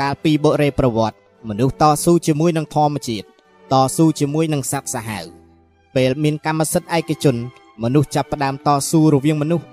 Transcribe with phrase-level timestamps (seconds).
[0.00, 1.16] កាលពីបុរេប្រវត្តិ
[1.48, 3.26] មនុស្សតស៊ូជាមួយនឹងធម្មជាតិ
[3.72, 5.26] តស៊ូជាមួយនឹងសត្វសាហាវ
[5.94, 7.36] ពេលមានកម្មសិទ្ធិឯកជន
[7.82, 9.66] មនុស្សចាប់ផ្ដើមតស៊ូរវាងមនុស្ស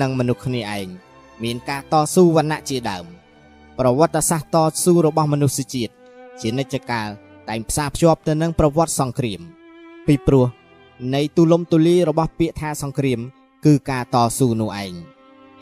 [0.00, 0.88] និងមនុស្សគ្នាឯង
[1.42, 3.04] មានការតស៊ូវណ្ណៈជាដើម
[3.78, 5.92] ប្រវត្តិសាស្ត្រតស៊ូរបស់មនុស្សជាតិ
[6.40, 7.08] ជានិច្ចកាល
[7.48, 9.40] តែងផ្សារភ្ជាប់ទៅនឹងប្រវត្តិសង្គ្រាម
[10.06, 10.46] ពីព្រោះ
[11.14, 13.20] នៃទូលំទូលាយរបស់ពាក្យថាសង្គ្រាម
[13.64, 14.92] គឺការតស៊ូនោះឯង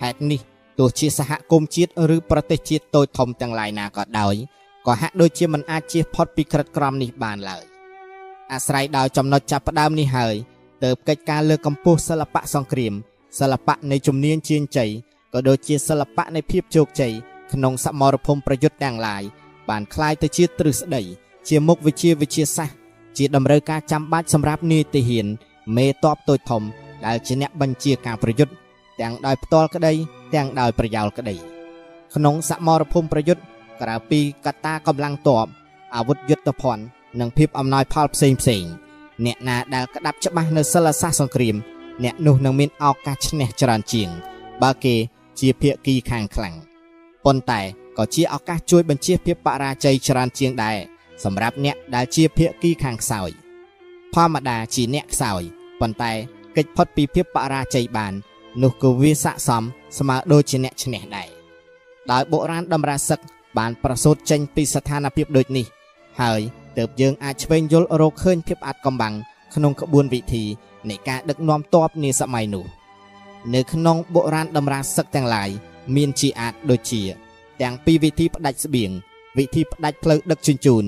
[0.00, 0.40] ហេតុនេះ
[0.79, 4.35] ទោះជាសហគមន៍ជាតិឬប្រទេសជាតិតូចធំទាំងឡាយណាក៏ដោយ
[4.85, 7.63] ក៏ហាក់ដូចជាមិនអាចជៀសផុតពីក្រិតក្រមនេះបានឡើយ
[8.51, 10.35] អាស្រ័យដល់ចំណុចចាប់ផ្ដើមនេះហើយ
[10.83, 12.93] ទើបកិច្ចការលើកកម្ពស់សិល្បៈសង្គ្រាម
[13.39, 14.91] សិល្បៈនៃជំនាញជាងជ័យ
[15.33, 17.13] ក៏ដូចជាសិល្បៈនៃភាពជោគជ័យ
[17.51, 19.23] ក្នុងសមរភូមិប្រយុទ្ធទាំងឡាយ
[19.69, 21.01] បានคล้ายទៅជាទ្រឹស្ដី
[21.47, 22.77] ជាមុខវិជ្ជាវិទ្យាសាស្ត្រ
[23.17, 25.27] ជាតម្រូវការចាំបាច់សម្រាប់នាយទាហាន
[25.75, 26.63] មេតបតូចធំ
[27.05, 28.53] ដែលជាអ្នកបញ្ជាការប្រយុទ្ធ
[28.99, 29.93] ទាំងដោយផ្ទាល់ក្តី
[30.34, 31.36] ទាំងដោយប្រយោលក្តី
[32.14, 33.42] ក្នុងសមរភូមិប្រយុទ្ធ
[33.80, 35.46] ក្រៅពីកត្តាកម្លាំងទ័ព
[35.94, 36.84] អាវុធយុទ្ធភ័ណ្ឌ
[37.20, 38.64] និងភាពអំណោយផលផ្សេងផ្សេង
[39.24, 41.56] អ្នកណាដែលក្តាប់ច្បាស់នៅសិលសាស្ត្រសង្គ្រាម
[42.04, 44.08] អ្នកនោះនឹងមានឱកាសឈ្នះច្រើនជាង
[44.62, 44.94] បើគេ
[45.40, 46.54] ជាភាគីខាងខ្លាំង
[47.24, 47.60] ប៉ុន្តែ
[47.98, 50.76] ក៏ជាឱកាសជួយបញ្ជៀសភាពបរាជ័យច្រើនជាងដែរ
[51.24, 53.30] សម្រាប់អ្នកដែលជាភាគីខាងខ្សោយ
[54.14, 55.42] ធម្មតាជាអ្នកខ្សោយ
[55.80, 56.12] ប៉ុន្តែ
[56.56, 58.14] កិច្ចផុតពីភាពបរាជ័យបាន
[58.62, 59.62] នោះក៏វាស័ក្តិសម
[59.96, 61.28] ស្មើដូចជាអ្នកឈ្នះដែរ
[62.10, 63.20] ដោយបុរាណតម្រាសឹក
[63.58, 65.66] បានប្រសូតចេញពីស្ថានភាពដូចនេះ
[66.20, 66.40] ហើយ
[66.78, 69.14] ទើបយើងអាចឆ្វេងយល់រកឃើញភាពអាចកំបាំង
[69.54, 70.44] ក្នុងក្បួនវិធី
[70.88, 72.64] នៃការដឹកនាំទ័ពនាសម័យនោះ
[73.54, 75.50] នៅក្នុងបុរាណតម្រាសឹកទាំងឡាយ
[75.96, 77.02] មានជាអាចដូចជា
[77.60, 78.90] ទាំងពីវិធីផ្ដាច់ស្បៀង
[79.38, 80.84] វិធីផ្ដាច់ផ្លូវដឹកជញ្ជូន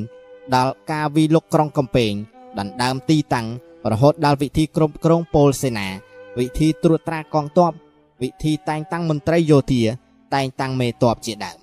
[0.55, 2.13] ដល់ការវិលុកក្រុងកំពែង
[2.59, 3.47] ដណ្ដើមទីតាំង
[3.91, 5.89] រហូតដល់វិធីគ្រប់គ្រងពលសេនា
[6.39, 7.73] វិធីត្រួតត្រាកងទ័ព
[8.23, 9.83] វិធីតែងតាំងមន្ត្រីយោធា
[10.35, 11.59] តែងតាំងមេទ័ពជាដើម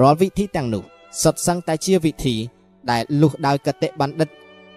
[0.00, 0.84] រាល់វិធីទាំងនោះ
[1.22, 2.34] សុទ្ធសឹងតែជាវិធី
[2.90, 4.28] ដែលលុះដោយកតិបណ្ឌិត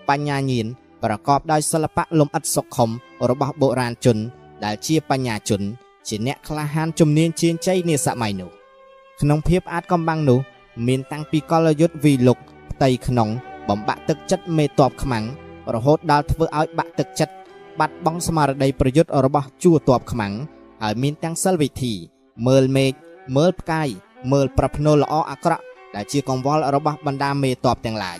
[0.09, 0.67] បញ្ញាញាណ
[1.03, 2.89] ប្រកបដោយសិល្បៈលំអិតសុខុម
[3.29, 4.17] របស់បុរាណជន
[4.65, 5.61] ដែលជាបញ្ញាជន
[6.07, 8.49] ជាអ្នកក្លាហានជំនាញជាងជ័យនាសម័យនោះ
[9.21, 10.39] ក្នុងភាពអាចកំបាំងនោះ
[10.88, 12.38] មានតាំងពីកលយុទ្ធវីលុក
[12.71, 13.29] ផ្ទៃក្នុង
[13.69, 15.25] បំបាក់ទឹកចិត្តមេតបខ្មាំង
[15.73, 17.33] រហូតដល់ធ្វើឲ្យបាក់ទឹកចិត្ត
[17.79, 20.33] បាត់បង់ស្មារតីប្រយុទ្ធរបស់ជួរតបខ្មាំង
[20.84, 21.94] ហើយមានទាំងសិលវិធី
[22.47, 22.94] មើលមេឃ
[23.38, 23.90] មើលផ្កាយ
[24.31, 25.63] មើលប្រភ្នូលល្អអាក្រក់
[25.96, 28.18] ដែលជាកង្វល់របស់បណ្ដាមេតបទាំងឡាយ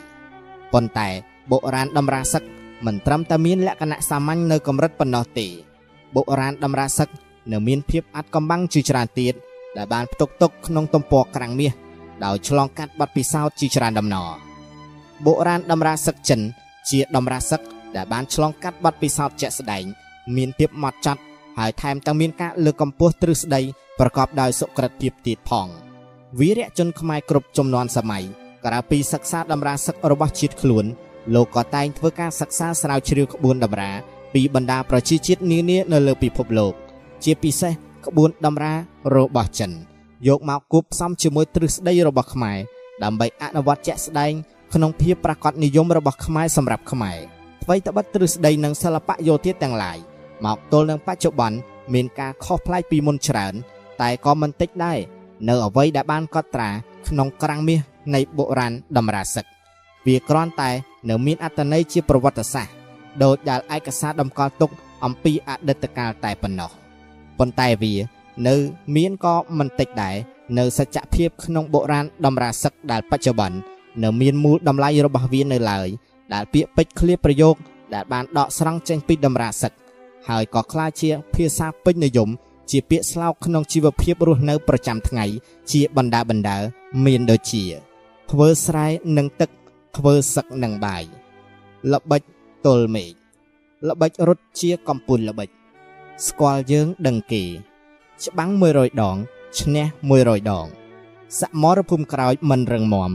[0.74, 1.10] ប៉ុន្តែ
[1.52, 2.44] បុរាណតម្រាសឹក
[2.86, 5.48] មិនត្រឹមតែមានលក្ខណៈសាមញ្ញនៅកម្រិតប៉ុណ្ណោះទេ
[6.16, 7.10] បុរាណតម្រាសឹក
[7.52, 9.34] នៅមានភាពអាចកំបាំងជាច្រើនទៀត
[9.78, 11.74] ដែលបានផ្ទុកទុកក្នុងទំព័រក្រាំងមាស
[12.26, 14.30] ដោយឆ្លងកាត់បទពិសោធន៍ជាច្រើនដំណរ
[15.26, 16.42] បុរាណតម្រាសឹកចិន
[16.90, 17.62] ជាតម្រាសឹក
[17.96, 19.84] ដែលបានឆ្លងកាត់បទពិសោធន៍ជាក់ស្ដែង
[20.36, 21.22] មានភាពម៉ត់ចត់
[21.60, 23.62] ហើយថែមទាំងមានការលើកកម្ពស់ទ្រឹស្ដី
[24.00, 25.68] ប្រកបដោយសុក្រិតភាពទៀតផង
[26.40, 28.24] វីរៈជនខ្មែរគ្រប់ចំនួនសម័យ
[28.66, 30.86] ក្រៅពីសិក្សាតម្រាសឹករបស់ជាតិខ្លួន
[31.36, 33.92] លោកក៏តែងធ្វើការសិក្សាស្រាវជ្រាវក្បួនតម្រា
[34.34, 36.74] ពីបណ្ដាប្រជាជាតិនានានៅលើពិភពលោក
[37.24, 37.74] ជាពិសេស
[38.06, 38.74] ក្បួនតម្រា
[39.16, 39.72] របស់ចិន
[40.28, 42.58] យកមកគប់ផ្សំជាមួយទ្រឹស្ដីរបស់ខ្មែរ
[43.04, 44.34] ដើម្បីអនុវត្តជាក់ស្ដែង
[44.74, 47.20] ក្នុងភាពប្រកបនិយមរបស់ខ្មែរសម្រាប់ខ្មែរ
[47.64, 49.98] អ្វីត្បិតទ្រឹស្ដីនិងសិល្បៈយោធាទាំងឡាយ
[50.46, 51.58] មកទល់នឹងបច្ចុប្បន្ន
[51.94, 53.54] មានការខុសប្លែកពីមុនច្រើន
[54.02, 55.00] តែក៏មិនតិចដែរ
[55.48, 56.70] នៅអ្វីដែលបានកត់ត្រា
[57.08, 57.80] ក្នុងក្រាំងមាស
[58.16, 59.46] នៃបុរាណតម្រាសឹក
[60.06, 60.72] វាគ្រាន់តែ
[61.10, 62.74] នៅមានអត្តន័យជាប្រវត្តិសាស្ត្រ
[63.24, 64.70] ដោយដែលឯកសារតម្កល់ទុក
[65.06, 66.72] អំពីអតីតកាលតែប៉ុណ្ណោះ
[67.40, 67.94] ប៉ុន្តែវា
[68.48, 68.56] នៅ
[68.96, 70.16] មានក៏មិនតិចដែរ
[70.58, 73.58] នៅសច្ចភាពក្នុងបុរាណតម្រាសឹកដែលបច្ចុប្បន្ន
[74.04, 75.88] នៅមានមូលតម្លៃរបស់វានៅឡើយ
[76.34, 77.56] ដែលពាក្យពេចន៍ឃ្លាប្រយោគ
[77.94, 79.72] ដែលបានដកស្រង់ចេញពីតម្រាសឹក
[80.30, 82.30] ហើយក៏ក្លាយជាភាសាពេញនិយម
[82.72, 85.26] ជាពាក្យស្លោកក្នុងជីវភាពរស់នៅប្រចាំថ្ងៃ
[85.72, 86.58] ជាបណ្ដាបណ្ដា
[87.06, 87.64] មានដូចជា
[88.32, 88.88] ធ្វើស្រែ
[89.18, 89.50] នឹងទឹក
[89.98, 91.04] ធ្វើសឹកនឹងបាយ
[91.94, 92.22] ល្បិច
[92.66, 93.12] ទល់មេឃ
[93.88, 95.50] ល្បិចរត់ជាកំពូលល្បិច
[96.28, 97.44] ស្គាល់យើងដឹងគេ
[98.24, 99.18] ច្បាំង100ដង
[99.60, 99.86] ឈ្នះ
[100.18, 100.68] 100ដង
[101.40, 103.12] សមរភូមិក្រោយមិនរឹងមាំ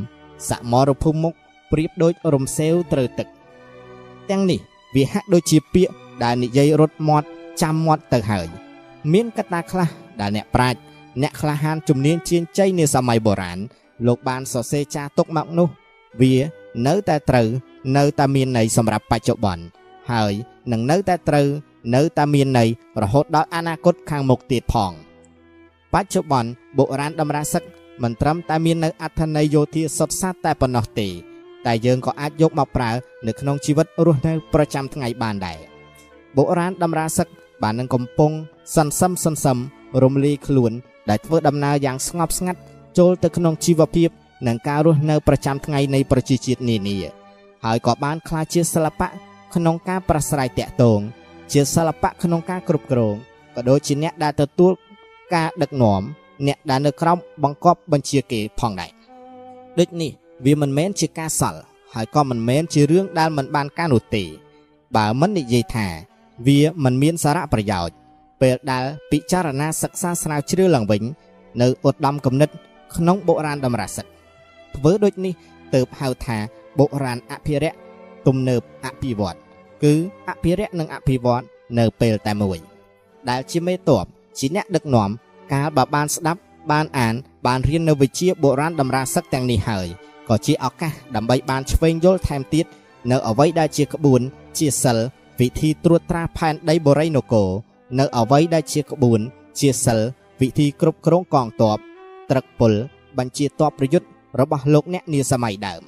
[0.49, 1.35] សមរភូមិមុខ
[1.71, 3.29] ប្រៀបដូចរំសេវត្រូវទឹក
[4.31, 4.61] ទាំងនេះ
[4.95, 7.27] វាហាក់ដូចជាពាក្យ ដែលនិយាយរត់មាត់
[7.63, 8.49] ចាំមាត់ទៅហើយ
[9.13, 9.89] មានកត្តាខ្លះ
[10.21, 10.81] ដែលអ្នកប្រាជ្ញ
[11.23, 13.59] អ្នកក្លាហានជំនាញជាងជ័យនាសម័យបុរាណ
[14.07, 15.69] លោកបានសរសេរចារទុកមកនោះ
[16.21, 16.35] វា
[16.87, 17.49] នៅតែត្រូវ
[17.97, 19.65] នៅតែមានន័យសម្រាប់បច្ចុប្បន្ន
[20.13, 20.33] ហើយ
[20.73, 21.49] នឹងនៅតែត្រូវ
[21.95, 22.69] នៅតែមានន័យ
[23.03, 24.93] រហូតដល់អនាគតខាងមុខទៀតផង
[25.95, 27.63] បច្ចុប្បន្នបុរាណតម្រាសឹក
[28.03, 31.09] មិនត្រឹមតែមាននៅអត្ថន័យយោធាសុទ្ធសាធតែប៉ុណ្ណោះទេ
[31.67, 32.91] តែយើងក៏អាចយកមកប្រើ
[33.27, 35.70] នៅក្នុងជីវិតរស់នៅប្រចាំថ្ងៃបានដែរ
[36.37, 37.29] បុរាណតម្រាសឹក
[37.62, 38.32] បាននឹងកំពុង
[38.77, 39.59] សន្សឹមសន្សឹម
[40.03, 40.73] រំលាយខ្លួន
[41.09, 42.61] ដែលធ្វើដំណើរយ៉ាងស្ងប់ស្ងាត់
[42.99, 44.11] ចូលទៅក្នុងជីវភាព
[44.47, 46.97] និងការរស់នៅប្រចាំថ្ងៃនៃប្រជាជាតិនានា
[47.65, 49.09] ហើយក៏បានក្លាយជាសិល្បៈ
[49.55, 51.00] ក្នុងការប្រស្រ័យតាក់ទង
[51.53, 53.15] ជាសិល្បៈក្នុងការគ្រប់គ្រង
[53.55, 54.73] ក៏ដូចជាអ្នកដែលទទួល
[55.35, 56.03] ការដឹកនាំ
[56.47, 58.91] អ្នកដែលនៅក្រោមបង្គាប់បញ្ជាគេផងដែរ
[59.79, 60.11] ដូចនេះ
[60.44, 61.61] វាមិនមែនជាការសល់
[61.94, 64.25] ហើយក៏មិនមែនជារឿងដែលមិនបានការនោះទេ
[64.97, 65.88] បើមិននិយាយថា
[66.47, 67.95] វាមិនមានសារៈប្រយោជន៍
[68.41, 71.03] ពេលដែលពិចារណាសិក្សាស្រាវជ្រាវឡើងវិញ
[71.61, 72.51] នៅឧត្តមគំនិត
[72.97, 74.11] ក្នុងបុរាណតម្រាសិទ្ធ
[74.77, 75.35] ធ្វើដូចនេះ
[75.75, 76.39] ទៅហៅថា
[76.79, 77.79] បុរាណអភិរក្ស
[78.27, 79.37] ទំនើបអភិវឌ្ឍ
[79.83, 79.95] គឺ
[80.29, 81.45] អភិរក្សនិងអភិវឌ្ឍ
[81.79, 82.59] នៅពេលតែមួយ
[83.31, 84.07] ដែលជាមេតប
[84.39, 85.11] ជាអ្នកដឹកនាំ
[85.53, 86.41] កាលបើបានស្ដាប់
[86.73, 87.15] បានអាន
[87.47, 89.87] បានរៀននៅវិជ្ជាបុរាណតម្រាសឹកទាំងនេះហើយ
[90.29, 92.67] ក៏ជាឱកាសដើម្បីបានឆ្វេងយល់ថែមទៀត
[93.11, 94.21] នៅអ្វីដែលជាក្បួន
[94.59, 94.99] ជាសិល
[95.41, 97.49] វិធីត្រួតត្រាផែនដីបូរីនគរ
[97.99, 99.21] នៅអ្វីដែលជាក្បួន
[99.59, 100.01] ជាសិល
[100.41, 101.79] វិធីគ្រប់គ្រងកងទ័ព
[102.31, 102.73] ត្រឹកពុល
[103.19, 104.09] បញ្ជាទ័ពប្រយុទ្ធ
[104.41, 105.83] របស់លោកអ្នកនាសម័យដើម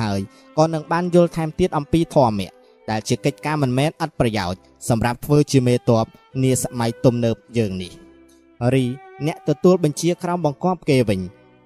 [0.00, 0.20] ហើយ
[0.58, 2.50] ក៏នឹងបានយល់ថែមទៀតអំពីធម៌ៈ
[2.90, 6.06] ដែលជាកិច្ចការមិនមែនអត់ប្រយោជន៍សម្រាប់ធ្វើជាមេតប
[6.42, 7.92] នាសម័យទំនើបយើងនេះ
[8.74, 8.84] រី
[9.26, 11.20] អ្នកទទួលបញ្ជាក្រោមបង្គាប់គេវិញ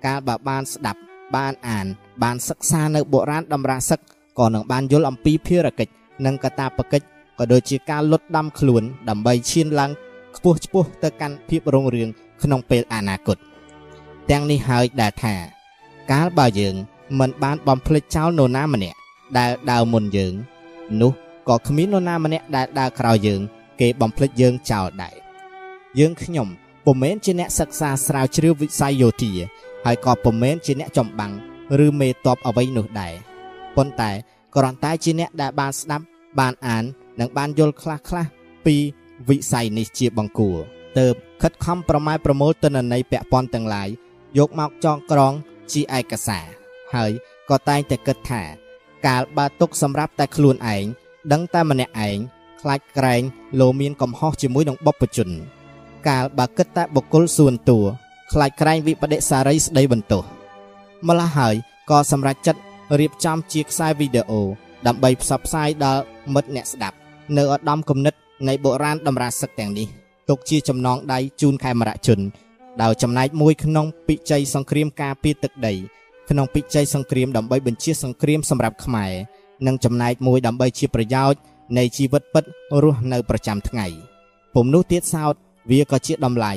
[0.07, 1.01] កាលបើបានស្ដាប់
[1.37, 1.87] បានអាន
[2.23, 4.01] បានសិក្សានៅបុរាណតម្រាសឹក
[4.39, 5.93] ក៏នឹងបានយល់អំពីភារកិច្ច
[6.27, 7.07] និងកតាបកិច្ច
[7.39, 9.91] ក៏ដូចជាការលុតដាំខ្លួនដើម្បីឈានឡើង
[10.37, 12.09] ខ្ពស់ឆ្ពោះទៅកាន់ភាពរុងរឿង
[12.43, 13.37] ក្នុងពេលអនាគត
[14.31, 15.35] ទាំងនេះហើយដែលថា
[16.11, 16.75] កាលបើយើង
[17.19, 18.99] មិនបានបំភ្លេចចោលនរណាម្នាក់
[19.39, 20.35] ដែលដើរមុនយើង
[21.01, 21.13] នោះ
[21.49, 23.41] ក៏គ្មាននរណាម្នាក់ដែលដើរក្រោយយើង
[23.81, 25.15] គេបំភ្លេចយើងចោលដែរ
[25.99, 26.49] យើងខ្ញុំ
[26.85, 29.33] ពុំមែនជាអ្នកសិក្សាស្រាវជ្រាវវិស័យយោធា
[29.85, 31.33] ហើយក៏ពុំមែនជាអ្នកចំបាំង
[31.85, 33.15] ឬមេតបអ្វីនោះដែរ
[33.77, 34.11] ប៉ុន្តែ
[34.55, 36.05] គ្រាន់តែជាអ្នកដែលបានស្ដាប់
[36.39, 36.85] បានអាន
[37.21, 38.27] និងបានយល់ខ្លះខ្លះ
[38.67, 38.77] ពី
[39.29, 40.57] វិស័យនេះជាបង្គួរ
[40.99, 41.07] ទៅ
[41.43, 43.89] ខិតខំប្រម៉ែប្រមូលទិន្នន័យពាក់ព័ន្ធទាំងឡាយ
[44.39, 45.33] យកមកចងក្រង
[45.73, 46.47] ជាឯកសារ
[46.95, 47.11] ហើយ
[47.51, 48.43] ក៏តែងតែគិតថា
[49.07, 50.85] កាលបើទុកសម្រាប់តែខ្លួនឯង
[51.33, 52.19] ដឹងតែម្នាក់ឯង
[52.61, 53.23] ខ្លាចក្រែង
[53.61, 55.29] លោមានកំហុសជាមួយនឹងបព្វជជន
[56.09, 57.81] កាលបើគិតតែបុគ្គលសួនតួ
[58.33, 60.25] ខ្លាចក្រែងវិបដិសារីស្ដីបន្ទោស
[61.09, 61.55] ម្ល៉េះហើយ
[61.91, 62.61] ក៏សម្រេចចិត្ត
[63.01, 64.43] រៀបចំជាខ្សែវីដេអូ
[64.87, 66.03] ដើម្បីផ្សព្វផ្សាយដល់
[66.35, 66.97] មិត្តអ្នកស្ដាប់
[67.37, 68.15] នៅឧត្តមគំនិត
[68.49, 69.89] នៃបុរាណតម្រាសឹកទាំងនេះ
[70.29, 72.21] ទុកជាចំណងដៃជូនខេមរជន
[72.83, 75.75] ដោយចំណែកមួយក្នុងពិជ័យសង្គ្រាមការពារទឹកដី
[76.31, 79.13] ក្នុងពិជ័យសង្គ្រាមដើម្បីបញ្ជាសង្គ្រាមសម្រាប់ខ្មែរ
[79.67, 81.39] និងចំណែកមួយដើម្បីជាប្រយោជន៍
[81.79, 82.45] នៃជីវិតពិត
[82.83, 83.87] រស់នៅប្រចាំថ្ងៃ
[84.55, 85.35] ពុំនោះទៀតសោត
[85.71, 86.53] វាក៏ជាតម្លៃ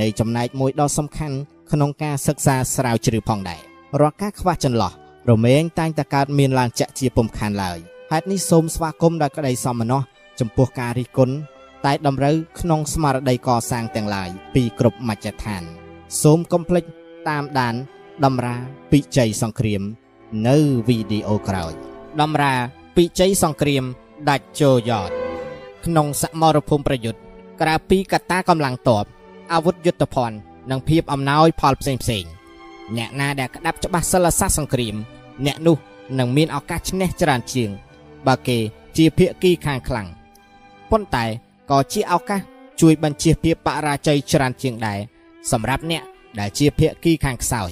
[0.00, 1.36] នៃចំណែកមួយដ៏សំខាន់
[1.72, 3.60] ក្នុងការសិក្សាស្រាវជ្រាវផងដែរ
[4.00, 4.92] រាល់ការខ្វះចន្លោះ
[5.30, 7.78] រមែងតែងតែកើតមានឡើងចាក់ជាពុំខានឡើយ
[8.10, 10.02] ហេតុនេះសូមស្វាគមន៍ដោយក្តីសមណោះ
[10.40, 11.34] ចំពោះការរិះគន់
[11.86, 15.62] តែតម្រូវក្នុងស្មារតីកសាងទាំងឡាយពីគ្រប់មជ្ឈដ្ឋាន
[16.22, 16.84] សូមកុំភ្លេច
[17.28, 17.74] តាមដាន
[18.24, 18.54] តម្រា
[18.92, 19.82] ពិជ័យសង្គ្រាម
[20.48, 20.56] នៅ
[20.88, 21.72] វីដេអូក្រោយ
[22.20, 22.54] តម្រា
[22.96, 23.84] ពិជ័យសង្គ្រាម
[24.30, 25.10] ដាច់ជោយ៉ត
[25.84, 27.20] ក្នុងសមរភូមិប្រយុទ្ធ
[27.60, 29.04] ក្រៅពីកត្តាកម្លាំងទ័ព
[29.52, 30.36] អាវុធយុទ្ធភ័ណ្ឌ
[30.70, 32.24] និងភាពអំណោយផលផ្សេងផ្សេង
[32.96, 34.96] អ្នកណាដែលក្តាប់ច្បាស់សិលសាស្ត្រសង្គ្រាម
[35.46, 35.76] អ្នកនោះ
[36.18, 37.70] នឹងមានឱកាសឈ្នះច្រើនជាង
[38.26, 38.58] បើគេ
[38.96, 40.08] ជាភាគីខាងខ្លាំង
[40.94, 41.26] ប៉ុន្តែ
[41.70, 42.40] ក៏ជាឱកាស
[42.80, 44.98] ជួយបញ្ជៀសភាពបរាជ័យច្រើនជាងដែរ
[45.50, 46.02] សម្រាប់អ្នក
[46.38, 47.70] ដែលជាភាគីខាងខ្សោយ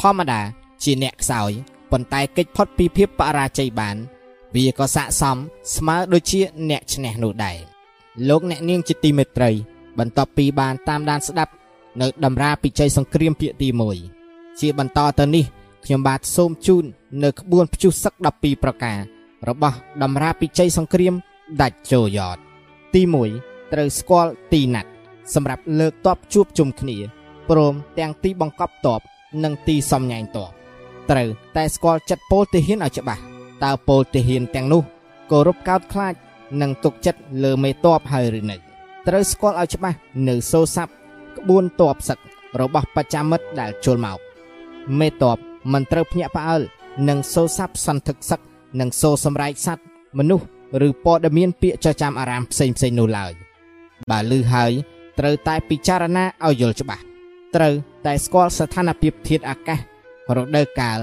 [0.00, 0.40] ធម្មតា
[0.82, 1.50] ជាអ្នកខ្សោយ
[1.90, 3.96] ប៉ុន្តែកិច្ចផុតពីភាពបរាជ័យបាន
[4.54, 5.36] វាក៏ស័កសម
[5.74, 6.40] ស្មើដូចជា
[6.70, 7.58] អ្នកឈ្នះនោះដែរ
[8.28, 9.50] លោកអ្នកនាងជាទីមេត្រី
[9.98, 11.52] បន្ទាប់ពីបានតាមដានស្ដាប់
[12.00, 13.68] នៅតម្រាពិជ័យសង្គ្រាមភាគទី
[14.14, 15.44] 1ជាបន្តទៅនេះ
[15.84, 16.84] ខ្ញុំបាទសូមជូន
[17.22, 18.98] នៅក្បួនព្យុះសឹក12ប្រការ
[19.48, 21.14] របស់តម្រាពិជ័យសង្គ្រាម
[21.60, 22.38] ដាច់ចូលយ៉ត
[22.94, 23.02] ទី
[23.36, 24.90] 1ត្រូវស្គាល់ទីណាត់
[25.34, 26.96] សម្រាប់លើកតបជួបជុំគ្នា
[27.48, 29.00] ព្រមទាំងទីបង្កប់តប
[29.44, 30.50] និងទីសំញែងតប
[31.10, 33.22] ត្រូវតែស្គាល់ចិត្តពលទាហានឲ្យច្បាស់
[33.64, 34.82] តើពលទាហានទាំងនោះ
[35.30, 36.14] គោរពកោតខ្លាច
[36.60, 38.56] និងទុកចិត្តលើមេតបហើយឬនៅ
[39.06, 40.92] ត្រូវស្គាល់ឲ្យច្បាស់នៅសូស័ព្ទ
[41.38, 42.18] ក្បួនតបសឹក
[42.60, 44.18] របស់បច្ចាមិត្តដែលជុលមក
[44.98, 45.38] មេតប
[45.72, 46.62] មិនត្រូវភ្ញាក់ផ្អើល
[47.08, 48.40] នឹងសូស័ព្ទសន្ធឹកសឹក
[48.80, 49.86] និងសូសម្រែកសัตว์
[50.18, 50.46] មនុស្ស
[50.86, 53.32] ឬព័ត៌មានពាក្យចចាមអារាមផ្សេងផ្សេងនោះឡើយ
[54.10, 54.72] បើលឺហើយ
[55.18, 57.02] ត្រូវតែពិចារណាឲ្យយល់ច្បាស់
[57.54, 57.74] ត្រូវ
[58.06, 59.78] តែស្គាល់ស្ថានភាពធាតុអាកាស
[60.36, 60.98] រដូវកាល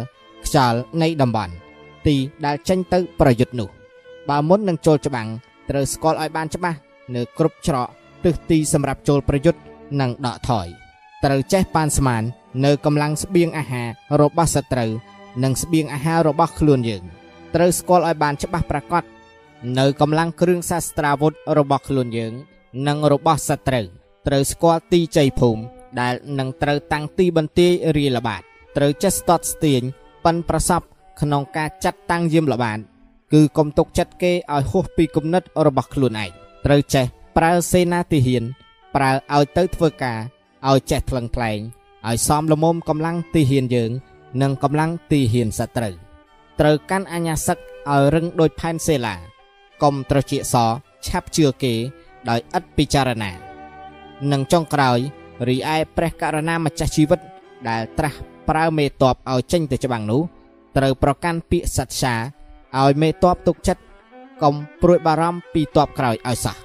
[0.46, 1.54] ខ្យល់នៃតំបន់
[2.08, 3.70] ទីដែលចេញទៅប្រយុទ្ធនោះ
[4.30, 5.28] បើមុននឹងចូលច្បាំង
[5.70, 6.78] ត្រូវស្គាល់ឲ្យបានច្បាស់
[7.16, 7.88] នៅគ្រប់ច្រក
[8.24, 9.60] ទិសទីសម្រាប់ចូលប្រយុទ្ធ
[10.02, 10.68] និងដកថយ
[11.24, 12.24] ត្រូវចេះប៉ានស្មាន
[12.66, 13.88] នៅកម្លាំងស្បៀងអាហារ
[14.22, 14.92] របស់សត្រូវ
[15.44, 17.04] និងស្បៀងអាហាររបស់ខ្លួនយើង
[17.56, 19.04] ត្រូវស្គាល់ឲ្យបានច្បាស់ប្រាកដ
[19.80, 22.34] នៅកម្លាំងគ្រឿងសាស្ត្រាវុធរបស់ខ្លួនយើង
[22.88, 23.86] និងរបស់សត្រូវ
[24.28, 25.62] ត្រូវស្គាល់ទីជ័យភូមិ
[26.00, 28.42] ដែលនឹងត្រូវតាំងទីបន្ទាយរាយល្បាត
[28.78, 29.82] ត្រូវចេះស្ទាត់ស្ទាញ
[30.26, 30.82] ប៉ិនប្រសព
[31.22, 32.80] ក្នុងការចាត់តាំងយាមល្បាត
[33.34, 36.30] គឺកុំទុកចិត្តគេឲ្យហួសពីគំនិតរបស់ខ្លួនឯង
[36.66, 37.06] ត្រូវចេះ
[37.38, 38.44] ប្រើសេនាទាហាន
[38.96, 40.20] ប្រើឲ្យទៅធ្វើការ
[40.70, 41.60] ឲ្យចេះថ្លឹងថ្លែង
[42.08, 43.92] ឲ្យសមល្មមកម្លាំងទាហានយើង
[44.42, 45.94] និងកម្លាំងទាហានសត្រូវ
[46.60, 49.16] ត្រូវកាន់អាញាសឹកឲ្យរឹងដូចផែនសេឡា
[49.84, 50.55] កុំត្រជាស
[51.05, 51.74] ឆាប់ជឿគេ
[52.29, 53.32] ដោយឥតពិចារណា
[54.32, 55.00] និងចុងក្រោយ
[55.48, 57.20] រីឯព្រះករណាម្ចាស់ជីវិត
[57.70, 58.17] ដែលត្រាស់
[58.50, 60.22] ប្រើមេតបឲ្យចេញទៅច្បាំងនោះ
[60.77, 62.13] ត្រូវប្រកាន់ពាក្យសត្យា
[62.79, 63.82] ឲ្យមេតបទុកចិត្ត
[64.41, 66.55] កុំព្រួយបារម្ភពីតបក្រោយឲ្យសោះ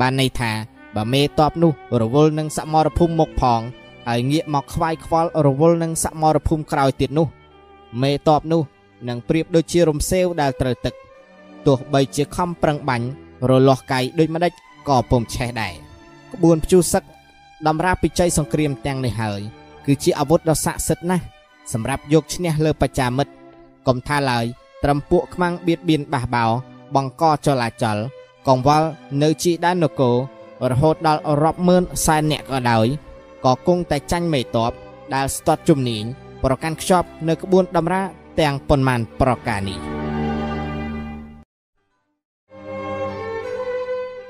[0.00, 0.52] បានន័យថា
[0.96, 1.72] បើមេតបនោះ
[2.02, 3.60] រវល់នឹងសមរភូមិមុខផង
[4.08, 7.26] ហើយងាកមកខ្វាយខ្វល់រវល់នឹងសមរភូមិក្រោយទៀតនោះ
[8.02, 8.62] មេតបនោះ
[9.08, 10.94] នឹងប្រៀបដូចជារំសេវដែលត្រូវទឹក
[11.66, 13.06] ទោះបីជាខំប្រឹងបាញ់
[13.48, 14.52] រលាស់កាយដូចម្ដេច
[14.88, 15.74] ក៏ពុំឆេះដែរ
[16.32, 17.02] ក្បួនព្យុះសឹក
[17.66, 19.40] ដំរាពិជ័យសង្គ្រាមទាំងនេះហើយ
[19.86, 21.24] គឺជាអាវុធដ៏ស័ក្តិសិទ្ធិណាស់
[21.72, 23.32] សម្រាប់យកឈ្នះលើបច្ចាមិត្ត
[23.86, 24.44] កុំថាឡើយ
[24.82, 26.44] ត្រឹមពួកខ្មាំងបៀតបៀនបះបោ
[26.94, 27.98] បង្កចលាចល
[28.48, 28.88] កង្វល់
[29.22, 30.16] នៅជីដែននគរ
[30.70, 32.86] រហូតដល់រាប់ម៉ឺនសែនអ្នកក៏ដោយ
[33.44, 34.72] ក៏គង់តែចាញ់មេតប
[35.14, 36.04] ដែលស្ទាត់ជំនាញ
[36.42, 38.02] ប្រកាន់ខ្ជាប់នៅក្បួនដំរា
[38.40, 40.03] ទាំងប៉ុន្មានប្រការនេះ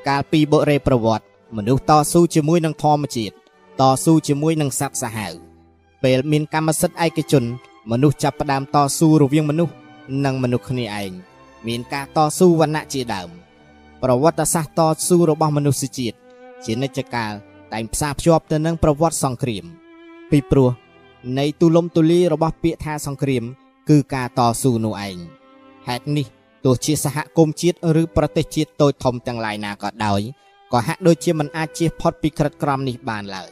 [0.09, 1.25] កាលពីបុរេប្រវត្តិ
[1.57, 3.35] មនុស្សតស៊ូជាមួយនឹងធម្មជាតិ
[3.81, 5.35] តស៊ូជាមួយនឹងសត្វសាហាវ
[6.03, 7.45] ពេលមានកម្មសិទ្ធិឯកជន
[7.91, 9.75] មនុស្សចាប់ផ្ដើមតស៊ូរវាងមនុស្ស
[10.25, 11.11] និងមនុស្សគ្នាឯង
[11.67, 13.31] មានការតស៊ូវណ្ណៈជាដើម
[14.03, 16.17] ប្រវត្តិសាស្ត្រតស៊ូរបស់មនុស្សជាតិ
[16.65, 17.33] ជានិច្ចកាល
[17.73, 19.65] តែងផ្សារភ្ជាប់ទៅនឹងប្រវត្តិសង្គ្រាម
[20.31, 20.71] ពីព្រោះ
[21.39, 23.45] នៃទូលំទូលាយរបស់ពាក្យថាសង្គ្រាម
[23.89, 25.19] គឺការតស៊ូនោះឯង
[25.87, 26.27] ហេតុនេះ
[26.66, 30.22] ទោះជាសហគមន៍ជាតិឬប្រទេសជាតិតូចធំទាំងឡាយណាក៏ដោយ
[30.72, 33.50] ក៏ហាក់ដូចជាមិនអាចជៀសផុតពីក្រិតក្រមនេះបានឡើយ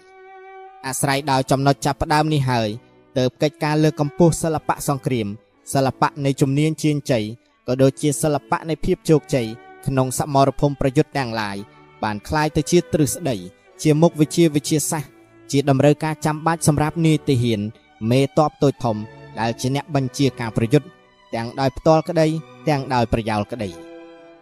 [0.85, 2.69] អាស្រ័យដល់ចំណុចចាប់ផ្ដើមនេះហើយ
[3.17, 5.27] ទើបកិច្ចការលើកកម្ពស់សិល្បៈសង្គ្រាម
[5.73, 7.25] សិល្បៈនៃជំនាញជាងជ័យ
[7.67, 9.47] ក៏ដូចជាសិល្បៈនៃភាពជោគជ័យ
[9.85, 11.57] ក្នុងសមរភូមិប្រយុទ្ធទាំងឡាយ
[12.03, 13.35] បានคล้ายទៅជាទ្រឹស្ដី
[13.81, 15.11] ជាមុខវិជ្ជាវិទ្យាសាស្ត្រ
[15.51, 17.61] ជាតម្រូវការចាំបាច់សម្រាប់នាយទាហាន
[18.09, 18.97] មេតបតូចធំ
[19.39, 20.87] ដែលជាអ្នកបញ្ជាការប្រយុទ្ធ
[21.33, 22.27] ទាំងដោយផ្ទាល់ក្តី
[22.68, 23.70] ទាំងដោយប្រយោលក្តី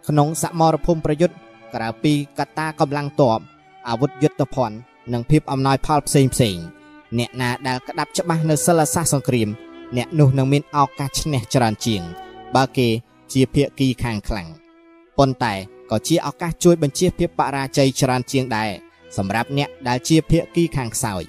[0.07, 1.35] ក្នុងសមរភូមិប្រយុទ្ធ
[1.73, 3.39] ក្រៅពីកត្តាកម្លាំងទ័ព
[3.87, 4.77] អាវុធយុទ្ធភ័ណ្ឌ
[5.13, 6.57] និងភាពអំណោយផលផ្សេងផ្សេង
[7.17, 9.49] អ្នកណាដែលក្តាប់ច្បាស់នៅសិលសាស្ត្រសង្គ្រាម
[9.97, 12.01] អ្នកនោះនឹងមានឱកាសឈ្នះច្រើនជាង
[12.55, 12.87] បើគេ
[13.33, 14.47] ជាភាគីខាងខ្លាំង
[15.17, 15.53] ប៉ុន្តែ
[15.91, 18.69] ក៏ជាឱកាសជួយបញ្ជៀសភាពបរាជ័យច្រើនជាងដែរ
[19.17, 21.23] សម្រាប់អ្នកដែលជាភាគីខាងខ្សោយ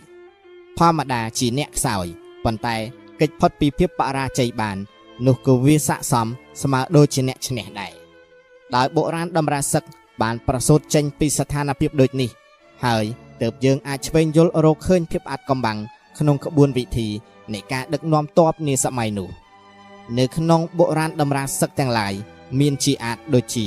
[0.78, 2.06] ធម្មតាជាអ្នកខ្សោយ
[2.44, 2.76] ប៉ុន្តែ
[3.20, 4.78] កិច្ចផុតពីភាពបរាជ័យបាន
[5.26, 6.26] នោះក៏វាស័ក្តិសម
[6.62, 7.92] ស្មើដូចជាអ្នកឈ្នះដែរ
[8.74, 9.84] ដោយបុរាណដំរាសឹក
[10.22, 12.30] បានប្រសូតចេញពីស្ថានភាពដូចនេះ
[12.84, 13.04] ហើយ
[13.40, 15.78] ទើបយើងអាចឆ្វេងយល់រកឃើញភាពអាចកំបាំង
[16.18, 17.08] ក្នុងក្បួនវិធី
[17.52, 19.28] នៃការដឹកនាំទ័ពនាសម័យនោះ
[20.18, 22.12] នៅក្នុងបុរាណតម្រាសឹកទាំងឡាយ
[22.60, 23.66] មានជាអាចដូចជា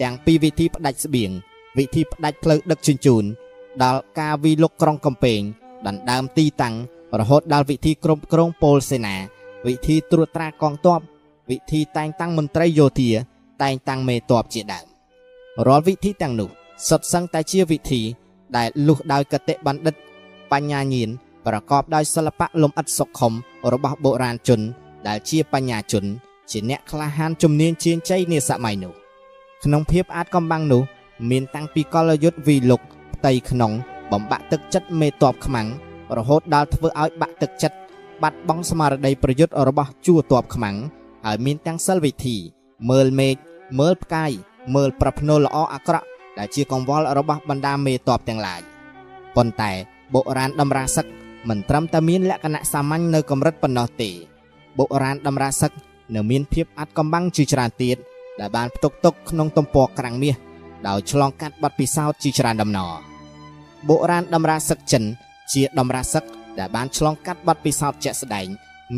[0.00, 1.30] ទាំងពីវិធីផ្ដាច់ស្បៀង
[1.78, 3.24] វិធីផ្ដាច់ផ្លូវដឹកជញ្ជូន
[3.82, 5.40] ដល់ការវិលុកក្រុងកំពែង
[5.86, 6.74] ដណ្ដើមទីតាំង
[7.18, 9.16] រហូតដល់វិធីគ្រប់គ្រងពលសេនា
[9.66, 11.00] វិធីត្រួតត្រាកងទ័ព
[11.50, 13.10] វិធីតែងតាំងមន្ត្រីយោធា
[13.62, 14.86] តែងតាំងមេទ័ពជាដើម
[15.66, 16.50] រាល់វិធីទាំងនោះ
[16.88, 18.00] សុទ្ធសឹងតែជាវិធី
[18.56, 19.94] ដែលលុះដោយកតិបណ្ឌិត
[20.52, 21.10] បញ្ញាញាណ
[21.46, 23.32] ប្រកបដោយសិល្បៈលំអិតសុខុម
[23.72, 24.60] របស់បុរាណជន
[25.08, 26.04] ដែលជាបញ្ញាជន
[26.50, 28.92] ជាអ្នកក្លាហានជំនាញជាងជ័យនាសម័យនោះ
[29.64, 30.82] ក្នុងភាពអាចកំបាំងនោះ
[31.30, 32.80] មានតាំងពីកលយុទ្ធវីលុក
[33.14, 33.72] ផ្ទៃក្នុង
[34.12, 35.66] បំបាក់ទឹកចិត្តមេតបខ្មាំង
[36.16, 37.76] រហូតដល់ធ្វើឲ្យបាក់ទឹកចិត្ត
[38.22, 40.76] បាត់បង់ស្មារតីប្រយុទ្ធរបស់ជួរតបខ្មាំង
[41.26, 42.36] ហើយមានទាំងសិលវិធី
[42.90, 43.36] មើលមេឃ
[43.80, 44.30] មើលផ្កាយ
[44.74, 46.06] មើលប្រភ្នូលល្អអាក្រក់
[46.38, 48.60] ដែលជាកង្វល់របស់បណ្ដាមេតបទាំងឡាយ
[49.36, 49.72] ប៉ុន្តែ
[50.14, 51.06] បុរាណដំរាសឹក
[51.48, 54.10] មិនត្រឹមតែមានលក្ខណៈសាមញ្ញនៅកម្រិតប៉ុណ្ណោះទេ
[54.78, 55.72] បុរាណដំរាសឹក
[56.14, 57.96] នៅមានភាពអាចកំបាំងជាច្រើនទៀត
[58.40, 60.36] ដែលបានផ្ទុកទុកក្នុងទំព័រក្រាំងមាស
[60.88, 62.92] ដោយឆ្លងកាត់បទពិសោធន៍ជាច្រើនដំណរ
[63.88, 65.04] បុរាណដំរាសឹកចិន
[65.52, 66.24] ជាដំរាសឹក
[66.58, 68.48] ដែលបានឆ្លងកាត់បទពិសោធន៍ជាក់ស្ដែង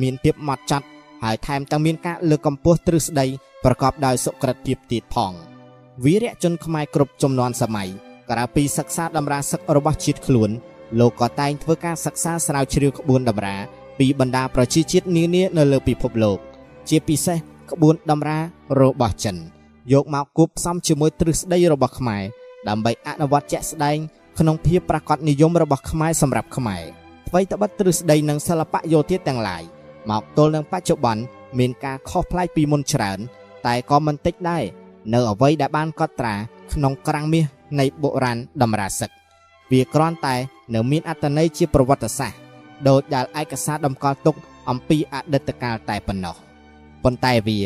[0.00, 0.86] មានភាពម៉ត់ចត់
[1.24, 3.26] ហើយថែមទាំងមានការលើកកម្ពស់ទ្រឹស្ដី
[3.64, 5.34] ប្រកបដោយសុក្រិតភាពទៀតផង។
[6.04, 7.88] វីរៈជនខ្មែរគ្រប់ចំនួនសម័យ
[8.30, 10.50] ក្រៅពីសិក្សាតម្រាសឹករបស់ជាតិខ្លួន
[11.00, 13.56] លោកក៏តែងធ្វើការសិក្សាស្រាវជ្រាវក្បួនតម្រា
[13.98, 16.38] ពីបណ្ដាប្រជាជាតិនានានៅលើពិភពលោក
[16.88, 17.38] ជាពិសេស
[17.70, 18.38] ក្បួនតម្រា
[18.80, 19.36] របស់ចិន
[19.92, 22.22] យកមកគប់ផ្សំជាមួយទ្រឹស្ដីរបស់ខ្មែរ
[22.68, 23.98] ដើម្បីអនុវត្តជាក់ស្ដែង
[24.38, 26.99] ក្នុងភាពប្រកបនិយមរបស់ខ្មែរសម្រាប់ខ្មែរ
[27.32, 29.62] អ្វីត្បិតទ្រឹស្ដីនិងសិល្បៈយោធាទាំងឡាយ
[30.10, 31.22] មកទល់នឹងបច្ចុប្បន្ន
[31.58, 33.18] មានការខុសប្លែកពីមុនច្រើន
[33.66, 34.64] តែក៏មិនតិចដែរ
[35.12, 36.34] នៅអ្វីដែលបានកត់ត្រា
[36.72, 37.44] ក្នុងក្រាំងមាស
[37.78, 39.10] នៃបុរាណតម្រាសឹក
[39.70, 40.36] វាគ្រាន់តែ
[40.74, 42.38] នៅមានអត្តន័យជាប្រវត្តិសាស្ត្រ
[42.88, 44.34] ដោយដែលឯកសារតម្កល់ទុក
[44.70, 46.36] អំពីអតីតកាលតែប៉ុណ្ណោះ
[47.02, 47.58] ប៉ុន្តែវា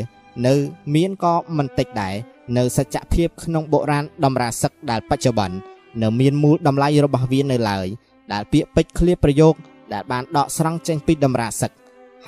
[0.47, 0.55] នៅ
[0.95, 2.15] មានក៏មិនតិចដែរ
[2.57, 5.57] នៅសច្ចភាពក្នុងបុរាណតម្រាសឹកដែលបច្ចុប្បន្ន
[6.03, 7.89] នៅមានមូលតម្លៃរបស់វានៅឡើយ
[8.33, 9.55] ដែលពាក្យពេចន៍ឃ្លាប្រយោគ
[9.93, 11.73] ដែលបានដកស្រង់ចេញពីតម្រាសឹក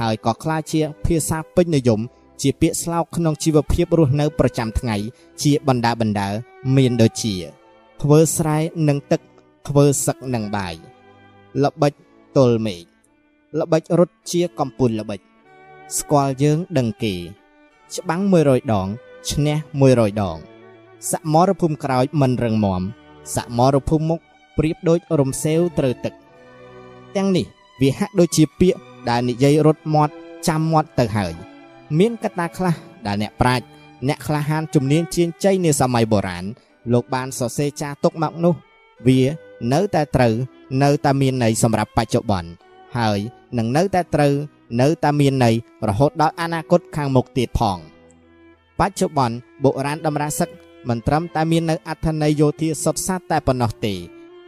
[0.00, 2.00] ហើយក៏ក្លាយជាភាសាពេញនិយម
[2.42, 4.96] ជាពាក្យស្លោកក្នុងជីវភាពរស់នៅប្រចាំថ្ងៃ
[5.42, 6.28] ជាបណ្ដាបណ្ដា
[6.76, 7.34] មានដូចជា
[8.02, 9.20] ធ្វើស្រែនឹងទឹក
[9.68, 10.74] ធ្វើសឹកនឹងបាយ
[11.64, 11.92] ល្បិច
[12.36, 12.82] ទល់មេឃ
[13.58, 15.20] ល្បិចរត់ជាកំពូលល្បិច
[15.98, 17.14] ស្គាល់យើងដឹងគេ
[17.94, 18.88] ច្បាំង100ដង
[19.30, 19.56] ឈ្នះ
[19.90, 20.38] 100ដង
[21.10, 22.82] សមរភូមិក្រោយមិនរឹងមាំ
[23.34, 24.20] សមរភូមិមុខ
[24.56, 26.14] ប្រៀបដូចរំសេវត្រូវទឹក
[27.16, 27.46] ទាំងនេះ
[27.80, 30.14] វាហាក់ដូចជាពាក្យដែលនិយាយរត់មាត់
[30.48, 31.34] ចាំមាត់ទៅហើយ
[31.98, 32.74] មានកត្តាខ្លះ
[33.06, 33.64] ដែលអ្នកប្រាជ្ញ
[34.08, 36.44] អ្នកក្លាហានជំនាញជាងជ័យនាសម័យបុរាណ
[36.92, 38.54] លោកបានសរសេរចាទុកមកនោះ
[39.06, 39.20] វា
[39.72, 40.34] នៅតែត្រូវ
[40.82, 42.50] នៅតែមានន័យសម្រាប់បច្ចុប្បន្ន
[42.98, 43.18] ហើយ
[43.58, 44.34] នឹងនៅតែត្រូវ
[44.80, 45.54] នៅតែមានន័យ
[45.88, 47.78] រហូតដល់អនាគតខាងមុខទៀតផង
[48.78, 50.48] បច្ចុប្បន្នបុរាណតម្រាសឹក
[50.88, 53.94] មិនត្រឹមតែមាននៅអត្ថន័យយោធាសុទ្ធសាធតែប៉ុណ្ណោះទេ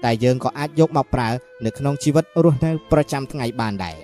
[0.04, 1.28] តែយើងក៏អាចយកមកប្រើ
[1.64, 3.96] នៅក្នុងជីវិតរស់នៅប្រចាំថ្ងៃបានដែរ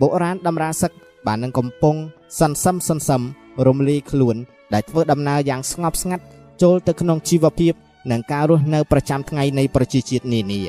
[0.00, 0.92] បុរាណតម្រាសឹក
[1.26, 1.96] បាននឹងកំពុង
[2.40, 3.22] សន្សំសន្សំ
[3.66, 4.36] រំលាយខ្លួន
[4.72, 6.24] ដែលធ្វើដំណើរយ៉ាងស្ងប់ស្ងាត់
[6.62, 7.74] ចូលទៅក្នុងជីវភាព
[8.10, 10.60] និងការរស់នៅប្រចាំថ្ងៃនៃប្រជាជាតិនានា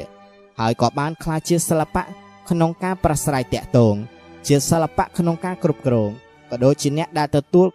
[0.59, 2.03] ហើយក៏បានក្លាយជាសិល្បៈ
[2.49, 3.95] ក្នុងការប្រស្រ័យតាក់ទង
[4.47, 6.09] ជាសិល្បៈក្នុងការគ្រប់គ្រង
[6.49, 7.67] ក៏ដូចជាអ្នកដែលទទួល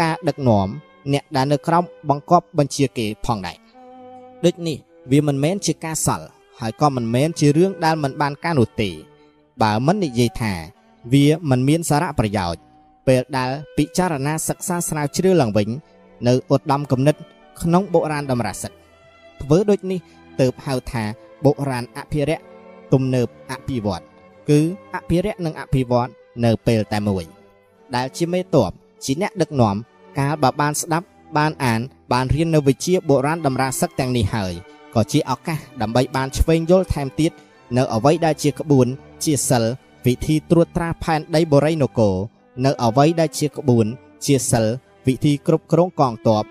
[0.00, 0.68] ការដឹកនាំ
[1.12, 3.56] អ្នកដែលនៅក្រោមបង្គាប់បញ្ជាគេផងដែរ
[4.44, 4.78] ដូចនេះ
[5.10, 6.26] វាមិនមែនជាការសល់
[6.60, 8.90] ហើយក៏មិនមែនជារឿងដែលមិនបានការនោះទេ
[9.62, 10.52] បើមិននិយាយថា
[11.12, 12.60] វាមិនមានសារៈប្រយោជន៍
[13.06, 15.68] ពេលដែលពិចារណាសិក្សាស្រាវជ្រាវឡើងវិញ
[16.26, 17.16] នៅឧត្តមគំនិត
[17.62, 18.72] ក្នុងបុរាណតម្រាសិក
[19.40, 20.00] ធ្វើដូចនេះ
[20.40, 21.04] ទៅហៅថា
[21.44, 22.44] បុរាណអភិរក្ស
[22.92, 24.02] ទំនើបអភិវឌ្ឍ
[24.48, 24.60] គឺ
[24.94, 26.10] អភិរក្សនិងអភិវឌ្ឍ
[26.44, 27.24] នៅពេលតែមួយ
[27.94, 28.72] ដែលជាមេតប
[29.04, 29.76] ជាអ្នកដឹកនាំ
[30.18, 31.06] កាលបើបានស្ដាប់
[31.38, 31.80] បានអាន
[32.12, 34.54] បានរៀននៅវិជ្ជាបុរាណតម្រាសឹកទាំងនេះហើយ
[34.96, 37.32] ក៏ជាឱកាសដើម្បីបានឆ្វេងយល់ថែមទៀត
[37.76, 38.86] នៅអ្វីដែលជាក្បួន
[39.24, 39.64] ជាសិល
[40.06, 42.14] វិធីត្រួតត្រាផែនដីបូរីនគរ
[42.64, 43.86] នៅអ្វីដែលជាក្បួន
[44.24, 44.64] ជាសិល
[45.06, 46.44] វិធីគ្រប់គ្រងកងទ័ព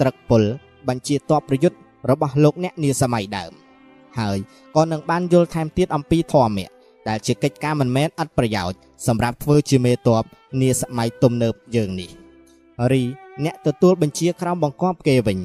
[0.00, 0.42] ត្រឹកពុល
[0.88, 1.78] បញ្ជាទ័ពប្រយុទ្ធ
[2.10, 3.52] របស់លោកអ្នកនាសម័យដើម
[4.18, 4.38] ហើយ
[4.76, 6.68] ក៏នឹងបានយល់ថែមទៀតអំពីធម៌ៈ
[7.08, 10.24] ដែលជាកិច្ចការមិនមែនអត់ប្រយោជន៍សម្រាប់ធ្វើជាមេតប
[10.60, 12.10] នាសម័យទំនើបយើងនេះ
[12.92, 13.02] រី
[13.44, 15.38] អ្នកទទួលបញ្ជាក្រោមបង្គាប់គេវិញ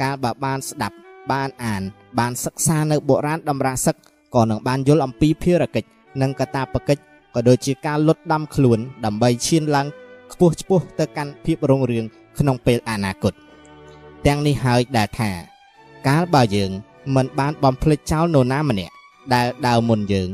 [0.00, 0.96] កាលបើបានស្ដាប់
[1.30, 1.82] បានអាន
[2.18, 3.96] បានសិក្សានៅបុរាណតម្រាសឹក
[4.34, 5.88] ក៏នឹងបានយល់អំពីភារកិច្ច
[6.22, 7.02] និងកតាបកិច្ច
[7.34, 9.86] ក៏ដូចជាការលុតដាំខ្លួនដើម្បីឈានឡើង
[10.32, 12.04] ខ្ពស់ឆ្ពោះទៅកាន់ភាពរុងរឿង
[12.38, 13.32] ក្នុងពេលអនាគត
[14.26, 15.30] ទាំងនេះហើយដែលថា
[16.08, 16.70] កាលបើយើង
[17.14, 18.94] មិនបានបំភ្លេចចោលនរណាម្នាក់
[19.34, 20.28] ដែលដើរមុនយើង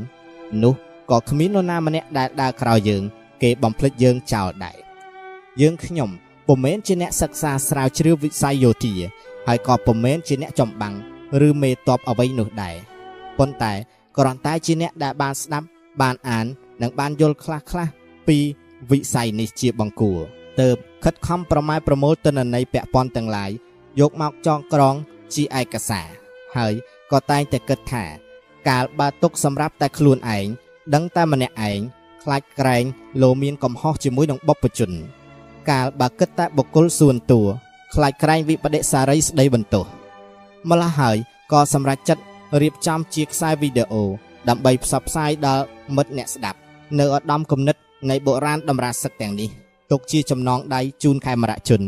[0.62, 0.74] នោះ
[1.11, 3.03] ក៏គ្មាននរណាម្នាក់ដែលដើរក្រោយយើង
[3.42, 4.77] គេបំភ្លេចយើងចោលដែរ
[5.61, 6.11] យើងខ្ញុំ
[6.46, 8.94] ពុំមែនជាអ្នកសិក្សាស្រាវជ្រាវវិស័យយោធា
[9.46, 10.94] ហើយក៏ពុំមែនជាអ្នកចំបាំង
[11.46, 12.77] ឬមេតបអ្វីនោះដែរ
[13.38, 13.72] ប៉ុន្តែ
[14.16, 15.66] គ្រាន់តែជាអ្នកដែលបានស្ដាប់
[16.01, 16.46] បានអាន
[16.83, 17.88] និងបានយល់ខ្លះខ្លះ
[18.29, 18.38] ពី
[18.90, 20.18] វិស័យនេះជាបង្គួរ
[20.61, 20.68] ទៅ
[21.05, 23.51] ខិតខំប្រម៉ែប្រមូលទិន្នន័យពាក់ព័ន្ធទាំងឡាយ
[24.01, 24.94] យកមកចងក្រង
[25.35, 26.09] ជាឯកសារ
[26.57, 26.72] ហើយ
[27.12, 28.05] ក៏តែងតែគិតថា
[28.68, 30.46] កាលបើទុកសម្រាប់តែខ្លួនឯង
[30.94, 31.81] ដឹងតែម្នាក់ឯង
[32.22, 32.85] ខ្លាចក្រែង
[33.22, 34.92] លោមានកំហុសជាមួយនឹងបព្វជជន
[35.70, 37.42] កាលបើគិតតែបុគ្គលសួនតួ
[37.94, 39.85] ខ្លាចក្រែងវិបដិសារីស្ដីបន្ទោស
[40.70, 41.16] ម្ល៉េះហើយ
[41.53, 42.22] ក៏សម្រេចចិត្ត
[42.62, 44.05] រៀបចំជាខ្សែវីដេអូ
[44.48, 45.64] ដើម្បីផ្សព្វផ្សាយដល់
[45.96, 46.59] មិត្តអ្នកស្ដាប់
[46.98, 47.77] នៅឧត្តមគំនិត
[48.11, 49.51] នៃបុរាណតម្រាសឹកទាំងនេះ
[49.90, 51.83] ទុកជាចំណងដៃជូនខេមរជន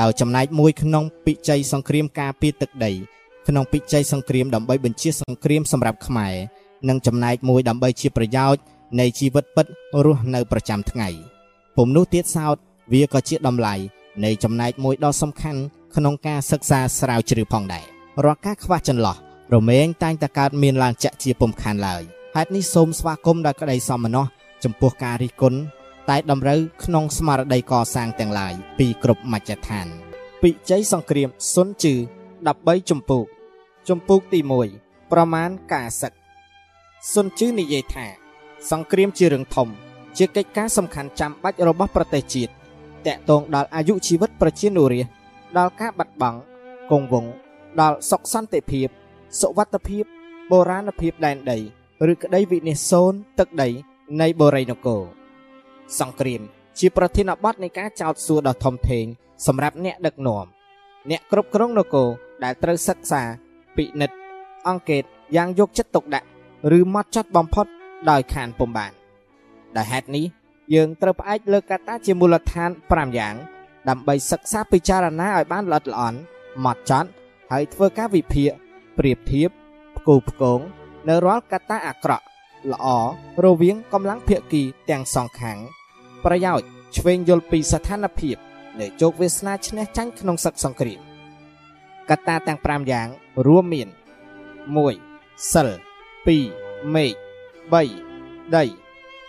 [0.00, 2.92] ដោយចំណែកមួយក្នុងពិជ័យសង្គ្រាមការពារទឹកដី
[3.48, 6.34] ក្នុងពិជ័យសង្គ្រាមដើម្បីបញ្ជាសង្គ្រាមសម្រាប់ខ្មែរ
[6.88, 8.62] និងចំណែកមួយដើម្បីជាប្រយោជន៍
[9.00, 9.66] នៃជីវិតពិត
[10.04, 11.08] រស់នៅប្រចាំថ្ងៃ
[11.76, 12.56] ពុំនោះទៀតសោត
[12.92, 13.74] វាក៏ជាតម្លៃ
[14.24, 15.60] នៃចំណែកមួយដ៏សំខាន់
[15.96, 17.84] ក្នុងការសិក្សាស្រាវជ្រាវផងដែរ
[18.24, 19.16] រាល់ការខ្វះចន្លោះ
[19.54, 22.02] រមែងតែងតែកើតមានឡើងចាក់ជាពុំខានឡើយ
[22.36, 24.26] ហេតុនេះសូមស្វាគមន៍ដល់ក្តីសមណោះ
[24.64, 25.58] ចំពោះការរិះគន់
[26.10, 29.86] តែតម្រូវក្នុងស្មារតីកសាងទាំងឡាយពីគ្រប់មជ្ឈដ្ឋាន
[30.42, 31.94] ពិជ័យសង្គ្រាមសុនជឺ
[32.42, 33.22] 13ចម្ពោះ
[33.88, 34.40] ចម្ពោះទី
[34.76, 36.12] 1ប្រមាណការសឹក
[37.14, 38.06] សុនជឺនិយាយថា
[38.70, 39.68] សង្គ្រាមជារឿងធំ
[40.16, 42.52] ជាកិច្ចការសំខាន់ចាំបាច់របស់ប្រទេសជាតិ
[43.06, 45.14] តកតងដល់អាយុជីវិតប្រជានុរាស្ត្រ
[45.58, 46.38] ដល់ការបាត់បង់
[46.90, 47.32] គង់វង្ស
[47.80, 48.88] ដល់សុខសន្តិភាព
[49.40, 50.04] សុវត្ថិភាព
[50.50, 51.58] បូរាណភាពដែនដី
[52.10, 53.68] ឬក្តីវិនិច្ឆ័យសូនទឹកដី
[54.20, 55.02] នៃបូរីនគរ
[55.98, 56.42] សង្គ្រាម
[56.78, 59.04] ជាប្រធានបទនៃការចោទសួរដ៏ធំធេង
[59.46, 60.46] សម្រាប់អ្នកដឹកនាំ
[61.10, 62.08] អ្នកគ្រប់គ្រងនគរ
[62.44, 63.22] ដែលត្រូវសិក្សា
[63.76, 64.16] ពិនិត្យ
[64.68, 65.04] អង្កេត
[65.36, 66.26] យ៉ាងយកចិត្តទុកដាក់
[66.78, 67.66] ឬម៉ត់ចត់បំផុត
[68.10, 68.92] ដោយខានពុំបាន
[69.76, 70.24] ដោយហេតុនេះ
[70.74, 73.34] យើងត្រូវផ្អែកលើកត្តាជាមូលដ្ឋាន5យ៉ាង
[73.88, 76.18] ដើម្បីសិក្សាពិចារណាឲ្យបានល្អិតល្អន់
[76.64, 77.08] ម៉ត់ចត់
[77.50, 78.50] ហើយធ្វើការវិភាគ
[78.98, 79.50] ប្រៀបធៀប
[79.96, 80.60] ផ្គូផ្គង
[81.08, 82.24] នៅរាល់កត្តាអាក្រក់
[82.72, 82.86] ល្អ
[83.44, 85.58] រវាងកម្លាំងភាគីទាំងសងខាង
[86.24, 88.36] ប្រយោជន៍ឆ្វេងយល់ពីស្ថានភាព
[88.80, 91.00] នៃជោគវាសនាឈ្នះចាញ់ក្នុងសឹកសង្គ្រាម
[92.10, 93.08] កត្តាទាំង5យ៉ាង
[93.46, 93.88] រួមមាន
[94.70, 95.68] 1សិល
[96.32, 97.14] 2មេឃ
[97.74, 98.64] 3ដី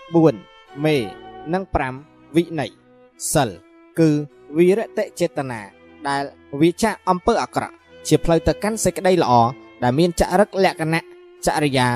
[0.06, 1.64] 4មេ និង
[2.00, 2.70] 5វិន័យ
[3.34, 3.50] សិល
[4.00, 4.10] គឺ
[4.58, 5.62] វិរតិចេតនា
[6.08, 6.24] ដែល
[6.62, 7.76] វាចាក់អំពើអាក្រក់
[8.08, 9.34] ជាផ្លូវទៅកាន់សេចក្តីល្អ
[9.84, 11.02] ដែលមានចរិតលក្ខណៈ
[11.46, 11.88] ចរិយា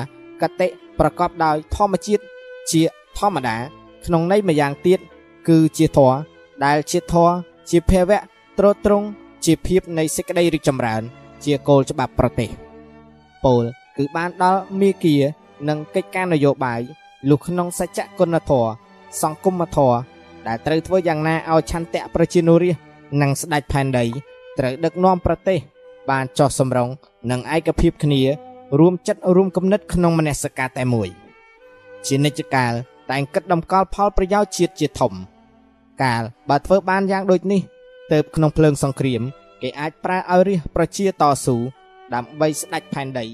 [0.42, 2.22] កតិប្រកបដោយធម្មជាតិ
[2.70, 2.82] ជា
[3.18, 3.56] ធម្មតា
[4.06, 4.98] ក្នុងន័យម្យ៉ាងទៀត
[5.48, 6.16] គឺជាធម៌
[6.64, 7.32] ដែលជាធម៌
[7.70, 8.20] ជាភាវៈ
[8.58, 9.06] ត្រត្រង់
[9.44, 11.02] ជាភាពនៃសេចក្តីរីកចម្រើន
[11.44, 12.50] ជាគោលច្បាប់ប្រទេស
[13.44, 13.62] ពោល
[13.96, 15.16] គឺបានដល់មេគា
[15.68, 16.80] និងកិច្ចការនយោបាយ
[17.28, 18.70] លុះក្នុងសច្ចគុណធម៌
[19.22, 19.96] សង្គមធម៌
[20.46, 24.04] ដែលត្រូវធ្វើយ៉ាងណាឲ្យឆន្ទៈប្រជានុរាស្ត្រនិងស្ដេចផែនដី
[24.58, 25.58] ត្រូវដឹកនាំប្រទេស
[26.10, 26.88] បានចោះសម្រង
[27.30, 28.22] និងឯកភាពគ្នា
[28.78, 31.08] រួមចិត្តរួមគំនិតក្នុងមនសិការតែមួយ
[32.06, 32.72] ជានិច្ចកាល
[33.10, 35.12] តែងគិតដំកល់ផលប្រយោជន៍ជាតិជាធំ
[36.02, 37.60] កាលបើធ្វើបានយ៉ាងដូចនេះ
[38.12, 39.22] ទៅក្នុងភ្លើងសង្គ្រាម
[39.62, 41.56] គេអាចប្រើឲ្យរាជប្រជាតស៊ូ
[42.14, 43.26] ដើម្បីស្ដេចផែនដី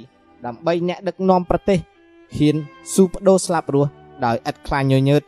[0.47, 1.79] ដើម្បីអ្នកដឹកនាំប្រទេស
[2.37, 2.57] ហ៊ាន
[2.95, 3.91] ស៊ូបដូរស្លាប់រស់
[4.25, 5.23] ដោយឥតខ្លាចញញើត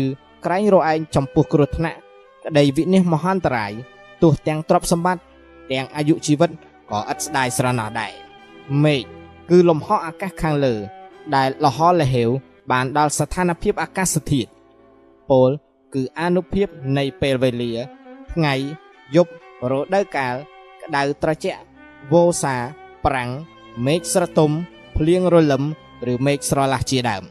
[0.00, 0.02] ឬ
[0.44, 1.98] ក្រែងរឯងចំពោះគ្រោះថ្នាក់
[2.44, 3.72] ក្តីវិនិច្ឆ័យមហន្តរាយ
[4.22, 5.22] ទោះទាំងទ្រព្យសម្បត្តិ
[5.72, 6.50] ទាំងអាយុជីវិត
[6.90, 8.12] ក៏ឥតស្ដាយស្រណោះដែរ
[8.84, 9.02] មេឃ
[9.50, 10.74] គឺលំហអាកាសខាងលើ
[11.34, 12.30] ដែលលហលហេវ
[12.70, 14.50] បានដល់ស្ថានភាពអាកាសធាតុ
[15.30, 15.50] ពល
[15.94, 17.72] គឺអនុភាពនៃពេលវេលា
[18.32, 18.54] ថ្ងៃ
[19.16, 19.32] យប់
[19.70, 20.34] រដូវកាល
[20.82, 21.60] ក្តៅត្រជាក់
[22.12, 22.56] វោសា
[23.06, 23.30] ប្រាំង
[23.86, 24.50] មេឃស្រទុំ
[24.96, 25.62] ភ្លៀងរលឹម
[26.12, 27.22] ឬមេឃស្រឡះជាដើម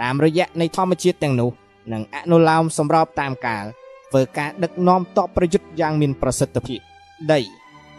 [0.00, 1.50] តាមរយៈនៃធម្មជាតិទាំងនោះ
[1.92, 3.64] នឹងអនុលោមសម្របតាមកាល
[4.10, 6.80] ធ្វើការដឹកនាំតបប្រយុទ្ធយ៉ាងមានប្រសិទ្ធភាព
[7.32, 7.40] ដី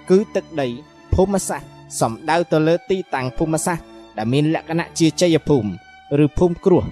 [0.10, 0.67] គឺទឹកដី
[1.13, 1.69] ភូមិសាស្ត្រ
[2.00, 3.86] សំដៅទៅលើទីតាំងភូមិសាស្ត្រ
[4.17, 5.69] ដែលមានលក្ខណៈជាជ័យភូមិ
[6.24, 6.84] ឬភូមិគ្រោះ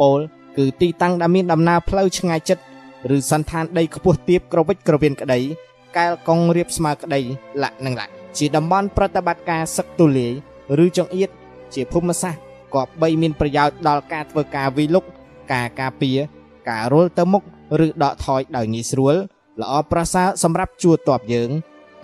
[0.00, 0.20] ពោល
[0.56, 2.62] គឺទីតាំងដែលមានដំណើរផ្លូវឆ្ងាយចិត្ត
[3.16, 5.40] ឬសន្តានដីខ្ពស់ទាបក្រវិចក្រវៀនក្តី
[5.96, 7.20] កែលកងរៀបស្មើក្តី
[7.62, 10.32] លក្ខនឹងលក្ខជាតំបន់ប្រតិបត្តិការសឹកទូលាយ
[10.84, 11.30] ឬចង្អៀត
[11.74, 12.42] ជាភូមិសាស្ត្រ
[12.74, 15.04] ក៏បីមានប្រយោជន៍ដល់ការធ្វើការវិលុក
[15.52, 16.18] ការការពារ
[16.68, 17.42] ការរុលទៅមុខ
[17.84, 19.14] ឬដកថយដោយងាយស្រួល
[19.60, 21.50] ល្អប្រសើរសម្រាប់ជួរតបយើង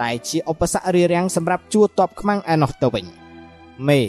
[0.00, 3.06] តែជាឧបសគ្គរារាំងសម្រាប់ជួរតបខ្មាំងឯណោះទៅវិញ
[3.88, 4.00] មេ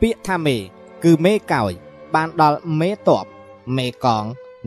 [0.00, 0.56] ពាក្យថាមេ
[1.04, 1.72] គឺមេកោយ
[2.14, 3.24] បានដល់មេតប
[3.76, 4.24] មេកង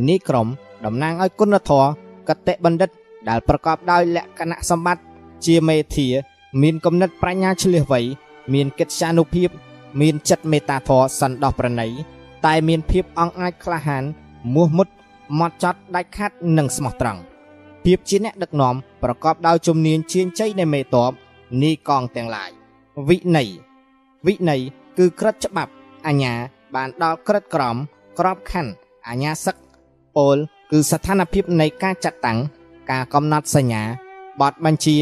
[0.08, 0.48] នីក្រុម
[0.86, 1.88] តំណាងឲ្យគុណធម៌
[2.28, 2.90] កតិបណ្ឌិត
[3.30, 5.04] ដែលប្រកបដោយលក្ខណៈសម្បត្តិ
[5.46, 6.08] ជាមេធា
[6.62, 8.02] មានគំនិតប្រាជ្ញាឆ្លៀសវៃ
[8.54, 9.50] មានកិត្យានុភាព
[10.02, 11.88] មានចិត្តមេត្តាធម៌សន្តោសប្រណី
[12.46, 14.04] តែមានភាពអង់អាចក្លាហាន
[14.56, 14.88] មោះមុត
[15.40, 17.22] ម៉ត់ចត់ដាច់ខាត់និងស្មោះត្រង់
[17.84, 21.12] ភាពជាអ្នកដឹកនាំប្រកបដោយជំនាញជាងជ័យនៃមេតប
[21.62, 22.50] នីកងទាំងឡាយ
[23.08, 23.50] វិន័យ
[24.26, 24.62] វិន័យ
[24.98, 25.72] គឺក្រឹតច្បាប់
[26.08, 26.34] អាញា
[26.76, 27.76] បានដល់ក្រឹតក្រម
[28.20, 28.72] ក្របខ័ណ្ឌ
[29.08, 29.56] អាញាសឹក
[30.16, 30.38] ពល
[30.72, 32.40] គឺស្ថានភាពនៃការចាត់តាំង
[32.92, 33.84] ការកំណត់សញ្ញា
[34.42, 34.98] បទបញ្ជា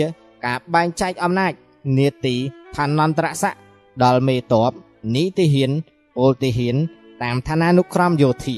[0.46, 1.54] ការបែងចែកអំណាច
[1.98, 2.36] នេតិ
[2.76, 3.60] ឋានន្តរស័ក្តិ
[4.04, 4.72] ដល់មេតប
[5.16, 5.72] នីតិហ៊ាន
[6.18, 6.78] ពលតិហ៊ាន
[7.24, 8.58] តាមឋានានុក្រមយោធា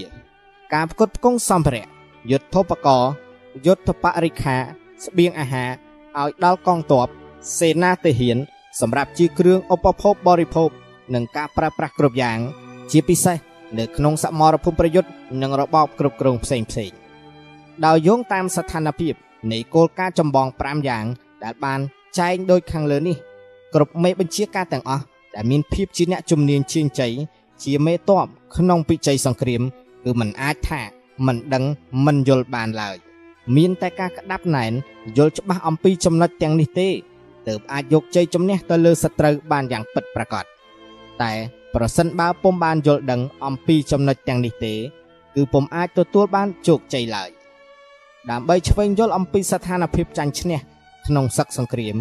[0.74, 1.86] ការផ្គត់ផ្គង់សម្ភារៈ
[2.32, 2.88] យុទ្ធភក
[3.65, 4.58] យុទ្ធបរិខា
[5.04, 5.70] ស្បៀងអាហារ
[6.20, 7.08] ឲ្យដល់កងទ័ព
[7.58, 8.38] សេនាទាហាន
[8.80, 10.70] សម្រាប់ជាគ្រឿងឧបភោគបរិភោគ
[11.13, 12.39] និងការប្រើប្រាស់គ្រប់យ៉ាង
[12.91, 13.38] ជាពិសេស
[13.78, 15.10] នៅក្នុងសមរភូមិប្រយុទ្ធ
[15.41, 16.91] និងរបបគ្រប់គ្រងផ្សេងផ្សេង
[17.86, 19.13] ដោយយោងតាមស្ថានភាព
[19.52, 21.06] នៃគោលការណ៍ចម្បង5យ៉ាង
[21.43, 21.80] ដែលបាន
[22.17, 23.17] ចែងដូចខាងលើនេះ
[23.74, 25.04] គ្រប់មេបញ្ជាការទាំងអស់
[25.36, 27.13] ដែលមានភាពជាអ្នកជំនាញជាងជ័យ
[27.62, 28.26] ជាមេតប
[28.57, 29.62] ក្នុងពិជ័យសង្គ្រាម
[30.05, 30.81] គឺมันអាចថា
[31.26, 31.64] มันដឹង
[32.05, 32.96] มันយល់បានឡើយ
[33.57, 34.72] មានតែការក្តាប់ណែន
[35.16, 36.88] យល់ច្បាស់អំពីចំណុចទាំងនេះទេ
[37.48, 40.44] ទើបអាចយកជ័យជំនះទៅលើសត្រូវបានយ៉ាងពិតប្រាកដ
[41.22, 41.33] តែ
[41.74, 44.74] ប្រសិនបើពុំបានយល់ដឹងអំពីចំណុចទាំងនេះទេ
[45.35, 47.31] គឺពុំអាចទទួលបានជោគជ័យឡើយ
[48.31, 50.59] ដើម្បីឆ្វេងយល់អំពីស្ថានភាពចាញ់ឈ្នះ
[51.07, 51.96] ក្នុងសឹកសង្គ្រាម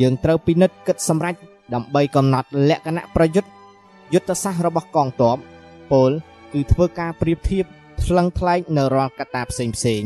[0.00, 1.34] យើងត្រូវពិនិត្យគិតសម្រេច
[1.74, 3.50] ដើម្បីកំណត់លក្ខណៈប្រយុទ្ធ
[4.13, 5.37] យុទ្ធសាស្ត្ររបស់កងទ័ព
[5.91, 6.11] ពល
[6.53, 7.65] គឺធ្វើការប្រៀបធៀប
[8.03, 10.03] ថ្លឹងថ្លែងនៅរាល់កត្តាផ្សេងផ្សេង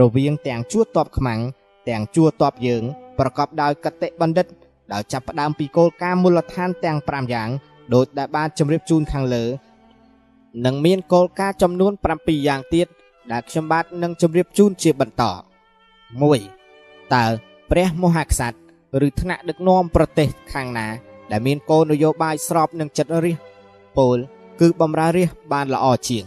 [0.00, 1.40] រវាងទាំងជួរតបខ្មាំង
[1.88, 2.82] ទាំងជួរតបយើង
[3.18, 4.46] ប្រកបដោយកតិបណ្ឌិត
[4.92, 7.48] ដោយចាប់ផ្ដើមពីគោលការណ៍មូលដ្ឋានទាំង5យ៉ាង
[7.94, 9.44] ដោយដែលបានជម្រាបជូនខាងលើ
[10.64, 12.86] និងមានគោលការណ៍ចំនួន7យ៉ាងទៀត
[13.32, 15.22] ដែលខ្ញុំបាទនឹងជម្រាបជូនជាបន្ត
[16.38, 17.24] 1តើ
[17.70, 20.88] ព្រះមហាក្សត្រឬថ្នាក់ដឹកនាំប្រទេសខាងណា
[21.32, 23.38] ដែលមានគោលនយោបាយស្របនឹងចិត្តរាជ
[23.96, 24.18] ពល
[24.60, 26.24] គឺបំរើរាជបានល្អជាង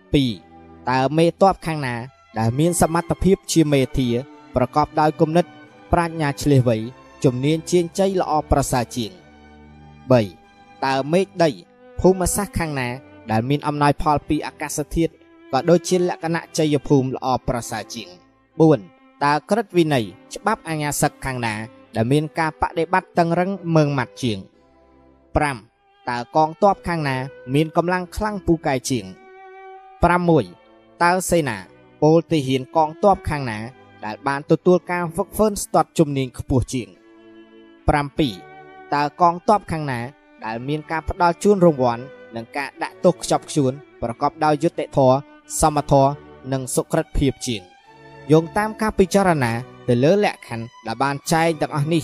[0.00, 1.94] 2តើមេតបខាងណា
[2.38, 4.08] ដែលមានសមត្ថភាពជាមេធា
[4.54, 5.46] ប្រកបដោយគំនិត
[5.92, 6.76] ប្រាជ្ញាឆ្លៀសវៃ
[7.24, 9.12] ជំនាញជាងជ័យល្អប្រសើរជាង
[9.98, 11.50] 3តើមេឃដី
[12.00, 12.88] ភូមិសាស្ត្រខាងណា
[13.30, 15.12] ដែលមានអំណោយផលពីអាកាសធាតុ
[15.52, 18.08] ក៏ដូចជាលក្ខណៈជ័យភូមិល្អប្រសើរជាង
[18.66, 20.04] 4តើក្រឹតវិន័យ
[20.34, 21.54] ច្បាប់អាញាសឹកខាងណា
[21.96, 24.38] ដែលមានការបដិបត្តិតឹងរឹងមើងម៉ាត់ជាង
[25.24, 27.16] 5តើកងទ័ពខាងណា
[27.54, 29.04] មានកម្លាំងខ្លាំងពូកែជាង
[30.24, 31.56] 6តើសេនា
[32.02, 33.58] ពលទាហានកងទ័ពខាងណា
[34.04, 36.88] ដែលបានទទួលការហ្វឹកហ្វឺនស្ទាត់ជំនាញខ្ពស់ជាង
[38.10, 40.00] 7តើកងទ័ពខាងណា
[40.44, 42.02] ដែលមានការផ្ដល់ជូនរង្វាន់
[42.34, 43.72] និងការដាក់ទោសខ្ជាប់ខ្ជួន
[44.02, 45.16] ប្រកបដោយយុត្តិធម៌
[45.60, 46.10] សមធម៌
[46.52, 47.62] និងសុក្រិតភាពជាង
[48.32, 49.52] យោងតាមការពិចារណា
[49.90, 52.02] ទៅលើលក្ខខណ្ឌដែលបានចែងទាំងអស់នេះ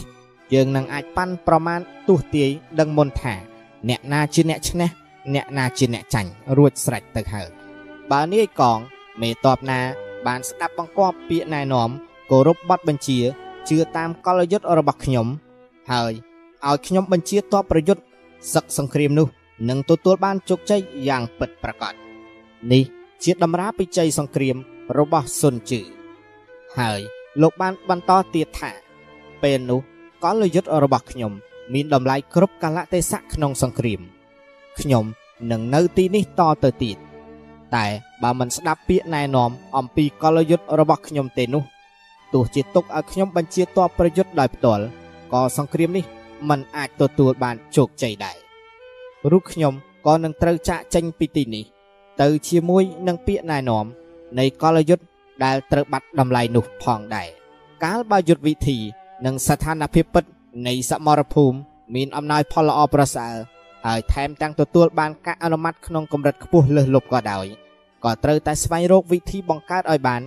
[0.52, 3.34] យើងនឹងអាចប៉ាន់ប្រមាណទស្សទាយដឹងមុនថា
[3.88, 4.88] អ្នកណាជាអ្នកឈ្នះ
[5.34, 7.48] អ្នកណាជាអ្នកចាញ់រួចស្រេចទៅហើយ
[8.10, 8.78] បើនាយកង
[9.20, 9.80] មេតបណា
[10.26, 11.90] បានស្ដាប់បង្គាប់ពាក្យណែនាំ
[12.30, 13.18] គោរពបទបញ្ជា
[13.68, 15.26] ជឿតាមកលយុទ្ធរបស់ខ្ញុំ
[15.90, 16.12] ហើយ
[16.66, 18.02] ឲ្យខ្ញុំបញ្ជាតបប្រយុទ្ធ
[18.54, 19.28] សឹកសង្គ្រាមនោះ
[19.68, 21.94] នឹងទទួលបានជោគជ័យយ៉ាងពិតប្រាកដ
[22.72, 22.82] នេះ
[23.24, 24.56] ជាតម្រាពីជ័យសង្គ្រាម
[24.98, 25.80] របស់សុនជឺ
[26.78, 27.02] ហើយ
[27.42, 28.70] លោកបានបន្តទៀតថា
[29.42, 29.80] ពេលនោះ
[30.24, 31.32] កលយុទ្ធរបស់ខ្ញុំ
[31.72, 34.00] មានតម្លៃគ្រប់កលៈទេសៈក្នុងសង្គ្រាម
[34.80, 35.04] ខ្ញុំ
[35.50, 36.96] នឹងនៅទីនេះតទៅទៀត
[37.74, 37.86] តែ
[38.22, 41.64] បើមិនស្ដាប់ពាក្យណែនាំអំពីកលយុទ្ធរបស់ខ្ញុំទេនោះ
[42.32, 44.84] ទោះជាទុកឲ្យខ្ញុំបញ្ជាតបប្រយុទ្ធដោយផ្ទាល់
[45.32, 46.04] ក៏សង្គ្រាមនេះ
[46.48, 48.36] មិនអាចទទួលបានជោគជ័យដែរ
[49.30, 49.74] រូបខ្ញុំ
[50.06, 51.64] ក៏នឹងត្រូវចាក់ចេញពីទីនេះ
[52.20, 53.84] ទៅជាមួយនឹងពាក្យណែនាំ
[54.38, 55.04] នៃកលយុទ្ធ
[55.44, 57.28] ដែលត្រូវបាត់តម្លៃនោះផងដែរ
[57.84, 58.78] កាលបើយុទ្ធវិធី
[59.26, 60.24] និងស្ថានភាពពិត
[60.68, 61.56] នៃសមរភូមិ
[61.94, 63.34] មានអំណោយផលល្អប្រសើរ
[63.86, 67.46] ហើយថែមទាំងទទួលបានការអនុម័តក្នុងកម្រិតខ្ពស់លើសលប់ក៏ដោយ
[68.04, 70.22] ក៏ត្រូវតែស្វែងរកវិធីបង្កើតឲ្យបាន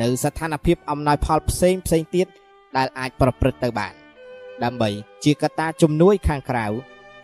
[0.00, 2.26] នៅស្ថានភាពអំណោយផលផ្សេងផ្សេងទៀត
[2.76, 3.94] ដែលអាចប្រព្រឹត្តទៅបាន
[4.64, 4.90] ដើម្បី
[5.24, 6.66] ជាកត្តាជំនួយខាងក្រៅ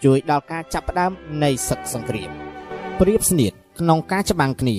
[0.04, 1.12] ជួយដល់ការចាប់ផ្ដើម
[1.44, 2.30] នៃសឹកសង្គ្រាម
[3.00, 4.76] ប្រៀបស្នៀតក្នុងការច្បាំងគ្នា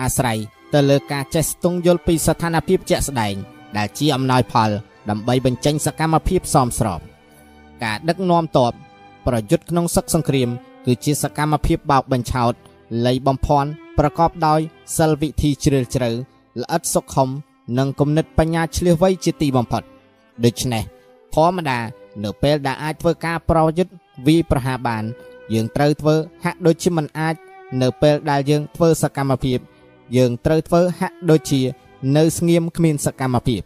[0.00, 0.38] អាស្រ័យ
[0.74, 3.34] ទៅលើការចេះស្ទង់យល់ពីស្ថានភាពជាក់ស្ដែង
[3.76, 4.70] ដែលជាអំណោយផល
[5.10, 7.00] ដើម្បីបញ្ចេញសកម្មភាពសមស្រប
[7.84, 8.72] ការដឹកនាំតប
[9.26, 10.48] ប្រយុទ្ធក្នុងសឹកសង្គ្រាម
[10.86, 12.52] គឺជាសកម្មភាពបោកបញ្ឆោត
[13.06, 14.60] លៃបំភ័ន្តប្រកបដោយ
[14.96, 16.10] សិលវិធីជ្រាលជ្រៅ
[16.60, 17.28] ល្អិតសុខុម
[17.78, 19.82] និងគំនិតបញ្ញាឆ្លៀសវៃជាទីបំផុត
[20.44, 20.82] ដូច្នេះ
[21.34, 21.78] ធម្មតា
[22.24, 23.92] នៅពេលដែលអាចធ្វើការប្រយុទ្ធ
[24.26, 25.04] វិប្រហាបាន
[25.52, 27.34] យើងត្រូវធ្វើហាក់ដូចជាមិនអាច
[27.82, 29.58] នៅពេលដែលយើងធ្វើសកម្មភាព
[30.16, 31.60] យើងត្រូវធ្វើហាក់ដូចជា
[32.16, 33.62] នៅស្ងៀមគ្មានសកម្មភាព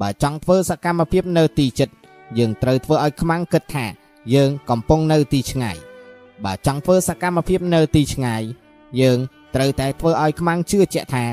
[0.00, 1.88] បើចង់ធ្វើសកម្មភាពនៅទីជិត
[2.38, 3.86] យើងត្រូវធ្វើឲ្យខ្មាំងគិតថា
[4.34, 5.76] យើងកំពុងនៅទីឆ្ងាយ
[6.44, 8.42] បើចង់ធ្វើសកម្មភាពនៅទីឆ្ងាយ
[9.00, 9.18] យើង
[9.54, 11.24] ត្រូវតែធ្វើឲ្យខ្មាំងជឿជាក់ថា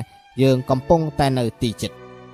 [0.42, 1.92] យើងកំពុងតែនៅទីជិត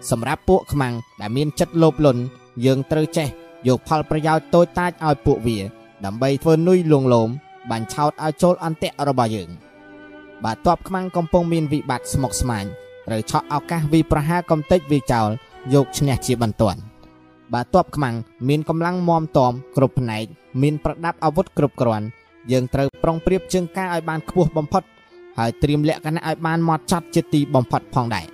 [0.09, 2.21] សម្រាប់ពួកខ្មាំងដែលមានចិត្តលោភលន់
[2.65, 3.27] យើងត្រូវចេះ
[3.67, 5.57] យកផលប្រយោជន៍តូចតាចឲ្យពួកវា
[6.05, 7.29] ដើម្បីធ្វើនុយលួងលោម
[7.71, 9.49] បាញ់ឆោតឲ្យចូលអន្ទាក់របស់យើង
[10.43, 12.65] បើតបខ្មាំងកំពុងមានវិបត្តិស្មុគស្មាញ
[13.07, 15.29] ត្រូវឆក់ឱកាសវិប្រហារកំតិចវាចោល
[15.73, 16.79] យកឈ្នះជាបន្ទាន់
[17.53, 18.15] បើតបខ្មាំង
[18.47, 20.25] មានកម្លាំងមមតំគ្រប់ផ្នែក
[20.61, 22.05] មានប្រដាប់អាវុធគ្រប់គ្រាន់
[22.51, 24.83] យើងត្រូវប្រុងប្រៀបជើងការឲ្យបានខ្ពស់បំផុត
[25.37, 28.25] ហើយត្រៀមលក្ខណៈឲ្យបានម៉ត់ចត់ជាទីបំផុតផងដែរ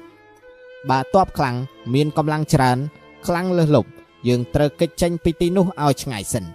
[0.90, 1.56] បើតបខ្លាំង
[1.94, 2.78] មានកម្លាំងច្រើន
[3.26, 3.90] ខ្លាំងលើសលប់
[4.28, 6.46] យើងត្រូវគេចចេញពីទីនោះឲ្យឆ្ងាយសិន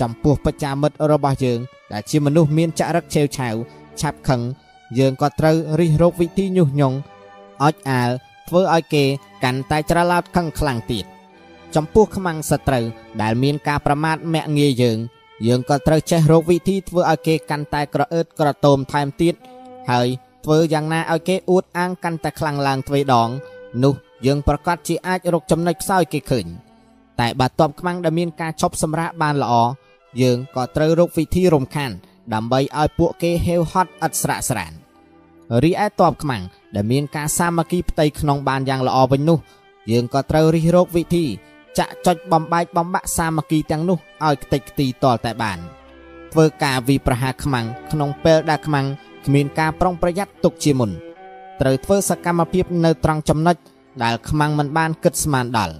[0.00, 1.58] ចំពោះបច្ចាមិត្តរបស់យើង
[1.92, 3.54] ដែលជាមនុស្សមានចរិតឆេវឆាវ
[4.00, 4.40] ឆាប់ខឹង
[4.98, 6.96] យើងក៏ត្រូវរិះរោបវិធីញុះញង់
[7.62, 8.10] អោចអាល
[8.48, 9.04] ធ្វើឲ្យគេ
[9.44, 11.04] កាន់តែច្រឡោតខឹងខ្លាំងទៀត
[11.74, 12.84] ចំពោះខ្មាំងសត្រូវ
[13.22, 14.98] ដែលមានការប្រមាថមាក់ងាយយើង
[15.46, 19.34] យើងក៏ត្រូវចេះរកវិធីធ្វើឲ្យគេកាន់តែក្រអឺតក្រទមថែមទៀត
[19.90, 20.08] ហើយ
[20.44, 23.28] ធ្វើយ៉ាងណាឲ្យគេអួតអាងកាន់តែខ្លាំងឡើងទ្វេដង
[23.84, 23.94] នោះ
[24.26, 26.46] យើងប្រកាសជាអាចរកចំណុចខ្សោយគេឃើញ
[27.20, 29.54] តែបើតបខ្មាំងដែលមានការឈប់សម្រាកបានល្អ
[30.22, 31.92] យើងក៏ត្រូវរកវិធីរំខាន
[32.34, 34.72] ដើម្បីឲ្យពួកគេហេវហត់ឥតស្រាកស្រាន
[35.62, 36.42] រីឯតបខ្មាំង
[36.74, 39.38] ដែលមានការសាមគ្គីផ្ទៃក្នុងបានយ៉ាងល្អវិញនោះ
[39.90, 41.24] យើងក៏ត្រូវរិះរោបវិធី
[41.78, 45.58] ចាក់ចុចបំបែកបំបាក់សាមគ្គីទាំងនោះឲ្យខ្ទេចខ្ទីតលតែបាន
[46.32, 48.86] ធ្វើការវិប្រហាខ្មាំងក្នុងពេលដែលខ្មាំង
[49.26, 50.90] គ្មានការប្រុងប្រយ័ត្នទុកជាមុន
[51.60, 53.56] ត្រូវធ្វើសកម្មភាពនៅត្រង់ចំណុច
[54.02, 55.74] ដែលខ្មាំងមិនបានគិតស្មានដល់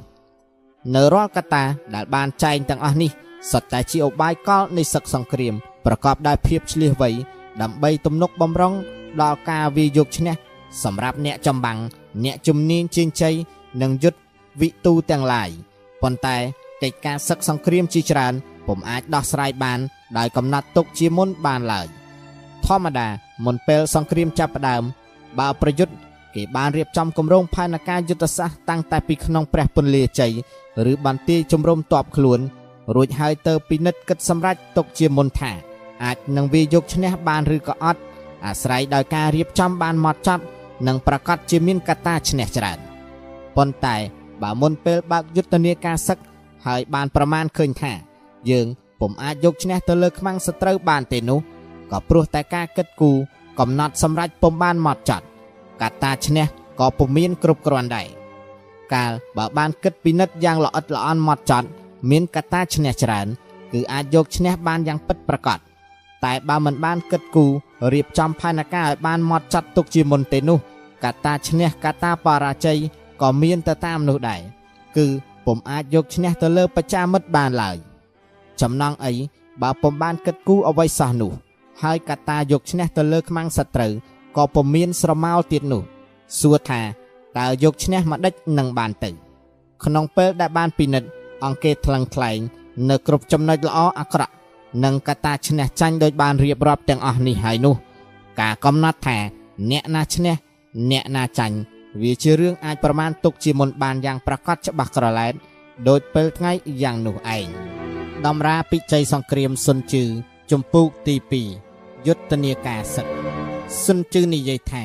[0.94, 3.10] នៅរាល់កត្តាដែលបានចែងទាំងអស់នេះ
[3.50, 5.54] សុទ្ធតែជាឧបាយកលនៃសឹកសង្គ្រាម
[5.86, 7.10] ប្រកបដោយភាពឆ្លៀសវៃ
[7.62, 8.74] ដើម្បីទំនុកបំរុង
[9.22, 10.34] ដល់ការវាយកឈ្នះ
[10.82, 11.78] សម្រាប់អ្នកចំបាំង
[12.24, 13.34] អ្នកជំនាញជើងជ័យ
[13.82, 14.18] និងយុទ្ធ
[14.60, 15.50] វិទូទាំងឡាយ
[16.02, 16.36] ប៉ុន្តែ
[16.82, 18.34] កិច្ចការសឹកសង្គ្រាមជាច្រើន
[18.66, 19.80] ពុំអាចដោះស្រាយបាន
[20.18, 21.86] ដោយកំណត់ទុកជាមុនបានឡើយ
[22.66, 23.08] ធម្មតា
[23.44, 24.82] មុនពេលសង្គ្រាមចាប់ផ្ដើម
[25.38, 25.94] បើប្រយុទ្ធ
[26.34, 30.32] គេបានរៀបចំគម្រោងផែនការយុទ្ធសាស្ត្រតាំងតែពីក្នុងព្រះពន្លាជ័យ
[30.90, 32.40] ឬបន្ទាយជំរំតបខ្លួន
[32.94, 35.52] រួចហើយទៅពិនិត្យគិតសម្រេចទុកជាមុនថា
[36.04, 38.00] អាចនឹងវាយកឈ្នះបានឬក៏អត់
[38.44, 40.44] អាស្រ័យដោយការរៀបចំបានម៉ត់ចត់
[40.86, 42.78] និងប្រកាសជាមានកត្តាឈ្នះច្រើន
[43.56, 43.96] ប៉ុន្តែ
[44.42, 46.18] បើមុនពេលបើកយុទ្ធនាការសឹក
[46.66, 47.92] ហើយបានប្រមាណឃើញថា
[48.50, 48.66] យើង
[49.00, 51.38] ពុំអាចយកឈ្នះទៅលើខ្មាំងសត្រូវបានទេនោះ
[51.90, 53.16] ក៏ព្រោះតែការគិតគូរ
[53.58, 55.24] កំណត់សម្រេចពុំបានម៉ត់ចត់
[55.82, 56.46] កត្តាឈ្នះ
[56.80, 58.08] ក៏ពុំមានគ្រប់គ្រាន់ដែរ
[58.94, 61.68] កាលបើបានគិតពិនិត្យយ៉ាងល្អិតល្អន់ម៉ត់ចត់
[62.10, 63.26] មានកត្តាឈ្នះច្រើន
[63.72, 65.58] គឺអាចយកឈ្នះបានយ៉ាងពិតប្រាកដ
[66.24, 67.50] តែបើមិនបានគិតគូរ
[67.92, 70.58] រៀបចំផែនការឲ្យបានម៉ត់ចត់ទុកជាមុនទេនោះ
[71.04, 72.78] កត្តាឈ្នះកត្តាបរាជ័យ
[73.22, 74.40] ក៏មានទៅតាមនោះដែរ
[74.96, 75.06] គឺ
[75.46, 77.76] ពុំអាចយកឈ្នះទៅលើបច្ចាមិត្តបានឡើយ
[78.60, 79.12] ចំណងអី
[79.62, 81.32] បើពុំបានគិតគូរអ្វីសោះនោះ
[81.82, 83.92] ហើយកត្តាយកឈ្នះទៅលើខ្មាំងសត្រូវ
[84.36, 85.82] ក៏ពុំមានស្រមោលទៀតនោះ
[86.40, 86.80] សួរថា
[87.38, 89.10] តើយកឈ្នះមកដេចនឹងបានទៅ
[89.84, 91.08] ក្នុងពេលដែលបានពិនិត្យ
[91.44, 92.38] អង្គេថ្លឹងថ្លែង
[92.90, 94.32] នៅគ្រប់ចំណុចល្អអាក្រក់
[94.84, 97.76] និងកត្តាឈ្នះចាញ់ដោយបានរៀបរាប់ទាំងអស់នេះហើយនោះ
[98.40, 99.18] ការកំណត់ថា
[99.70, 100.34] អ្នកណាឈ្នះ
[100.90, 101.56] អ្នកណាចាញ់
[102.02, 105.34] វាជារឿងអាចប្រមាណទុកជាមុនបានយ៉ាងប្រកបច្បាស់ក្រឡែត
[105.88, 107.46] ដោយពេលថ្ងៃយ៉ាងនោះឯង
[108.26, 110.04] ដំរាពិជ័យសង្គ្រាមសុនជឺ
[110.50, 111.14] ជំពូកទី
[111.60, 113.06] 2យុទ្ធនាការសឹក
[113.84, 114.82] សុនជឺនិយាយថា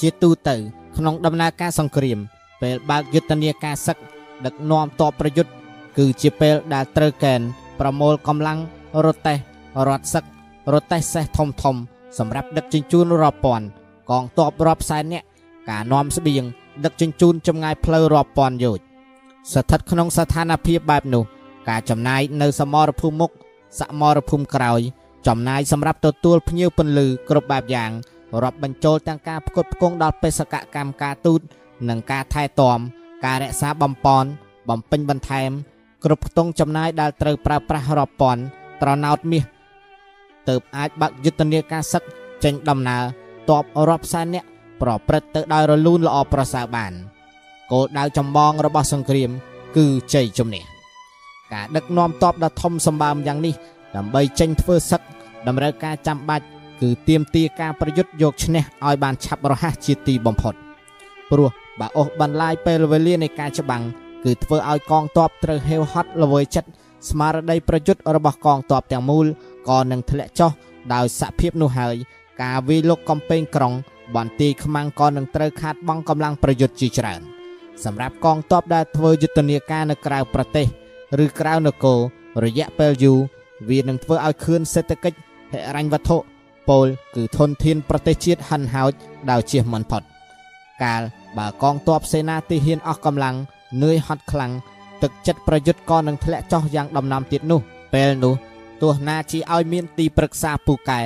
[0.00, 0.56] ជាទូទៅ
[0.96, 2.18] ក្នុងដំណើរការសង្គ្រាម
[2.60, 3.96] ពេលបើកយុទ្ធនាការសឹក
[4.44, 5.52] ដឹកនាំតបប្រយុទ្ធ
[5.98, 7.40] គឺជាពេលដែលត្រូវកែន
[7.80, 8.58] ប្រមូលកម្លាំង
[9.06, 9.38] រទេះ
[9.88, 10.24] រត់សឹក
[10.72, 11.76] រទេះសេះធំធំ
[12.18, 13.66] សម្រាប់ដឹកជញ្ជូនរាប់ពាន់
[14.10, 15.26] កងទ័ពរាប់សែននាក់
[15.70, 16.44] ការនាំស្បៀង
[16.84, 18.84] ដឹកជញ្ជូនចម្ងាយផ្លូវរាប់ពាន់យោជន៍
[19.52, 21.24] ស្ថិតក្នុងស្ថានភាពបែបនោះ
[21.68, 23.30] ការចំណាយនៅសមរភូមិមុខ
[23.80, 24.80] សមរភូមិក្រោយ
[25.26, 27.90] ចំណាយសម្រាប់ទទួលភ្ញៀវពន្លឺគ្រប់បែបយ៉ាង
[28.42, 31.40] រាប់បញ្ចូលទាំងការផ្គត់ផ្គង់ដល់បេសកកម្មការទូត
[31.88, 32.78] និងការថែទាំ
[33.24, 34.28] ការរក្សាបំពន់
[34.68, 35.50] បំពេញបន្ថែម
[36.04, 38.42] គ្រប់ខ្ទង់ចំណាយដែលត្រូវប្រើប្រាស់រាប់ពាន់
[38.82, 39.44] ត្រណោតមាស
[40.48, 42.02] ទើបអាចបាក់យុទ្ធនាការសឹក
[42.44, 43.02] ចេញដំណើរ
[43.50, 44.48] តបរាប់សែននាក់
[44.80, 46.92] ប្រព្រឹត្តទៅដោយរលូនល្អប្រសើរបាន
[47.72, 49.30] គោលដៅចម្បងរបស់សង្គ្រាម
[49.76, 50.64] គឺជ័យជំនះ
[51.52, 53.54] ការដឹកនាំតបដ៏ធំសម្បើមយ៉ាងនេះ
[53.96, 55.00] ដើម្បីចេញធ្វើសឹក
[55.46, 56.44] តម្រូវការចាំបាច់
[56.80, 60.54] គឺទៀមទាការប្រយុទ្ធយកឈ្នះឲ្យបានឆាប់រហ័សជាទីបំផុត
[61.30, 61.48] ព្រោះ
[61.80, 63.82] បើអូសបន្លាយពេលវេលានៃការច្បាំង
[64.24, 66.68] គឺធ្វើឲ្យកងទ័ពត្រូវហេវហត់ល្វើយចិត្ត
[67.08, 69.26] ស្មារតីប្រយុទ្ធរបស់កងទ័ពទាំងមូល
[69.68, 70.50] ក៏នឹងធ្លាក់ចុះ
[70.94, 71.94] ដោយសភាពនោះហើយ
[72.42, 73.72] ការវាយលុកកំពែងក្រុង
[74.16, 77.20] បន្ទាយខ្មាំងក៏នឹងត្រូវខាតបង់កម្លាំងប្រយុទ្ធជាច្រើន
[77.84, 80.66] សម្រាប់កងទ័ពដែលធ្វើយុទ្ធនាការនៅក្រៅប្រទេស
[81.24, 81.98] ឬក្រៅនគរ
[82.44, 83.18] រយៈពេលយូរ
[83.70, 85.18] វានឹងធ្វើឲ្យខឿនសេដ្ឋកិច្ច
[85.52, 86.16] ហិរញ្ញវត្ថុ
[86.68, 88.92] ពលគឺធនធានប្រទេសជាតិហិនហោច
[89.30, 90.02] ដោយជៀសមិនផុត
[90.82, 91.02] កាល
[91.38, 93.36] បើកងទ័ពសេនាទាហានអស់កម្លាំង
[93.82, 94.52] នឿយហត់ខ្លាំង
[95.02, 97.60] ទឹកចិត្តប្រយុទ្ធក៏នឹងធ្លាក់ចុះយ៉ាងដំណំទៀតនោះ
[97.94, 98.34] ពេលនោះ
[98.82, 101.00] ទោះណាជាឲ្យមានទីប្រឹក្សាពូកែ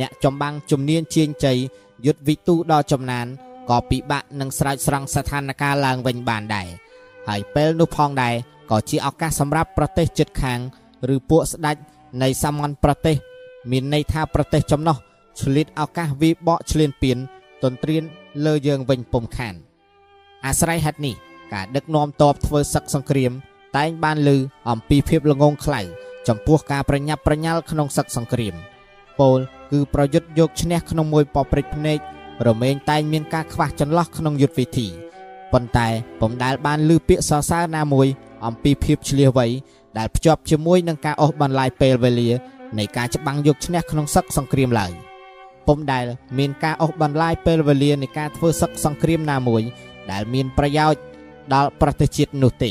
[0.00, 1.58] អ្នកចំបាំងជំនាញជាងជ័យ
[2.06, 3.26] យុទ្ធវិទូដ៏ចំណាន
[3.70, 6.68] ក៏ពិបាកនឹងស្រោចស្រង់ស្ថានភាពឡើងវិញបានដែរ
[7.28, 8.34] ហើយពេលនោះផងដែរ
[8.70, 10.58] ក៏ជាឱកាសសម្រាប់ប្រទេសជិតខាង
[11.14, 11.76] ឬពួកស្ដេច
[12.22, 13.16] នៃសមន្តប្រទេស
[13.70, 14.96] មានន័យថាប្រទេសចំណោះ
[15.40, 17.18] ឆ្លៀតឱកាសវិបកឆ្លៀនពៀន
[17.62, 18.02] ទន្ទ្រាន
[18.46, 19.54] លើយើងវិញពុំខាន
[20.46, 21.14] អាស្រ័យហេតុនេះ
[21.52, 23.32] ការដឹកនាំតបធ្វើសឹកសង្គ្រាម
[23.76, 24.36] តែងបានលើ
[24.70, 25.80] អំពីភាពល្ងងខ្លៅ
[26.28, 28.54] ចំពោះការប្រញាប់ប្រញាល់ក្នុងសឹកសង្គ្រាម
[29.20, 29.38] ពល
[29.72, 31.98] គឺប្រយុទ្ធយកឈ្នះក្នុងមួយប៉ព្រិចភ្នែក
[32.46, 34.86] រមែងតែងមានការខ្វះចន្លោះក្នុងយុទ្ធវិធី
[35.52, 35.88] ប៉ុន្តែ
[36.20, 38.06] ពុំដែលបានលើពាក្យសរសើរណាមួយ
[38.46, 39.46] អំពីភាពឆ្លៀសវៃ
[39.98, 42.30] ដែលភ្ជាប់ជាមួយនឹងការអស់បន្លាយពេលវេលា
[42.78, 44.92] នៃការច្បាំងយកឈ្នះក្នុងសឹកសង្គ្រាមឡើយ
[45.66, 46.04] ពុំដែល
[46.38, 49.62] មានការអស់បន្លាយពេលវេលានៃការធ្វើសឹកសង្គ្រាមណាមួយ
[50.10, 51.00] ដែលមានប្រយោជន៍
[51.54, 52.70] ដល់ប្រទេសជាតិនោះទេ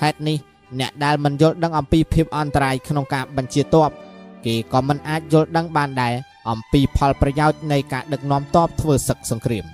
[0.00, 0.38] ហេតុនេះ
[0.80, 3.90] អ្នកដែលមិនយល់ដឹងអំពីភាពអន្តរាយក្នុងការបញ្ជាទ័ព
[4.46, 6.14] គេក៏មិនអាចយល់ដឹងបានដែរ
[6.50, 9.64] អំពីផលប្រយោជន៍នៃការដឹកនាំតបធ្វើសឹកសង្គ្រាម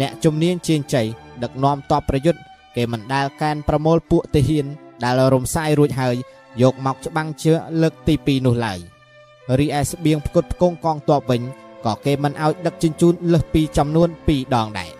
[0.00, 1.06] អ្នកជំនាញជាងជ័យ
[1.42, 2.40] ដឹកនាំតបប្រយុទ្ធ
[2.76, 4.66] គេមិនដែលកានប្រមូលពួកទាហាន
[5.04, 6.16] ដែលរំសាយរួចហើយ
[6.62, 8.78] យកមកច្បាំងជាលើកទី2នោះឡើយ
[9.58, 11.42] រីឯស្បៀងផ្គត់ផ្គង់កងទ័ពវិញ
[11.84, 14.90] ក៏គេមិនឲ្យដឹកជញ្ជូនលើសពីចំនួន2ដងដែរ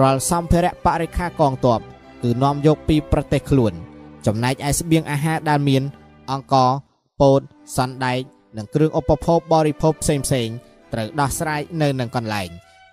[0.00, 1.80] រាល់សម្ភារៈបរិខាកងទ័ព
[2.22, 3.72] គឺនាំយកពីប្រទេសខ្លួន
[4.26, 5.82] ចំណែកឯស្បៀងអាហារដែលមាន
[6.30, 6.54] អង្គ
[7.20, 7.40] ពោត
[7.76, 8.20] សណ្ដែក
[8.56, 10.48] និងគ្រឿងឧបភោគបរិភោគផ្សេងផ្សេង
[10.92, 12.48] ត្រូវដោះស្រាយនៅនឹងកន្លែង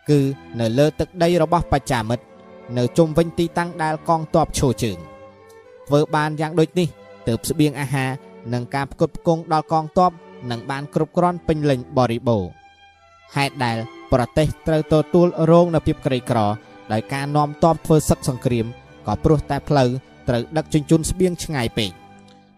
[0.09, 0.19] គឺ
[0.59, 2.23] នៅលើទឹកដីរបស់បច្ចាមិត្ត
[2.77, 4.97] នៅជុំវិញទីតាំងដែលកងទ័ពឈរជើង
[5.87, 6.87] ធ្វើបានយ៉ាងដូចនេះ
[7.27, 8.09] ទើបស្បៀងអាហារ
[8.53, 10.11] និងការផ្គត់ផ្គង់ដល់កងទ័ព
[10.51, 12.49] នឹងបានគ្រប់គ្រាន់ពេញលេញបរិបូរណ៍
[13.35, 13.77] ហេតុដែល
[14.11, 16.39] ប្រទេសត្រូវទទួលរងនូវភាពក្រីក្រ
[16.91, 18.65] ដោយការនាំទ័ពធ្វើសឹកសង្គ្រាម
[19.07, 19.89] ក៏ព្រោះតែផ្លូវ
[20.27, 21.91] ត្រូវដឹកជញ្ជូនស្បៀងឆ្ងាយពេក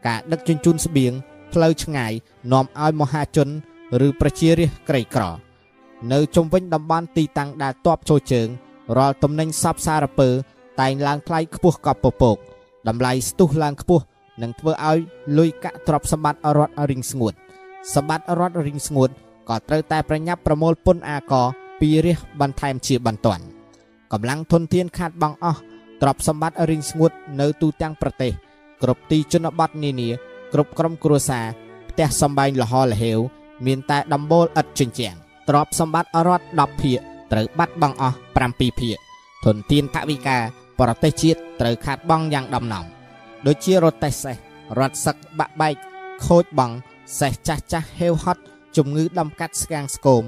[0.08, 1.14] ការដឹកជញ្ជូនស្បៀង
[1.54, 2.12] ផ្លូវឆ្ងាយ
[2.52, 3.50] នាំឲ្យមហាជន
[4.06, 5.24] ឬប្រជារាស្ត្រក្រីក្រ
[6.12, 8.48] នៅជុំវិញតំបន់ទីតាំងដែលតបចូលជើង
[8.98, 10.30] រាល់តំណែងសັບសារពើ
[10.82, 12.38] តែងឡើងថ្លៃខ្ពស់កប់ពពក
[12.88, 14.04] តម្លៃស្ទុះឡើងខ្ពស់
[14.42, 15.00] នឹងធ្វើឲ្យ
[15.38, 17.34] លុយកាក់ទ្រព្យសម្បត្តិរដ្ឋរីងស្ងួត
[17.96, 19.10] សម្បត្តិរដ្ឋរីងស្ងួត
[19.50, 21.48] ក៏ត្រូវតែប្រញាប់ប្រមូលពន្ធអាករ
[21.80, 23.44] ពីរាសបន្ថែមជាបន្ទាន់
[24.14, 25.60] កម្លាំងធនធានខាតបង់អស់
[26.02, 28.32] ទ្រព្យសម្បត្តិរីងស្ងួតនៅទូទាំងប្រទេស
[28.82, 30.10] គ្រប់ទីជនបទនានា
[30.54, 31.46] គ្រប់ក្រុមគ្រួសារ
[31.90, 33.20] ផ្ទះសម្បែងលហលហេវ
[33.66, 35.16] មានតែដំបូលឥតជញ្ជាំង
[35.50, 37.00] ទ្រព្យសម្បត្តិរដ្ឋ10ភាគ
[37.32, 38.16] ត្រូវបាត់បង់អស់
[38.48, 38.98] 7ភាគ
[39.46, 40.38] ធនធានថវិកា
[40.80, 42.86] ប្រទេសជាតិត្រូវខាតបង់យ៉ាងដំណំ
[43.48, 44.36] ដូចជារទេះសេះ
[44.80, 45.76] រត់សឹកបាក់បែក
[46.26, 46.76] ខូចបង់
[47.20, 48.42] សេះចាស់ចាស់ហេវហត់
[48.78, 50.24] ជំងឺដំកាត់ស្កាងស្គម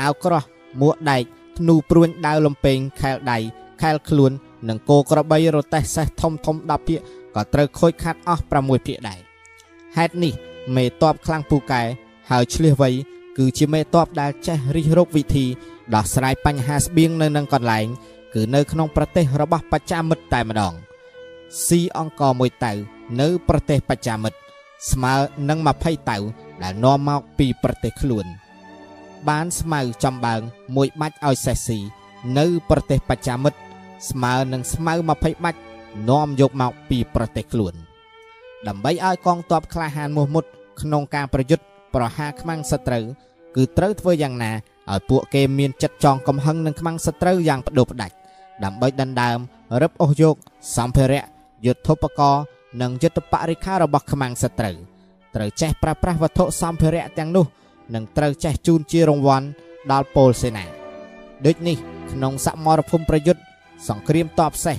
[0.00, 0.42] អាវក្រោះ
[0.80, 1.24] មួកដែក
[1.58, 3.38] ធ្នូព្រួញដាវលំពេងខែលដៃ
[3.82, 4.32] ខែលខ្លួន
[4.68, 7.00] និងគោក្របីរទេះសេះធំធំ10ភាគ
[7.34, 9.20] ក៏ត្រូវខូចខាតអស់6ភាគដែរ
[9.96, 10.32] ហេតុនេះ
[10.76, 11.82] មេតបខ្លាំងពូកែ
[12.30, 12.90] ហើយឆ្លៀសវៃ
[13.38, 15.46] គឺជាមេតបដែលចេះរិះរោគវិធី
[15.94, 17.86] ដោះស្រាយបញ្ហាស្បៀងនៅនឹងកន្លែង
[18.34, 20.74] គឺនៅក្នុងប្រទេសរបស់បច្ចាមិត្តតែម្ដង
[21.66, 22.72] ស៊ីអង្គមួយតៅ
[23.20, 24.38] នៅប្រទេសបច្ចាមិត្ត
[24.90, 25.14] ស្មើ
[25.48, 26.18] នឹង20តៅ
[26.62, 28.26] ដែលនាំមកពីប្រទេសខ្លួន
[29.28, 30.40] បានស្មៅចំបើង
[30.76, 31.78] មួយបាច់ឲ្យសេះស៊ី
[32.38, 33.58] នៅប្រទេសបច្ចាមិត្ត
[34.10, 35.60] ស្មើនឹងស្មៅ20បាច់
[36.10, 37.74] នាំយកមកពីប្រទេសខ្លួន
[38.68, 40.44] ដើម្បីឲ្យកងទ័ពក្លាហានមោះមុត
[40.80, 41.64] ក្នុងការប្រយុទ្ធ
[41.94, 43.04] ប្រហារខ្មាំងសត្រូវ
[43.56, 44.52] គឺត្រូវធ្វើយ៉ាងណា
[44.90, 48.14] ឲ្យពួកគេមានចិត្តចងកំហឹងនឹងខ្មាំងសត្រូវយ៉ាងបដូរផ្ដាច់
[48.64, 49.38] ដើម្បីដណ្ដើម
[49.82, 50.36] រឹបអូសយក
[50.76, 51.24] សម្ភារៈ
[51.66, 52.36] យុទ្ធពករ
[52.82, 54.76] និងយុទ្ធបរិខារបស់ខ្មាំងសត្រូវ
[55.34, 57.46] ត្រូវចេះប្រើប្រាស់វត្ថុសម្ភារៈទាំងនោះ
[57.94, 59.46] និងត្រូវចេះជូនជារង្វាន់
[59.92, 60.64] ដល់ពលសេនា
[61.46, 61.76] ដូចនេះ
[62.12, 63.42] ក្នុងសមរភូមិប្រយុទ្ធ
[63.88, 64.76] សង្គ្រាមតបសេះ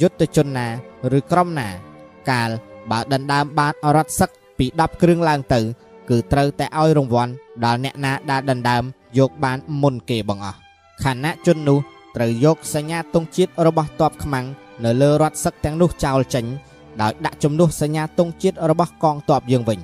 [0.00, 0.66] យុទ្ធជនណា
[1.18, 1.68] ឬក្រុមណា
[2.30, 2.50] កាល
[2.90, 5.60] បើដណ្ដើមបានរត់សឹកពី10គ្រឿងឡើងទៅ
[6.10, 7.32] គឺត្រូវតែឲ្យរង្វាន់
[7.64, 8.84] ដល់អ្នកណាដែលដណ្ដើម
[9.18, 10.58] យកបានមុនគេបងអស់
[11.02, 11.78] ខណៈជននោះ
[12.16, 14.46] ត្រូវយកសញ្ញាទង់ជាតិរបស់ទ័ពខ្មាំង
[14.84, 16.44] នៅលើរថសឹកទាំងនោះចោលចេញ
[17.02, 19.80] ដោយដាក់ជំនួសសញ្ញាទង់ជាតិរបស់កងទ័ពយើងវិញ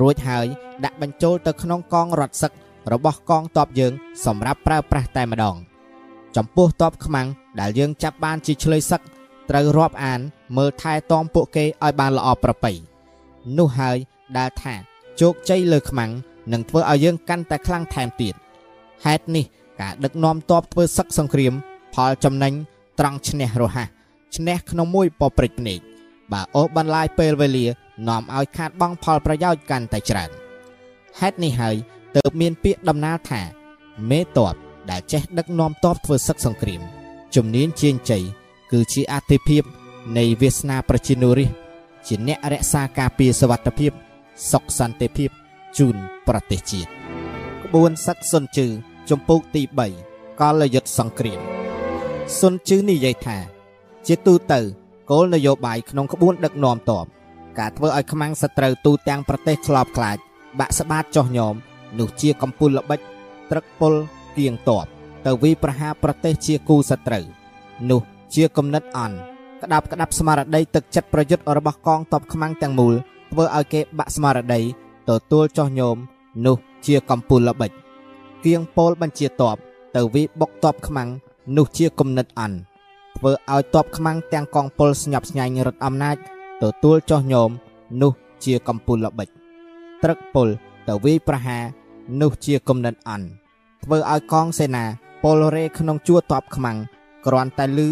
[0.00, 0.46] រួចហើយ
[0.84, 2.52] ដាក់បញ្ចូលទៅក្នុងកងរថសឹក
[2.92, 3.92] របស់កងទ័ពយើង
[4.24, 5.56] សម្រាប់ប្រើប្រាស់តែម្ដង
[6.36, 7.28] ចំពោះទ័ពខ្មាំង
[7.60, 9.02] ដែលយើងចាប់បានជាឆ្លើយសឹក
[9.50, 10.20] ត្រូវរាប់អាន
[10.56, 12.72] មើលថែទាំពួកគេឲ្យបានល្អប្រពៃ
[13.58, 13.96] នោះហើយ
[14.38, 14.74] ដែលថា
[15.20, 16.10] ជោគជ័យលើខ្មាំង
[16.52, 18.34] នឹងធ្វើឲ្យយើងកាន់តែខ្លាំងថែមទៀត
[19.04, 19.44] ហេតុនេះ
[19.80, 21.54] ការដឹកនាំទ័ពធ្វើសឹកសង្គ្រាម
[21.94, 22.52] ផលចំណេញ
[22.98, 23.88] ត្រង់ឈ្នះរហ័ស
[24.36, 25.80] ឈ្នះក្នុងមួយពព្រិចភ្នែក
[26.32, 27.66] បើអូសបន្លាយពេលវេលា
[28.08, 30.30] នាំឲ្យខាតបង់ផលប្រយោជន៍កាន់តែច្រើន
[31.20, 31.76] ហេតុនេះហើយ
[32.16, 33.42] ទើបមានពាក្យដំណាលថា
[34.10, 34.54] មេតប
[34.90, 36.82] ដែលចេះដឹកនាំតបធ្វើសឹកសង្គ្រាម
[37.34, 38.24] ជំនាញជាងជ័យ
[38.72, 39.62] គឺជាអតិភិប
[40.18, 41.62] នៃវាសនាប្រជានុរាស្ត្រ
[42.06, 43.92] ជាអ្នករក្សាការពារសវត្ថិភាព
[44.50, 45.30] សុខសន្តិភាព
[45.78, 45.96] ជូន
[46.28, 46.90] ប្រទេសជាតិ
[47.64, 48.66] ក្បួនសឹកសុនជឺ
[49.10, 49.62] ចំពោកទី
[50.02, 51.40] 3កលយុទ្ធសង្គ្រាម
[52.40, 53.38] សុនជឺនិយាយថា
[54.06, 54.60] ជាទូទៅ
[55.10, 57.06] គោលនយោបាយក្នុងក្បួនដឹកនាំតប
[57.58, 60.16] ការធ្វើឲ្យខ្មាំងសត្រូវទូទាំងប្រទេសខ្លោបខ្លាច
[60.58, 61.54] បាក់ស្បាតចោះញោម
[61.98, 63.00] នោះជាកំពូលល្បិច
[63.50, 63.94] ត្រឹកពុល
[64.36, 64.86] គៀងតប
[65.26, 67.24] ទៅវិប្រហាប្រទេសជាគូសត្រូវ
[67.90, 68.00] នោះ
[68.34, 69.16] ជាគំនិតអន់
[69.62, 72.94] ក្តាប់ក្តាប់ស្មារតីទឹកចិត្តប្រយុទ្ធរបស់កងទ័ពខ្មាំងទាំងមូល
[73.30, 74.60] ធ្វើឲ្យគេបាក់ស្មារតី
[75.08, 75.96] ទទួលចោះញោម
[76.46, 77.70] នោះជាកំពូលល្បិច
[78.44, 79.56] គៀងពោលបញ្ជាតប
[79.96, 81.08] ទៅវិបុកតបខ្មាំង
[81.56, 82.56] នោះជាគំនិតអន់
[83.16, 86.16] ធ្វើឲ្យតបខ្មាំងទាំងកងពលស្ញប់ស្ញែងរត់អំណាច
[86.62, 87.50] ទទួលចោះញោម
[88.02, 88.12] នោះ
[88.44, 89.28] ជាកំពូលល្បិច
[90.02, 90.48] ត្រឹកពល
[90.88, 91.62] ទៅវាយប្រហារ
[92.20, 93.26] នោះជាគំនិតអន់
[93.82, 94.84] ធ្វើឲ្យកងសេនា
[95.22, 96.76] ពលរេក្នុងជួរតបខ្មាំង
[97.26, 97.88] គ្រាន់តែលឺ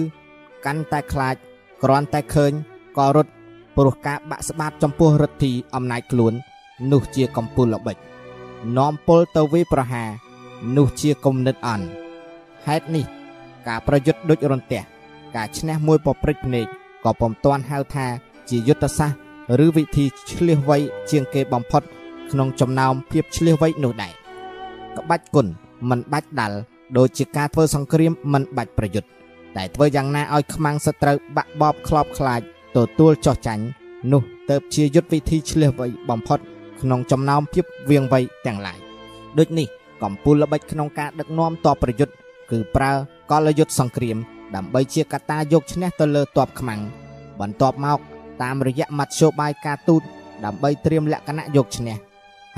[0.65, 1.35] កាន់តែខ្លាច
[1.83, 2.53] គ្រាន់តែឃើញ
[2.97, 3.31] ក៏រត់
[3.77, 6.35] ព្រោះការបាក់ស្បាតចំពោះរដ្ឋីអំណាចខ្លួន
[6.93, 7.97] នោះជាកំពូលល្បិច
[8.77, 10.09] នាំពលទៅវាយប្រហារ
[10.77, 11.87] នោះជាគំនិតអន់
[12.67, 13.05] ហេតុនេះ
[13.67, 14.83] ការប្រយុទ្ធដូចរន្ទះ
[15.37, 16.67] ការឈ្នះមួយប្រព្រឹត្តភ្នែក
[17.05, 18.07] ក៏ពុំទាន់ហៅថា
[18.51, 20.77] ជាយុទ្ធសាស្ត្រឬវិធីឆ្លៀសវៃ
[21.11, 21.83] ជាងគេបំផុត
[22.31, 24.13] ក្នុងចំណោមភាពឆ្លៀសវៃនោះដែរ
[24.97, 25.47] ក្បាច់គុណ
[25.91, 26.57] មិនបាច់ដាល់
[26.97, 29.09] ដូចជាការធ្វើសង្គ្រាមមិនបាច់ប្រយុទ្ធ
[29.57, 32.41] តែធ្វើយ៉ាងណាឲ្យខ្មាំងសត្រូវបាក់បបខ្លោបខ្លាច
[32.77, 33.65] ទទួលចោះចាញ់
[34.13, 36.39] នោះទៅជាយុទ្ធវិធីឆ្លៀសវៃបំផុត
[36.81, 38.79] ក្នុងចំណោមភាពវៀងវៃទាំងឡាយ
[39.39, 39.67] ដូចនេះ
[40.03, 42.15] កំពូលល្បិចក្នុងការដឹកនាំតបប្រយុទ្ធ
[42.51, 42.93] គឺប្រើ
[43.31, 44.17] កលយុទ្ធសង្គ្រាម
[44.55, 46.81] ដើម្បីជាកត្តាយកឈ្នះទៅលើទ័ពខ្មាំង
[47.41, 48.01] បន្ទាប់មក
[48.43, 50.03] តាមរយៈមធ្យោបាយការទូត
[50.45, 51.97] ដើម្បីត្រៀមលក្ខណៈយកឈ្នះ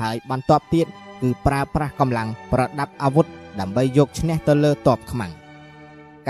[0.01, 0.87] ហើយបន្ទាប់ទៀត
[1.21, 3.25] គគឺប្រើប្រាស់កម្លាំងប្រដាប់អាវុធ
[3.59, 5.31] ដើម្បីយកឈ្នះទៅលើទ័ពខ្មាំង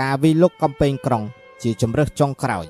[0.00, 1.22] ការវិលុកកំពែងក្រុង
[1.62, 2.66] ជាជំរើសចុងក្រោយ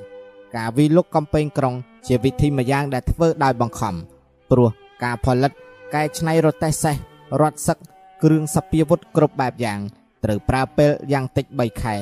[0.57, 1.75] ការវិលុកកំពែងក្រុង
[2.07, 3.95] ជាវិធីម្យ៉ាងដែលធ្វើដោយបង្ខំ
[4.51, 4.69] ព្រោះ
[5.05, 5.53] ការផលិត
[5.95, 6.97] កែច្នៃរទេះសេះ
[7.41, 7.79] រត់សឹក
[8.23, 9.79] គ្រឿងសព្វាវុធគ្រប់បែបយ៉ាង
[10.25, 11.95] ត្រូវប្រើពេលយ៉ាងតិច3ខែ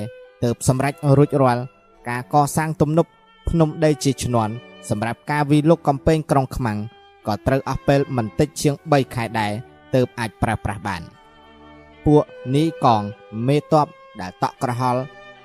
[0.42, 1.62] ទើបសម្រេចរួចរាល់
[2.08, 3.10] ការកសាងទំនប់
[3.48, 4.52] ភ្នំដីជាឈ្នន់
[4.88, 6.78] សម្រាប់ការវិលុកកំពែងក្រុងខ្មាំង
[7.26, 9.52] ក៏ត្រូវអស់ពេលមិនតិចជាង3ខែដែរ
[9.94, 11.02] ទើបអាចប្រើប្រាស់បាន
[12.04, 12.24] ពួក
[12.54, 13.02] នីកង
[13.46, 13.86] មេតប
[14.20, 15.00] ដែលតក់ក្រហល់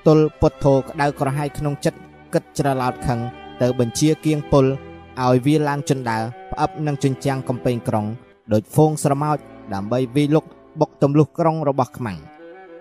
[0.08, 2.00] ទល់ពុទ្ធោក្តៅក្រហាយក្នុងចិត្ត
[2.34, 3.20] គិតច្រឡោតខឹង
[3.62, 4.66] ទៅបញ្ជាគៀងពល
[5.22, 8.06] ឲ្យវាឡើងជណ្ដើរផ្អឹបនឹងជញ្ចាំងកំពែងក្រុង
[8.54, 9.38] ដោយហ្វូងស្រមោច
[9.74, 10.46] ដើម្បីវាយលុក
[10.80, 12.18] បុកទម្លុះក្រុងរបស់ខ្មាំង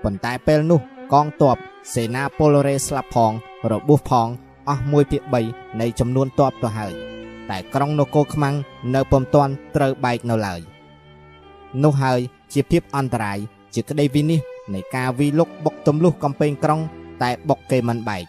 [0.02, 0.80] ប៉ុន្តែពេលនោះ
[1.12, 1.56] កងទ័ព
[1.94, 3.32] សេនាពលរេស្លាប់ផង
[3.70, 4.28] របួសផង
[4.68, 6.92] អស់1ភាគ3នៃចំនួនទ័ពទៅហើយ
[7.50, 8.54] តែក្រុងនគរខ្មាំង
[8.94, 10.60] នៅពុំទាន់ត្រូវបែកនៅឡើយ
[11.82, 12.20] នោះហើយ
[12.52, 13.38] ជាភាពអន្តរាយ
[13.74, 16.80] ជាក្តីវិនិច្ឆ័យនៃការវិលុកបុកទម្លុះកំពែងក្រុង
[17.22, 18.24] តែបុកគេមិនបែក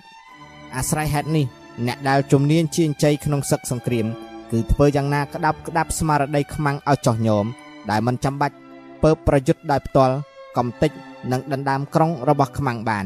[0.76, 1.46] អាស្រ័យហេតុនេះ
[1.86, 4.06] អ្នកដែលជំនាញជាងជ័យក្នុងសឹកសង្គ្រាម
[4.52, 7.46] គឺធ្វើយ៉ាងណាក្តាប់ក្តាប់ស្មារតីខ្មាំងឲ្យចោះញោម
[7.90, 8.56] ដែលមិនចាំបាច់
[9.04, 10.16] ពើប្រយុទ្ធដោយផ្ទាល់
[10.58, 10.92] កំតិច
[11.32, 13.06] និងដណ្ដើមក្រុងរបស់ខ្មាំងបាន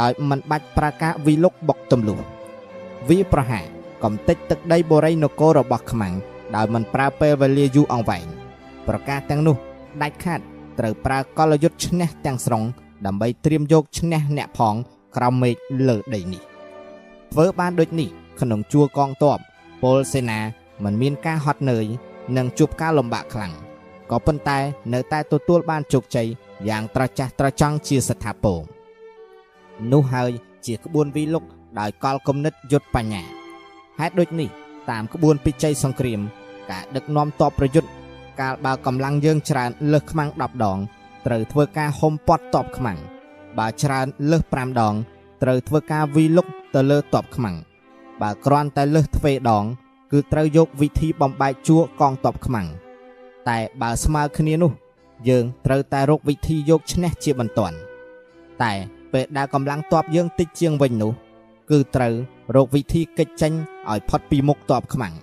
[0.00, 2.35] ដោយមិនបាច់ប្រកាសវិលុកបុកទម្លុះ
[3.08, 3.66] វាប្រហារ
[4.04, 6.14] កំតិចទឹកដីបូរីនគររបស់ខ្មាំង
[6.56, 8.26] ដោយមិនប្រើពេលវេលាយូរអង្វែង
[8.88, 9.56] ប្រកាសទាំងនោះ
[10.02, 10.40] ដាច់ខាត
[10.78, 12.62] ត្រូវប្រើកលយុទ្ធឈ្នះទាំងស្រុង
[13.06, 14.74] ដើម្បីត្រៀមយកឈ្នះអ្នកផង
[15.16, 15.56] ក្រោមមេឃ
[15.88, 16.42] លើដីនេះ
[17.32, 18.08] ធ្វើបានដូចនេះ
[18.40, 19.38] ក្នុងជួរកងទ័ព
[19.82, 20.40] ពលសេនា
[20.84, 21.86] មិនមានការហត់នឿយ
[22.36, 23.52] និងជួបការលំបាកខ្លាំង
[24.10, 24.58] ក៏ប៉ុន្តែ
[24.92, 26.28] នៅតែទទួលបានជោគជ័យ
[26.68, 28.58] យ៉ាងត្រចះត្រចង់ជាស្ថាពរ
[29.92, 30.30] នោះហើយ
[30.66, 31.44] ជាក្បួនវិលុក
[31.78, 33.22] ដោយកលគំនិតយុទ្ធបញ្ញា
[33.98, 34.48] ហេតុដូចនេះ
[34.90, 36.20] តាមក្បួនពិជ័យសង្គ្រាម
[36.70, 37.90] ការដឹកនាំតបប្រយុទ្ធ
[38.40, 40.78] កាលបើកម្លាំងយើងច្រើនលើសខ្មាំង10ដង
[41.26, 42.98] ត្រូវធ្វើការហុំព័ទ្ធតបខ្មាំង
[43.58, 44.94] បើច្រើនលើស5ដង
[45.42, 47.56] ត្រូវធ្វើការវីលុកទៅលើតបខ្មាំង
[48.22, 49.64] បើគ្រាន់តែលើសទ្វេដង
[50.12, 52.66] គឺត្រូវយកវិធីបំបែកជួរកងតបខ្មាំង
[53.48, 54.72] តែបើស្មើគ្នានោះ
[55.28, 57.76] យើងត្រូវតែរកវិធីយកឈ្នះជាបន្ទាន់
[58.62, 58.72] តែ
[59.12, 61.25] ពេលដែលកម្លាំងតបយើងតិចជាងវិញនោះ
[61.70, 62.14] គឺត្រូវ
[62.56, 63.52] រកវិធីកិច្ចចេញ
[63.90, 65.14] ឲ្យផុតពីមុខតបខ្មាំង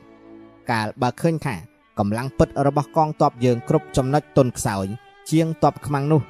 [0.72, 1.56] កាលបើឃើញថា
[2.00, 4.86] កម្លាំងពិតរបស់កងទ័ពយើងគ្រប់ចំណុចទុនខ្សោយ
[5.32, 6.22] ជាងទ័ពខ្មាំងនោះ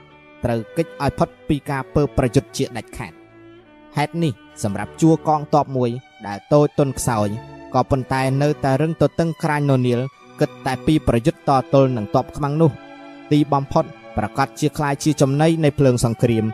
[0.43, 3.13] ត្រូវកិច្ចឲ្យផុតពីការពើប្រយុទ្ធជាដាច់ខាត
[3.97, 4.33] ហេតុនេះ
[4.63, 5.89] សម្រាប់ជួរកងទ័ពមួយ
[6.27, 7.27] ដែលតូចទុនខ្សោយ
[7.73, 9.99] ក៏ប៉ុន្តែនៅតែរឹងទទឹងក្រាញននីល
[10.39, 12.71] គិតតែពីប្រយុទ្ធតទល់នឹងទ័ពខ្មាំងនោះ
[13.31, 13.85] ទីបំផុត
[14.17, 16.45] ប្រកាសជាខ្លាយជាចំណៃនៃភ្លើងសង្គ្រាម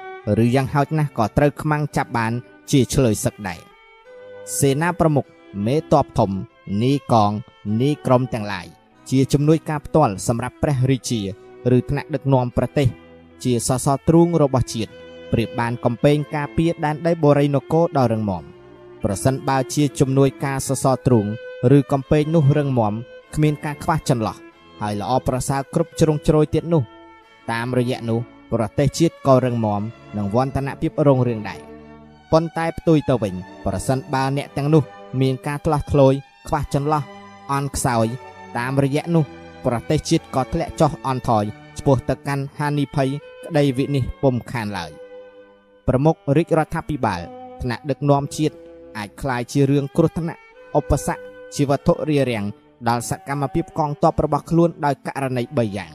[0.43, 2.33] ឬយ៉ាងហោចណាស់ក៏ត្រូវខ្មាំងចាប់បាន
[2.71, 3.59] ជាឆ្លើយសឹកដែរ
[4.57, 5.25] សេនាប្រមុខ
[5.65, 6.31] មេតបធំ
[6.81, 7.31] នីកង
[7.81, 8.67] នីក្រុមទាំងឡាយ
[9.09, 11.21] ជាជំនួយការផ្ទាល់សម្រាប់ព្រះរាជា
[11.75, 12.87] ឬថ្នាក់ដឹកនាំប្រទេស
[13.43, 14.91] ជាសសរទ្រូងរបស់ជាតិ
[15.31, 18.43] ប្រៀបបានកំពែងការពារដែនដីបូរីនគរដ៏រឹងមាំ
[19.03, 21.25] ប្រសិនបើជាជំនួយការសសរទ្រូង
[21.77, 22.93] ឬកំពែងនោះរឹងមាំ
[23.35, 24.37] គ្មានការខ្វះចន្លោះ
[24.81, 26.83] ហើយល្អប្រសើរគ្រប់ជ្រុងជ្រោយទៀតនោះ
[27.51, 28.19] តាមរយៈនោះ
[28.53, 29.81] ប្រទេសជាតិក៏រឹងមាំ
[30.17, 31.68] និងវឌ្ឍនភាពរុងរឿងដែរ
[32.32, 33.34] ប៉ុន្តែផ្ទុយទៅវិញ
[33.64, 34.82] ប្រសិនបើអ្នកទាំងនោះ
[35.20, 36.14] មានការឆ្លោះឆ្លួយ
[36.48, 37.02] ខ្វះចន្លោះ
[37.52, 38.06] អន់ខ្សោយ
[38.58, 39.24] តាមរយៈនោះ
[39.66, 41.44] ប្រទេសជាតិក៏ធ្លាក់ចុះអន់ថយ
[41.78, 43.08] ឆ្ពោះទៅកាន់ហានិភ័យ
[43.44, 44.90] ក្តីវិនិច្ឆ័យពុំខានឡើយ
[45.86, 47.20] ប្រមុខរាជរដ្ឋាភិបាល
[47.62, 48.54] ថ្នាក់ដឹកនាំជាតិ
[48.96, 50.40] អាចคล้ายជារឿងគ្រោះថ្នាក់
[50.78, 51.22] ឧបសគ្គ
[51.54, 52.44] ជីវត្ថុរារាំង
[52.88, 55.92] ដល់សកម្មភាពកងទ័ពរបស់ខ្លួនដោយករណី3យ៉ាង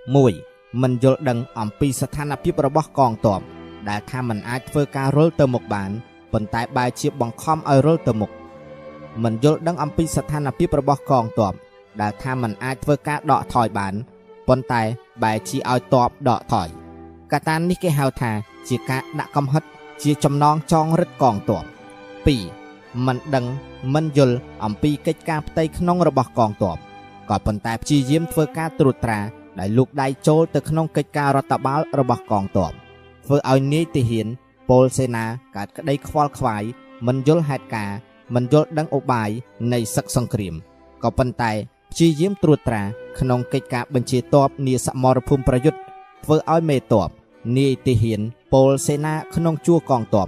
[0.00, 3.40] 1មិនយល់ដឹងអំពីស្ថានភាពរបស់កងទ័ព
[3.88, 5.90] ដែលថាมันអាចធ្វើការរុលទៅមុខបាន
[6.32, 8.30] ប៉ុន្តែបែរជាបង្ខំឲ្យរុលទៅមុខ
[9.22, 11.52] មិនយល់ដឹងអំពីស្ថានភាពរបស់កងទ័ព
[12.00, 13.94] ដែលថាมันអាចធ្វើការដកថយបាន
[14.48, 14.82] ប៉ុន្តែ
[15.22, 16.68] បែរជាឲ្យទ័ពដកថយ
[17.32, 18.32] កត្តានេះគេហៅថា
[18.68, 19.62] ជាការដាក់កំហិត
[20.02, 23.46] ជាចំណងចងរឹតកងទ័ព2មិនដឹង
[23.94, 26.76] មិនយល់អំពីកិច្ចការផ្ទៃក្នុងរបស់កងទ័ព
[27.30, 29.20] ក៏ប៉ុន្តែព្យាយាមធ្វើការត្រួតត្រា
[29.58, 32.72] ដែលលូកដៃចូលទៅក្នុងកិច្ចការរដ្ឋបាលរបស់កងទ័ព
[33.29, 34.27] ធ្វើឲ្យនាយទាហាន
[34.69, 35.25] ពលសេនា
[35.55, 36.63] កើតក្តីខ្វល់ខ្វាយ
[37.07, 37.97] មិនយល់ហេតុការណ៍
[38.35, 39.29] មិនយល់ដឹងឧបាយ
[39.73, 40.53] នៃសឹកសង្គ្រាម
[41.03, 41.51] ក៏ប៉ុន្តែ
[41.91, 42.83] ព្យាយាមត្រួតត្រា
[43.19, 45.79] ក្នុងកិច្ចការបញ្ជាទ័ពនាសមរភូមិប្រយុទ្ធ
[46.23, 47.09] ធ្វើឲ្យមេទ័ព
[47.57, 48.21] នាយទាហាន
[48.53, 50.27] ពលសេនាក្នុងជួរកងទ័ព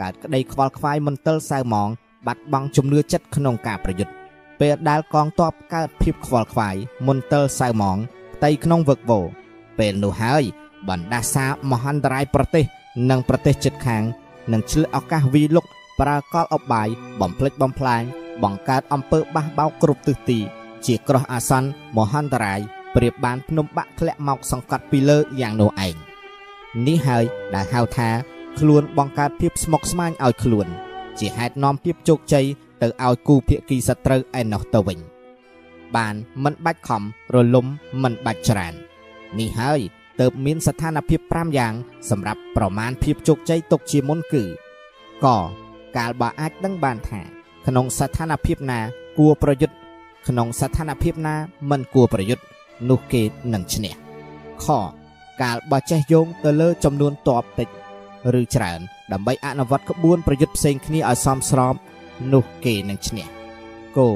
[0.00, 1.88] កើតក្តីខ្វល់ខ្វាយមន្ទិលសៅម៉ង
[2.26, 4.12] បាត់បង់ជំនឿចិត្តក្នុងការប្រយុទ្ធ
[4.60, 6.76] ពេលដែលកងទ័ពកើតភាពខ្វល់ខ្វាយ
[7.06, 7.98] មន្ទិលសៅម៉ង
[8.34, 9.24] ផ្ទៃក្នុងវឹកវរ
[9.78, 10.44] ពេលនោះហើយ
[10.88, 12.64] បណ្ដាសាមហន្តរាយប្រទេស
[13.10, 14.02] និងប្រទេសជិតខាង
[14.52, 15.64] នឹងឆ្លៀតឱកាសវីលុក
[16.00, 16.88] ប្រើកលអបាយ
[17.20, 18.02] បំផ្លិចបំផ្លាញ
[18.42, 20.38] បង្កើតអំពើបះបោកគ្រប់ទិសទី
[20.86, 22.60] ជាក្រោះអាសន្នមហន្តរាយ
[22.94, 25.96] ប្រៀបបានភ្នំបាក់ធ្លាក់មកសង្កត់ពីលើយ៉ាងនោះឯង
[26.86, 27.24] នេះហើយ
[27.54, 28.10] ដែលហៅថា
[28.58, 30.66] ខ្លួនបង្កើតភាពស្មុគស្មាញឲ្យខ្លួន
[31.18, 32.46] ជាហេតុនាំភាពជោគជ័យ
[32.82, 34.98] ទៅឲ្យគូភាគីសត្រូវឯណោះទៅវិញ
[35.96, 36.14] បាន
[36.44, 37.02] មិនបាច់ខំ
[37.34, 37.66] រលំ
[38.02, 38.74] មិនបាច់ច្រើន
[39.38, 39.80] នេះហើយ
[40.20, 41.74] ទៅមានស្ថានភាព5យ៉ាង
[42.10, 44.44] សម្រាប់ប្រមាណភាពជោគជ័យទុកជាមុនគឺ
[45.24, 45.26] ក
[45.96, 47.20] កាលបើអាចដឹងបានថា
[47.66, 48.80] ក្នុងស្ថានភាពណា
[49.18, 49.76] គួរប្រយុទ្ធ
[50.28, 51.34] ក្នុងស្ថានភាពណា
[51.70, 52.44] មិនគួរប្រយុទ្ធ
[52.88, 53.94] នោះគេនឹងឈ្នះ
[54.64, 54.66] ខ
[55.42, 57.68] កាលបើចេះយោងទៅលើចំនួនតបតិច
[58.40, 58.80] ឬច្រើន
[59.12, 61.74] ដើម្បីអនុវត្តក្បួនប្រយុទ្ធផ្សេងគ្នាឲ្យសមស្រប
[62.32, 63.26] នោះគេនឹងឈ្នះ
[63.96, 64.08] គោ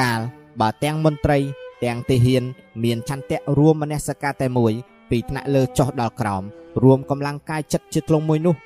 [0.00, 0.20] កាល
[0.60, 1.38] បើទាំងមន្ត្រី
[1.84, 2.42] ទាំងទាហាន
[2.84, 4.72] មានឆន្ទៈរួមមនសិការតែមួយ
[5.10, 6.42] ពីថ្នាក់លើចុះដល់ក្រោម
[6.82, 8.56] រួមកម្លាំងកាយចិត្តជាធ្លុងមួយនោះ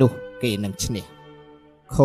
[0.00, 0.10] នោះ
[0.42, 1.04] គេនឹងឈ្នះ
[1.94, 1.98] ខ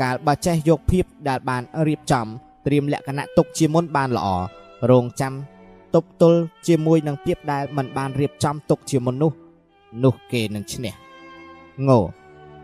[0.00, 2.26] កាលបើចេះយកភាពដែលបានរៀបចំ
[2.66, 4.28] ត្រៀមលក្ខណៈទុកជាមុនបានល្អ
[4.90, 5.34] រងចាំ
[5.94, 9.32] ទប់ទល់ជាមួយនឹងភាពដែលមិនបានរៀបចំទុកជាមុននោះ
[10.04, 10.92] នោះគេនឹងឈ្នះ
[11.88, 11.90] ង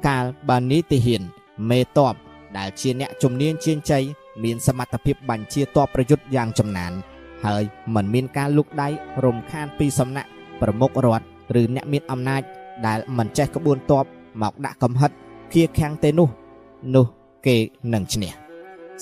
[0.07, 1.23] កាលបើនីតិហ៊ាន
[1.71, 2.15] មេតប
[2.57, 4.05] ដែលជាអ្នកជំនាញជាងជ័យ
[4.43, 6.93] មានសមត្ថភាពបញ្ជាតបប្រយុទ្ធយ៉ាងចំណាន
[7.45, 7.63] ហើយ
[7.95, 8.89] មិនមានការលុកដៃ
[9.25, 10.29] រំខានពីសំណាក់
[10.61, 11.25] ប្រមុខរដ្ឋ
[11.61, 12.43] ឬអ្នកមានអំណាច
[12.87, 14.05] ដែលមិនចេះក្បួនតប
[14.43, 15.11] មកដាក់កំហិត
[15.53, 16.29] គៀខាំងទេនោះ
[16.95, 17.07] នោះ
[17.47, 17.57] គេ
[17.93, 18.33] នឹងឈ្នះ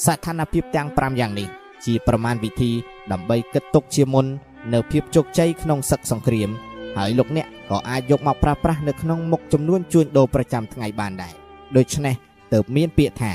[0.04, 1.48] ស្ថានភាពទាំង5យ៉ាងនេះ
[1.84, 2.70] ជាប្រមាណវិធី
[3.12, 4.26] ដើម្បីគិតទុកជាមុន
[4.72, 6.50] នៅភាពជោគជ័យក្នុងសឹកសង្គ្រាម
[6.96, 11.34] ហើយលោកអ្នកក៏អាចយកមកប្រើប្រាស់នៅក្នុងមុខចំនួនជួញដូរប្រចាំថ្ងៃបានដែរ
[11.76, 12.14] ដូច្នេះ
[12.52, 13.32] ទើបមានពាក្យថា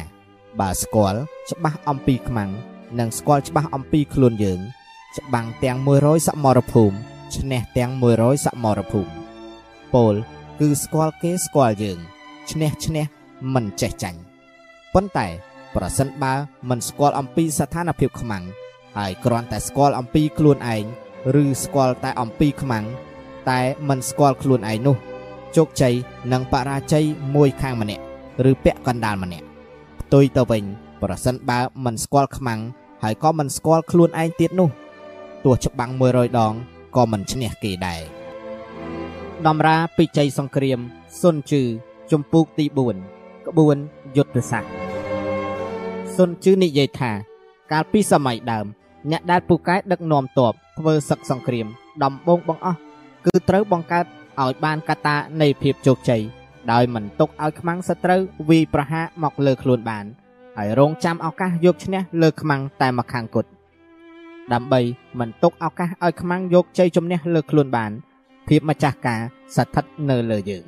[0.59, 1.19] បើស្គាល់
[1.49, 2.49] ច្បាស់អំពីខ្មាំង
[2.99, 4.59] និងស្គាល់ច្បាស់អំពីខ្លួនយើង
[5.17, 6.95] ច្បាំងទាំង100សមរភូមិ
[7.35, 9.11] ឈ្នះទាំង100សមរភូមិ
[9.93, 10.13] ពោល
[10.59, 11.99] គឺស្គាល់គេស្គាល់យើង
[12.51, 13.05] ឈ្នះឈ្នះ
[13.53, 14.19] មិនចេះចាញ់
[14.93, 15.27] ប៉ុន្តែ
[15.75, 16.33] ប្រសិនបើ
[16.69, 18.43] មិនស្គាល់អំពីស្ថានភាពខ្មាំង
[18.97, 20.83] ហើយគ្រាន់តែស្គាល់អំពីខ្លួនឯង
[21.43, 22.85] ឬស្គាល់តែអំពីខ្មាំង
[23.49, 23.59] តែ
[23.89, 24.97] មិនស្គាល់ខ្លួនឯងនោះ
[25.55, 25.93] ជោគជ័យ
[26.31, 27.05] និងបរាជ័យ
[27.35, 28.03] មួយខាងម្នាក់
[28.49, 29.45] ឬពាក់កណ្ដាលម្នាក់
[30.01, 30.63] ផ្ទុយទៅវិញ
[31.01, 32.59] ប្រសិនបើមិនស្គាល់ខ្មាំង
[33.03, 34.69] ហើយក៏មិនស្គាល់ខ្លួនឯងទៀតនោះ
[35.47, 36.53] ទោះច្បាំង100ដង
[36.95, 38.01] ក៏មិនឈ្នះគេដែរ
[39.47, 40.79] ដំរាពីជ័យសង្គ្រាម
[41.21, 41.63] សុនជឺ
[42.11, 42.65] ជំពូកទី
[43.07, 43.77] 4ក្បួន
[44.17, 44.71] យុទ្ធសាស្ត្រ
[46.15, 47.11] សុនជឺនិយាយថា
[47.71, 48.65] កាលពីសម័យដើម
[49.11, 51.67] អ្នកដែលពូកែដឹកនាំទ័ពធ្វើសឹកសង្គ្រាម
[52.03, 52.79] ដំបងបង្អស់
[53.25, 54.05] គឺត្រូវបង្កើត
[54.41, 56.21] ឲ្យបានកត្តានៃភាពជោគជ័យ
[56.71, 60.05] ដោយមិនទុកឲ្យខ្មាំងសត្រូវវាយប្រហារមកលើខ្លួនបាន
[60.57, 63.49] ហើយរងចាំឱកាសយកឈ្នះលើខ្មាំងតែម្ខាងគត់
[64.53, 64.81] ដើម្បី
[65.19, 67.91] មិនទុកឱកាសឲ្យខ្មាំងយកជ័យជំនះលើខ្លួនបាន
[68.47, 69.21] ភាពម្ចាស់ការ
[69.55, 70.65] ស្ថិតនៅលើយើង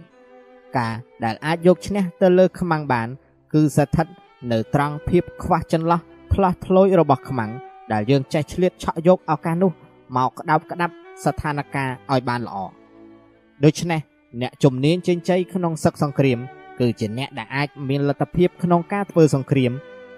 [0.77, 3.07] ការដែលអាចយកឈ្នះទៅលើខ្មាំងបាន
[3.53, 4.07] គឺស្ថិត
[4.51, 5.99] នៅត្រង់ភាពខ្វះចន្លោះ
[6.33, 7.51] ផ្លាស់ធ្លោយរបស់ខ្មាំង
[7.91, 9.71] ដែលយើងចេះឆ្លៀតឆក់យកឱកាសនោះ
[10.15, 12.57] មកក្តោបក្តាប់ស្ថានភាពឲ្យបានល្អ
[13.63, 14.01] ដូច្នេះ
[14.41, 16.39] អ្នកជំនាញជញ្ជ័យក្នុងសឹកសង្គ្រាម
[16.79, 19.71] គឺជាអ្នកដែលអាចមានលទ្ធភាពក្នុងការធ្វើសង្គ្រាម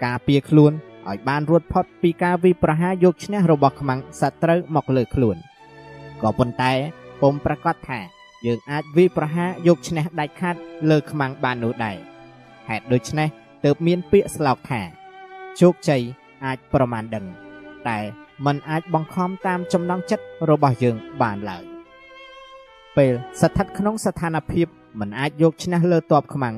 [0.05, 0.71] ការពារខ្លួន
[1.09, 5.37] ឲ្យបានរួចផុតពីការវិប្រហារយកឈ្នះរបស់ខ្មាំងសត្រូវមកលើខ្លួន
[6.21, 6.71] ក៏ប៉ុន្តែ
[7.21, 7.99] ពុំប្រកាសថា
[8.45, 10.55] យើងអាចវិប្រហារយកឈ្នះដាច់ខាត
[10.89, 11.97] លើខ្មាំងបាននោះដែរ
[12.69, 13.27] ហេតុដូច្នេះ
[13.65, 14.81] ទើបមានពាក្យស្លោកថា
[15.59, 16.01] ជោគជ័យ
[16.45, 17.25] អាចប្រមាណដឹង
[17.87, 17.99] តែ
[18.45, 21.63] มันអាចបង្ខំតាមចំណង់ចិត្តរបស់យើងបានឡើយ
[22.97, 24.67] ពេលស្ថិតក្នុងស្ថានភាព
[24.99, 26.55] មិនអាចយកឈ្នះលើតបខ្មាំង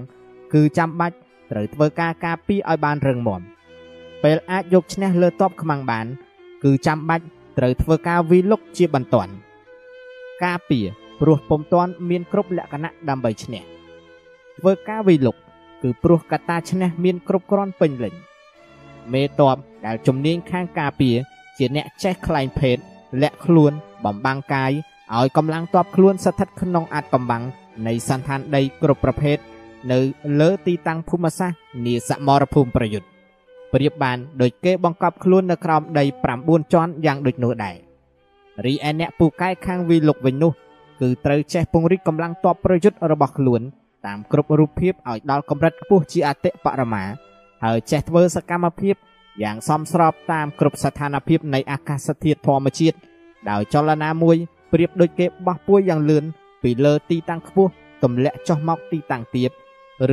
[0.53, 1.15] គឺចាំបាច់
[1.51, 3.41] ត្រូវធ្វើការការពារឲ្យបានរឹងមាំ
[4.23, 6.05] ពេលអាចយកឈ្នះលើតបខ្មាំងបាន
[6.63, 7.25] គឺចាំបាច់
[7.57, 9.31] ត្រូវធ្វើការវិលុកជាបន្ទាន់
[10.43, 10.85] ការពារ
[11.19, 13.61] ព្រោះពុំទាន់មានគ្រប់លក្ខណៈដើម្បីឈ្នះ
[14.57, 15.35] ធ្វើការវិលុក
[15.83, 18.13] គឺព្រោះកត្តាឈ្នះមានគ្រប់គ្រាន់ពេញលេញ
[19.13, 21.15] មេតបដែលជំនាញខាងការពារ
[21.57, 22.77] ជាអ្នកចេះខ្លែងភេទ
[23.21, 23.71] លាក់ខ្លួន
[24.05, 24.71] បំបាំងកាយ
[25.15, 27.43] ឲ្យកម្លាំងទ័ពខ្លួនស្ថិតក្នុងអាចកំបាំង
[27.87, 29.37] នៃសន្តានដីគ្រប់ប្រភេទ
[29.91, 29.99] នៅ
[30.39, 33.12] លើទីតាំងភូមិសាស្ត្រនាសមរភូមិប្រយុទ្ធ
[33.73, 36.03] ប្រៀបបានដោយគេបង្កប់ខ្លួននៅក្រោមដី
[36.37, 37.75] 9ជាន់យ៉ាងដូចនោះដែរ
[38.65, 40.51] រីឯអ្នកពូកែខាងវីលុកវិញនោះ
[41.01, 43.61] គឺត្រូវចេះពង្រីកកម្លាំងទ័ពប្រយុទ្ធរបស់ខ្លួន
[44.05, 47.03] តាមគ្រប់រូបភាពឲ្យដល់កម្រិតខ្ពស់ជាអតិបរមា
[47.63, 48.95] ហើយចេះធ្វើសកម្មភាព
[49.43, 52.97] យ៉ាងសមស្របតាមគ្រប់ស្ថានភាពនៃអាកាសធាតុធម្មជាតិ
[53.49, 54.37] ដោយចលនាមួយ
[54.71, 56.23] ប្រៀបដូចគេបោះពួយយ៉ាងលឿន
[56.63, 57.71] ពីលើទីតាំងខ្ពស់
[58.03, 59.49] ទម្លាក់ចុះមកទីតាំងទាប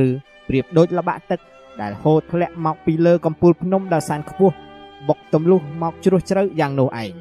[0.05, 0.09] ឬ
[0.47, 1.39] ប្រៀបដូចល្បាក់ទឹក
[1.81, 4.55] ដែលហូរធ្លាក់មកពីលើកំពូលភ្នំដ៏សានខ្ពស់
[5.07, 7.13] បុកទម្លុះមកជ្រោះជ្រៅយ៉ាងនោះឯង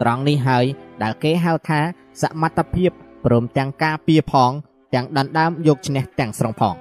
[0.00, 0.64] ត្រង់នេះហើយ
[1.02, 1.80] ដែលគេហៅថា
[2.22, 2.90] សមត្ថភាព
[3.24, 4.52] ព្រមទាំងការពៀផង
[4.94, 6.76] ទាំងដណ្ដើមយកឈ្នះទាំងស្រុងផង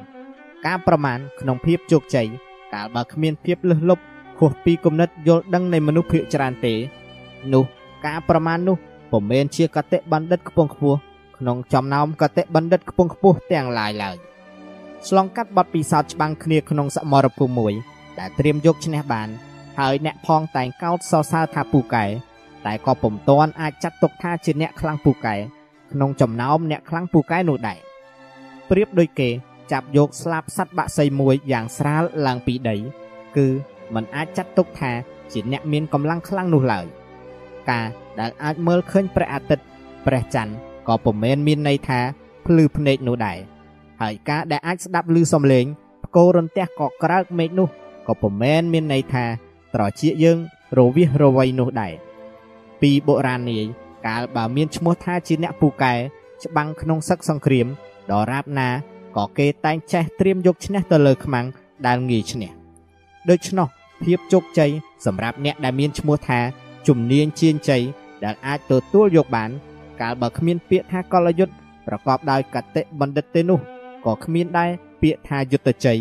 [0.66, 2.28] ការប្រមាណក្នុងភាពជោគជ័យ
[2.74, 4.04] កាលបើគ្មានភាពលឹះលប់
[4.40, 6.74] ខុសពីគំនិតយល់ដឹងនៃមនុស្សភាគច្រើនទេ
[7.54, 7.64] នោះ
[8.06, 8.78] ការប្រមាណនោះ
[9.12, 10.98] ពុំមែនជាកតិបណ្ឌិតខ្ពង់ខ្ពស់
[11.38, 14.16] ក្នុងចំណោមកតិបណ្ឌិតខ្ពង់ខ្ពស់ទាំងឡាយឡើយ
[15.07, 17.73] ឆ្លងកាត់បទពិសោធន៍ច្បាំងគ្នាក្នុងសមរភូមិមួយ
[18.19, 19.29] ដែលត្រៀមយកឈ្នះបាន
[19.79, 22.05] ហើយអ្នកផងតែងកោតសរសើរថាពូកែ
[22.67, 25.37] តែក៏ពុំទាន់អាចចាត់ទុកថាជាអ្នកខ្លាំងពូកែ
[25.93, 27.79] ក្នុងចំណោមអ្នកខ្លាំងពូកែនោះដែរ
[28.71, 29.29] ប្រៀបដូចគេ
[29.73, 32.77] ចាប់យកស្លាបសัตว์បាក់សីមួយយ៉ាងស្រាលឡើងពីដី
[33.37, 33.47] គឺ
[33.95, 34.93] มันអាចចាត់ទុកថា
[35.33, 36.87] ជាអ្នកមានកម្លាំងខ្លាំងនោះឡើយ
[37.71, 37.87] ការ
[38.21, 39.65] ដែលអាចមើលឃើញព្រះអាទិត្យ
[40.07, 40.53] ព្រះច័ន្ទ
[40.89, 42.01] ក៏ពុំមែនមានន័យថា
[42.47, 43.39] ភ្លឺភ្នែកនោះដែរ
[44.02, 45.66] ហើយការដែលអាចស្ដាប់ឮសំឡេង
[46.04, 47.70] ផ្គររន្ទះក៏ក្រើកមេឃនោះ
[48.08, 49.26] ក៏ពុំមែនមានន័យថា
[49.74, 50.38] ត្រចៀកយើង
[50.78, 51.94] រវិសរវៃនោះដែរ
[52.82, 53.66] ពីបុរាណនាយ
[54.08, 55.94] កាលបើមានឈ្មោះថាជាអ្នកពូកែ
[56.44, 57.68] ច្បាំងក្នុងសឹកសង្គ្រាម
[58.12, 58.70] ដរាបណា
[59.18, 61.46] ក៏គេតែងចេះត្រៀមយកឈ្នះទៅលើខ្មាំង
[61.88, 62.52] ដែលងាយឈ្នះ
[63.30, 63.68] ដូច្នោះ
[64.04, 64.72] ភាពជោគជ័យ
[65.06, 66.40] សម្រាប់អ្នកដែលមានឈ្មោះថា
[66.88, 67.84] ជំនាញជាងជ័យ
[68.24, 69.50] ដែលអាចទទួលយកបាន
[70.02, 71.54] កាលបើគ្មានពាក្យថាកលយុទ្ធ
[71.88, 73.60] ប្រកបដោយកតិបណ្ឌិតទេនោះ
[74.06, 74.70] ក៏គ្មានដែរ
[75.02, 76.00] ពាក្យថាយុទ្ធជ័យ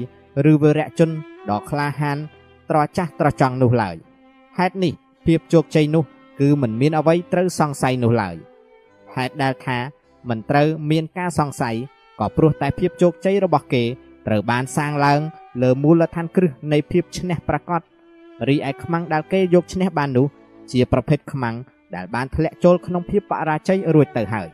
[0.51, 1.11] ឬវរៈជន
[1.51, 2.19] ដ៏ក្លាហាន
[2.71, 3.97] ត្រចាស់ត្រចង់នោះឡើយ
[4.59, 4.93] ហេតុនេះ
[5.27, 6.05] ភាពជោគជ័យនោះ
[6.41, 8.37] គឺមិនមានអ្វីត្រូវសង្ស័យនោះឡើយ
[9.15, 9.79] ហេតុដែលថា
[10.29, 11.77] មិនត្រូវមានការសង្ស័យ
[12.21, 13.85] ក៏ព្រោះតែភាពជោគជ័យរបស់គេ
[14.27, 15.21] ត្រូវបានសាងឡើង
[15.63, 17.81] លើមូលដ្ឋានគ្រឹះនៃភាពឈ្នះប្រកប
[18.49, 20.27] រីឯខ្មាំងដែលគេយកឈ្នះបាននោះ
[20.73, 21.57] ជាប្រភេទខ្មាំង
[21.95, 24.49] ដែលបានធ្លាក់ចូលក្នុងភាពបរាជ័យរួចទៅហើយ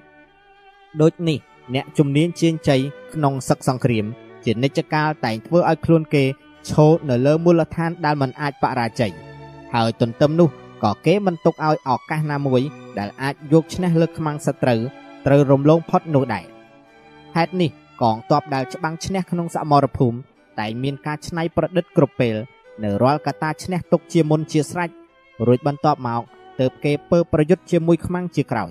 [1.00, 1.38] ដូចនេះ
[1.74, 2.80] អ្នកជំនាញជាងជ័យ
[3.14, 4.04] ក្នុងសឹកសង្គ្រាម
[4.44, 6.24] ជានិច្ចកាលតែងធ្វើឲ្យខ្លួនគេ
[6.68, 9.12] ឈរនៅលើមូលដ្ឋានដែលមិនអាចបរាជ័យ
[9.74, 10.48] ហើយទន្ទឹមនោះ
[10.84, 12.62] ក៏គេមិនទុកឲ្យឱកាសណាមួយ
[12.98, 14.80] ដែលអាចយកឈ្នះលើខ្មាំងសត្រូវ
[15.26, 16.44] ត្រូវរំលងផុតនោះដែរ
[17.36, 17.70] ហេតុនេះ
[18.02, 20.16] កងទ័ពដែលច្បាំងឈ្នះក្នុងសមរភូមិ
[20.60, 22.36] តែមានការច្នៃប្រឌិតគ្រប់ពេល
[22.82, 24.90] នៅរាល់កតាឈ្នះទុកជាមុនជាស្រេច
[25.46, 26.22] រួចបន្ទាប់មក
[26.60, 28.70] ទើបគេពើប្រយុទ្ធជាមួយខ្មាំងជាក្រោយ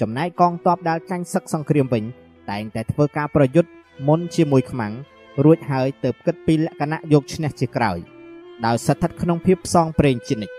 [0.00, 2.04] ចំណែកកងទ័ពដែលចាញ់សឹកសង្គ្រាមវិញ
[2.50, 3.70] តែងតែធ្វើការប្រយុទ្ធ
[4.08, 4.92] មុនជាមួយខ្មាំង
[5.44, 7.98] រួចហើយទើបគិតពីលក្ខណៈយកឈ្នះជាក្រោយ
[8.66, 10.54] ដោយស្ថិតក្នុងភាពផ្សងព្រេងជានិច្ច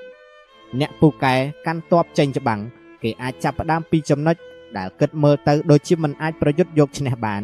[0.79, 1.35] អ្នកពូកែ
[1.65, 2.61] កាន់ទ័ពចេញច្បាំង
[3.03, 4.35] គេអាចចាប់ផ្ដើមពីចំណុច
[4.77, 7.41] ដែលគិតមើលទៅដូចជាមិនអាចប្រយុទ្ធយកឈ្នះបាន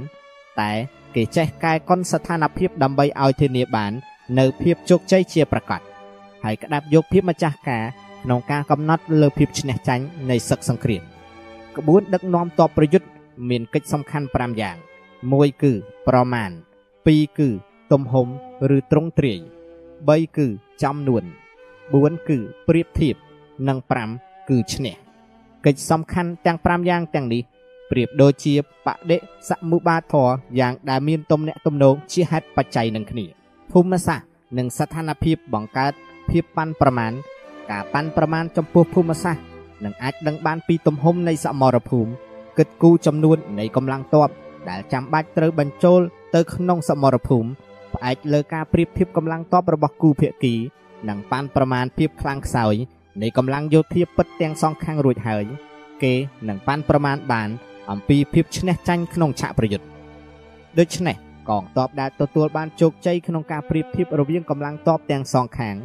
[0.60, 0.72] តែ
[1.16, 3.92] គេចេះកែកុនស្ថានភាពដើម្បីឲ្យធានាបាន
[4.40, 5.82] នៅភាពជោគជ័យជាប្រកប
[6.44, 7.84] ហើយក្តាប់យកភាពម្ចាស់ការ
[8.24, 11.13] ក្នុងការកំណត់លើភាពឈ្នះចាញ់នៃសឹកសង្គ្រាម
[11.78, 13.08] ក្បួនដឹកនាំតបប្រយុទ្ធ
[13.50, 14.78] មានកិច្ចសំខាន់5យ៉ាង
[15.20, 15.74] 1គឺ
[16.08, 16.52] ប្រមាណ
[16.96, 17.50] 2គឺ
[17.92, 18.28] ទំហំ
[18.76, 19.40] ឬទ្រង់ទ្រាយ
[19.88, 20.48] 3គឺ
[20.84, 21.24] ចំនួន
[21.76, 23.16] 4គឺប្រៀបធៀប
[23.68, 23.78] និង
[24.14, 24.96] 5គឺឈ្នះ
[25.66, 27.44] កិច្ចសំខាន់ទាំង5យ៉ាងទាំងនេះ
[27.92, 28.54] ប្រៀបដូចជា
[28.86, 29.18] បដិ
[29.50, 33.26] សមុបាទធរយ៉ាងដែលមានទំនាក់ទំនងជាហេតុបច្ច័យនឹងគ្នា
[33.72, 35.94] ភូមិសាស្ត្រនិងស្ថានភាពបង្កើត
[36.30, 37.12] ភាពប៉ាន់ប្រមាណ
[37.72, 39.53] ការប៉ាន់ប្រមាណចំពោះភូមិសាស្ត្រ
[39.86, 42.12] នឹងអាចដឹងបានពីទំហំនៃសមរភូមិ
[42.58, 44.30] គិតគូរចំនួននៃកម្លាំងទ័ព
[44.70, 46.02] ដែលចាំបាច់ត្រូវបញ្ចូល
[46.36, 47.50] ទៅក្នុងសមរភូមិ
[47.94, 50.56] ផ្អែកលើការប្រៀបធៀបកម្លាំងទ័ពរបស់គូភាគី
[51.10, 52.76] និងប៉ាន់ប្រមាណភាពខ្លាំងខ្សោយ
[53.22, 55.46] នៃកម្លាំងយោធាពិតទាំងសងខាងរួចហើយ
[56.04, 56.14] គេ
[56.48, 57.50] នឹងប៉ាន់ប្រមាណបាន
[57.92, 59.86] អំពីភាពឈ្នះចាញ់ក្នុងឆាកប្រយុទ្ធ
[60.80, 61.16] ដូច្នេះ
[61.50, 65.76] កងទ័ពដែលទទួលបានជោគជ័យក្នុងការប្រៀបធៀបរវាងកម្លាំងទ័ពទាំងសងខាង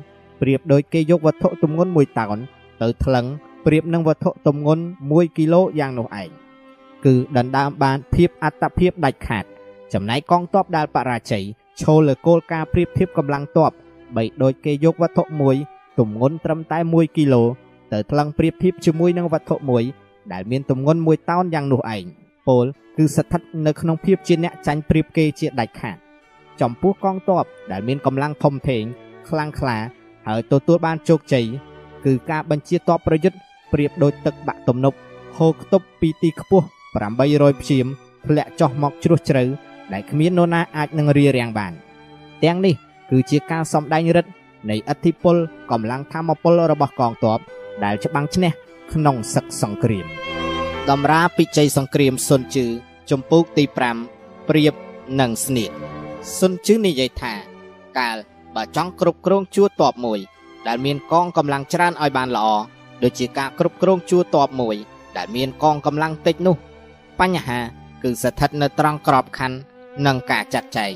[0.41, 2.39] ប្រៀបដូចគេយកវត្ថុទម្ងន់1តោន
[2.83, 3.27] ទៅថ្លឹង
[3.69, 6.31] ប្រៀបនឹងវត្ថុទម្ងន់1គីឡូយ៉ាងនោះឯង
[7.05, 9.45] គឺដណ្ដើមបានភាពអត្តភាពដាច់ខាត
[9.93, 11.45] ចំណែកកងទ័ពដែលបរាជ័យ
[11.81, 13.71] ឈលលើគោលការណ៍ប្រៀបធៀបកម្លាំងទ័ព
[14.17, 15.57] បីដូចគេយកវត្ថុមួយ
[15.99, 17.43] ទម្ងន់ត្រឹមតែ1គីឡូ
[17.93, 19.85] ទៅថ្លឹងប្រៀបធៀបជាមួយនឹងវត្ថុមួយ
[20.33, 22.05] ដែលមានទម្ងន់1តោនយ៉ាងនោះឯង
[22.49, 22.65] ពល
[22.97, 25.97] គឺស្ថិតនៅក្នុងភាពជាអ្នកចាញ់ប្រៀបគេជាដាច់ខាត
[26.61, 28.85] ចំពោះកងទ័ពដែលមានកម្លាំងធំធេង
[29.29, 29.79] ខ្លាំងក្លា
[30.27, 31.47] ហើយទទួលបានជោគជ័យ
[32.05, 33.39] គឺការបញ្ជាទ័ពប្រយុទ្ធ
[33.73, 34.99] ប្រៀបដូចទឹកបាក់ទំនប់
[35.37, 36.67] ហូរខ្ទប់ពីទីខ្ពស់
[37.13, 37.87] 800ព្យាម
[38.27, 39.45] ធ្លាក់ចុះមកជ្រោះជ្រៅ
[39.93, 41.73] ដែលគ្មាននរណាអាចនឹងរារាំងបាន
[42.43, 42.75] ទាំងនេះ
[43.11, 44.31] គឺជាការសម្ដែងរិទ្ធ
[44.71, 45.37] នៃអធិពល
[45.71, 47.39] កម្លាំងធម្មពលរបស់កងទ័ព
[47.85, 48.51] ដែលច្បាំងឈ្នះ
[48.93, 50.07] ក្នុងសឹកសង្គ្រាម
[50.91, 52.67] តម្រាពិជ័យសង្គ្រាមសុនជឺ
[53.11, 53.65] ចំពោកទី
[54.07, 54.75] 5ព្រៀប
[55.21, 55.71] និងស្នៀត
[56.39, 57.35] សុនជឺនិយាយថា
[57.99, 58.17] កាល
[58.55, 60.21] បើចង់គ្រប់គ្រងជួរតបមួយ
[60.67, 62.49] ដែលមានកងកម្លាំងច្រើនឲ្យបានល្អ
[63.03, 64.77] ដូចជាការគ្រប់គ្រងជួរតបមួយ
[65.17, 66.57] ដែលមានកងកម្លាំងតិចនោះ
[67.21, 67.59] បញ្ហា
[68.03, 69.59] គឺស្ថិតនៅត្រង់ក្របខ័ណ្ឌ
[70.07, 70.95] និងការចាត់ចែង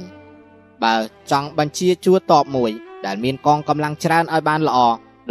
[0.82, 0.94] បើ
[1.30, 2.70] ចង់បញ្ជាជួរតបមួយ
[3.06, 4.78] ដែលមានកងកម្លាំងច្រើនឲ្យបានល្អ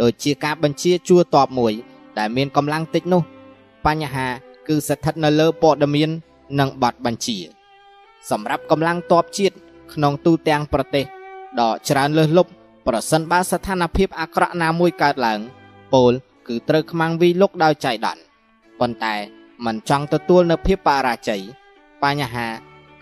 [0.00, 1.72] ដូចជាការបញ្ជាជួរតបមួយ
[2.18, 3.22] ដែលមានកម្លាំងតិចនោះ
[3.86, 4.26] បញ្ហា
[4.68, 6.10] គឺស្ថិតនៅលើព័ត៌មាន
[6.58, 7.38] និងប័ណ្ណបញ្ជា
[8.30, 9.54] សម្រាប់កម្លាំងតបជាតិ
[9.92, 11.04] ក្នុងទូទាំងប្រទេស
[11.60, 12.50] ដ៏ច្រើនលើសលប់
[12.86, 15.40] ប្រសិនបើស្ថានភាពអាក្រក់ណាមួយកើតឡើង
[15.92, 16.12] ពល
[16.48, 18.22] គឺត្រូវខ្មាំងវីលុកដោយចៃដន្យ
[18.80, 19.14] ប៉ុន្តែ
[19.64, 21.42] มันចង់ទទួលនៅភាពបរាជ័យ
[22.02, 22.46] បញ្ហា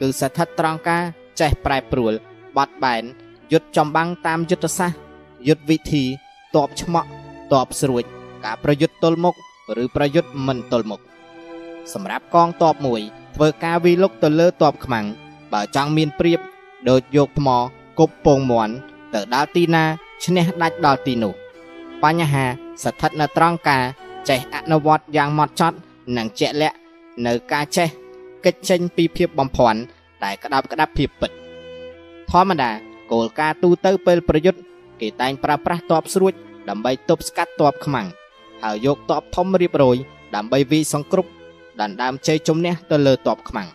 [0.00, 1.02] គឺស្ថិតត្រង់ការ
[1.40, 2.12] ចេះប្រែប្រួល
[2.56, 3.02] បត់បែន
[3.52, 4.98] យុទ្ធចំបាំងតាមយុទ្ធសាស្ត្រ
[5.48, 6.04] យុទ្ធវិធី
[6.56, 7.08] តបឆ្មក់
[7.52, 8.04] តបស្រួច
[8.44, 9.34] ការប្រយុទ្ធទល់មុខ
[9.82, 11.00] ឬប្រយុទ្ធមិនទល់មុខ
[11.92, 13.00] សម្រាប់កងតបមួយ
[13.34, 15.06] ធ្វើការវិលុកទៅលើតបខ្មាំង
[15.52, 16.40] បើចង់មានព្រៀប
[16.88, 17.48] ដូចយកថ្ម
[17.98, 18.74] គប់ពងមន់
[19.14, 19.84] ទៅដល់ទីណា
[20.24, 21.34] ឈ្នះដាច់ដល់ទីនោះ
[22.02, 22.44] បញ្ហា
[22.82, 23.82] ស្ថិតនៅត្រង់ការ
[24.28, 25.76] ចេះអនុវត្តយ៉ាងម៉ត់ចត់
[26.16, 26.76] និងជាក់លាក់
[27.26, 27.88] នៅការចេះ
[28.44, 29.78] កិច្ចចេញពីភាពបំភាន់
[30.22, 31.30] តែក្តាប់ក្តាប់ភាពពិត
[32.30, 32.70] ធម្មតា
[33.12, 34.60] គោលការណ៍ទូទៅពេលប្រយុទ្ធ
[35.00, 36.32] គេតែងប្រើប្រាស់តបស្រួច
[36.68, 38.06] ដើម្បីទប់ស្កាត់តបខ្មាំង
[38.62, 39.96] ហើយយកតបធំរៀបរយ
[40.34, 41.30] ដើម្បីវាយសង្គ្រប់
[41.80, 43.68] ដណ្ដើមជ័យជំនះទៅលើតបខ្មាំង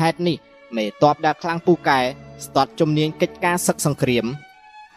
[0.00, 0.36] ហេតុនេះ
[0.76, 1.98] មេតបដែលខ្លាំងពូកែ
[2.44, 4.26] ស្ទាត់ជំនាញកិច្ចការសឹកសង្គ្រាម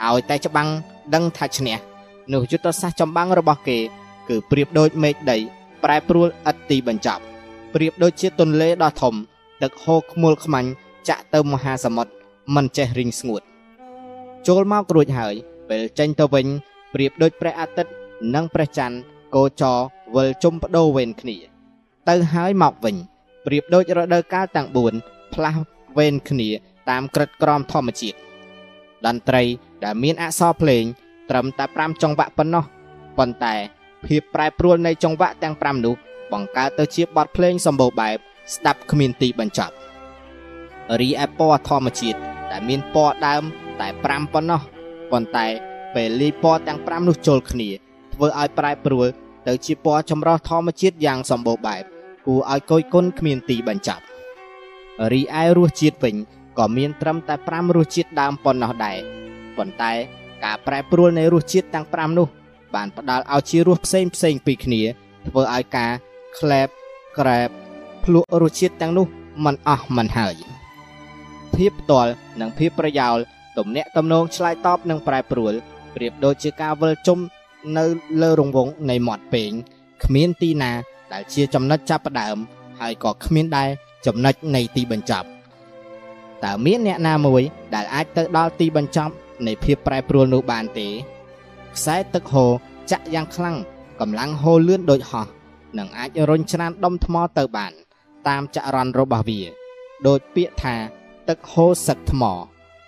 [0.06, 0.70] ឲ្យតែច្បាំង
[1.14, 1.78] ដឹងថាឈ្នះ
[2.34, 3.80] នោះយុទ្ធសាស្ត្រចម្បាំងរបស់គេ
[4.30, 5.38] គឺប្រៀបដូចមេឃដី
[5.84, 7.24] ប្រែប្រួលឥតទីបញ្ចប់
[7.74, 9.14] ប្រៀបដូចជាទន្លេដ៏ធំ
[9.62, 10.70] ទឹកហូរខ្មុលខ្មាញ់
[11.10, 12.12] ចាក់ទៅមហាសមុទ្រ
[12.56, 13.42] មិនចេះរីងស្ងួត
[14.48, 15.36] ចូលមករួចហើយ
[15.70, 16.48] ពេលចេញទៅវិញ
[16.94, 17.92] ប្រៀបដូចព្រះអាទិត្យ
[18.36, 18.98] និងព្រះច័ន្ទ
[19.36, 19.78] កោចរ
[20.16, 21.38] វិលជុំបដូរវេនគ្នា
[22.10, 22.96] ទៅហើយមកវិញ
[23.46, 24.68] ប្រៀបដូចរដូវកាលទាំង
[25.02, 25.60] 4ផ្លាស់
[25.98, 26.50] វេនគ្នា
[26.90, 28.18] តាមក្រឹតក្រមធម្មជាតិ
[29.06, 29.44] តន្ត្រី
[29.84, 30.84] ដែលមានអក្សរភ្លេង
[31.30, 32.64] ត្រឹមតែ5ចង្វាក់ប៉ុណ្ណោះ
[33.18, 33.56] ប៉ុន្តែ
[34.06, 35.96] ភាពប្រែប្រួលនៃចង្វាក់ទាំង5នោះ
[36.32, 38.18] បង្កើតទៅជាបទភ្លេងសម្បូរបែប
[38.54, 39.74] ស្ដាប់គ្មានទីបញ្ចប់
[41.00, 42.20] រីឯពណ៌ធម្មជាតិ
[42.52, 43.44] ដែលមានពណ៌ដើម
[43.82, 44.62] តែ5ប៉ុណ្ណោះ
[45.12, 45.48] ប៉ុន្តែ
[45.96, 47.70] ពេលលាយពណ៌ទាំង5នោះចូលគ្នា
[48.14, 49.08] ធ្វើឲ្យប្រែប្រួល
[49.48, 51.84] ទៅជាពណ៌ចម្រុះធម្មជាតិយ៉ាងសម្បូរបែប
[52.26, 54.04] គួរឲ្យគយគន់គ្មានទីបញ្ចប់
[55.14, 56.16] រីឯរសជាតិវិញ
[56.58, 58.98] ក៏មានត្រឹមតែ5រសជាតិដើមប៉ុណ្ណោះដែរ
[59.58, 59.94] ប៉ុន្តែ
[60.44, 62.28] ការប្រែប្រួលនៃរសជាតិទាំង5នោះ
[62.76, 64.82] បានផ្ដល់ឲ្យជារសផ្សេងផ្សេងពីគ្នា
[65.28, 65.92] ធ្វើឲ្យការ
[66.40, 66.68] ក្លែប
[67.20, 67.50] ក្រែប
[68.04, 69.08] ភ្លក់រសជាតិទាំងនោះ
[69.46, 70.36] មិនអស់មិនហើយ
[71.56, 73.18] ភាពផ្ទាល់និងភាពប្រយោល
[73.58, 75.54] ទំនាក់ទំនងឆ្លើយតបនឹងប្រែប្រួល
[75.96, 77.20] ប្រៀបដូចជាការវិលជុំ
[77.78, 77.86] នៅ
[78.22, 79.52] លើរង្វង់នៃមាត់ពេង
[80.04, 80.72] គ្មានទីណា
[81.14, 82.38] ដែលជាចំណុចចាប់ផ្ដើម
[82.80, 83.70] ហើយក៏គ្មានដែរ
[84.06, 85.28] ចំណុចនៃទីបញ្ចប់
[86.44, 87.42] តើមានអ្នកណាមួយ
[87.76, 89.14] ដែលអាចទៅដល់ទីបញ្ចប់
[89.46, 90.88] នៃភាពប្រែប្រួលនោះបានទេ
[91.76, 92.52] ខ្សែទឹកហូរ
[92.92, 93.58] ចាក់យ៉ាងខ្លាំង
[94.00, 95.28] កម្លាំងហូរលឿនដូចហោះ
[95.78, 97.72] នឹងអាចរុញច្រានដុំថ្មទៅបាន
[98.28, 99.42] តាមចរន្តរបស់វា
[100.08, 100.76] ដោយពាក្យថា
[101.30, 102.24] ទឹកហូរសឹកថ្ម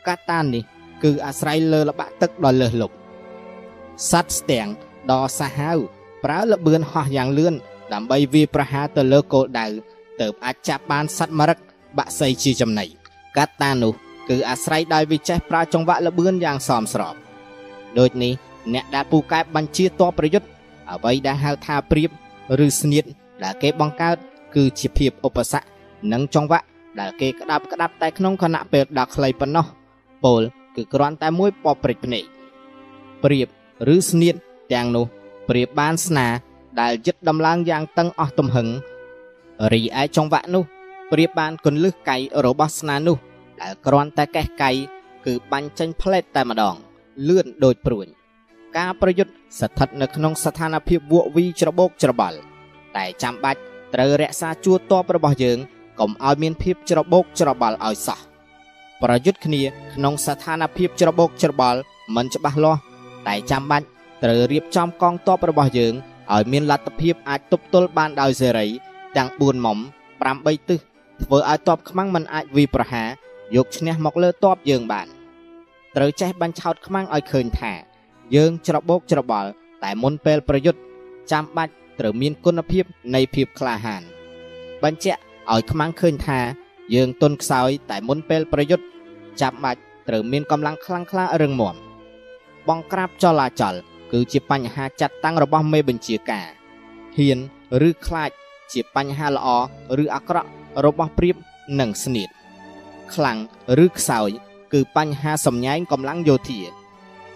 [0.08, 0.64] កាតានេះ
[1.04, 2.96] គឺអាស្រ័យលើល្បាក់ទឹកដ៏លើសលប់
[4.12, 4.68] សត្វស្ទាំង
[5.12, 5.78] ដ៏សាហាវ
[6.24, 7.54] ប្រើល្បឿនហោះយ៉ាងលឿន
[7.94, 9.66] ដើម្បីវាប្រហារទៅលើគោលដៅ
[10.22, 11.60] ទើបអាចចាប់បានសត្វមរឹក
[11.98, 12.86] បាក់សីជាចំណី
[13.38, 13.94] កាតានោះ
[14.30, 17.16] គឺអាស្រ័យដោយវាចេះប្រើចង្វាក់ល្បឿនយ៉ាងសមស្រប
[18.00, 18.34] ដូចនេះ
[18.74, 20.48] អ្នកដែលពូកែបញ្ជាតបប្រយុទ្ធ
[20.90, 22.10] អ្វីដែលហៅថាព្រៀប
[22.66, 23.04] ឬស្នៀត
[23.44, 24.18] ដែលគេបង្កើត
[24.56, 25.68] គឺជាភាពឧបសគ្គ
[26.12, 26.66] និងចង្វាក់
[27.00, 29.66] ដែលគេក្តាប់ក្តាប់តែក្នុងខណៈពេលដ៏ខ្លីប៉ុណ្ណោះ
[30.24, 30.42] ពល
[30.76, 32.24] គឺគ្រាន់តែមួយពព្រិចភ្នែក
[33.24, 33.48] ព្រៀប
[33.96, 34.36] ឬស្នៀត
[34.74, 35.06] ទាំងនោះ
[35.50, 36.28] ព្រៀបបានស្នា
[36.80, 38.68] ដែលយឹតដំឡើងយ៉ាងតឹងអស់ទំហឹង
[39.74, 40.64] រីឯចង្វាក់នោះ
[41.12, 43.18] ព្រៀបបានគន្លឹះកៃរបស់ស្នានោះ
[43.62, 44.72] ដែលគ្រាន់តែកេះកៃ
[45.26, 46.76] គឺបាញ់ចេញផ្លេតតែម្ដង
[47.28, 48.08] លឿនដូចព្រួញ
[48.78, 52.38] ការប្រយុទ្ធស្ថិតនៅក្នុងស្ថានភាពវក់វីច្របោកច្របល់
[52.98, 53.60] តែចាំបាច់
[53.94, 55.58] ត្រូវរក្សាជួរតបរបស់យើង
[56.00, 58.20] កុំឲ្យមានភាពច្របោកច្របល់ឲ្យសោះ
[59.02, 59.62] ប្រយុទ្ធគ្នា
[59.94, 61.80] ក្នុងស្ថានភាពច្របោកច្របល់
[62.16, 62.80] មិនច្បាស់លាស់
[63.28, 63.86] តែចាំបាច់
[64.24, 65.94] ត្រូវរៀបចំកងទ័ពរបស់យើង
[66.34, 68.68] ឲ្យមានលទ្ធភាពអាចទប់ទល់បានដោយសេរី
[69.18, 69.78] ទាំង4មុំ
[70.24, 70.80] 8ទិស
[71.24, 73.10] ធ្វើឲ្យទ័ពខ្មាំងមិនអាចវាយប្រហារ
[73.56, 75.08] យកឈ្នះមកលើទ័ពយើងបាន
[75.96, 77.74] ត្រូវចេះបាញ់ឆោតខ្មាំងឲ្យឃើញថា
[78.36, 79.50] យើងច្របោកច្របល់
[79.84, 80.80] តែមុនពេលប្រយុទ្ធ
[81.32, 82.84] ចាំបាច់ត្រូវមានគុណភាព
[83.16, 84.04] នៃភាពក្លាហាន
[84.84, 85.20] បញ្ជាក់
[85.52, 86.40] ឲ្យខ្មាំងឃើញថា
[86.96, 88.86] យើងទុនខ្សោយតែមុនពេលប្រយុទ្ធ
[89.42, 91.76] ចាំបាច់ត្រូវមានកម្លាំងខ្លាំងក្លារឹងមាំ
[92.68, 93.76] បង្ក្រាបចលាចល
[94.12, 96.48] គឺជាបញ្ហាចាត់តាំងរបស់មេបញ្ជាការ
[97.18, 97.40] ហ៊ាន
[97.88, 98.32] ឬខ្លាច
[98.72, 99.48] ជាបញ្ហាល្អ
[100.04, 100.50] ឬអាក្រក់
[100.86, 101.36] របស់ព្រៀប
[101.80, 102.30] និងស្នៀត
[103.15, 103.39] ខ្លាំង
[103.85, 104.31] ឬខ្សោយ
[104.73, 106.61] គឺបញ្ហាសំញែងកម្លាំងយោធា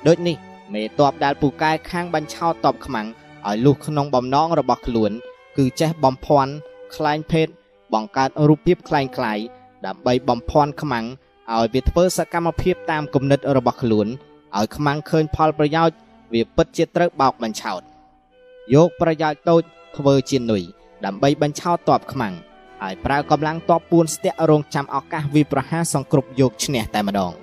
[0.06, 0.36] ដូចនេះ
[0.74, 3.06] មេតបដែលពូកែខាងបញ្ឆោតតបខ្មាំង
[3.46, 5.12] ឲ្យលុះក្នុងបំណងរបស់ខ្លួន
[5.56, 6.52] គឺចេះបំភាន់
[6.94, 7.48] ខ្លែងភេទ
[7.94, 9.42] បង្កើតរូបភាពคล้ายៗ
[9.86, 11.06] ដើម្បីបំភាន់ខ្មាំង
[11.50, 14.06] ឲ្យវាធ្វើសកម្មភាពតាមគំនិតរបស់ខ្លួន
[14.56, 15.96] ឲ្យខ្មាំងឃើញផលប្រយោជន៍
[16.32, 17.80] វាពិតជាត្រូវបោកបញ្ឆោត
[18.74, 19.62] យកប្រយោជន៍តូច
[19.96, 20.62] ធ្វើជានុយ
[21.04, 22.34] ដើម្បីបញ្ឆោតតបខ្មាំង
[22.83, 27.33] ហើយប្រើកម្លាំងតបពួនស្ទាក់រងចាំឱកាសវាប្រហារសង្គ្រប់យកឈ្នះតែម្ដង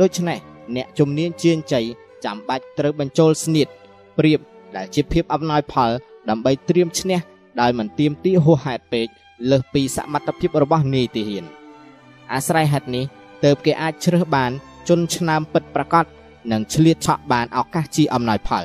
[0.00, 0.38] ដូច្នេះ
[0.76, 1.84] អ្នកជំនាញជាងជ័យ
[2.24, 3.68] ចាំបាច់ត្រូវបញ្ចូលស្នៀត
[4.18, 4.40] ព្រៀប
[4.76, 5.90] ដែលជាភាពអំណោយផល
[6.28, 7.18] ដើម្បីត្រៀមឈ្នះ
[7.60, 9.06] ដោយមិនទៀមទីហួសហេតុពេក
[9.50, 11.44] លើសពីសមត្ថភាពរបស់នាយទាហាន
[12.32, 13.04] អាស្រ័យហេតុនេះ
[13.44, 14.50] ទើបគេអាចជ្រើសបាន
[14.88, 16.04] ជនឆ្នើមពិតប្រាកដ
[16.52, 18.64] និងឆ្លៀតឆក់បានឱកាសជាអំណោយផល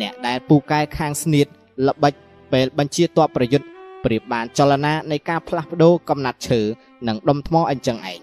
[0.00, 1.46] អ្នកដែលពូកែខាងស្នៀត
[1.86, 2.12] ល្បិច
[2.52, 3.66] ពេលបញ្ជាតបប្រយុទ្ធ
[4.08, 6.60] ប្រៀបបានចលនានៃការផ្លាស់ប្ដូរកំណាត់ឈើ
[7.08, 8.20] និងដុំថ្មអញ្ចឹងឯង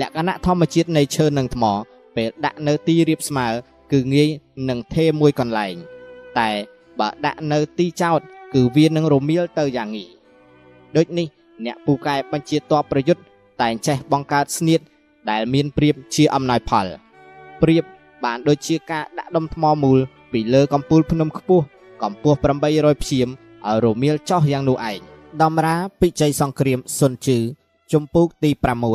[0.00, 1.64] លក្ខណៈធម្មជាតិនៃឈើនិងថ្ម
[2.16, 3.46] ពេលដាក់នៅទីរាបស្មើ
[3.92, 4.28] គឺងាយ
[4.68, 5.74] នឹងថេរមួយកន្លែង
[6.38, 6.50] តែ
[7.00, 8.20] បើដាក់នៅទីចោត
[8.54, 10.10] គឺវានឹងរមៀលទៅយ៉ាងងាយ
[10.96, 11.26] ដូចនេះ
[11.64, 13.22] អ្នកពូកែបញ្ជាតបប្រយុទ្ធ
[13.62, 14.80] តែងចេះបង្កើតស្នៀត
[15.30, 16.86] ដែលមានព្រៀបជាអំណោយផល
[17.62, 17.84] ព្រៀប
[18.24, 19.98] បានដូចជាការដាក់ដុំថ្មមូល
[20.32, 21.64] ពីលើកំពូលភ្នំខ្ពស់
[22.02, 22.36] កម្ពស់
[22.68, 23.28] 800ព្យាម
[23.66, 25.00] ឲ្យរមៀលចោះយ៉ាងនោះឯង
[25.42, 27.38] ដំរាពិជ័យសង្គ្រាមសុនជឺ
[27.92, 28.50] ជំពូកទី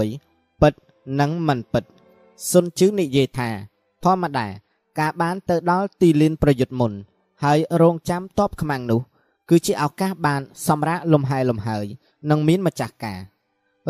[0.10, 0.74] 6ពិត
[1.20, 1.84] និងមិនពិត
[2.52, 3.50] សុនជឺនិយាយថា
[4.04, 4.48] ធម្មតា
[5.00, 6.92] ការបានទៅដល់ទីលានប្រយុទ្ធមុន
[7.44, 9.02] ហើយរងចាំតបខ្មាំងនោះ
[9.50, 11.86] គឺជាឱកាសបាន សម្រាប់លំហែលំហើយ
[12.30, 13.20] និងមានម្ចាស់ការ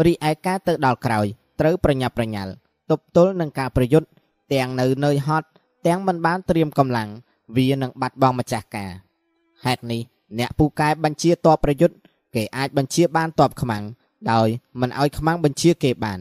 [0.05, 1.26] រីឯការទៅដល់ក្រោយ
[1.59, 2.51] ត្រូវប្រញាប់ប្រញាល់
[2.89, 4.07] ទប់ទល់នឹងការប្រយុទ្ធ
[4.53, 5.47] ទាំងនៅនឿយហត់
[5.88, 7.09] ទាំងមិនបានត្រៀមកម្លាំង
[7.57, 8.91] វានឹងបាត់បង់ម្ចាស់ការ
[9.65, 10.01] ហេតុនេះ
[10.39, 11.95] អ្នកពូកែបញ្ជាតបប្រយុទ្ធ
[12.36, 13.84] គេអាចបញ្ជាបានតបខ្មាំង
[14.31, 14.47] ដោយ
[14.81, 16.19] មិនឲ្យខ្មាំងបញ្ជាគេបាន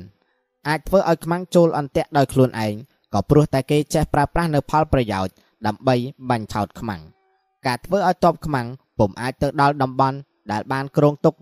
[0.68, 2.74] អាចធ្វើឲ្យខ្មាំងចូលអន្ទាក់ដោយខ្លួនឯង
[3.12, 5.32] ក៏ព្រោះតែគេចេះប្រើប្រាស់នៅផលប្រយោជន៍
[5.66, 5.94] ដើម្បី
[6.30, 7.00] បាញ់ឆោតខ្មាំង
[7.66, 8.66] ការធ្វើឲ្យតបខ្មាំង
[8.98, 10.16] ពុំអាចទៅដល់តំបន់
[10.52, 11.34] ដែលបានគ្រោងទុក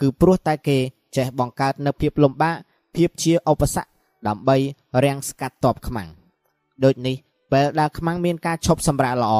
[0.00, 0.78] គឺព្រោះតែគេ
[1.16, 2.56] ចេះបង្កើតនៅភាពលំបាក
[2.94, 3.88] ភាពជាឧបសគ្គ
[4.28, 4.56] ដើម្បី
[5.04, 6.08] រាំងស្កាត់តបខ្មាំង
[6.84, 7.16] ដូចនេះ
[7.52, 9.34] ពេលដែលខ្មាំងមានការឈប់សម្រាកល្អ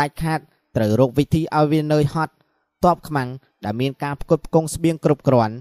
[0.00, 0.40] ដាច់ខាត
[0.76, 2.34] ត្រូវរកវិធីឲ្យវានៅហត់
[2.84, 3.28] តបខ្មាំង
[3.64, 5.54] ដែលមានការផ្គត់ផ្គង់ស្បៀងគ្រប់គ្រាន់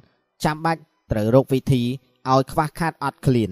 [0.43, 1.81] ចាំបាច់ត្រូវរកវិធី
[2.31, 3.51] ឲ្យខ្វះខាតអត់ឃ្លាន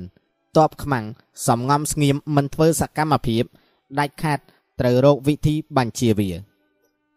[0.58, 1.06] តបខ្មាំង
[1.48, 3.44] សំងំស្ងៀមមិនធ្វើសកម្មភាព
[4.00, 4.40] ដាច់ខាត
[4.80, 6.30] ត្រូវរកវិធីបញ្ជាវា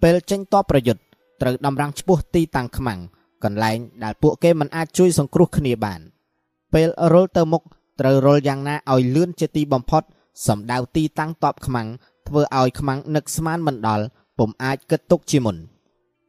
[0.03, 1.03] ពេលចេញតបប្រយុទ្ធ
[1.41, 3.01] ត្រូវតម្រាំងឈ្មោះទីតាំងខ្មាំង
[3.45, 6.01] កន្លែងដែលពួកគេមិនអាចជួយសង្គ្រោះគ្នាបាន
[6.75, 7.63] ពេលរុលទៅមុខ
[8.01, 10.03] ត្រូវរុលយ៉ាងណាឲ្យលឿនជាទីបំផុត
[10.47, 11.89] សម្ដៅទីតាំងតបខ្មាំង
[12.29, 14.05] ធ្វើឲ្យខ្មាំងនឹកស្មានមិនដល់
[14.39, 15.57] ពុំអាចគិតទុកជាមុន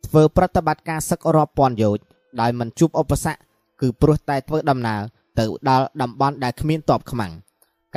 [0.06, 1.99] ធ្វើប្រតិបត្តិការសឹករាប់ពាន់យោជ
[2.41, 3.39] ដោយមិនជួបឧបសគ្គ
[3.82, 5.01] គឺព្រោះតែធ្វើដំណើរ
[5.39, 7.32] ទៅដល់តំបន់ដែលគ្មានតបខ្មាំង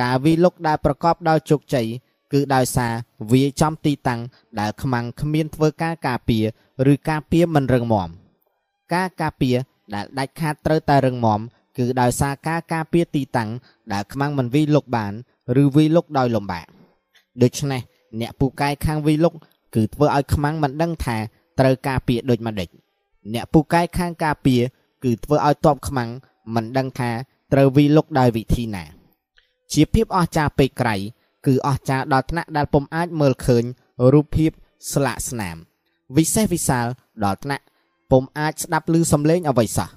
[0.01, 1.87] ការវិលុកដែលប្រកបដោយជោគជ័យ
[2.33, 2.93] គឺដោយសារ
[3.31, 4.21] វាចំទីតាំង
[4.59, 6.45] ដែលខ្មាំងគ្មានធ្វើការការពារ
[6.93, 8.09] ឬការពារមិនរឹងមាំ
[8.93, 9.55] ការការពារ
[9.93, 11.39] ដែលដាច់ខាតត្រូវតែរឹងមាំ
[11.77, 13.49] គឺដោយសារការការពារទីតាំង
[13.93, 15.13] ដែលខ្មាំងមិនវិលុកបាន
[15.61, 16.65] ឬវិលុកដោយលំបាក
[17.41, 17.81] ដូច្នេះ
[18.19, 19.33] អ្នកពូកែខាងវិលុក
[19.75, 21.17] គឺធ្វើឲ្យខ្មាំងមិនដឹងថា
[21.59, 22.69] ត្រូវការពារដូចម្ដេច
[23.33, 24.61] អ្នកពូកែខាងការពារ
[25.03, 26.09] គឺធ្វើឲ្យតបខ្មាំង
[26.55, 27.11] មិនដឹងថា
[27.53, 28.83] ត្រូវវិលុកដោយវិធីណា
[29.73, 30.95] ជាភាពអស្ចារ្យពេកក្រៃ
[31.45, 33.63] គឺអស្ចារ្យដល់ថ្នាក់ដែលពុំអាចមើលឃើញ
[34.13, 34.51] រូបភាព
[34.93, 35.55] ស្លាកស្នាម
[36.17, 36.85] វិសេសវិសាល
[37.23, 37.63] ដល់ថ្នាក់
[38.11, 39.89] ពុំអាចស្ដាប់ឮសំឡេងអ្វីសោះ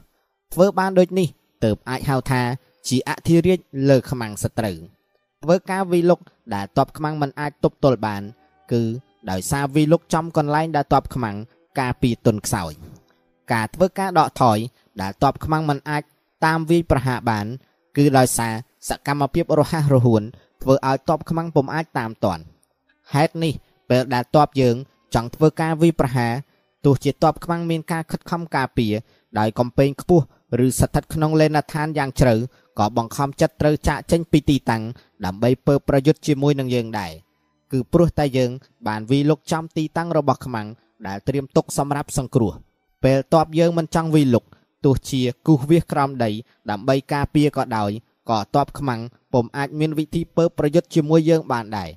[0.53, 1.29] ធ្វើបានដូចនេះ
[1.65, 2.43] ទើបអាចហៅថា
[2.89, 3.59] ជាអធិរាជ
[3.91, 4.77] លើខ្មាំងសត្រូវ
[5.43, 6.21] ធ្វើការវិលុក
[6.55, 8.23] ដែលតបខ្មាំងមិនអាចទប់ទល់បាន
[8.73, 8.83] គឺ
[9.31, 11.37] ដោយសារវិលុកចំកន្លែងដែលតបខ្មាំង
[11.81, 12.73] ការពីទុនខ្សោយ
[13.53, 14.59] ការធ្វើការដកថយ
[15.03, 16.03] ដែលតបខ្មាំងមិនអាច
[16.45, 17.47] តាមវាយប្រហារបាន
[17.97, 18.55] គឺដោយសារ
[18.89, 20.23] សកម្មភាពរហ័សរហួន
[20.63, 22.43] ធ្វើឲ្យតបខ្មាំងពុំអាចតាមទាន់
[23.15, 23.53] ហេតុនេះ
[23.91, 24.77] ពេលដែលតបយើង
[25.15, 26.33] ចង់ធ្វើការវាយប្រហារ
[26.85, 28.95] ទោះជាតបខ្មាំងមានការខិតខំការពារ
[29.39, 30.25] ដោយកំពែងខ្ពស់
[30.65, 32.35] ឬស្ថិតក្នុងលេនដ្ឋានយ៉ាងជ្រៅ
[32.79, 34.83] ក៏បង្ខំចិត្តត្រូវចាក់ចេញពីទីតាំង
[35.25, 37.13] ដើម្បីពើប្រយុទ្ធជាមួយនឹងយើងដែរ
[37.72, 38.52] គឺព្រោះតែយើង
[38.88, 40.68] បានវីលុកចំទីតាំងរបស់ខ្មាំង
[41.08, 42.54] ដែលត្រៀមទុកសម្រាប់សង្គ្រោះ
[43.04, 44.44] ពេលតបយើងមិនចង់វីលុក
[44.86, 46.30] ទោះជាគូសវាសក្រោមដី
[46.70, 47.92] ដើម្បីការពារក៏ដោយ
[48.30, 49.02] ក៏តបខ្មាំង
[49.34, 51.90] ពុំអាចមានវិធីពើប្រយុទ្ធជាមួយយើងបានដែរ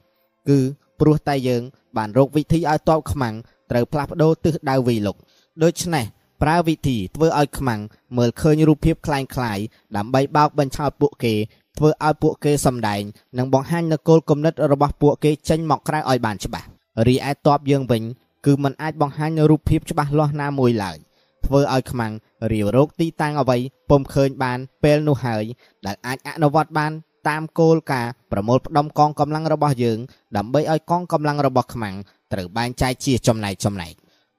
[0.49, 0.59] គឺ
[1.01, 1.63] ព្រោះតែយើង
[1.97, 3.35] បានរកវិធីឲ្យតបខ្មាំង
[3.71, 5.17] ត្រូវផ្លាស់ប្ដូរទិសដៅវីលុក
[5.63, 6.05] ដូច្នេះ
[6.43, 7.81] ប្រើវិធីធ្វើឲ្យខ្មាំង
[8.17, 9.65] មើលឃើញរូបភាពคล้ายៗ
[9.97, 11.35] ដើម្បីបោកបញ្ឆោតពួកគេ
[11.78, 13.02] ធ្វើឲ្យពួកគេសម្ដែង
[13.38, 16.68] និងបង្ហាញនូវគោលគំនិតរបស់ពួកគេចេញមកក្រៅឲ្យបានច្បាស់
[17.08, 18.04] រីឯតបយើងវិញ
[18.46, 20.98] គឺมันអាចបង្ហាញនូវរូបភាពច្បាស់លាស់ណាមួយឡើយ
[21.46, 22.14] ធ្វើឲ្យខ្មាំង
[22.52, 23.58] រាវរោគទីតាំងអ្វី
[23.90, 25.44] ពុំឃើញបានពេលនោះហើយ
[25.86, 26.92] ដែលអាចអនុវត្តបាន
[27.28, 30.00] តាមគោលការណ៍ប្រមូលផ្ដុំកងកម្លាំងរបស់យើង
[30.38, 31.96] ដើម្បីឲ្យកងកម្លាំងរបស់ខ្មាំង
[32.34, 33.94] ត្រូវបែងចែកជាចំណែកចំណែក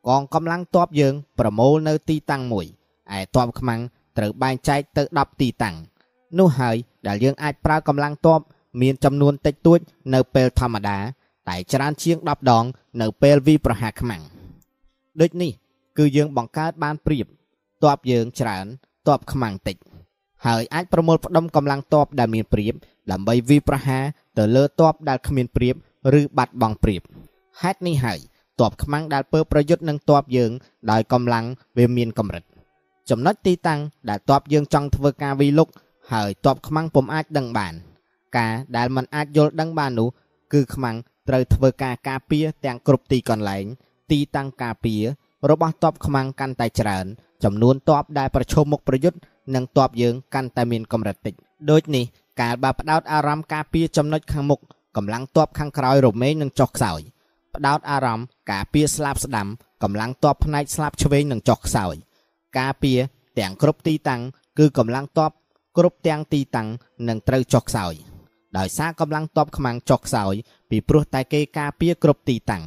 [0.09, 2.66] កងកម្លាំងទ័ពយើងប្រមូលនៅទីតាំងមួយ
[3.16, 3.80] ឯទ័ពខ្មាំង
[4.18, 5.76] ត្រូវបែងចែកទៅ10ទីតាំង
[6.39, 6.76] នោះហើយ
[7.07, 8.41] ដែលយើងអាចប្រើកម្លាំងទ័ព
[8.83, 9.79] មានចំនួនតិចតួច
[10.15, 10.99] នៅពេលធម្មតា
[11.49, 12.65] តែច្រើនជាង10ដង
[13.01, 14.23] នៅពេលវិប្រហាខ្មាំង
[15.21, 15.53] ដូចនេះ
[15.99, 17.27] គឺយើងបង្កើតបានព្រៀប
[17.83, 18.67] ទ័ពយើងច្រើន
[19.07, 19.77] ទ័ពខ្មាំងតិច
[20.47, 22.75] ហើយអាចប្រមូលផ្ដុំកម្លាំងទ័ពដែលមានព្រៀប
[23.11, 23.99] ដើម្បីវិប្រហា
[24.39, 25.75] ទៅលើទ័ពដែលគ្មានព្រៀប
[26.21, 27.03] ឬបាត់បង់ព្រៀប
[27.63, 28.19] ហេតុនេះហើយ
[28.61, 30.51] ទ័ពខ្មាំងដែលពើប្រយុទ្ធនឹងទ័ពយើង
[30.91, 31.45] ដោយកម្លាំង
[31.79, 32.45] វាមានកម្រិត
[33.11, 35.69] ចំណុចទីតាំងដែលទ័ពយើងចង់ធ្វើការវិលុក
[36.13, 37.75] ហើយទ័ពខ្មាំងពុំអាចដឹងបាន
[38.37, 40.09] ការដែលมันអាចយល់ដឹងបាននោះ
[40.53, 40.97] គឺខ្មាំង
[41.29, 43.65] ត្រូវធ្វើការការពារទាំងគ្រប់ទីកន្លែង
[44.11, 45.03] ទីតាំងការពារ
[45.51, 47.07] របស់ទ័ពខ្មាំងកាន់តែច្រើន
[47.45, 49.19] ចំនួនទ័ពដែលប្រឈមមុខប្រយុទ្ធ
[49.55, 51.35] នឹងទ័ពយើងកាន់តែមានកម្រិតតិច
[51.71, 52.05] ដូចនេះ
[52.41, 54.61] កាលបើផ្ដោតអារម្មណ៍ការពារចំណុចខាងមុខ
[54.97, 57.01] កម្លាំងទ័ពខាងក្រោយរមែងនឹងចុះខ្សោយ
[57.55, 59.49] ផ្ដោតអារម្មណ៍ការពារស្លាប់ស្ដាំ
[59.83, 61.95] កម្លាំងទ័ពផ្នែកស្លាប់ឆ្វេងនឹងចុះខ្សោយ
[62.59, 62.99] ការពារ
[63.39, 64.23] ទាំងគ្រប់ទីតាំង
[64.59, 65.31] គឺកម្លាំងទ័ព
[65.77, 66.68] គ្រប់ទាំងទីតាំង
[67.09, 67.95] នឹងត្រូវចុះខ្សោយ
[68.59, 70.35] ដោយសារកម្លាំងទ័ពខ្មាំងចុះខ្សោយ
[70.70, 72.64] ពីព្រោះតែគេការពារគ្រប់ទីតាំង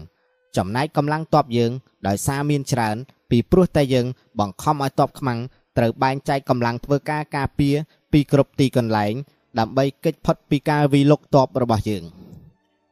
[0.57, 1.71] ចំណែកកម្លាំងទ័ពយើង
[2.07, 2.95] ដោយសារមានច្រើន
[3.29, 4.07] ពីព្រោះតែយើង
[4.39, 5.39] បង្ខំឲ្យទ័ពខ្មាំង
[5.77, 7.75] ត្រូវបែងចែកកម្លាំងធ្វើការការពារ
[8.11, 9.13] ពីគ្រប់ទីកន្លែង
[9.59, 12.03] ដើម្បីគេចផុតពីការវិលុកទ័ពរបស់យើង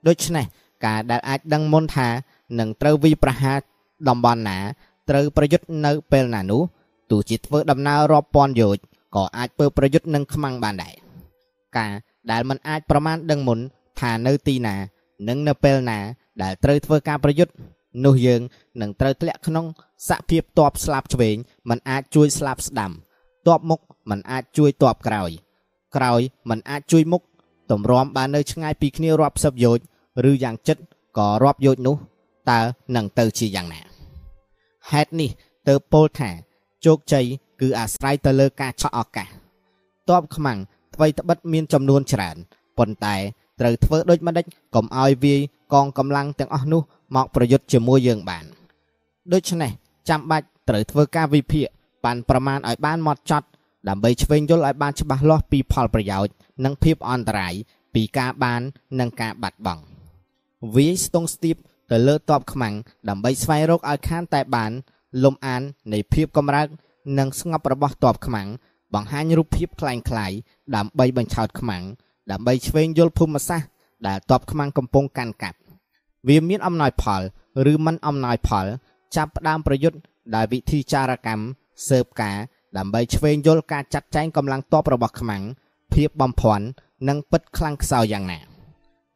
[0.08, 0.46] ដូច្នេះ
[0.86, 2.10] ការដែលអាចដឹងមុនថា
[2.60, 3.58] នឹងត្រូវវិប្រហារ
[4.10, 4.60] តំបន់ណា
[5.10, 6.62] ត្រូវប្រយុទ្ធនៅពេលណានោះ
[7.12, 8.84] ទោះជាធ្វើដំណើររាប់ពាន់យោជន៍
[9.17, 10.95] ក៏អាចពើប្រយុទ្ធនឹងខ្មាំងបានដែរ
[11.77, 11.93] ការ
[12.31, 13.59] ដែលมันអាចប្រមាណដឹងមុន
[14.01, 14.77] ថានៅទីណា
[15.29, 15.99] និងនៅពេលណា
[16.43, 17.53] ដែលត្រូវធ្វើការប្រយុទ្ធ
[18.05, 18.41] នោះយើង
[18.81, 19.67] នឹងត្រូវធ្លាក់ក្នុង
[20.09, 21.37] សភាពតបស្លាប់ឆ្វេង
[21.69, 22.93] มันអាចជួយស្លាប់ស្ដាំ
[23.49, 23.81] តបមុខ
[24.11, 25.31] มันអាចជួយតបក្រោយ
[25.97, 26.21] ក្រោយ
[26.51, 27.23] มันអាចជួយមុខ
[27.71, 29.85] តម្រាំបាននៅឆ្ងាយពីគ្នារាប់សិបយោជន៍
[30.31, 30.83] ឬយ៉ាងចិត្ត
[31.19, 31.97] ក៏រាប់យោជន៍នោះ
[32.51, 32.61] តើ
[32.97, 33.81] នឹងទៅជាយ៉ាងណា
[34.91, 35.31] ហេតុនេះ
[35.69, 36.31] ទើបពោលថា
[36.85, 37.27] ជោគជ័យ
[37.62, 39.28] គឺអាស្រ័យទៅលើការឆក់ឱកាស
[40.10, 40.60] តបខ្មាំង
[40.96, 42.38] អ្វីត្បិតមានចំនួនច្រើន
[42.78, 43.16] ប៉ុន្តែ
[43.60, 44.46] ត្រូវធ្វើដូចម្ដេច
[44.76, 45.40] កុំឲ្យវាយ
[45.74, 46.82] កងកម្លាំងទាំងអស់នោះ
[47.16, 48.46] មកប្រយុទ្ធជាមួយយើងបាន
[49.34, 49.72] ដូច្នេះ
[50.10, 51.68] ចាំបាច់ត្រូវធ្វើការវិភាគ
[52.06, 53.48] បានប្រមាណឲ្យបានម៉ត់ចត់
[53.88, 56.34] ដើម្បីឆ្វេងយល់ឲ្យបានច្បាស់លាស់ពីផលប្រយោជន៍
[56.64, 57.54] និងភាពអន្តរាយ
[57.94, 58.62] ពីការបាន
[59.00, 59.84] និងការបាត់បង់
[60.76, 61.56] វាយស្ទង់ស្ទាប
[61.92, 62.76] ទៅលើតបខ្មាំង
[63.10, 64.72] ដើម្បីស្វែងរកឲ្យខានតែបាន
[65.24, 65.62] លំអាន
[65.94, 66.68] នៃភាពកម្រើក
[67.19, 68.49] និងស្ងប់របស់តបខ្មាំង
[68.95, 70.33] បង្ហាញរូបភាពคล้ายคล้าย
[70.77, 71.83] ដើម្បីបញ្ឆោតខ្មាំង
[72.31, 73.69] ដើម្បីឆ្វេងយល់ភូមិសាស្ត្រ
[74.09, 75.59] ដែលតបខ្មាំងកំពុងកាន់កាប់
[76.29, 77.23] វាមានអំណោយផល
[77.73, 78.67] ឬមិនអំណោយផល
[79.17, 79.99] ចាប់ផ្ដើមប្រយុទ្ធ
[80.35, 81.45] ដោយវិធីចារកម្ម
[81.89, 82.37] សើបការ
[82.77, 85.43] ដើម្បីឆ្វេងយល់ការចាត់ចែងកម្លាំងតបរបស់ខ្មាំង
[85.95, 86.65] ភាពបំភាន់
[87.09, 88.39] និងពិតខ្លាំងខ្សោយយ៉ាងណា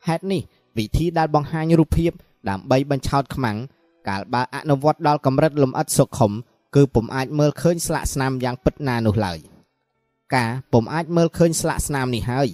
[0.06, 0.42] ហេតុនេះ
[0.78, 2.12] វិធីដែលបង្ហាញរូបភាព
[2.48, 3.56] ដើម្បីបញ្ឆោតខ្មាំង
[4.08, 6.32] កាលបើអនុវត្តដល់កម្រិតលំអិតសុខុម
[6.75, 9.39] គឺពុំអាចមើលឃើញស្លាកស្នាមយ៉ាងពិតណានោះឡើយ
[10.35, 12.47] ការពុំអាចមើលឃើញស្លាកស្នាមនេះហើយ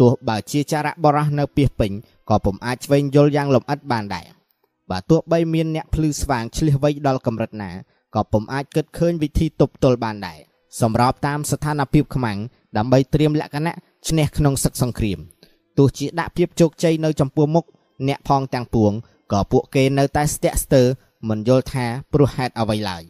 [0.00, 1.92] ទោះបើជាចារៈបរោះនៅពីពេញ
[2.28, 4.26] ក៏ពុំអាចឆ្វេងយល់យ៉ាងលម្អិតបានដែរ
[4.90, 7.70] បើទោះបីមានអ្នកភ្លឺស្វាងឆ្លៀសវៃដល់កម្រិតណា
[8.14, 10.38] ក៏ពុំអាចគិតឃើញវិធីទប់ទល់បានដែរ
[10.80, 12.38] សម្របតាមស្ថានភាពខ្មាំង
[12.76, 13.74] ដើម្បីត្រៀមលក្ខណៈ
[14.08, 15.18] ឈ្នះក្នុងសឹកសង្គ្រាម
[15.78, 17.64] ទោះជាដាក់ភាពជោគជ័យនៅចំពោះមុខ
[18.08, 18.92] អ្នកផងទាំងពួង
[19.32, 20.86] ក៏ពួកគេនៅតែស្ទាក់ស្ទើរ
[21.28, 23.04] មិនយល់ថាព្រោះហេតុអ្វីឡើយ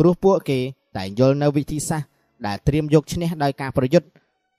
[0.00, 0.58] ព្រោះពួកគេ
[0.96, 2.08] តែយល់នៅវិធីសាស្ត្រ
[2.46, 4.06] ដែលត្រៀមយកឈ្នះដោយការប្រយុទ្ធ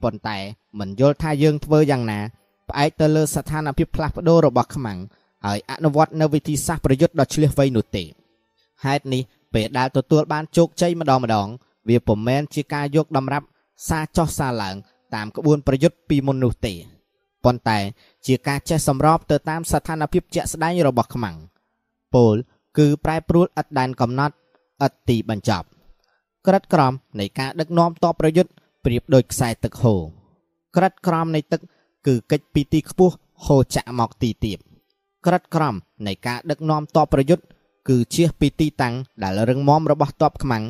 [0.02, 0.38] ប៉ុន្តែ
[0.80, 2.20] មិនយល់ថាយើងធ្វើយ៉ាងណា
[2.68, 4.98] ផ្អែកទៅលើស្ថានភាពផ្លាស់ប្ដូររបស់ខ្មាំង
[5.46, 8.04] ហើយអនុវត្តនៅវិធីសាស្ត្រប្រយុទ្ធដ៏ឆ្លៀសវៃនោះទេ
[8.84, 9.22] ហេតុនេះ
[9.54, 11.48] ពេលដែលទទួលបានជោគជ័យម្ដងម្ដង
[11.88, 13.46] វាពុំមែនជាការយកតម្រាប់
[13.88, 14.76] សារចោះសារឡើង
[15.14, 16.74] តាមក្បួនប្រយុទ្ធពីមុននោះទេ
[17.44, 17.78] ប៉ុន្តែ
[18.26, 21.36] ជាការចេះសម្របទៅតាមស្ថានភាពជាក់ស្ដែងរបស់ខ្មាំង
[22.14, 22.36] ពោល
[22.78, 24.34] គឺប្រែប្រួលឥតដែនកំណត់
[24.86, 25.66] ឥតទីបញ្ចប់
[26.46, 28.50] ក្រិតក្រមនៃការដឹកនាំតបប្រយុទ្ធ
[28.84, 30.00] ប្រៀបដូចខ្សែទឹកហូរ
[30.76, 31.60] ក្រិតក្រមនៃទឹក
[32.06, 33.14] គឺកិច្ចពីទីខ្ពស់
[33.46, 34.58] ហូរចាក់មកទីទាប
[35.26, 35.74] ក្រិតក្រម
[36.06, 37.44] នៃការដឹកនាំតបប្រយុទ្ធ
[37.88, 40.64] គឺជះពីទីតាំងដែលរឹងមាំរបស់តបខ្មាំង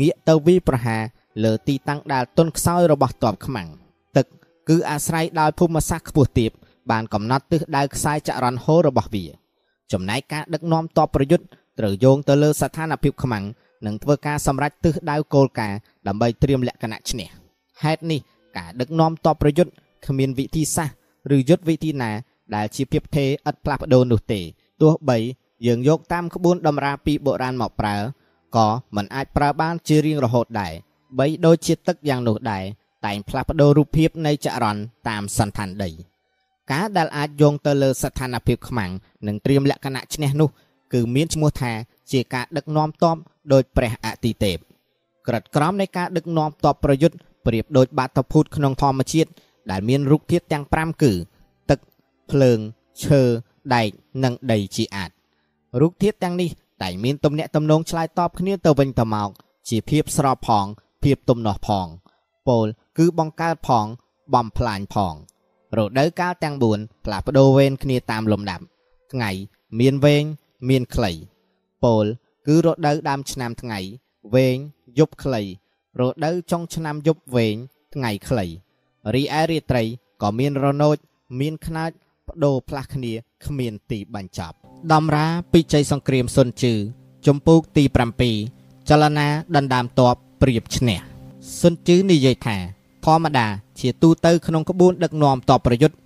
[0.00, 0.96] ងាកទៅវិប្រហា
[1.44, 3.68] លើទីតាំងដែលទន់ខ្សោយរបស់តបខ្មាំង
[4.16, 4.26] ទឹក
[4.68, 6.50] គឺអាស្រ័យដោយភូមិសាស្ត្រខ្ពស់ទាប
[6.90, 9.24] បានកំណត់ទិសដៅខ្សែចរន្តហូររបស់វា
[9.92, 11.44] ចំណែកការដឹកនាំតបប្រយុទ្ធ
[11.78, 13.44] ត្រូវយោងទៅលើស្ថានភាពខ្មាំង
[13.86, 17.28] និងធ្វើការសម្រេចទិសដៅគោលការណ៍ដើម្បីត្រៀមលក្ខណៈឈ្នះ
[17.82, 18.20] ហេតុនេះ
[18.56, 19.72] ការដឹកនាំតបប្រយុទ្ធ
[20.06, 22.10] គ្មានវិធីសាស្ត្រឬយុទ្ធវិធីណា
[22.54, 24.40] ដែលជាភាពថេរឥតផ្លាស់ប្ដូរនោះទេ
[24.82, 25.18] ទោះបី
[25.66, 27.96] យើងយកតាមក្បួនតម្រាពីបុរាណមកប្រើ
[28.56, 30.72] ក៏មិនអាចប្រើបានជារៀងរហូតដែរ
[31.18, 32.64] បីដូចជាទឹកយ៉ាងនោះដែរ
[33.06, 35.90] តែងផ្លាស់ប្ដូររូបភាពនៃចរន្តតាមសន្តានដី
[36.72, 38.90] ការដែលអាចយោងទៅលើស្ថានភាពខ្មាំង
[39.26, 40.48] និងត្រៀមលក្ខណៈឈ្នះនោះ
[40.92, 41.72] គឺមានឈ្មោះថា
[42.12, 43.16] ជាការដឹកនាំតប
[43.52, 44.56] ដោយព្រះអតិទេព
[45.26, 47.16] ក្រិតក្រមនៃការដឹកនាំតបប្រយុទ្ធ
[47.46, 49.30] ប្រៀបដូចបាតុភូតក្នុងធម្មជាតិ
[49.70, 51.12] ដែលមានរូបធាតុទាំង5គឺ
[51.70, 51.78] ទឹក
[52.30, 52.58] ភ្លើង
[53.04, 53.22] ឈើ
[53.74, 53.88] ដែក
[54.24, 55.10] និងដីជាអាច
[55.80, 56.50] រូបធាតុទាំងនេះ
[56.82, 59.30] តែមានទំនាក់ទំនងឆ្លើយតបគ្នាទៅវិញទៅមក
[59.68, 60.64] ជាភាពស្របផង
[61.02, 61.86] ភាពទំនាស់ផង
[62.48, 62.66] ពោល
[62.98, 63.86] គឺបង្កើតផង
[64.34, 65.14] បំផ្លាញផង
[65.76, 68.64] រដូវកាលទាំង4ផ្លាស់ប្ដូរវេនគ្នាតាមលំដាប់
[69.12, 69.30] ថ្ងៃ
[69.80, 70.24] មានវែង
[70.68, 71.12] មានខ្លី
[71.84, 72.04] ពោល
[72.46, 73.78] គឺរដូវដើមឆ្នាំថ្ងៃ
[74.34, 74.58] វែង
[74.98, 75.42] យប់ខ្លី
[76.00, 77.56] រដូវចុងឆ្នាំយប់វែង
[77.94, 78.46] ថ្ងៃខ្លី
[79.14, 79.82] រីឯរាត្រី
[80.22, 80.96] ក៏មានរនោច
[81.40, 81.90] មានខ្នាច
[82.26, 83.12] បដូរផ្លាស់គ្នា
[83.46, 84.56] គ្មានទីបញ្ចប់
[84.92, 86.74] ដំរាពីជ័យសង្គ្រាមសុនជឺ
[87.26, 87.84] ចំពូកទី
[88.40, 90.98] 7ចលនាដណ្ដើមតបព្រៀបឈ្នះ
[91.60, 92.56] សុនជឺនិយាយថា
[93.04, 93.46] ធម្មតា
[93.80, 95.96] ជាទូទៅក្នុងក្បួនដឹកនាំតបប្រយុទ្ធ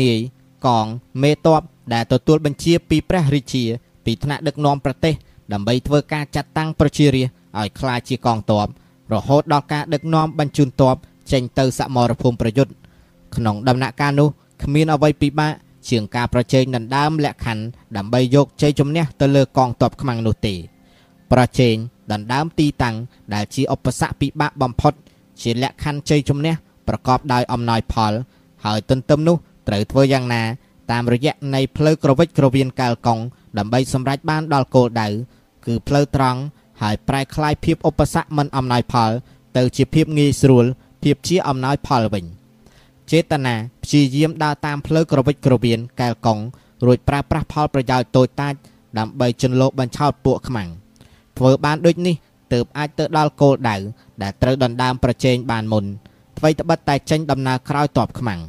[0.00, 0.18] នាយ
[0.66, 0.86] កង
[1.22, 1.62] មេតប
[1.92, 3.64] ដែលទទួលបញ្ជាពីព្រះរាជា
[4.04, 5.14] ពីថ្នាក់ដឹកនាំប្រទេស
[5.52, 8.66] ដើម្បីធ្វើការចាត់តាំងប្រជារាស្ត្រឲ្យក្លាយជាកងទ័ព
[9.12, 10.96] រហូតដល់ការដឹកនាំបញ្ជូនទ័ព
[11.32, 12.72] ចេញទៅសមរភូមិប្រយុទ្ធ
[13.36, 14.28] ក្នុងដំណាក់កាលនោះ
[14.62, 15.52] គ្មានអ្វីពិបាក
[15.88, 17.64] ជាងការប្រជែងដណ្ដើមលក្ខខណ្ឌ
[17.96, 20.54] ដើម្បីយកជ័យជំនះទៅលើកងទ័ពខ្មាំងនោះទេ
[21.32, 21.74] ប្រជែង
[22.12, 22.96] ដណ្ដើមទីតាំង
[23.34, 24.92] ដែលជាឧបសគ្គពិបាកបំផុត
[25.42, 26.54] ជាលក្ខខណ្ឌជ័យជំនះ
[26.88, 28.12] ប្រកបដោយអំណោយផល
[28.64, 29.36] ហើយទន្ទឹមនោះ
[29.68, 30.42] ត្រូវធ្វើយ៉ាងណា
[30.91, 33.19] តាមរយៈនៃផ្លូវក្រវិចក្រវៀនកែលកុង
[33.57, 35.07] ដើម្បីសម្រេចបានដល់គោលដៅ
[35.65, 36.39] គឺផ្លូវត្រង់
[36.81, 39.11] ហើយប្រែคล้ายភាពឧបសគ្គមិនអំណោយផល
[39.57, 40.65] ទៅជាភាពងាយស្រួល
[41.03, 42.25] ភាពជាអំណោយផលវិញ
[43.11, 46.39] ចេតនាព្យាយាមដើរតាមផ្លូវក្រវិចក្រវៀនកែលកុង
[46.85, 48.53] រួចប្រើប្រាស់ផលប្រយោជន៍តូចតាច
[48.97, 50.69] ដើម្បីជន់លក់បញ្ឆោតពួកខ្មាំង
[51.37, 52.15] ធ្វើបានដូចនេះ
[52.53, 53.75] ទើបអាចទៅដល់គោលដៅ
[54.21, 55.85] ដែលត្រូវដណ្ដើមប្រជែងបានមុន
[56.37, 58.39] អ្វីត្បិតតែចេញដំណើរក្រោយតបខ្មាំង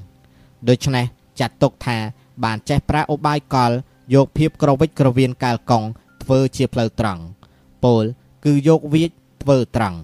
[0.69, 1.05] ដូច្នេះ
[1.41, 1.97] ចាត់ទុកថា
[2.44, 3.72] បានចេះប្រើឧបាយកល
[4.14, 5.84] យកភាពក្រវិចក្រវៀនកែលកុង
[6.24, 7.22] ធ្វើជាផ្លូវត្រង់
[7.84, 8.04] ពោល
[8.46, 9.10] គឺយកវាច
[9.44, 9.98] ធ្វើត្រង់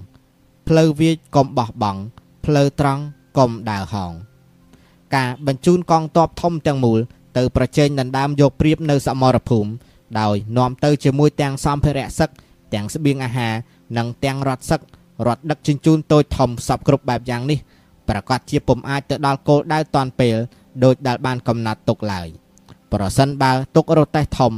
[0.68, 2.02] ផ្លូវវាចកុំបោះបង់
[2.46, 3.02] ផ្លូវត្រង់
[3.38, 4.14] កុំដើរហោង
[5.16, 7.00] ការបញ្ជូនកងទ័ពធំទាំងមូល
[7.38, 9.70] ទៅប្រជែងដណ្ដើមយកព្រៀបនៅសមរភូមិ
[10.20, 12.30] ដោយនាំទៅជាមួយទាំងសម្ភារៈសឹក
[12.74, 13.54] ទាំងស្បៀងអាហារ
[13.98, 14.82] និងទាំងរថសឹក
[15.28, 17.60] រថដឹកជញ្ជូនតូចធំសពគ្រប់បែបយ៉ាងនេះ
[18.10, 20.38] ប្រកាសជាពុំអាចទៅដល់គោលដៅតាន់ពេល
[20.84, 22.28] ដោយដែលបានកំណត់ទុកឡើយ
[22.94, 24.54] ប្រសិនបើទុករទេះធំ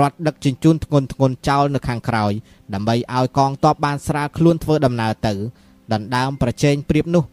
[0.00, 2.32] រត់ដឹកជញ្ជូនធ្ងន់ធ្ងរចោលនៅខាងក្រោយ
[2.74, 5.34] ដើម្បីឲ្យកងទ័ពបានស្រាលខ្លួនធ្វើដំណើរទៅ
[5.92, 7.24] ដណ្ដើមប្រជែងព្រៀបនោះ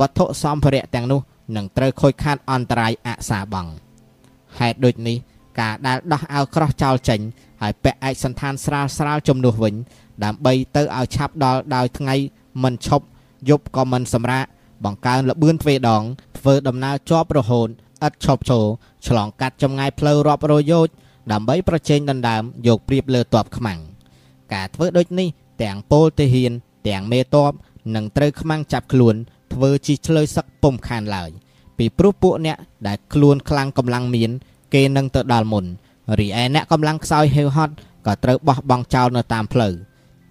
[0.00, 1.20] វត្ថុសម្ភារៈទាំងនោះ
[1.56, 3.70] នឹងត្រូវខូចខាតអន្តរាយអសាបង់
[4.58, 5.16] ហេតុដូចនេះ
[5.60, 7.20] ការដែលដោះអាវក្រោះចោលចេញ
[7.62, 9.74] ហើយពាក់ឯកសន្តានស្រាលស្រាលជំនួសវិញ
[10.24, 12.14] ដើម្បីទៅឲ្យឆាប់ដល់ដោយថ្ងៃ
[12.62, 13.04] មិនឈប់
[13.50, 14.44] យប់ក៏មិនសម្រាក
[14.84, 16.02] បង្កើនលបឿនទ្វេដង
[16.42, 17.68] ធ្វើដំណើរជាប់រហូត
[18.06, 18.64] ឥតឈប់ឈរ
[19.06, 20.94] ឆ្លងកាត់ចម្ងាយផ្លូវរាប់រយយោជន៍
[21.32, 23.80] ដើម្បីប្រជែងដណ្ដើមយកព្រៀបលើទ័ពខ្មាំង
[24.52, 25.28] ការធ្វើដូចនេះ
[25.62, 26.52] ទាំងពលទាហាន
[26.88, 27.52] ទាំងមេទ័ព
[27.94, 29.14] នឹងត្រូវខ្មាំងចាប់ខ្លួន
[29.52, 31.30] ធ្វើជីឆ្លើយសឹកពុំខានឡើយ
[31.78, 34.30] ពីព្រោះពួកអ្នកដែលខ្លួនខ្លាំងកម្លាំងមាន
[34.74, 35.64] គេនឹងទៅដល់មុន
[36.18, 37.74] រីឯអ្នកកម្លាំងខ្សោយហេវហត់
[38.06, 39.74] ក៏ត្រូវបោះបង់ចោលនៅតាមផ្លូវ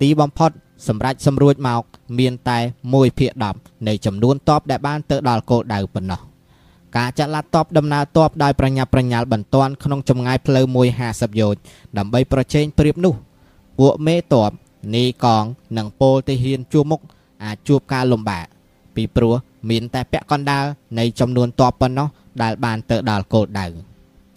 [0.02, 0.52] ទីបំផុត
[0.88, 1.84] សម្រាប់សម្រួចមក
[2.20, 2.60] មានតែ
[2.90, 6.22] 1ភាគ10នៃចំនួនតបដែលបានទៅដល់គោលដៅប៉ុណ្ណោះ
[6.98, 10.66] ការចាត់ឡាត់តបដំណើរតបដោយប្រញាប់ប្រញាល់បន្ទាន់ក្នុងចម្ងាយផ្លូវ
[11.04, 11.62] 150យោជន៍
[11.98, 13.14] ដើម្បីប្រជែងប្រៀបនោះ
[13.80, 14.52] ពួកមេតប
[14.96, 15.44] នីកង
[15.78, 17.02] និងពលទាហានជួមុខ
[17.44, 18.46] អាចជួបការលំបាក
[18.96, 19.34] ពីព្រោះ
[19.70, 20.66] មានតែពាក់កណ្ដាល
[21.00, 22.08] នៃចំនួនតបប៉ុណ្ណោះ
[22.44, 23.68] ដែលបានទៅដល់គោលដៅ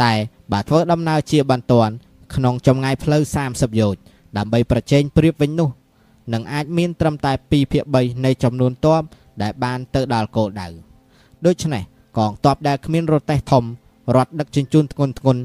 [0.02, 0.12] តែ
[0.52, 1.92] បើធ្វើដំណើរជាបន្ទាន់
[2.34, 4.00] ក្នុងចម្ងាយផ្លូវ30យោជន៍
[4.36, 5.68] ដើម្បីប្រជែងប្រៀបវិញនោះ
[6.32, 9.02] នឹងអាចមានត្រឹមតែ2ភាគ3នៃចំនួនតប
[9.42, 10.68] ដែលបានទៅដល់គោលដៅ
[11.46, 11.82] ដូច្នេះ
[12.18, 13.64] កងទ័ពដែលគ្មានរទេះធំ
[14.16, 15.36] រត់ដឹកជញ្ជូនធ្ងន់ធ្ងរ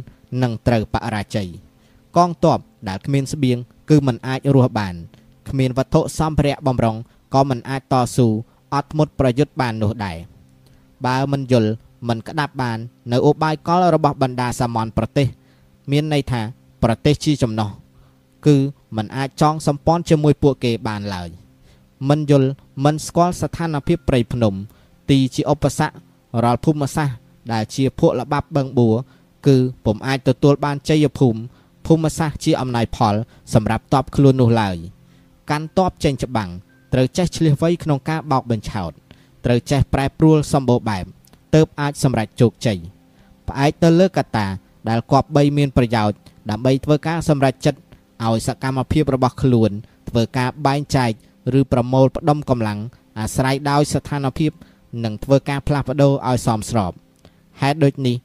[0.44, 1.50] នឹងត្រូវបរាជ័យ
[2.18, 3.58] កងទ័ពដែលគ្មានស្បៀង
[3.90, 4.96] គឺមិនអាចរស់បាន
[5.50, 6.98] គ្មានវត្ថុសម្ភារៈបំរុង
[7.34, 8.28] ក៏មិនអាចតស៊ូ
[8.74, 10.18] អត់ធ្មត់ប្រយុទ្ធបាននោះដែរ
[11.06, 11.72] បើមិនយល់
[12.08, 12.78] មិនក្តាប់បាន
[13.12, 15.28] នៅឧបាយកលរបស់បណ្ដាសាមញ្ញប្រទេស
[15.92, 16.42] មានន័យថា
[16.84, 17.70] ប្រទេសជាចំណោះ
[18.46, 18.58] គឺ
[18.96, 21.30] มันអាចចងសម្ព័ន្ធជាមួយពួកគេបានឡើយ
[22.10, 22.50] មិនយល់
[22.84, 24.54] មិនស្គាល់ស្ថានភាពព្រៃភ្នំ
[25.10, 25.94] ទីជាឧបសគ្គ
[26.44, 27.16] រាល់ភូមិសាស្ត្រ
[27.52, 28.96] ដែលជាភក់ល្បាប់បឹងបួរ
[29.48, 31.40] គឺពុំអាចទទួលបានជ័យភូមិ
[31.86, 33.16] ភូមិសាស្ត្រជាអំណាចផល
[33.54, 34.78] សម្រាប់តបខ្លួននោះឡើយ
[35.50, 36.50] កាន់តបចេញច្បាំង
[36.94, 38.92] ត្រូវចេះឆ្លៀសវៃក្នុងការបោកបញ្ឆោត
[39.46, 41.06] ត្រូវចេះប្រែប្រួលសម្បូរបែប
[41.56, 42.80] ទើបអាចសម្រេចជោគជ័យ
[43.48, 44.48] ផ្អែកទៅលើកត្តា
[44.90, 46.18] ដែលគប្បីមានប្រយោជន៍
[46.50, 47.80] ដើម្បីធ្វើការសម្រេចចិត្ត
[48.28, 49.72] ឲ្យសកម្មភាពរបស់ខ្លួន
[50.10, 51.12] ធ្វើការបែងចែក
[51.60, 52.80] ឬប្រមូលផ្ដុំកម្លាំង
[53.20, 54.52] អាស្រ័យដោយស្ថានភាព
[55.04, 56.92] និងធ្វើការផ្លាស់ប្ដូរឲ្យសមស្រប
[57.62, 58.16] ហេតុដូចនេះ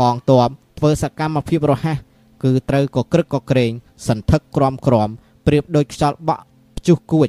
[0.00, 0.48] កងទ័ព
[0.78, 1.98] ធ្វើសកម្មភាពរហ័ស
[2.44, 3.72] គឺត្រូវកក្រឹកកក្រែង
[4.08, 5.08] សន្ធឹកក្រំក្រំ
[5.46, 6.44] ប្រៀបដូចខ្យល់បក់
[6.76, 7.28] ព្យុះគួច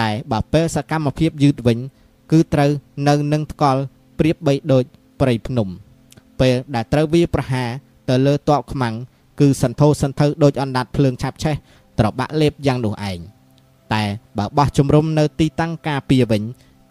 [0.00, 1.78] តែបើពេលសកម្មភាពយឺតវិញ
[2.32, 2.70] គឺត្រូវ
[3.08, 3.80] នៅនឹងថ្កល់
[4.18, 4.84] ប្រៀបបីដូច
[5.20, 5.68] ព្រៃភ្នំ
[6.40, 7.68] ពេលដែលត្រូវវាប្រហារ
[8.08, 8.94] ទៅលើតបខ្មាំង
[9.42, 11.54] គឺសន្ធោសន្ធៅដូចអណ្ដាតភ្លើងឆាប់ឆេះ
[11.98, 13.18] ត្របាក់លេបយ៉ាងនោះឯង
[13.94, 14.02] តែ
[14.38, 16.42] បើបោះជំរំនៅទីតាំងការពារវិញ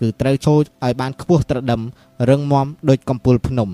[0.02, 1.82] គឺត្រូវចូលឲ្យបានខ្ពស់ត្រដឹម
[2.30, 3.70] រឹងមាំដូចកំពូលភ្នំ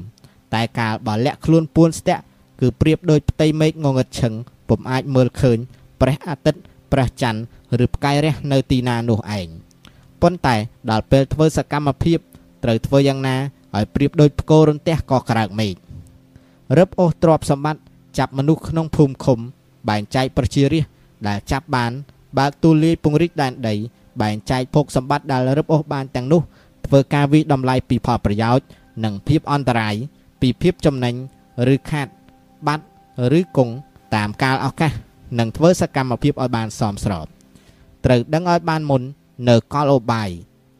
[0.53, 2.23] តែកាលបើលាក់ខ្លួនពួនស្ទាក់
[2.61, 4.33] គឺប្រៀបដូចផ្ទៃមេឃងងឹតឈឹង
[4.69, 5.57] ពុំអាចមើលឃើញ
[6.01, 7.41] ព្រះអាទិត្យព្រះច័ន្ទ
[7.83, 9.47] ឬផ្កាយរះនៅទីណានោះឯង
[10.21, 10.55] ប៉ុន្តែ
[10.91, 12.19] ដល់ពេលធ្វើសកម្មភាព
[12.63, 13.37] ត្រូវធ្វើយ៉ាងណា
[13.75, 15.73] ឲ្យប្រៀបដូចផ្គររន្ទះក៏ក្រើកមេឃ
[16.77, 17.81] រឹបអូសទ្រពសម្បត្តិ
[18.17, 19.39] ចាប់មនុស្សក្នុងភូមិឃុំ
[19.89, 20.91] បែងចែកប្រជារាស្ត្រ
[21.27, 21.91] ដែលចាប់បាន
[22.37, 23.75] បើកទូលាយពង្រីកដែនដី
[24.21, 26.41] បែងចែកភោគសម្បត្តិដែលរឹបអូសបានទាំងនោះ
[26.85, 28.65] ធ្វើការវិតម្លៃពីផលប្រយោជន៍
[29.03, 29.95] និងភាពអន្តរាយ
[30.41, 31.15] ពីភាពចំណេញ
[31.73, 32.07] ឬខាត
[32.67, 32.85] បាត់
[33.39, 33.73] ឬគង់
[34.15, 34.93] តាមកាលឱកាស
[35.39, 37.25] និងធ្វើសកម្មភាពឲ្យបានសមស្រប
[38.05, 39.01] ត្រូវដឹងឲ្យបានមុន
[39.49, 40.29] នៅកលអូបាយ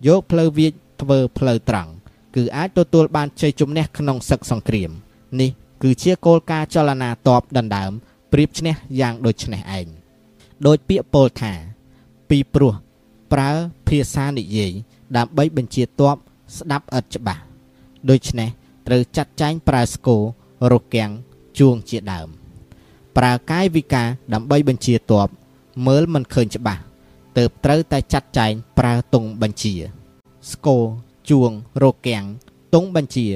[0.08, 1.92] យកផ្លូវវាចធ្វើផ្លូវត្រង់
[2.36, 4.92] គឺអាចទទួលបានជ័យជំនះក្នុងសឹកសង្គ្រាម
[5.40, 5.50] នេះ
[5.82, 7.92] គឺជាគោលការណ៍ចលនាតបដណ្ដើម
[8.32, 9.88] ប្រៀបឈ្នះយ៉ាងដូចនេះឯង
[10.68, 11.54] ដោយពាក្យពោលថា
[12.30, 12.74] ពីព្រោះ
[13.34, 13.50] ប្រើ
[13.88, 14.72] ភាសានិយាយ
[15.18, 16.16] ដើម្បីបញ្ជាតប
[16.58, 17.42] ស្ដាប់ឥតច្បាស់
[18.10, 18.50] ដូច្នេះ
[18.88, 20.22] ត្រូវចាត់ចែងប្រើស្គរ
[20.74, 21.12] រកាំង
[21.60, 22.28] ជួងជាដើម
[23.18, 25.28] ប្រើកាយវិការដើម្បីបញ្ជាតប
[25.88, 26.82] មើលមិនឃើញច្បាស់
[27.38, 29.74] ទើបត្រូវតែចាត់ចែងប្រើទង់បញ្ជា
[30.52, 30.84] ស្គរ
[31.30, 31.52] ជួង
[31.84, 32.24] រកាំង
[32.74, 33.28] ទង់បញ្ជា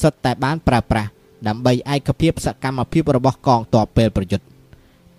[0.00, 1.10] សិតតែបានប្រើប្រាស់
[1.46, 4.46] ដើម្បីឯកភាពសកម្មភាពរបស់កងទ័ពពេលប្រយុទ្ធ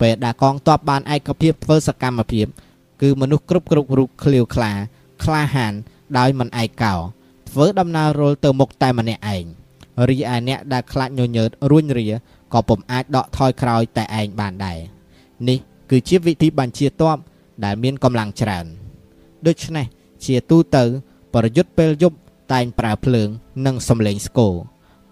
[0.01, 2.45] ពេលដែលកងទ័ពបានឯកភាពធ្វើសកម្មភាព
[3.01, 4.71] គឺមនុស្សគ្រប់គ្រប់រូបឃ្លាវខ្លា
[5.23, 5.73] ក្លាហាន
[6.17, 6.95] ដោយមិនឯកោ
[7.49, 9.45] ធ្វើដំណើររុលទៅមុខតែម្នាក់ឯង
[10.09, 12.07] រីឯអ្នកដែលខ្លាចញញើតរួញរា
[12.53, 14.79] ក៏ពុំអាចដកថយក្រោយតែឯងបានដែរ
[15.49, 15.57] នេះ
[15.89, 17.17] គឺជាវិធីបញ្ជាទ័ព
[17.65, 18.65] ដែលមានកម្លាំងច្រើន
[19.47, 19.85] ដូច្នេះ
[20.25, 20.83] ជាទូទៅ
[21.33, 22.17] ប្រយុទ្ធពេលយប់
[22.53, 23.29] តែងប្រើភ្លើង
[23.65, 24.53] និងសំឡេងស្គរ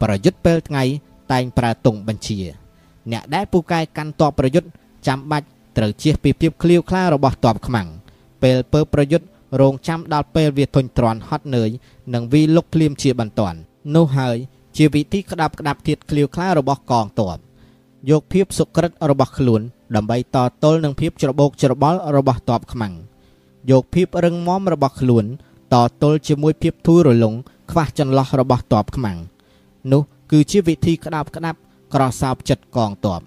[0.01, 0.83] ប្រយុទ្ធពេលថ្ងៃ
[1.31, 2.39] តែងប្រើទង់បញ្ជា
[3.11, 4.69] អ្នកដែលពូកែកាន់តបប្រយុទ្ធ
[5.07, 5.47] ចាំបាច់
[5.77, 7.87] ត្រូវជៀសពីភាពឃ្លាវខ្លារបស់តបខ្មាំង
[8.43, 9.27] ពេលពើប្រយុទ្ធ
[9.61, 11.69] រងចាំដល់ពេលវាធុញទ្រាន់ហត់នឿយ
[12.13, 13.57] និងវីលុកភ្លាមជាបន្ទាន់
[13.95, 14.37] នោះហើយ
[14.77, 17.37] ជាវិធីក្តាប់ក្តាប់ទៀតឃ្លាវខ្លារបស់កងទ័ព
[18.09, 19.61] យកភាពសុក្រិតរបស់ខ្លួន
[19.95, 22.93] ដើម្បីតទល់នឹងភាពច្របូកច្របល់របស់ទ័ពខ្មាំង
[23.71, 25.25] យកភាពរឹងមាំរបស់ខ្លួន
[25.73, 27.33] តទល់ជាមួយភាពធូររលុង
[27.71, 29.17] ខ្វះចន្លោះរបស់ទ័ពខ្មាំង
[29.91, 30.01] នោះ
[30.31, 31.59] គឺជាវិធីក្តាប់ក្តាប់
[31.93, 33.21] ក្រសោបចិត្តកងទ័ព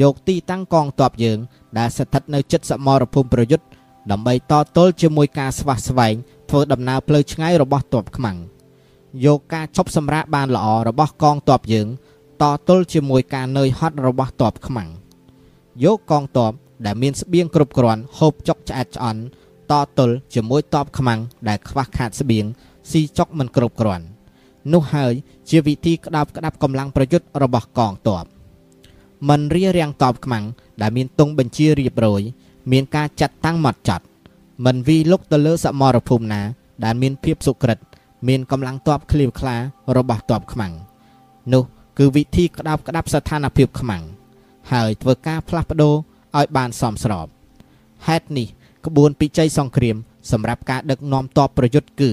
[0.00, 1.38] យកទីតាំងកងទ័ពយើង
[1.78, 3.66] ដែលស្ថិតនៅជិតសមរភូមិប្រយុទ្ធ
[4.10, 6.14] ដើម្បីតទល់ជាមួយការស្វះស្វែង
[6.50, 8.38] ធ្វើដំណើរផ្លូវឆ្ងាយរបស់ទ័ពខ្មាំង
[9.24, 11.88] យកការឈប់សម្រាកបានល្អរបស់កងទ័ពយើង
[12.42, 14.90] តទល់ជាមួយការនឿយហត់របស់ទ័ពខ្មាំង
[15.84, 16.52] យកកងទ័ព
[16.86, 19.20] ដែលមានស្បៀងគ្រប់គ្រាន់ហូបចុកឆ្អែតឆ្អន់
[19.70, 22.44] តទល់ជាមួយទ័ពខ្មាំងដែលខ្វះខាតស្បៀង
[22.90, 24.04] ស៊ីចុកមិនគ្រប់គ្រាន់
[24.72, 25.14] នោះហើយ
[25.50, 28.24] ជាវិធីក្តាប់ក្តាប់កម្លាំងប្រយុទ្ធរបស់កងទ័ព
[29.28, 30.44] មិនរៀបរៀងតបខ្មាំង
[30.82, 32.22] ដែលមានទង់បញ្ជារៀបរយ
[32.72, 34.04] មានការចាត់តាំងម៉ត់ចត់
[34.64, 36.42] មិនវីលុកទៅលើសមរភូមិណា
[36.84, 37.78] ដែលមានភាពសុក្រិត
[38.28, 39.56] មានកម្លាំងតបឃ្លាវខ្លា
[39.96, 40.72] របស់តបខ្មាំង
[41.52, 41.64] នោះ
[41.98, 44.02] គឺវិធីក្តាប់ក្តាប់ស្ថានភាពខ្មាំង
[44.72, 45.94] ហើយធ្វើការផ្លាស់ប្ដូរ
[46.38, 47.26] ឲ្យបានសមស្រប
[48.06, 48.48] ហេតុនេះ
[48.86, 49.96] ក្បួនពិជ័យសង្គ្រាម
[50.30, 52.12] សម្រាប់ការដឹកនាំតបប្រយុទ្ធគឺ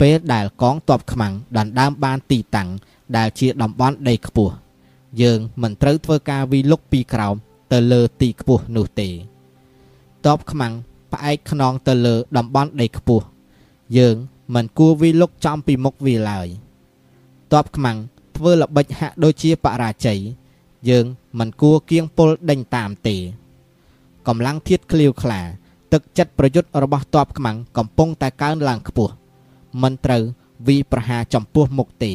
[0.00, 2.68] ពេលដែលកងទ័ពខ្មាំងដណ្ដើមបានទីតាំង
[3.16, 4.54] ដែលជាតំបន់ដីខ្ពស់
[5.22, 7.36] យើងមិនត្រូវធ្វើការវិលុកពីក្រោម
[7.72, 9.08] ទៅលើទីខ្ពស់នោះទេ
[10.26, 10.72] តបខ្មាំង
[11.12, 13.24] ផ្អែកខ្នងទៅលើតំបន់ដីខ្ពស់
[13.98, 14.16] យើង
[14.54, 16.48] មិនគួរវិលុកចំពីមុខវាឡើយ
[17.52, 17.98] តបខ្មាំង
[18.36, 20.20] ធ្វើល្បិចហាក់ដូចជាបរាជ័យ
[20.90, 21.04] យើង
[21.38, 23.16] មិនគួរគៀងពុលដេញតាមទេ
[24.26, 25.40] កម្លាំងធាតឃ្លាវខ្លា
[25.92, 29.12] ទឹកចិត្តប្រយុទ្ធរបស់តបខ្មាំងកំពុងតែកើនឡើងខ្ពស់
[29.82, 30.22] មិនត្រូវ
[30.66, 32.12] វីប្រហារចំពោះមុខទេ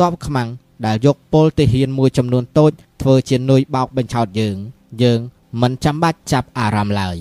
[0.00, 0.48] តបខ្មាំង
[0.86, 2.72] ដែលយកពលទាហានមួយចំនួនតូច
[3.02, 4.56] ធ្វើជានុយបោកបញ្ឆោតយើង
[5.02, 5.20] យើង
[5.62, 7.16] មិនចាំបាច់ចាប់អារម្មណ៍ឡើយ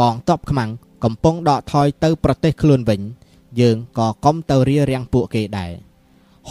[0.00, 0.70] កងទ័ពខ្មាំង
[1.04, 3.00] កំពុងដកថយទៅប្រទេសខ្លួនវិញ
[3.60, 5.72] យើងក៏កុំទៅរៀបរៀងពួកគេដែរ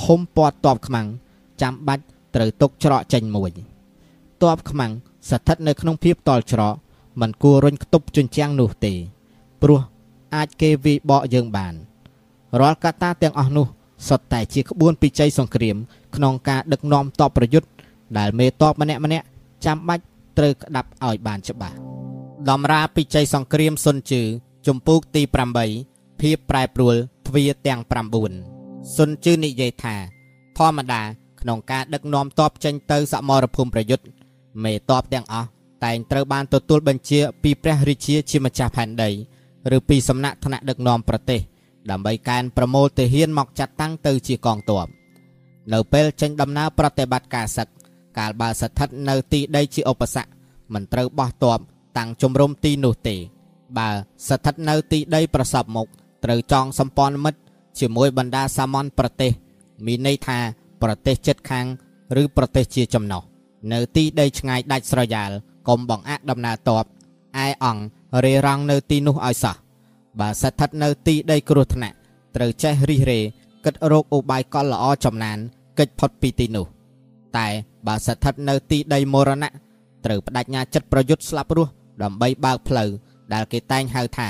[0.03, 1.07] ហុំពាត់ទ័ពខ្មាំង
[1.61, 2.03] ចាំបាច់
[2.35, 3.51] ត្រូវទុកច្រកចេញមួយ
[4.41, 4.91] ទ័ពខ្មាំង
[5.29, 6.75] ស្ថិតនៅក្នុងភាពតល់ច្រក
[7.21, 8.93] មិនគួររុញខ្ទប់ជញ្ជាំងនោះទេ
[9.61, 9.79] ព្រោះ
[10.35, 11.73] អាចគេវាយបកយើងបាន
[12.59, 13.67] រាល់កត្តាទាំងអស់នោះ
[14.07, 15.77] សុទ្ធតែជាក្បួនពិជ័យសង្គ្រាម
[16.15, 17.67] ក្នុងការដឹកនាំតបប្រយុទ្ធ
[18.17, 19.25] ដែលមេតបម្នាក់ម្នាក់
[19.65, 20.03] ចាំបាច់
[20.37, 21.75] ត្រូវក្តាប់ឲ្យបានច្បាស់
[22.49, 24.21] ដំរាពិជ័យសង្គ្រាមសុនជឺ
[24.67, 25.21] ជំពូកទី
[25.71, 26.95] 8ភាពប្រែប្រួល
[27.27, 27.81] ទ្វាទាំង
[28.37, 29.95] 9សុនជឺនិយាយថា
[30.57, 31.01] ធម្មតា
[31.41, 34.05] ក្នុងការដឹកនាំតបចេញទៅសមរភូមិប្រយុទ្ធ
[34.63, 35.47] មេតបទាំងអស់
[35.85, 39.09] តែងត្រូវបានទទួលបញ្ជាពីព្រះរាជាជាម្ចាស់ផែនដី
[39.75, 41.41] ឬពីសំណាក់ថ្នាក់ដឹកនាំប្រទេស
[41.91, 44.87] ដើម្បីកែនប្រមូលទាហានមកចាត់តាំងទៅជាកងទ័ព
[45.73, 47.67] នៅពេលចេញដំណើរប្រតិបត្តិការសឹក
[48.17, 50.29] កាលបើស្ថិតនៅទីដីជាឧបសគ្គ
[50.73, 51.59] មិនត្រូវបោះទ័ព
[51.97, 53.15] តាំងជំរំទីនោះទេ
[53.77, 53.89] បើ
[54.27, 55.87] ស្ថិតនៅទីដីប្រសពមុខ
[56.23, 57.39] ត្រូវចងសម្ព័ន្ធមិត្ត
[57.79, 59.31] ជាមួយបណ្ដាសាមញ្ញប្រទេស
[59.85, 60.39] មានន័យថា
[60.81, 61.65] ប្រទេសជិតខាង
[62.21, 63.23] ឬប្រទេសជាចំណោះ
[63.73, 65.31] នៅទីដីឆ្ងាយដាច់ស្រយាល
[65.67, 66.85] កុំបង្អាក់ដំណើរតប
[67.45, 67.83] ឯអង្គ
[68.25, 69.55] រេរង់នៅទីនោះឲ្យសោះ
[70.19, 71.95] បើស្ថិតនៅទីដីគ្រោះថ្នាក់
[72.35, 73.19] ត្រូវចេះរិះរេ
[73.65, 75.37] គិតរកឧបាយកលល្អចំណាន
[75.79, 76.65] កិច្ចផុតពីទីនោះ
[77.37, 77.47] តែ
[77.87, 79.51] បើស្ថិតនៅទីដីមរណៈ
[80.05, 81.71] ត្រូវបដិញ្ញាចិត្តប្រយុទ្ធស្លាប់រស់
[82.03, 82.89] ដើម្បីបើកផ្លូវ
[83.33, 84.29] ដែលគេតែងហៅថា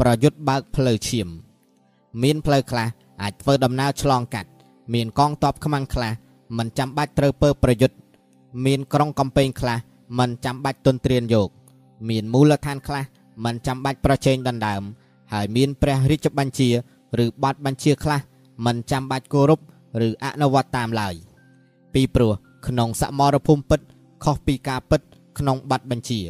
[0.00, 1.28] ប្រយុទ្ធបើកផ្លូវឈាម
[2.22, 2.88] មានផ្លូវខ្លះ
[3.22, 4.50] អាចធ្វើដំណើរឆ្លងកាត់
[4.94, 6.12] មានកងទ័ពខ្មាំងខ្លះ
[6.58, 7.96] មិនចាំបាច់ត្រូវពើប្រយុទ្ធ
[8.66, 9.76] មានក្រុងកំពែងខ្លះ
[10.18, 11.48] មិនចាំបាច់ទន្ទ្រានយក
[12.08, 13.04] មានមូលដ្ឋានខ្លះ
[13.44, 14.82] មិនចាំបាច់ប្រជែងដណ្ដើម
[15.32, 16.68] ហើយមានព្រះរាជបញ្ជា
[17.24, 18.20] ឬបទបញ្ជាខ្លះ
[18.66, 19.60] មិនចាំបាច់គោរព
[20.06, 21.14] ឬអនុវត្តតាមឡើយ
[21.94, 22.32] ពីព្រោះ
[22.66, 23.80] ក្នុងសមរភូមិពិត
[24.24, 25.00] ខុសពីការពិត
[25.38, 26.20] ក្នុងប័ណ្ណបញ្ជា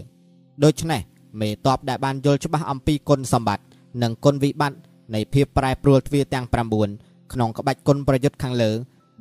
[0.65, 1.01] ដូច្នេះ
[1.41, 3.65] មេតបដែលបានយល់ច្បាស់អំពីគុណសម្បត្តិ
[4.03, 4.79] និងគុណវិបត្តិ
[5.15, 8.71] នៃភាពប្រែប្រួលទ្វាទាំង9ក្នុងក្បាច់គុណប្រយុទ្ធខាងលើ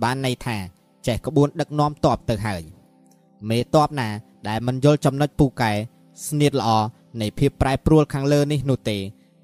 [0.04, 0.58] បានន័យថា
[1.08, 2.62] ចេះក្បួនដឹកនាំតបទៅហើយ
[3.50, 4.10] មេតបណា
[4.48, 5.72] ដែលមិនយល់ចំណុចពូកែ
[6.28, 6.70] ស្នៀតល្អ
[7.22, 8.98] នៃភាពប្រែប្រួលខាងលើនេះនោះទេ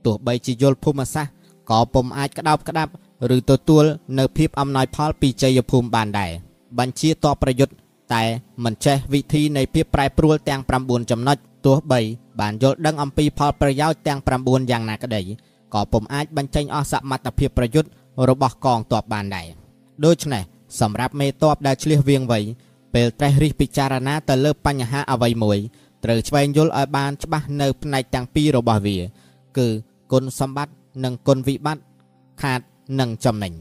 [0.06, 1.34] ទោះបីជាយល់ភូមិសាស្ត្រ
[1.70, 2.92] ក៏ពុំអាចក្តោបក្តាប់
[3.36, 3.84] ឬទទួល
[4.20, 6.32] នៅភាពអំណោយផលពីជ័យភូមិបានដែរ
[6.80, 7.74] បញ្ជាតបប្រយុទ្ធ
[8.14, 8.24] តែ
[8.64, 12.00] មិនចេះវិធីនៃភាពប្រែប្រួលទាំង9ចំណុចទោះបី
[12.40, 15.22] បានយល់ដឹងអំពីផលប្រយោជន៍ទាំង9យ៉ាងណាក្តី
[15.74, 17.90] ក៏ពុំអាចបញ្ចេញអស់សមត្ថភាពប្រយុទ្ធ
[18.30, 19.48] របស់កងទ័ពបានដែរ
[20.06, 20.44] ដូច្នេះ
[20.80, 22.40] សម្រាប់មេតបដែលឆ្លៀសវៀងវៃ
[22.94, 25.58] ពេលត្រេះរិះពិចារណាទៅលើបញ្ហាអ្វីមួយ
[26.04, 28.98] ត្រូវឆ្វែងយល់ឲ្យបានច្បាស់នៅផ្នែកទាំងពីររបស់វា
[29.58, 29.68] គឺ
[30.12, 30.74] គុណសម្បត្តិ
[31.04, 31.84] និងគុណវិបត្តិ
[32.42, 32.62] ខាត
[33.00, 33.54] និងចំណេញ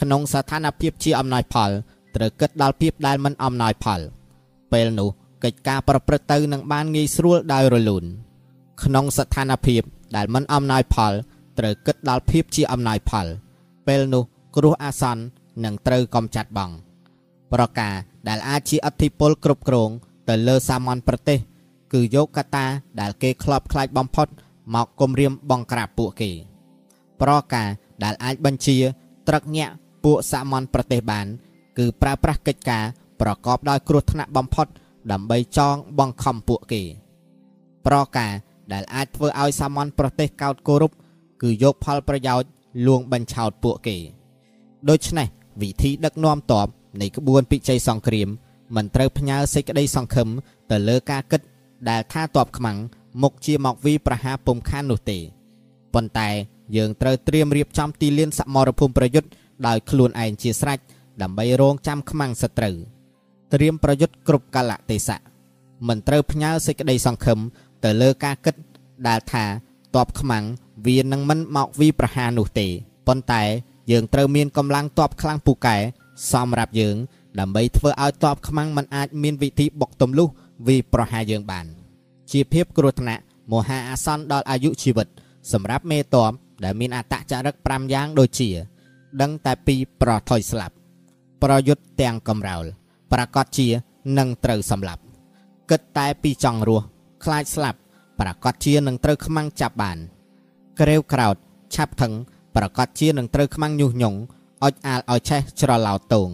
[0.00, 1.70] ក្នុងស្ថានភាពជាអំណោយផល
[2.16, 4.00] ត្រូវគិតដល់ភាពដែលមិនអំណោយផល
[4.72, 5.08] ពេលនោះ
[5.44, 8.04] កិច្ចការប្រព្រឹត្តទៅនឹងបានងាយស្រួលដោយរលូន
[8.82, 9.82] ក្នុងស្ថានភាព
[10.16, 11.12] ដែលមិនអំណោយផល
[11.58, 13.26] ត្រូវគិតដល់ភាពជាអំណោយផល
[13.86, 14.22] ពេលនោះ
[14.56, 15.22] គ្រោះអាសន្ន
[15.64, 16.70] នឹងត្រូវកំចាត់បង
[17.52, 17.94] ប្រការ
[18.28, 19.90] ដែលអាចជាអធិពលគ្រប់គ្រង
[20.28, 21.38] ទៅលើសាមញ្ញប្រទេស
[21.92, 22.66] គឺយកកតា
[23.00, 24.28] ដែលគេខ្លោបខ្លាចបំផុត
[24.74, 26.30] មកគំរាមបង្ក្រាបពួកគេ
[27.20, 27.68] ប្រការ
[28.04, 28.76] ដែលអាចបញ្ជា
[29.28, 29.72] ត្រឹកញាក់
[30.04, 31.26] ពួកសាមញ្ញប្រទេសបាន
[31.78, 32.84] គឺប្រើប្រាស់កិច្ចការ
[33.20, 34.66] ប្រកបដោយគ្រោះថ្នាក់បំផុត
[35.12, 36.82] ដើម្បីចងបង្ខំពួកគេ
[37.86, 38.32] ប្រការ
[38.72, 40.92] ដែលអាចធ្វើឲ្យសាមញ្ញប្រទេសកោតគោរព
[41.42, 42.48] គឺយកផលប្រយោជន៍
[42.86, 43.96] លួងបញ្ឆោតពួកគេ
[44.90, 45.26] ដូច្នេះ
[45.62, 46.68] វិធីដឹកនាំតប
[47.00, 48.28] នៃក្បួនពិជ័យសង្គ្រាម
[48.76, 50.28] មិនត្រូវផ្ញើសេចក្តីសង្ឃឹម
[50.70, 51.40] ទៅលើការគិត
[51.90, 52.78] ដែលថាតបខ្មាំង
[53.22, 55.18] មុខជាមកវីប្រហាពុំខាននោះទេ
[55.94, 56.28] ប៉ុន្តែ
[56.76, 59.28] យើងត្រូវត្រៀមរៀបចំទីលានសមរភូមិប្រយុទ្ធ
[59.66, 60.78] ដោយខ្លួនឯងជាស្រេច
[61.22, 62.76] ដើម្បីរងចាំខ្មាំងសត្រូវ
[63.52, 65.20] ត្រៀមប្រយុទ្ធគ្រប់កលៈទេសៈ
[65.88, 67.38] មិនត្រូវផ្ញើសេចក្តីសង្ឃឹម
[67.84, 68.54] ទៅលើការគិត
[69.08, 69.44] ដែលថា
[69.96, 70.44] តបខ្មាំង
[70.86, 72.66] វានឹងមិនមកវីប្រហានោះទេ
[73.06, 73.42] ប៉ុន្តែ
[73.90, 75.76] យើងត្រូវមានកម្លាំងតបខ្លាំងពូកែ
[76.32, 76.96] សម្រាប់យើង
[77.40, 80.28] ដើម្បីធ្វើឲ្យតបខ្មាំងមិនអាចមានវិធីបុកទម្លុះ
[80.66, 81.66] វីប្រហារយើងបាន
[82.34, 85.08] ជាភាពគ្រោះថ្នាក់មហាអាសន្នដល់អាយុជីវិត
[85.52, 86.32] សម្រាប់មេតប
[86.64, 88.48] ដែលមានអតចរិត5យ៉ាងដូចជា
[89.20, 90.74] ដឹងតែពីប្រថុយស្លាប់
[91.42, 92.64] ប្រយុទ្ធទាំងកំរោល
[93.12, 93.68] ប្រកាសជា
[94.18, 95.02] នឹងត្រូវសម្លាប់
[95.70, 96.84] គិតតែពីចង់រស់
[97.24, 97.78] ខ្លាចស្លាប់
[98.20, 99.98] ប្រកាសជានឹងត្រូវខ្មាំងចាប់បាន
[100.80, 101.36] ក្រេវក្រោត
[101.74, 102.12] ឆាប់ថឹង
[102.56, 104.18] ប្រកាសជានឹងត្រូវខ្មាំងញុះញង់
[104.64, 106.28] អុចអាលឲ្យឆេះច្រឡោតោង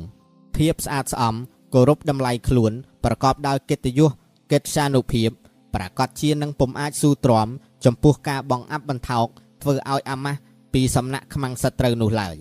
[0.57, 1.35] ភាពស្អាតស្អំ
[1.75, 2.73] គោរពតម្លៃខ្លួន
[3.05, 4.11] ប្រកបដោយកិត្តិយស
[4.53, 5.31] កិត្យានុភាព
[5.75, 7.49] ប្រកាសជានឹងពុំអាចស៊ូទ្រាំ
[7.85, 9.27] ចំពោះការបង្អាប់បន្ថោក
[9.63, 10.41] ធ្វើឲ្យអាម៉ាស់
[10.73, 12.37] ពីសំណាក់ខ្មាំងសត្រូវនោះឡើយ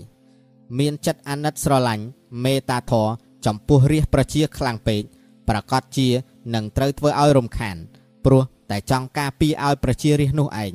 [0.79, 2.05] មានចិត្តអាណិតស្រឡាញ់
[2.43, 3.09] មេត្តាធម៌
[3.45, 5.01] ចំពោះរាជប្រជាខ្លាំងពេក
[5.49, 6.07] ប្រកាសជា
[6.55, 7.77] នឹងត្រូវធ្វើឲ្យរំខាន
[8.25, 10.73] ព្រោះតែចង់ការពារឲ្យប្រជារាស្ត្រនោះឯង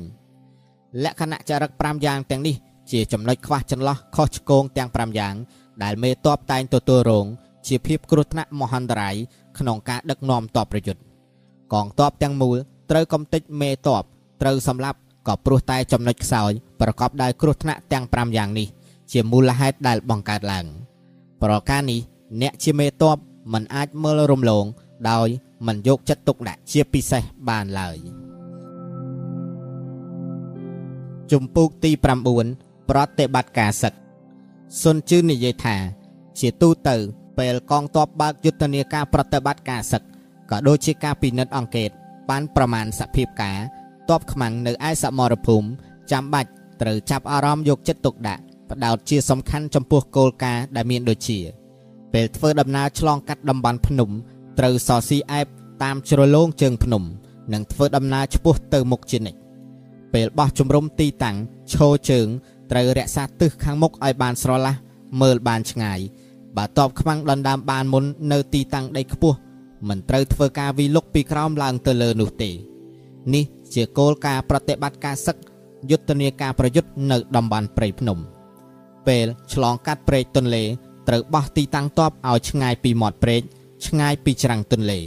[1.03, 2.55] លក្ខណៈចរិត5យ៉ាងទាំងនេះ
[2.91, 5.35] ជាចំណុចខ្វះចន្លោះខុសឆ្គងទាំង5យ៉ាង
[5.83, 7.25] ដែលមេតបតែងទទួលរង
[7.67, 9.15] ជាភាពគ្រោះថ្នាក់មហន្តរាយ
[9.59, 11.01] ក្នុងការដឹកនាំតបប្រយុទ្ធ
[11.73, 12.57] កងទ័ពទាំងមូល
[12.91, 14.03] ត្រូវកំទេចមេតប
[14.41, 14.97] ត្រូវសម្លាប់
[15.27, 16.51] ក៏ព្រោះតែចំណុចខ្សោយ
[16.81, 18.67] ប្រកបដោយគ្រោះថ្នាក់ទាំង5យ៉ាងនេះ
[19.11, 20.65] ជាមូលហេតុដែលបង្កើតឡើង
[21.41, 21.99] ប្រការនេះ
[22.41, 23.17] អ្នកជាមេតប
[23.53, 24.65] មិនអាចមើលរំលង
[25.09, 25.27] ដោយ
[25.67, 27.97] មិនយកចិត្តទុកដាក់ជាពិសេសបានឡើយ
[31.31, 31.91] ជំពូកទី
[32.41, 33.93] 9ប្រតិបត្តិការសឹក
[34.81, 35.75] សុនជឿននិយាយថា
[36.39, 36.95] ជាទូទៅ
[37.37, 40.03] ពេលកងទ័ពបើកយុទ្ធនាការប្រតិបត្តិការសឹក
[40.51, 41.89] ក៏ដូចជាការពិនិត្យអង្កេត
[42.29, 43.57] បានប្រមាណសភាពការ
[44.09, 45.67] ទ័ពខ្មាំងនៅឯសមរភូមិ
[46.11, 46.49] ចាំបាច់
[46.81, 48.41] ត្រូវចាប់អារម្មណ៍យកចិត្តទុកដាក់
[48.71, 51.39] ផ្ដោតជាសំខាន់ចំពោះគោលការណ៍ដែលមានដូចជា
[52.13, 54.09] ពេលធ្វើដំណើរឆ្លងកាត់តំបន់ភ្នំ
[54.59, 55.47] ត្រូវសរស៊ីអែប
[55.83, 57.03] តាមជ្រលងជើងភ្នំ
[57.53, 59.39] និងធ្វើដំណើរឆ្ពោះទៅមុខជានិច្ច
[60.13, 61.37] ពេលបោះជំរំទីតាំង
[61.73, 62.27] ឈរជើង
[62.71, 64.73] ត្រូវរក្សាទិសខាងមុខឲ្យបានស្រឡះ
[65.21, 65.99] មើលបានឆ្ងាយ
[66.57, 69.37] បើតបខ្វាំងដណ្ដើមបានមុននៅទីតាំងដីខ្ពស់
[69.89, 72.51] មិនត្រូវធ្វើការវិលុកពីក្រោមឡើងទៅលើនោះទេ
[73.33, 73.43] នេះ
[73.73, 75.35] ជាគោលការណ៍ប្រតិបត្តិការសឹក
[75.91, 78.17] យុទ្ធនាការប្រយុទ្ធនៅតំបន់ព្រៃភ្នំ
[79.07, 80.63] ពេលឆ្លងកាត់ព្រែកទន្លេ
[81.07, 83.41] ត្រូវបោះទីតាំងតបឲ្យឆ្ងាយពីមាត់ព្រែក
[83.87, 84.99] ឆ្ងាយពីច្រាំងទន្លេ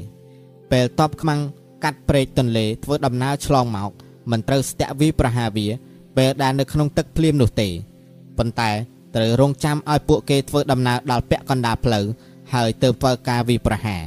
[0.70, 1.40] ពេលតបខ្មាំង
[1.84, 3.90] កាត់ព្រែកទន្លេធ្វើដំណើរឆ្លងមក
[4.30, 5.66] មិនត្រូវស្ទាក់វាប្រហារវា
[6.16, 7.68] ពេលដែលនៅក្នុងទឹកភ្លាមនោះទេ
[8.38, 8.70] ប៉ុន្តែ
[9.16, 12.04] ត្រូវរងចាំឲ្យពួកគេធ្វើដំណើរដល់ពាក់កណ្ដាលផ្លូវ
[12.54, 14.02] ហើយទើបធ្វើការវាប្រហារ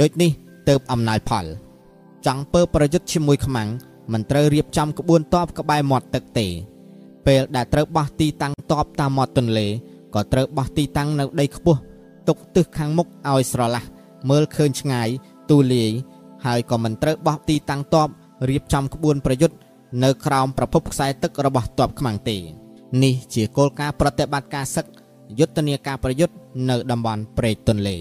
[0.00, 0.30] ដូចនេះ
[0.68, 1.44] ទើបអំណោយផល
[2.26, 3.68] ចង់ពើប្រយុទ្ធជាមួយខ្មាំង
[4.12, 6.46] មិនត្រូវរៀបចំក្បួនតបក្បែរមាត់ទឹកទេ
[7.26, 9.66] ពេលដែលត្រូវបោះទីតាំងតបតាមមាត់ទន្លេ
[10.14, 11.80] ក៏ត្រូវបោះទីតាំងនៅដីខ្ពស់
[12.28, 13.84] ទុកទិសខាងមុខឲ្យស្រឡះ
[14.30, 15.08] មើលឃើញឆ្ងាយ
[15.50, 15.90] ទូលាយ
[16.46, 18.08] ហើយក៏មិនត្រូវបោះទីតាំងតប
[18.48, 19.56] រៀបចំក្បួនប្រយុទ្ធ
[20.04, 22.36] នៅក្រោមប្រភពខ្សែទឹករបស់ទ័ពខ្មាំងទេ
[23.02, 24.86] នេះជាគោលការណ៍ប្រតិបត្តិការសឹក
[25.38, 26.34] យុទ្ធនាការប្រយុទ្ធ
[26.70, 27.96] នៅតំបន់ព្រែកទន្លេ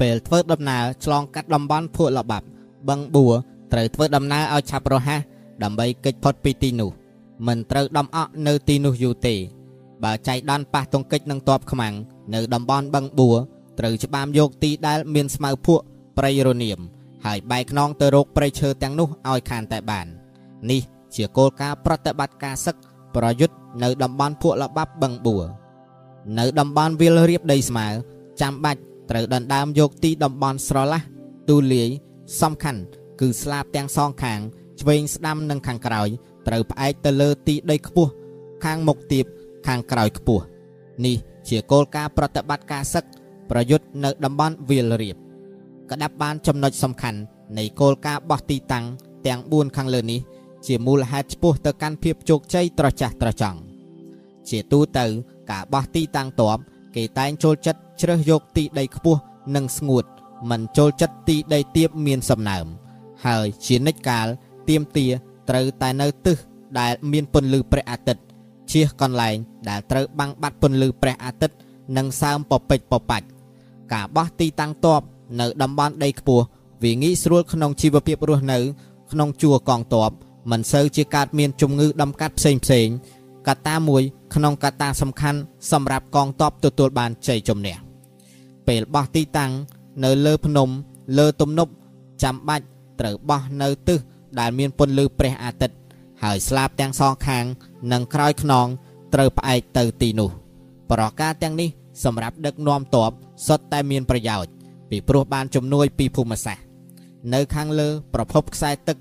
[0.00, 2.46] ពេលធ្វើដំណើរឆ្លងកាត់តំបន់ភក់លបាប់
[2.88, 3.34] បឹងបួរ
[3.72, 5.20] ត្រូវធ្វើដំណើរឲ្យឆាប់រហ័ស
[5.62, 6.90] ដើម្បីគេចផុតពីទីនោះ
[7.46, 9.34] មិនត្រូវដំអក់នៅទីនោះយូរទេ
[10.04, 11.94] បើចៃដន្យប៉ះទង្គិចនឹងតបខ្មាំង
[12.34, 13.36] នៅតំបន់បឹងបួរ
[13.78, 15.82] ត្រូវច្បាមយកទីដែលមានស្មៅភក់
[16.18, 16.78] ព្រៃរនាម
[17.24, 20.06] ហើយបែកខ្នងទៅរកព្រៃឈើទាំងនោះឲ្យខានតែបាន
[20.70, 20.82] នេះ
[21.14, 22.76] ជាគោលការណ៍ប្រតិបត្តិការសឹក
[23.16, 25.44] ប្រយុទ្ធនៅតំបន់ភក់លបាប់បឹងបួរ
[26.38, 27.86] នៅតំបន់វាលរៀបដីស្មៅ
[28.40, 31.00] ចាំបាច់ ត្រូវដណ្ដើមយកទីតំបន់ស្រឡះ
[31.48, 31.88] ទូលាយ
[32.40, 32.80] សំខាន់
[33.20, 34.40] គឺស្លាបទាំងសងខាង
[34.80, 36.08] ឆ្វេងស្ដាំនិងខាងក្រោយ
[36.46, 38.10] ត្រូវផ្អែកទៅលើទីដីខ្ពស់
[38.64, 39.26] ខាងមុខទៀប
[39.66, 40.44] ខាងក្រោយខ្ពស់
[41.04, 41.16] នេះ
[41.48, 43.04] ជាគោលការណ៍ប្រតិបត្តិការសឹក
[43.50, 45.16] ប្រយុទ្ធនៅតំបន់វាលរៀប
[45.90, 47.20] ក្តាប់បានចំណុចសំខាន់
[47.58, 48.84] នៃគោលការណ៍បោះទីតាំង
[49.26, 50.20] ទាំង4ខាងលើនេះ
[50.66, 53.58] ជាមូលហេតុឆ្ពោះទៅកាន់ភាពជោគជ័យត្រចះត្រចង់
[54.48, 55.06] ជាទូទៅ
[55.50, 56.58] ការបោះទីតាំងតប
[56.96, 59.20] គេតែងចូលចិត្ត ជ្រើសយកទីដីខ្ពស់
[59.54, 60.04] និងស្ងួត
[60.50, 62.66] មិនចូលចិត្តទីដីទាបមានសំណើម
[63.26, 64.26] ហើយជានិច្ចកាល
[64.68, 65.06] ទៀមទា
[65.48, 66.36] ត្រូវតែនៅទិស
[66.80, 68.22] ដែលមានពន្លឺព្រះអាទិត្យ
[68.70, 69.36] ជៀសកន្លែង
[69.68, 71.56] ដែលត្រូវបាំងបាត់ពន្លឺព្រះអាទិត្យ
[71.96, 73.26] និងសើមពពេចពបាច់
[73.92, 75.02] ការបោះទីតាំងតប
[75.40, 76.44] នៅតំបន់ដីខ្ពស់
[76.82, 78.58] វាងាយស្រួលក្នុងជីវភាពរស់នៅ
[79.12, 80.10] ក្នុងជួរកងទ័ព
[80.50, 82.88] មិនសូវជាកើតមានជំងឺដំកាត់ផ្សេងផ្សេង
[83.48, 84.02] កត្តាមួយ
[84.34, 85.38] ក្នុងកត្តាសំខាន់
[85.70, 87.87] សម្រាប់កងទ័ពទទួលបានជ័យជំនះ
[88.68, 89.52] ពេលបោះទីតាំង
[90.04, 90.68] នៅលើភ្នំ
[91.18, 91.72] លើទំនប់
[92.22, 92.64] ចាំបាច់
[93.00, 93.98] ត្រូវបោះនៅទិស
[94.38, 95.76] ដែលមានពន្លឺព្រះអាទិត្យ
[96.22, 97.44] ហើយស្លាបទាំងសងខាង
[97.92, 98.66] និងក្រោយខ្នង
[99.14, 100.30] ត្រូវផ្អែកទៅទីនោះ
[100.90, 101.68] ប្រការទាំងនេះ
[102.04, 103.10] សម្រាប់ដឹកនាំទ័ព
[103.46, 104.50] សុទ្ធតែមានប្រយោជន៍
[104.90, 106.64] ពីព្រោះបានជំនួយពីភូមិសាស្ត្រ
[107.34, 108.96] នៅខាងលើប្រភពខ្សែទឹក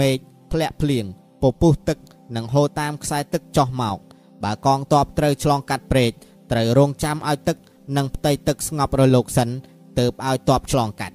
[0.00, 0.18] មេឃ
[0.52, 1.04] ធ្លាក់ភ្លៀង
[1.42, 1.98] ពពុះទឹក
[2.36, 3.98] និងហូរតាមខ្សែទឹកចុះមក
[4.44, 6.12] បើកងទ័ពត្រូវឆ្លងកាត់ព្រែក
[6.52, 7.56] ត្រូវរងចាំឲ្យទឹក
[7.96, 9.48] និងផ្ទៃទឹកស្ងប់រលកសិន
[9.98, 11.14] ទើបឲ្យទ័ពឆ្លងកាត់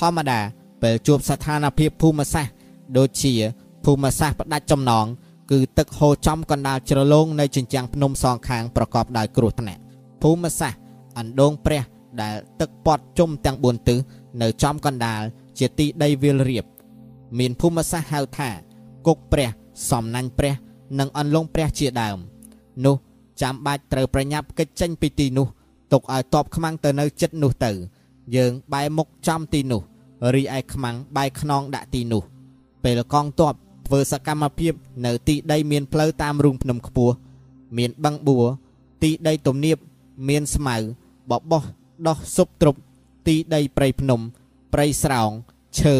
[0.00, 0.40] ធម្មតា
[0.82, 2.52] ពេលជួបស្ថានភាពភូមិសាស្ត្រ
[2.98, 3.32] ដូចជា
[3.84, 5.06] ភូមិសាស្ត្រផ្ដាច់ចំណង
[5.50, 9.80] គឺទឹកហូរចំកណ្ដាលជ្រលងនៃជញ្ជាំងភ្នំសងខាងប្រកបដោយគ្រោះថ្នាក់
[10.22, 10.80] ភូមិសាស្ត្រ
[11.18, 11.82] អណ្ដូងព្រះ
[12.22, 13.98] ដែលទឹកពាត់ជុំទាំង4ទិស
[14.42, 15.22] នៅចំកណ្ដាល
[15.58, 16.64] ជាទីដីវាលរៀប
[17.38, 18.50] មានភូមិសាស្ត្រហៅថា
[19.06, 19.48] គុកព្រះ
[19.90, 20.54] សំណាញ់ព្រះ
[20.98, 22.18] និងអន្លង់ព្រះជាដើម
[22.84, 22.96] នោះ
[23.42, 25.46] ចាំបាច់ត្រូវប្រញាប់កិច្ចចេញពីទីនោះ
[25.92, 27.70] ទុកឲ្យតបខ្មាំងទៅនៅចិត្តនោះទៅ
[28.36, 29.82] យើងបែរមុខចំទីនោះ
[30.34, 32.22] រីឯខ្មាំងបែរខ្នងដាក់ទីនោះ
[32.84, 33.54] ពេលកងទ័ព
[33.86, 34.72] ធ្វើសកម្មភាព
[35.04, 37.14] នៅទីដីមានផ្លូវតាមរូងភ្នំខ្ពស់
[37.78, 38.46] មានបឹងបួរ
[39.02, 39.76] ទីដីទំនាប
[40.28, 40.76] មានស្មៅ
[41.30, 41.62] បបោះ
[42.06, 42.78] ដោះស៊ុបទ្រប់
[43.28, 44.20] ទីដីព្រៃភ្នំ
[44.72, 45.30] ព្រៃស្រោង
[45.80, 45.96] ឈើ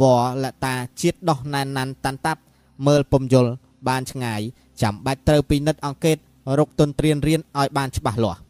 [0.00, 2.40] វល្លតាជាតិដោះណែនណាន់តាន់តាប់
[2.86, 3.52] មើលពំយល់
[3.88, 4.40] បានឆ្ងាយ
[4.82, 6.16] ចាំបាច់ត្រូវពិនិត្យអង្កេត
[6.58, 8.40] រកទុនត្រៀនរៀនឲ្យបានច្បាស់លាស់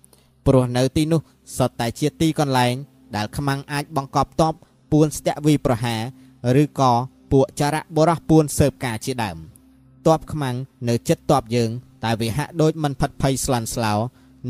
[0.48, 1.20] ព្រោះនៅទីនោះ
[1.56, 2.74] សុទ្ធតែជាទីកន្លែង
[3.16, 4.54] ដែលខ្មាំងអាចបង្កប់តប
[4.92, 5.96] ពួនស្ទាក់វីប្រហា
[6.62, 6.92] ឬក៏
[7.32, 9.36] ពួកចរៈបរោះពួនសើបការជាដើម
[10.06, 10.56] តបខ្មាំង
[10.88, 11.70] នៅចិត្តតបយើង
[12.04, 13.94] តែវាហាក់ដូចមិនផិតភ័យស្លន់ស្លោ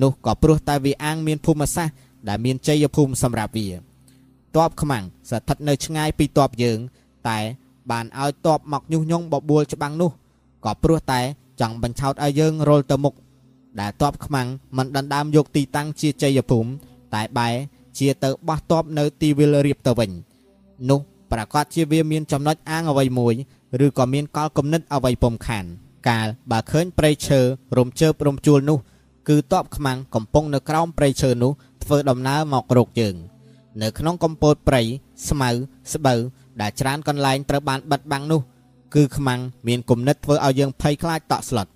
[0.03, 1.95] នោះក៏ព្រោះតែវាអាងមានភូមិសាស្ត្រ
[2.29, 3.69] ដែលមានជ័យភូមិសម្រាប់វា
[4.57, 6.79] តបខ្មាំងស្ថិតនៅឆ្ងាយពីតបយើង
[7.29, 7.39] តែ
[7.91, 10.11] បានឲ្យតបមកញុះញង់បបួលច្បាំងនោះ
[10.65, 11.21] ក៏ព្រោះតែ
[11.61, 13.15] ចង់បញ្ឆោតឲ្យយើងរុលទៅមុខ
[13.81, 16.71] ដែលតបខ្មាំងមិនដណ្ដើមយកទីតាំងជាជ័យភូមិ
[17.15, 17.55] តែបែរ
[17.99, 20.11] ជាទៅបោះតបនៅទីវាលរៀបទៅវិញ
[20.91, 21.01] នោះ
[21.33, 23.35] ប្រកាសជាវាមានចំណុចអាងអ្វីមួយ
[23.85, 25.65] ឬក៏មានកលគំនិតអ្វីពំខាន
[26.09, 27.41] កាលបើឃើញព្រៃឈើ
[27.79, 28.79] រំជើបរំជួលនោះ
[29.29, 31.53] គឺតបខ្មាំងកំពុងនៅក្រោមព្រៃឈើនោះ
[31.83, 33.17] ធ្វើដំណើរមករកយើង
[33.83, 34.83] នៅក្នុងកំពតព្រៃ
[35.29, 35.51] ស្មៅ
[35.93, 36.21] ស្បូវ
[36.61, 38.41] ដែលច្រើនកន្លែងត្រូវបានបិទបាំងនោះ
[38.95, 41.67] គឺខ្មាំងមានគំនិតធ្វើឲ្យយើងភ័យខ្លាចតក់ស្លុត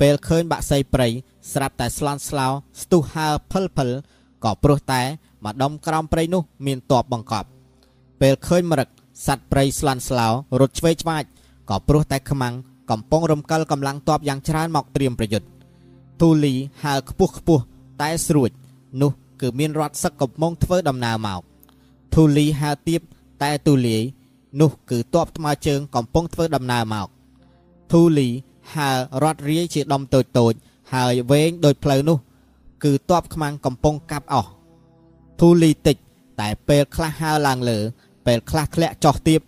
[0.00, 1.08] ពេលឃើញបាក់សីព្រៃ
[1.52, 2.46] ស្រាប់តែស្លន់ស្លោ
[2.80, 3.90] ស្ទុះហើភិលភិល
[4.44, 5.02] ក៏ព្រោះតែ
[5.44, 7.48] ម្ដុំក្រោមព្រៃនោះមានតបបង្កប់
[8.20, 8.88] ពេលឃើញមរឹក
[9.26, 10.26] សត្វព្រៃស្លាន់ស្លោ
[10.60, 11.24] រត់ឆ្វេងឆ្វាច
[11.70, 12.54] ក៏ព្រោះតែខ្មាំង
[12.90, 15.46] កំពុងរំកិលកម្លាំងទ័ពយ៉ាងច្រើនមកត្រៀមប្រយុទ្ធ
[16.20, 16.54] ទូលី
[16.84, 17.62] ហើរខ្ពស់ខ្ពស់
[18.00, 18.50] តែស្រួច
[19.02, 21.40] នោះគឺមានរថសឹកកំពុងធ្វើដំណើរមក
[22.14, 23.00] ទូលីហើរទៀប
[23.42, 24.02] តែទូលាយ
[24.60, 27.08] នោះគឺទ័ពថ្មើរជើងកំពុងធ្វើដំណើរមក
[27.92, 28.28] ទូលី
[28.74, 30.52] ហើររត់រាយជាដុំតូចតូច
[30.94, 32.18] ហើយវែងដូចផ្លូវនោះ
[32.84, 34.50] គឺទ័ពខ្មាំងកំពុងកាប់អស់
[35.40, 35.96] ទូលីតិច
[36.40, 37.78] តែពេលខ្លះហើរឡើងលើ
[38.26, 39.40] ពេលខ្លះធ្លាក់ចុះទៀប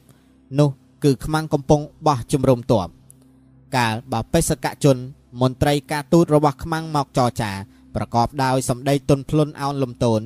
[0.59, 0.69] នោះ
[1.05, 2.86] គឺខ្មាំងកំពុងបោះជំរំទ័ព
[3.77, 4.97] កាលបបេសកជន
[5.40, 7.53] មន្ត្រីការទូតរបស់ខ្មាំងមកចរចា
[7.95, 10.20] ប្រកបដោយសម្ដីទុនភ្លុនអោនលំទោន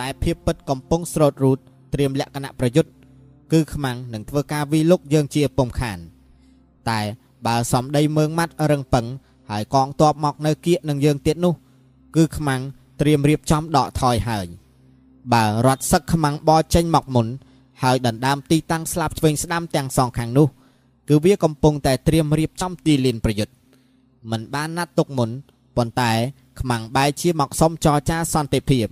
[0.00, 1.58] តែភាពពិតកំពុងស្រោតរូត
[1.94, 2.90] ត្រៀមលក្ខណៈប្រយុទ្ធ
[3.52, 5.98] គឺខ្មាំងនឹងធ្វើការវិលុកយើងជាពុំខាន
[6.90, 7.00] តែ
[7.46, 9.06] បើសំដីមើងម៉ាត់រឹងពឹង
[9.50, 11.54] ហើយកងទ័ពមកនៅគៀកនឹងយើងទៀតនោះ
[12.16, 12.60] គឺខ្មាំង
[13.00, 14.46] ត្រៀមរៀបចំដកថយហើយ
[15.32, 17.26] បើរត់សឹកខ្មាំងបចេញមកមុន
[17.82, 20.48] ហើយដណ្ដើមទីតាំងស្លាប់ឆ្វេងស្ដាំទាំងសងខាងនោះ
[21.08, 23.52] គឺវាកំពុងតែត្រៀមរៀបចំទីលានប្រយុទ្ធ
[24.30, 25.30] មិនបានណាត់ទុកមុន
[25.76, 26.12] ប៉ុន្តែ
[26.60, 28.86] ខ្មាំងបែរជាមកសុំចរចាសន្តិភាព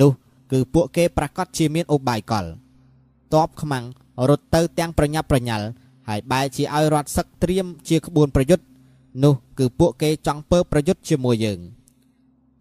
[0.00, 0.10] នោះ
[0.52, 2.44] គឺពួកគេប្រកាសជាមានឧបាយកល
[3.34, 3.84] តបខ្មាំង
[4.28, 5.66] រត់ទៅទាំងប្រញាប់ប្រញាល់
[6.08, 8.64] ហើយបែរជាឲ្យរត់សឹកត្រៀមជាក្បួនប្រយុទ្ធ
[9.24, 11.60] នោះគឺពួកគេចង់ពើប្រយុទ្ធជាមួយយើង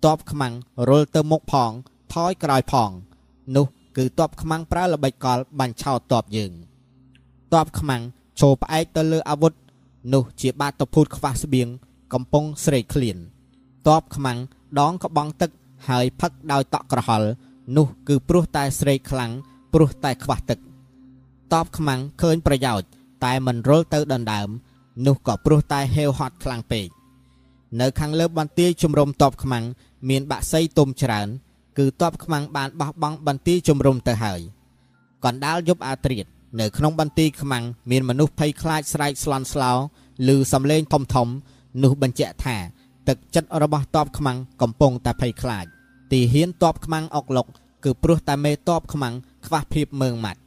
[0.05, 0.53] តបខ្មាំង
[0.89, 1.71] រុលទៅមុខផង
[2.13, 2.91] ថយក្រោយផង
[3.55, 3.65] នោះ
[3.97, 6.51] គឺតបខ្មាំងប្រើល្បិចកលបាញ់ឆោតតបយើង
[7.53, 8.01] តបខ្មាំង
[8.39, 9.53] ឈោផ្អែកទៅលើអាវុធ
[10.13, 11.67] នោះជាបាតុភូតខ្វះស្បៀង
[12.13, 13.17] កំពុងស្រេកឃ្លាន
[13.87, 14.37] តបខ្មាំង
[14.79, 15.51] ដងក្បងទឹក
[15.89, 17.29] ហើយផឹកដោយតក់ក្រហល់
[17.77, 19.31] នោះគឺព្រោះតែស្រេកខ្លាំង
[19.73, 20.59] ព្រោះតែខ្វះទឹក
[21.53, 22.87] តបខ្មាំងឃើញប្រយោជន៍
[23.25, 24.49] តែមិនរុលទៅដណ្ដើម
[25.05, 26.87] នោះក៏ព្រោះតែហេវហត់ខ្លាំងពេក
[27.81, 29.65] នៅខាងលើបន្ទាយជំរំតបខ្មាំង
[30.09, 31.27] មានបាក់សីទុំច្រើន
[31.77, 34.41] គឺតបខ្មាំងបានបោះបង់បន្ទាយជំរំទៅហើយ
[35.25, 36.25] កណ្ដាលយប់អាត្រៀត
[36.59, 39.71] នៅក្នុងបន្ទាយខ្មាំងមានមនុស្សភ័យខ្លាចស្រែកស្លន់ស្លោ
[40.33, 41.27] ឬសំឡេងធំធំ
[41.83, 42.57] នោះបញ្ជាក់ថា
[43.07, 45.65] ទឹកចិត្តរបស់តបខ្មាំងកំពុងតែភ័យខ្លាច
[46.11, 47.47] ទីហ៊ានតបខ្មាំងអុកឡុក
[47.83, 49.13] គឺព្រោះតែមេតបខ្មាំង
[49.45, 50.39] ខ្វះភាពមើងម៉ាត់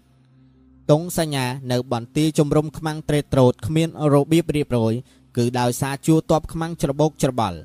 [0.91, 4.95] តុងសញ្ញានៅបន្ទាយជំរំខ្មាំងត្រេតត្រោតគ្មានរបៀបរៀបរយ
[5.37, 7.59] គឺដោយសារជួតបខ្មាំងច្របោកច្របល់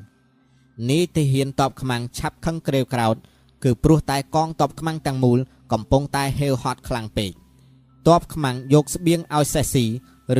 [0.89, 3.15] នេះទីហ៊ានតបខ្មាំងឆាប់ខឹងក្រេវក្រោត
[3.63, 5.39] គឺព្រោះតែកងតបខ្មាំងទាំងមូល
[5.71, 7.31] កំពុងតែហេវហត់ខ្លាំងពេក
[8.07, 9.85] តបខ្មាំងយកស្បៀងឲ្យសេះស៊ី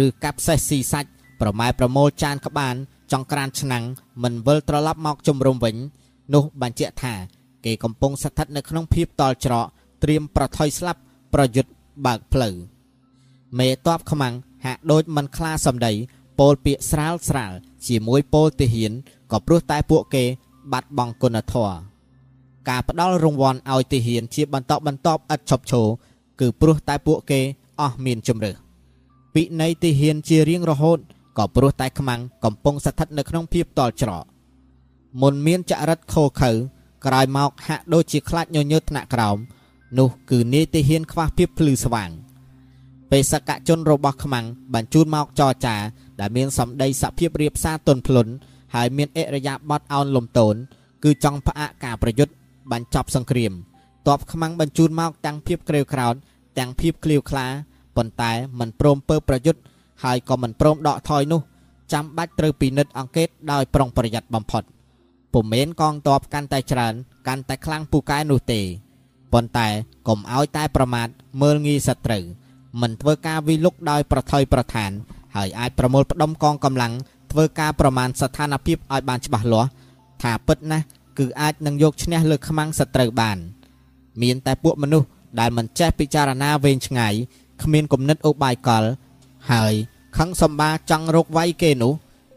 [0.03, 1.09] ឬកាប់សេះស៊ីសាច់
[1.41, 2.75] ប្រម៉ែប្រមូលចានក្បាន
[3.11, 3.83] ចង្ក្រានឆ្នាំង
[4.23, 5.75] មិនវិលត្រឡប់មកជំរុំវិញ
[6.33, 7.13] នោះបញ្ជាក់ថា
[7.65, 9.65] គេកំពុងស្ថិតនៅក្នុងភាពតល់ច្រក
[10.03, 10.99] ត្រៀមប្រថុយស្លាប់
[11.33, 11.71] ប្រយុទ្ធ
[12.05, 12.55] បើកផ្លូវ
[13.59, 14.33] មេតបខ្មាំង
[14.65, 15.93] ហាក់ដូចមិនខ្លាសម្ដី
[16.39, 17.53] ពោលពាក្យស្រាលស្រាល
[17.87, 18.91] ជាមួយពោលទាហាន
[19.31, 20.23] ក៏ព្រោះតែពួកគេ
[20.71, 21.75] បាត់បង់គុណធម៌
[22.69, 25.87] ការផ្ដល់រង្វាន់ឲ្យទាហាន ជាបន្តបន្តឥតឈប់ឈរ
[26.39, 27.39] គឺព្រោះតែពួកគេ
[27.81, 28.51] អស់មានជំរឿ
[29.33, 30.99] ពិន័យទាហានជារៀងរហូត
[31.37, 34.25] ក៏ព្រោះតែខ្មាំងកំពុងស្ថិតនៅក្នុងភាពតល់ច្រក
[35.21, 36.51] មុនមានចរិតខោខើ
[37.05, 39.37] ក្រោយមកហាក់ដូចជាខ្លាចញញើតថ្នាក់ក្រោម
[39.99, 42.09] នោះគឺនាយទាហានខ្វះភាពភ្លឺស្វាង
[43.11, 45.75] បេសកជនរបស់ខ្មាំងបញ្ជូនមកចរចា
[46.19, 48.31] ដែលមានសម្ដីសភាពរៀបសារទន់ភ្លន់
[48.75, 50.55] ហើយមានអរិយាប័ត្រអោនលំទោន
[51.03, 52.33] គឺចង់ផ្អាកការប្រយុទ្ធ
[52.71, 53.53] បញ្ចប់សង្គ្រាម
[54.07, 56.15] តបខ្មាំងបញ្ជូនមកទាំងភាពក្រេវក្រោធ
[56.57, 57.47] ទាំងភាពក្លៀវក្លា
[57.95, 59.61] ប៉ុន្តែមិនព្រមពើប្រយុទ្ធ
[60.03, 61.41] ហើយក៏មិនព្រមដកថយនោះ
[61.93, 64.63] ចាំបាច់ត្រូវពិនិត្យអង្កេតដោយប្រុងប្រយ័ត្នបំផុត
[65.33, 66.93] ពុំមែនកងទ័ពកាន់តែច្រើន
[67.27, 68.61] កាន់តែខ្លាំងពូកែនោះទេ
[69.33, 69.67] ប៉ុន្តែ
[70.07, 71.07] កុំឲ្យតែប្រមាថ
[71.41, 72.23] មើលងាយសត្រូវ
[72.81, 74.91] មិនធ្វើការវិលុកដោយប្រថុយប្រឋាន
[75.35, 76.93] ហើយអាចប្រមូលផ្ដុំកងកម្លាំង
[77.31, 79.69] ធ្វើការប្រមាណស្ថានភាពឲ្យបានច្បាស់លាស់
[80.21, 80.85] ថាពិតណាស់
[81.19, 83.37] គឺអាចនឹងយកឈ្នះលើខ្មាំងសត្រូវបាន
[84.21, 85.07] មានតែពួកមនុស្ស
[85.39, 87.13] ដែលមិនចេះពិចារណាវែងឆ្ងាយ
[87.63, 88.83] គ្មានគំនិតឧបាយកល
[89.51, 89.73] ហើយ
[90.17, 91.93] ខឹងសម្បាចង់រកវាយគេនោះ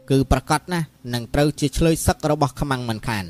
[0.09, 3.25] គឺប្រកាសណាស់នឹងត្រូវជាឆ្លើយសឹករបស់ខ្មាំងមិនខាន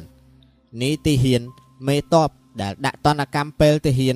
[0.82, 1.42] នេះទីហ៊ាន
[1.88, 2.30] មេតប
[2.62, 4.16] ដែលដាក់តនកម្មពេលទាហាន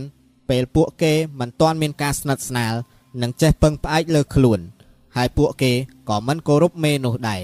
[0.49, 2.73] ពេលពួកគេមិនទាន់មានការស្និទ្ធស្នាល
[3.21, 4.59] និងចេះពឹងផ្អែកលើខ្លួន
[5.15, 5.71] ហើយពួកគេ
[6.09, 7.41] ក៏មិនគោរពមេនោះដែរ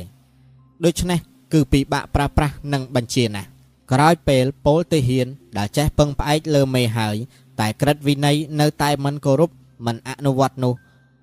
[0.85, 1.19] ដូច្នេះ
[1.53, 3.47] គឺពិបាកប្រើប្រាស់និងបញ្ជាណាស់
[3.91, 5.27] ក្រោយពេលពលទាហាន
[5.57, 7.15] ដែលចេះពឹងផ្អែកលើមេហើយ
[7.59, 9.49] តែក្រិតវិន័យនៅតែមិនគោរព
[9.85, 10.73] មិនអនុវត្តនោះ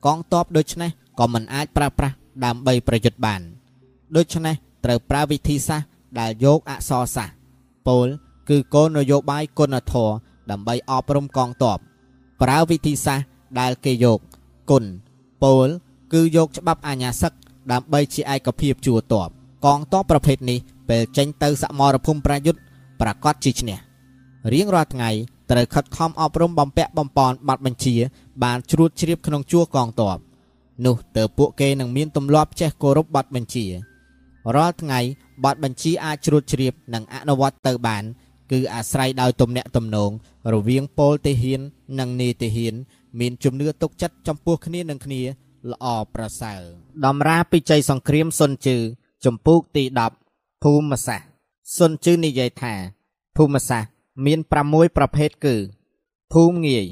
[0.07, 3.40] កងទ័ពដូច្នេះក៏មិនអាចប្រើប្រាស់ដើម្បីប្រយុទ្ធបាន
[4.16, 4.55] ដូច្នេះ
[4.85, 5.89] ត្រូវប្រើវិធីសាស្ត្រ
[6.20, 7.35] ដែលយកអក្សរសាស្ត្រ
[7.89, 8.07] ពល
[8.48, 10.15] គឺគោលនយោបាយគុណធម៌
[10.51, 11.78] ដើម្បីអប់រំកងទ័ព
[12.43, 13.27] ប្រើវិធីសាស្ត្រ
[13.60, 14.20] ដែលគេយក
[14.70, 14.85] គុណ
[15.43, 15.68] ពល
[16.12, 17.32] គឺយកច្បាប់អាញាសឹក
[17.73, 19.28] ដើម្បីជាឯកភាពជួរទ័ព
[19.64, 20.59] កងទ័ពប្រភេទនេះ
[20.89, 22.60] ពេលចេញទៅសមរភូមិប្រយុទ្ធ
[23.01, 23.78] ប្រកាសជាឈ្នះ
[24.52, 25.10] រៀងរាល់ថ្ងៃ
[25.51, 27.94] ត្រូវខិតខំអប់រំបំពាក់បំពន់ប័ណ្ណបញ្ជា
[28.44, 30.18] បានជ្រួតជ្រាបក្នុងជួរកងទ័ព
[30.86, 33.66] នោះតើពួកគេនឹងមានទម្លាប់ចេះគោរពប័ណ្ណបញ្ជា
[34.56, 35.01] រាល់ថ្ងៃ
[35.44, 38.05] ប័ណ្ណបញ្ជាអាចជ្រួតជ្រាបនិងអនុវត្តទៅបាន
[38.52, 40.10] គឺអាស្រ័យដោយទំនាក់ទំនង
[40.55, 41.60] រវាងពលទាហាន
[41.98, 42.74] និងនេទាហាន
[43.20, 45.23] មានជំនឿទុកចិត្តចំពោះគ្នានឹងគ្នា
[45.70, 46.60] ល្អប្រសើរ
[47.06, 48.77] ដំរាពិជ័យសង្គ្រាមសុនជឺ
[49.24, 49.85] ចម្ពោះទី
[50.24, 51.28] 10ភូមិសាស្ត្រ
[51.78, 52.74] សុនជឺនិយាយថា
[53.36, 53.90] ភូមិសាស្ត្រ
[54.27, 55.56] មាន6ប្រភេទគឺ
[56.32, 56.86] ភូមិងាយ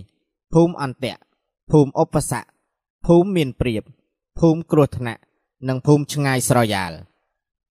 [0.53, 1.17] ភូមិអន្តៈ
[1.71, 2.49] ភូមិឧបសគ្គ
[3.07, 3.83] ភូមិមានព្រៀប
[4.39, 5.21] ភូមិគ្រោះថ្នាក់
[5.69, 6.93] និងភូមិឆ្ងាយស្រយាល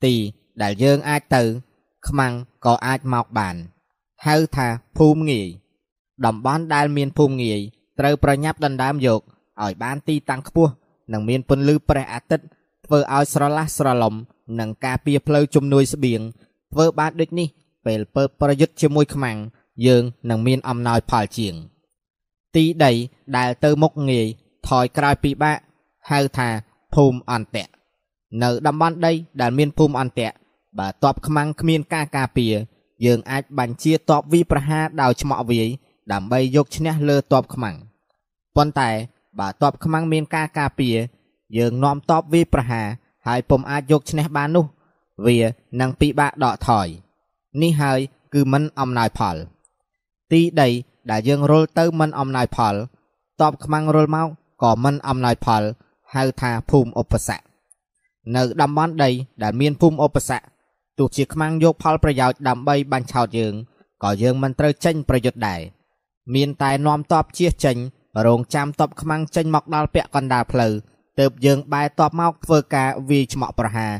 [0.03, 0.14] ទី
[0.61, 1.43] ដែលយើងអាចទៅ
[2.07, 2.34] ខ្មាំង
[2.65, 3.55] ក៏អាចមកបាន
[4.27, 4.67] ហៅថា
[4.97, 5.47] ភូមិងាយ
[6.25, 7.59] តំបន់ដែលមានភូមិងាយ
[7.99, 9.21] ត្រូវប្រញាប់ដណ្ដើមយក
[9.63, 10.71] ឲ្យបានទីតាំងខ្ពស់
[11.11, 12.45] និងមានពន្លឺព្រះអាទិត្យ
[12.85, 14.15] ធ្វើឲ្យស្រឡះស្រឡំ
[14.59, 16.21] និងការពារផ្លូវជំនួយស្បៀង
[16.73, 17.47] ធ្វើបានដូចនេះ
[17.85, 19.37] ពេលពើប្រយុទ្ធជាមួយខ្មាំង
[19.85, 21.55] យើងនឹងមានអំណោយផលជាង
[22.55, 22.91] ទីដី
[23.37, 24.27] ដែលទៅមុខងាយ
[24.67, 25.57] ថយក្រោយពិបាក
[26.09, 26.49] ហៅថា
[26.93, 27.67] ភូមិអន្តៈ
[28.43, 30.31] នៅតំបន់ដីដែលមានភូមិអន្តៈ
[30.79, 32.53] បើតបខ្មាំងគ្មានការការពារ
[33.05, 35.67] យើងអាចបញ្ជាតបវិប្រហារដោយឆ្មក់វាយ
[36.11, 37.75] ដើម្បីយកឈ្នះលើតបខ្មាំង
[38.55, 38.89] ប៉ុន្តែ
[39.39, 40.97] បើតបខ្មាំងមានការការពារ
[41.57, 42.88] យើងនាំតបវិប្រហារ
[43.27, 44.65] ហើយពុំអាចយកឈ្នះបាននោះ
[45.25, 45.38] វា
[45.80, 46.88] នឹងពិបាកដកថយ
[47.61, 47.99] នេះហើយ
[48.34, 49.35] គឺមិនអំណោយផល
[50.31, 50.69] ទីដី
[51.11, 52.75] ដែលយើងរុលទៅមិនអំណោយផល
[53.41, 54.27] តបខ្មាំងរុលមក
[54.63, 55.63] ក៏មិនអំណោយផល
[56.13, 57.43] ហៅថាភូមិឧបសគ្គ
[58.35, 59.09] នៅតំបន់ដី
[59.43, 60.45] ដែលមានភូមិឧបសគ្គ
[60.97, 63.53] ទោះជាខ្មាំងយកផលប្រយោជន៍ដើម្បីបាញ់ឆោតយើង
[64.03, 65.61] ក៏យើងមិនត្រូវចេញប្រយុទ្ធដែរ
[66.35, 67.77] មានតែនាំតបជៀសចេញ
[68.27, 70.73] រងចាំតបខ្មាំងចេញមកដល់ពាក់កណ្ដាលផ្លូវ
[71.19, 73.91] ទើបយើងបែរតបមកធ្វើការវាយឆ្មក់ប្រហារ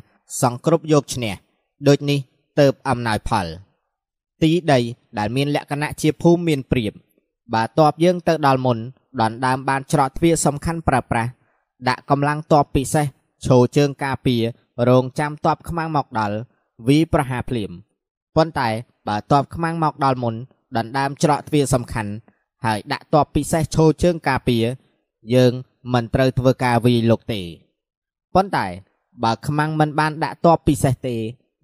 [0.41, 1.33] សង្គ្រប់យកឈ្នះ
[1.87, 2.19] ដូចនេះ
[2.59, 3.45] ទើបអំណោយផល
[4.41, 4.79] ទីដី
[5.17, 6.93] ដែលមានលក្ខណៈជាភូមិមានព្រៀប
[7.53, 8.77] បើតបយើងទៅដល់មុន
[9.21, 11.31] ដណ្ដើមបានច្រកទ្វារសំខាន់ប្រើប្រាស់
[11.87, 13.05] ដាក់កម្លាំងតបពិសេស
[13.47, 14.43] ឈោជើងការពារ
[14.89, 16.37] រងចាំតបខ្មាំងមកដល់
[16.87, 17.71] វីប្រហាភ្លាម
[18.35, 18.69] ប៉ុន្តែ
[19.07, 20.35] បើតបខ្មាំងមកដល់មុន
[20.77, 22.11] ដណ្ដើមច្រកទ្វារសំខាន់
[22.65, 24.65] ហើយដាក់តបពិសេសឈោជើងការពារ
[25.35, 25.51] យើង
[25.93, 27.41] មិនត្រូវធ្វើការវីលុកទេ
[28.35, 28.65] ប៉ុន្តែ
[29.23, 31.15] បើខ្មាំងមិនបានដាក់តបពិសេសទេ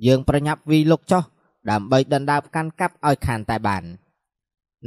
[0.08, 1.24] យើងប្រញាប់វីលុកចុះ
[1.70, 3.84] ដើម្បីដណ្ដើមកាន់កាប់ឲ្យខានតែបាន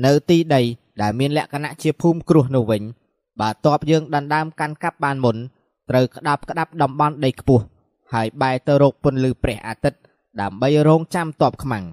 [0.04, 0.62] នៅទីដី
[1.02, 2.82] ដែលមានលក្ខណៈជាភូមិគ្រោះនោះវិញ
[3.40, 5.36] បើតបយើងដណ្ដើមកាន់កាប់បានមុន
[5.90, 7.64] ត្រូវក្តាប់ក្តាប់តំបន់ដីខ្ពស់
[8.14, 9.98] ហើយបែរទៅរកពន្លឺព្រះអាទិត្យ
[10.40, 11.84] ដើម្បីរងចាំតបខ្មាំង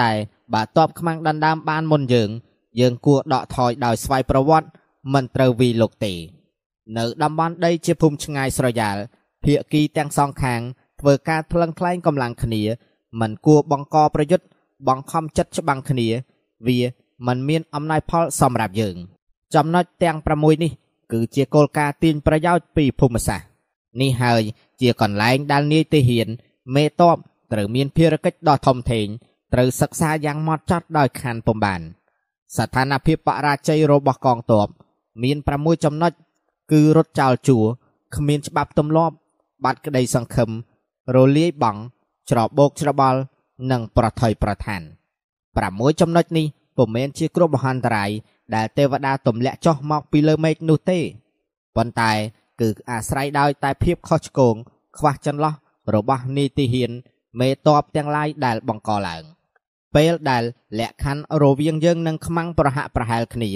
[0.00, 0.10] តែ
[0.54, 2.30] បើតបខ្មាំងដណ្ដើមបានមុនយើង
[2.80, 4.68] យើងគួរដកថយដោយស្វ័យប្រវត្តិ
[5.12, 6.14] មិនត្រូវវីលុកទេ
[6.96, 8.96] នៅតំបន់ដីជាភូមិឆ្ងាយស្រយាល
[9.44, 10.60] ភាគីទាំងសងខាង
[11.00, 12.62] ធ្វើការថ្លឹងថ្លែងកម្លាំងគ្នា
[13.20, 14.46] មិនគួរបង្កប្រយុទ្ធ
[14.88, 16.08] បង្ខំចិត្តច្បាំងគ្នា
[16.66, 16.78] វា
[17.26, 18.96] មិនមានអំណាចផលសម្រាប់យើង
[19.54, 20.72] ចំណុចទាំង6នេះ
[21.12, 23.46] គឺជាគោលការណ៍ទាញប្រយោជន៍ពីភូមិសាស្ត្រ
[24.00, 24.42] នេះហើយ
[24.80, 26.28] ជាកន្លែងដែលនាយទាហាន
[26.74, 27.16] មេតប
[27.52, 29.06] ត្រូវមានភារកិច្ចដ៏ធំធេង
[29.52, 31.80] ត្រូវសិក្សាយ៉ាងម៉ត់ចត់ដោយខានពំបាន
[32.56, 34.68] ស្ថានភាពបរាជ័យរបស់កងទ័ព
[35.22, 36.12] មាន6ចំណុច
[36.72, 37.64] គឺរត់ចោលជួរ
[38.16, 39.14] គ្មានច្បាប់ទម្លាប់
[39.64, 40.50] បាត់ក្តីសង្ឃឹម
[41.14, 41.80] រលាយបង់
[42.30, 43.18] ច្របោកច្របល់
[43.70, 44.82] និងប្រថុយប្រឋាន
[45.40, 46.46] 6ចំណុចនេះ
[46.76, 48.10] ពុំមែនជាគ្រោះមហន្តរាយ
[48.54, 50.98] ដែលទេវតាទម្លាក់ចុះមកពីលើមេឃនោះទេ
[51.76, 52.12] ប៉ុន្តែ
[52.60, 54.54] គឺអាស្រ័យដោយតែភាពខុសឆ្គង
[54.98, 55.54] ខ្វះចន្លោះ
[55.94, 56.92] របស់នីតិហ៊ាន
[57.40, 59.22] មេតបទាំងឡាយដែលបង្កឡើង
[59.94, 60.42] ពេលដែល
[60.78, 63.50] លក្ខខណ្ឌរវាងយើងនិងខ្មាំងប្រហាក់ប្រហែលគ្នា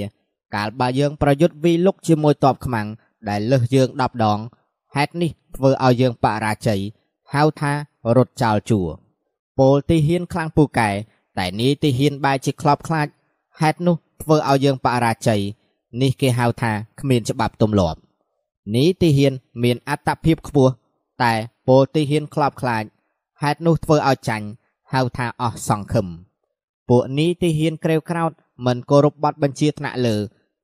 [0.55, 2.86] កាលបើយើងប្រយុទ្ធវិលុកជាមួយតបខ្មាំង
[3.28, 4.39] ដែលលើសយើង10ដង
[4.97, 6.81] ហេតុនេះធ្វើឲ្យយើងបរាជ័យ
[7.35, 7.73] ហៅថា
[8.16, 8.89] រត់ចោលជួរ
[9.59, 10.90] ពលទីហ៊ានខ្លាំងពូកែ
[11.39, 13.07] តែនីតិហ៊ានបែរជាខ្លោបខ្លាច
[13.61, 15.40] ហេតុនោះធ្វើឲ្យយើងបរាជ័យ
[16.02, 17.98] នេះគេហៅថាគ្មានច្បាប់ទម្លាប់
[18.74, 19.32] នីតិហ៊ាន
[19.62, 20.73] មានអត្តភាពខ្ពស់
[21.23, 21.32] តែ
[21.66, 22.85] ពលទីហ៊ានខ្លោបខ្លាច
[23.43, 24.47] ហេតុនោះធ្វើឲ្យចាញ់
[24.93, 26.07] ហៅថាអស់សង្ឃឹម
[26.89, 28.33] ពួកនីតិហ៊ានក្រេវក្រោត
[28.67, 30.17] មិនគោរពប័ណ្ណបញ្ជាថ្នាក់លើ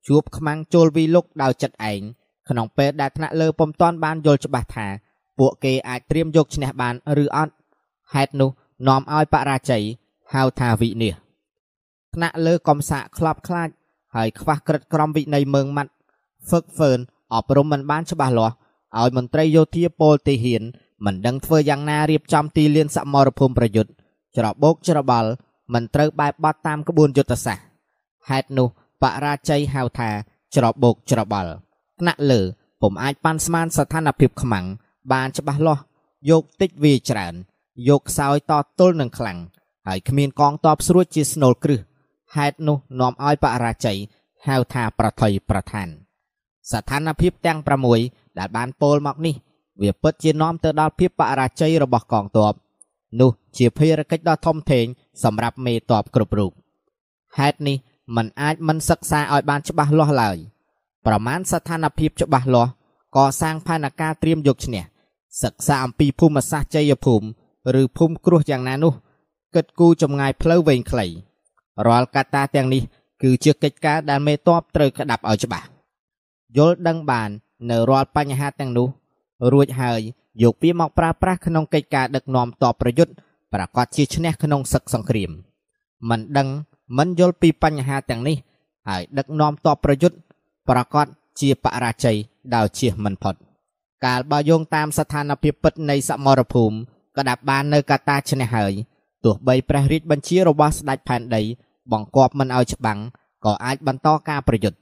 [0.07, 2.01] ជួបខ្មាំងចូលវីលុកដោយចិត្តឯង
[2.49, 4.87] ក្នុងពេលដែលថ្នាក់លើពុំទាន់បានយល់ច្បាស់ថា
[5.39, 7.53] ពួកគេអាចត្រៀមយកឈ្នះបានឬអត់
[8.13, 8.49] ហេតុនោះ
[8.87, 9.83] នាំឲ្យបរាជ័យ
[10.33, 11.21] ហៅថាវិនិច្ឆ័យ
[12.15, 13.69] ថ្នាក់លើកំសាកខ្លោបខ្លាច
[14.15, 15.91] ហើយខ្វះក្រិតក្រមវិន័យមើងម៉ាត់
[16.47, 16.99] ហ្វឹកហ្វឺន
[17.33, 18.55] អប់រំមិនបានច្បាស់លាស់
[18.99, 20.63] ឲ្យមន្ត្រីយោធាពលទីហ៊ាន
[21.05, 23.91] មិនដឹងធ្វើយ៉ាងណារៀបចំទីលានសមរភូមិប្រយុទ្ធ
[24.37, 25.29] ច្របោកច្របល់
[25.73, 27.65] មិនត្រូវបែបបត់តាមក្បួនយុទ្ធសាស្ត្រ
[28.29, 28.67] ហេតុនោះ
[29.01, 30.09] បរាជ័យហៅថា
[30.55, 31.51] ច្របោកច្របល់
[31.99, 32.41] ថ្នាក់លើ
[32.81, 34.65] ពុំអាចប៉ាន់ស្មានស្ថានភាពខ្មាំង
[35.11, 35.81] បានច្បាស់លាស់
[36.29, 37.33] យកតិចវាច្រើន
[37.89, 39.39] យកខ្សោយតទល់នឹងខ្លាំង
[39.87, 41.79] ហើយគ្មានកងតបស្រួចជាស្នូលគ្រឹះ
[42.35, 43.97] ហេតុនោះនាំឲ្យបរាជ័យ
[44.47, 45.87] ហៅថាប្រថុយប្រឋាន
[46.71, 47.59] ស្ថានភាពទាំង
[47.99, 49.35] 6ដែលបានពោលមកនេះ
[49.81, 52.53] វាពិតជានាំទៅដល់ភាពបរាជ័យរបស់កងទ័ព
[53.19, 54.85] នោះជាភារកិច្ចដ៏ធំធេង
[55.23, 56.51] សម្រាប់មេទ័ពគ្រប់រូប
[57.37, 57.77] ហេតុនេះ
[58.15, 60.37] มันអាចមិនសិក្សាឲ្យបានច្បាស់លាស់ឡើយ
[61.05, 62.71] ប្រមាណស្ថានភាពច្បាស់លាស់
[63.17, 64.83] កសាងផែនការត្រៀមយកឈ្នះ
[65.43, 68.93] សិក្សាអំពីភូមិសាស្ត្រជ័យភូមិឬភូមិគ្រោះយ៉ាងណានោះ
[69.55, 71.05] គិតគូរចម្ងាយផ្លូវវែងខ្លី
[71.87, 72.83] រាល់កត្តាទាំងនេះ
[73.21, 75.67] គឺជាកិច្ចការដែលមេតបត្រូវក្តាប់ឲ្យច្បាស់
[76.57, 77.29] យល់ដឹងបាន
[77.69, 78.87] នៅរាល់បញ្ហាទាំងនោះ
[79.53, 80.01] រួចហើយ
[80.43, 83.13] យកវាមកប្រើប្រាស់ក្នុងកិច្ចការដឹកនាំតបប្រយុទ្ធ
[83.53, 85.31] ប្រកាសជាឈ្នះក្នុងសឹកសង្គ្រាម
[86.09, 86.47] មិនដឹង
[86.97, 88.37] មិនយល់ពីបញ្ហាទាំងនេះ
[88.87, 90.17] ហើយដឹកនាំតបប្រយុទ្ធ
[90.69, 91.05] ប្រកាស
[91.39, 92.17] ជាបរាជ័យ
[92.55, 93.35] ដោយជៀសមិនផុត
[94.05, 96.75] កាលបើយោងតាមស្ថានភាពពិតនៃសមរភូមិ
[97.17, 98.73] ក៏ដាប់បាននៅកត្តាឈ្នះហើយ
[99.23, 101.41] ទោះបីព្រះរាជបញ្ជារបស់ស្ដេចផែនដី
[101.91, 102.99] បង្គាប់មិនឲ្យច្បាំង
[103.45, 104.77] ក៏អាចបន្តការប្រយុទ្ធ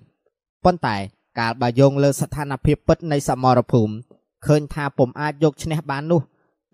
[0.64, 0.96] ប៉ុន្តែ
[1.40, 3.94] កាលបើយោងលើស្ថានភាពពិតនៃសមរភូមិ
[4.46, 6.22] ឃើញថាពុំអាចយកឈ្នះបាននោះ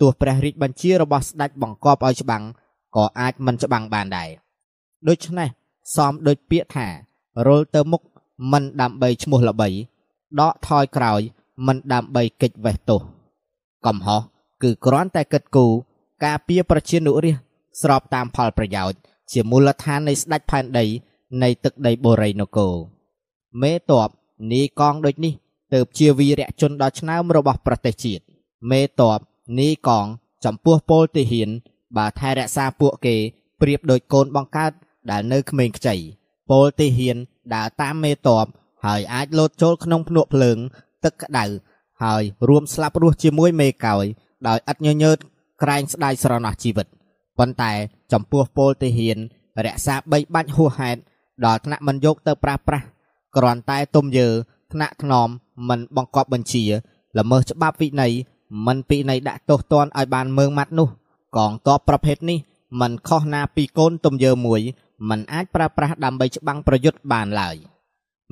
[0.02, 2.43] ទោះព្រះរាជបញ្ជារបស់ស្ដេចបង្គាប់ឲ្យច្បាំង
[2.95, 4.30] ក៏អាចមិនច្បាំងបានដែរ
[5.07, 5.49] ដូច្នេះ
[5.95, 6.88] សមដូចពាក្យថា
[7.48, 8.02] រុលទៅមុខ
[8.52, 9.69] មិនដើម្បីឈ្មោះល្បី
[10.39, 11.22] ដកថយក្រោយ
[11.68, 13.02] មិនដើម្បីកិច្ចវេះទោស
[13.85, 14.22] កំហុស
[14.64, 15.72] គឺគ្រាន់តែគិតគូរ
[16.26, 18.98] ការពារប្រជានុរាស្ត្រស្របតាមផលប្រយោជន៍
[19.31, 20.85] ជាមូលដ្ឋាននៃស្ដេចផែនដី
[21.43, 22.73] នៃទឹកដីបូរីនគរ
[23.61, 24.10] មេតប
[24.52, 25.34] នីកងដូចនេះ
[25.73, 28.23] ទៅជាវីរៈជនដ៏ឆ្នើមរបស់ប្រទេសជាតិ
[28.72, 29.19] មេតប
[29.60, 30.06] នីកង
[30.45, 31.49] ចំពោះពលទាហាន
[31.98, 33.15] បើថែរក្សាពួកគេ
[33.61, 34.72] ប្រៀបដូចកូនបង្កើត
[35.11, 35.95] ដែលនៅក្មេងខ្ចី
[36.49, 37.18] ពលទាហាន
[37.53, 38.45] ដើរតាមមេតប
[38.85, 40.57] ហើយអាចលោតចូលក្នុងភ្នក់ភ្លើង
[41.03, 41.45] ទឹកក្តៅ
[42.03, 44.06] ហើយរួមស្លាប់រស់ជាមួយមេកោយ
[44.48, 45.18] ដោយឥតញញើត
[45.61, 46.88] ក្រែងស្ដាយស្រណោះជីវិត
[47.38, 47.72] ប៉ុន្តែ
[48.14, 49.18] ចំពោះពលទាហាន
[49.65, 50.99] រក្សាបីបាច់ហួសហេតុ
[51.45, 52.85] ដល់ថ្នាក់មិនយកទៅប្រាស់ប្រាស់
[53.35, 54.30] គ្រាន់តែទុំយើ
[54.73, 55.30] ថ្នាក់ថ្នម
[55.69, 56.65] មិនបង្កប់បញ្ជា
[57.18, 58.14] ល្មើសច្បាប់វិន័យ
[58.68, 60.88] មិនពិន័យដាក់ទោសទណ្ឌឲ្យបានមើងម៉ាត់នោះ
[61.38, 62.39] កងទ័ពប្រភេទនេះ
[62.81, 64.61] មិនខុសណាពីកូនទុំយើមួយ
[65.10, 67.56] មិនអាចប្រើប្រាស់ដើម្បីច្បាំងប្រយុទ្ធបានឡើយ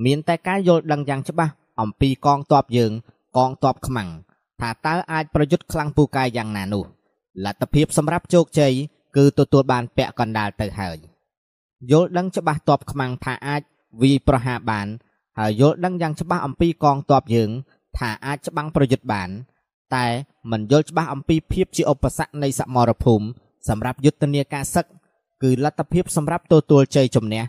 [0.06, 2.92] មានតែការយល់ដឹងយ៉ាងច្បាស់អំពីកងទ័ពយើង
[3.38, 4.10] កងទ័ពខ្មាំង
[4.62, 6.84] ថាតើអាចប្រយុទ្ធខ្លាំងពូកែយ៉ាងណានោះ
[7.46, 8.74] លទ្ធភាពសម្រាប់ជោគជ័យ
[9.16, 10.98] គឺទទួលបានពាក់កណ្ដាលទៅហើយ
[11.92, 13.62] យល់ដឹងច្បាស់ទ័ពខ្មាំងថាអាច
[14.02, 14.88] វីប្រហារបាន
[15.40, 17.50] ហើយយល់ដឹងយ៉ាងច្បាស់អំពីកងទ័ពយើង
[17.98, 19.30] ថាអាចច្បាំងប្រយុទ្ធបាន
[19.96, 20.06] តែ
[20.52, 23.26] មិនយល់ច្បាស់អំពីភាពជាឧបសគ្គនៃសមរភូមិ
[23.70, 24.86] សម្រាប់យុទ្ធនាការសឹក
[25.44, 27.44] គឺលទ្ធភាពសម្រាប់ទទួលជ័យជំនះ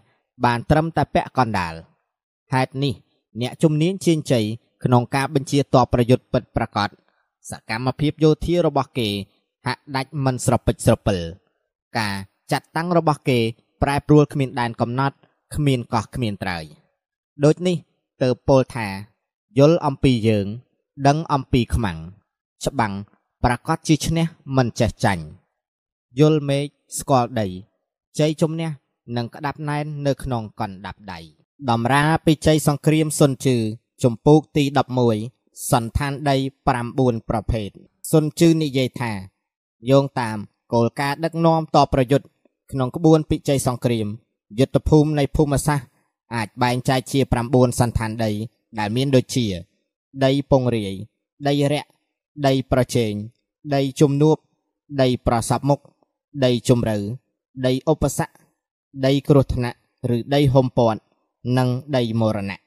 [0.45, 1.75] បានត្រឹមតែពាក់កណ្ដាល
[2.53, 2.95] ហេតុនេះ
[3.41, 4.45] អ្នកជំនាញជៀងជ័យ
[4.85, 6.89] ក្នុងការបញ្ជាតបប្រយុទ្ធពិតប្រាកដ
[7.51, 9.09] សកម្មភាពយោធារបស់គេ
[9.67, 11.19] ហាក់ដាច់មិនស្រពេចស្រពិល
[11.99, 12.15] ការ
[12.53, 13.39] ចាត់តាំងរបស់គេ
[13.83, 15.17] ប្រែប្រួលគ្មានដែនកំណត់
[15.55, 16.65] គ្មានកោះគ្មានត្រើយ
[17.45, 17.77] ដូចនេះ
[18.23, 18.87] ទៅពោលថា
[19.59, 20.47] យល់អំពីយើង
[21.07, 21.99] ដឹងអំពីខ្មាំង
[22.65, 22.93] ច្បាំង
[23.45, 24.25] ប្រកាសជាឈ្នះ
[24.57, 25.25] មិនចេះចាញ់
[26.19, 26.65] យល់មេឃ
[26.99, 27.47] ស្គាល់ដី
[28.19, 28.71] ជ័យជំនះ
[29.17, 31.19] នឹងក្តាប់ណែននៅក្នុងកណ្ដាប់ដៃ
[31.71, 33.57] ដំរាពីជ័យសង្គ្រាមសុនជឺ
[34.03, 34.65] ចំពូកទី
[35.15, 36.37] 11សន្តានដី
[36.67, 37.69] 9ប្រភេទ
[38.11, 39.12] សុនជឺនិយាយថា
[39.91, 40.39] យោងតាម
[40.73, 42.27] គោលការណ៍ដឹកនាំតប្រយុទ្ធ
[42.73, 44.07] ក្នុងក្បួនពិជ័យសង្គ្រាម
[44.59, 45.90] យុទ្ធភូមិនៃភូមិសាស្ត្រ
[46.35, 47.20] អាចបែងចែកជា
[47.51, 48.31] 9សន្តានដី
[48.78, 49.47] ដែលមានដូចជា
[50.24, 50.94] ដីពងរាយ
[51.47, 51.85] ដីរៈ
[52.47, 53.12] ដីប្រជែង
[53.74, 54.36] ដីជំនួប
[55.02, 55.81] ដីប្រសពមុខ
[56.44, 56.97] ដីជំរៅ
[57.66, 58.32] ដីឧបសគ្គ
[59.07, 59.78] ដីគ្រោះថ្នាក់
[60.16, 61.01] ឬដីហុំព័ទ្ធ
[61.59, 62.61] និងដីមរណៈ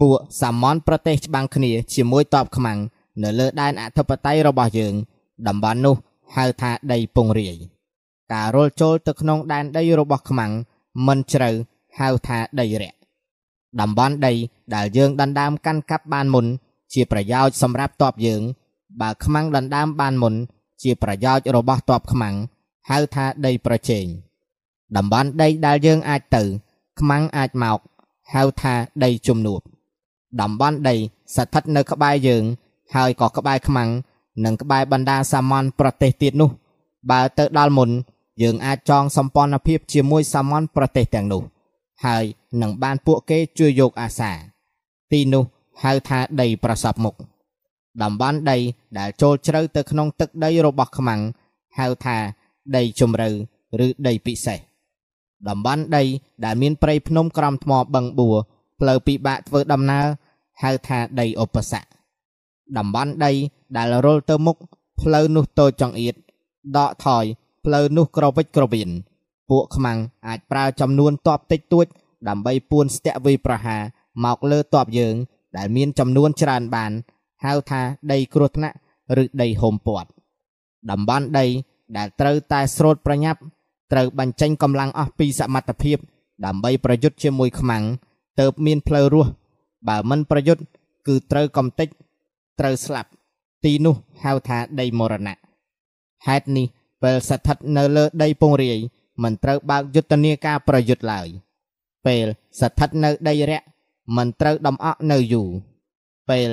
[0.00, 2.78] ពួកសាមន់ប្រទេសច្បាំងគ្នាជាមួយតបខ្មាំង
[3.22, 4.94] នៅលើដែនអធិបតេយ្យរបស់យើង
[5.48, 5.96] តំបន់នោះ
[6.36, 7.56] ហៅថាដីពងរាយ
[8.32, 10.52] ការរុលចូលទៅក្នុងដែនដីរបស់ខ្មាំង
[11.06, 11.50] មិនជ្រៅ
[11.98, 12.97] ហៅថាដីរៈ
[13.80, 14.32] តំបន់ដី
[14.74, 16.46] ដែលយើងដណ្ដើមកាន់កាប់បានមុន
[16.92, 18.42] ជាប្រយោជន៍សម្រាប់តបយើង
[19.00, 20.34] បើខ្មាំងដណ្ដើមបានមុន
[20.82, 22.34] ជាប្រយោជន៍របស់តបខ្មាំង
[22.90, 24.06] ហៅថាដីប្រជែង
[24.96, 26.42] តំបន់ដីដែលយើងអាចទៅ
[27.00, 27.78] ខ្មាំងអាចមក
[28.34, 28.74] ហៅថា
[29.04, 29.60] ដីជំនួប
[30.40, 30.96] តំបន់ដី
[31.36, 32.42] ស្ថិតនៅក្បែរយើង
[32.94, 33.90] ហើយក៏ក្បែរខ្មាំង
[34.44, 36.50] និងក្បែរបណ្ដាសាមញ្ញប្រទេសទៀតនោះ
[37.10, 37.90] បើទៅដល់មុន
[38.42, 41.42] យើងអាចចងសម្ព័ន្ធភាពជាមួយសាមញ្ញប្រទេសទាំងនោះ
[42.04, 42.24] ហើយ
[42.62, 44.32] នឹងបានពួកគេជួយយកអាសា
[45.12, 45.44] ទីនោះ
[45.82, 47.14] ហៅថាដីប្រសពមុខ
[48.02, 48.56] តំបន់ដី
[48.98, 51.20] ដែលចូលជ្រៅទៅក្នុងទឹកដីរបស់ខ្មាំង
[51.78, 52.16] ហៅថា
[52.76, 53.30] ដីជំរៅ
[53.84, 54.58] ឬដីពិសេស
[55.48, 56.02] តំបន់ដី
[56.44, 58.36] ដែលមានព្រៃភ្នំក្រំថ្មបឹងបួរ
[58.80, 60.06] ផ្លូវពិបាកធ្វើដំណើរ
[60.62, 61.88] ហៅថាដីឧបសគ្គ
[62.78, 63.32] តំបន់ដី
[63.76, 64.56] ដែលរុលទៅមុខ
[65.00, 66.14] ផ្លូវនោះតូចចង្អៀត
[66.76, 67.24] ដកថយ
[67.64, 68.90] ផ្លូវនោះក្រវិចក្រវៀន
[69.50, 69.98] ពួកខ្មាំង
[70.28, 71.86] អាចប្រើចំនួនតបតិចតួច
[72.28, 73.82] ដើម្បីពួនស្ទាក់វាយប្រហារ
[74.24, 75.14] មកលើតបយើង
[75.56, 76.92] ដែលមានចំនួនច្រើនបាន
[77.44, 77.80] ហៅថា
[78.12, 78.76] ដីគ្រោះថ្នាក់
[79.22, 80.08] ឬដីហុំព័ទ្ធ
[80.90, 81.46] តំបន់ដី
[81.96, 83.40] ដែលត្រូវតែស្រូតប្រញាប់
[83.92, 85.98] ត្រូវបញ្ចេញកម្លាំងអស់ពីសមត្ថភាព
[86.44, 87.84] ដើម្បីប្រយុទ្ធជាមួយខ្មាំង
[88.40, 89.30] ទៅមានផ្លូវរស់
[89.88, 90.62] បើមិនប្រយុទ្ធ
[91.06, 91.88] គឺត្រូវកំទេច
[92.60, 93.10] ត្រូវស្លាប់
[93.64, 93.94] ទីនោះ
[94.24, 95.36] ហៅថាដីមរណៈ
[96.26, 96.66] ហេតុនេះ
[97.02, 98.78] ពេលស្ថិតនៅលើដីពងរាយ
[99.22, 101.26] មិនត្រូវបើកយុទ្ធនាការប្រយុទ្ធឡើយ
[102.06, 102.26] ពេល
[102.60, 103.62] ស្ថិតនៅដីរៈ
[104.16, 105.48] មិនត្រូវដំអក់នៅយូរ
[106.30, 106.48] ពេល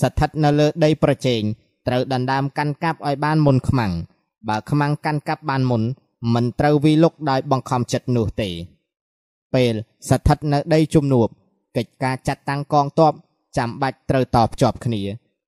[0.00, 1.42] ស្ថិតនៅលើដីប្រជែង
[1.86, 3.92] ត្រូវដណ្ដើមកាន់កាប់ឲ្យបានមុនខ្មាំង
[4.48, 5.82] បើខ្មាំងកាន់កាប់បានមុន
[6.34, 8.50] មិនត្រូវវិលុកដោយបង្ខំចិត្តនោះទេ
[9.54, 9.74] ពេល
[10.08, 11.28] ស្ថិតនៅដីជំនួប
[11.76, 13.12] កិច្ចការចាត់តាំងកងទ័ព
[13.58, 15.02] ចាំបាច់ត្រូវតភ្ជាប់គ្នា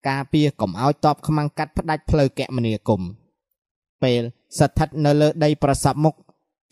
[0.09, 3.11] ការពារកុំឲ្យតបខ្មាំងកាត់ផ្ដាច់ផ្លូវគមនាគមន៍
[4.03, 4.23] ពេល
[4.59, 6.15] ស្ថិតនៅលើដីប្រសពមុខ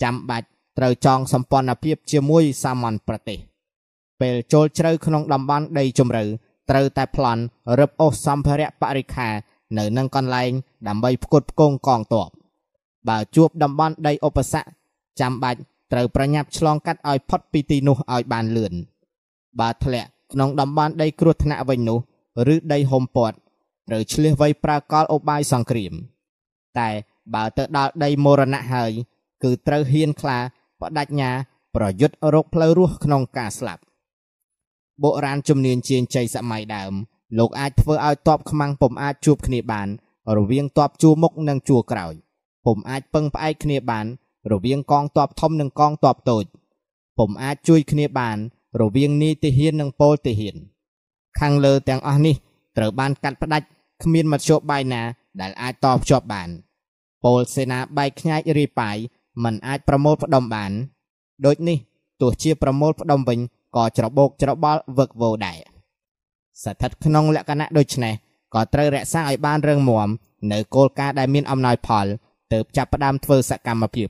[0.02, 0.47] ចាំបាច់
[0.78, 3.39] ត្រូវចងសម្ព័ន្ធភាពជាមួយសាមញ្ញប្រទេស
[4.20, 6.24] ពេលចូលជ្រៅក្នុងតំបន់ដីជម្រៅ
[6.70, 7.43] ត្រូវតែប្លន់
[7.78, 9.28] រឹបអូសសម្ភារៈបរិខា
[9.78, 10.51] នៅនឹងកន្លែង
[10.89, 12.28] ដើម្បីផ្គត់ផ្គង់កងទ័ព
[13.09, 14.68] បើជួបតំបន់ដីឧបសគ្គ
[15.20, 15.60] ចាំបាច់
[15.93, 18.74] ត្រូវប្រញាប់ឆ្លងកាត់ឲ្យផុតពីទីនោះឲ្យបានលឿន
[19.60, 21.98] បើធ្លាក់ក្នុងតំបន់ដីគ្រោះថ្នាក់វិញនោះ
[22.55, 23.36] ឬដីហុំព័ទ្ធ
[23.89, 25.93] ត្រូវឆ្លៀសវៃប្រើកលឧបាយសង្គ្រាម
[26.78, 26.89] តែ
[27.35, 28.93] បើទៅដល់ដីមរណៈហើយ
[29.42, 30.38] គឺត្រូវហ៊ានខ្លា
[30.80, 31.30] បដញ្ញា
[31.74, 33.82] ប្រយុទ្ធរកផ្លូវរស់ក្នុងការស្លាប់
[35.02, 36.92] បុរាណជំនាញជាងជ័យសម័យដើម
[37.38, 39.88] លោកអាចធ្វើឲ្យតបខ្មាំងពុំអាចជួបគ្នាបាន
[40.36, 42.14] រវាងតបជួរមុខនិងជួរក្រោយ
[42.66, 44.06] ពុំអាចពឹងផ្អែកគ្នាបាន
[44.52, 46.44] រវាងកងតបធំនិងកងតបតូច
[47.18, 48.38] ពុំអាចជួយគ្នាបាន
[48.80, 50.56] រវាងនីតិហ៊ាននិងពលទាហាន
[51.40, 52.36] ខាងលើទាំងអស់នេះ
[52.76, 53.66] ត្រូវបានកាត់ផ្ដាច់
[54.02, 55.02] គ្មានមធ្យោបាយណា
[55.40, 56.48] ដែលអាចតភ្ជាប់បាន
[57.24, 58.96] ពលសេនាបែកខ្ញាចរីប៉ាយ
[59.44, 60.72] មិនអាចប្រមូលផ្ដុំបាន
[61.46, 61.78] ដូចនេះ
[62.20, 63.38] ទោះជាប្រមូលផ្ដុំវិញ
[63.76, 65.58] ក៏ច្របូកច្របល់វឹកវរដែរ
[66.62, 68.14] ស្ថិតក្នុងលក្ខណៈដូចនេះ
[68.54, 70.08] ក៏ត្រូវរក្សាឲ្យបានរឹងមាំ
[70.52, 72.06] នៅគោលការណ៍ដែលមានអំណោយផល
[72.52, 74.08] ទើបចាប់ផ្ដើមធ្វើសកម្មភាព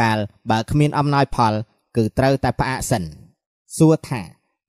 [0.00, 0.18] កាល
[0.50, 1.52] បើគ្មានអំណោយផល
[1.96, 3.02] គឺត្រូវតែផ្អាកសិន
[3.76, 4.20] សួរថា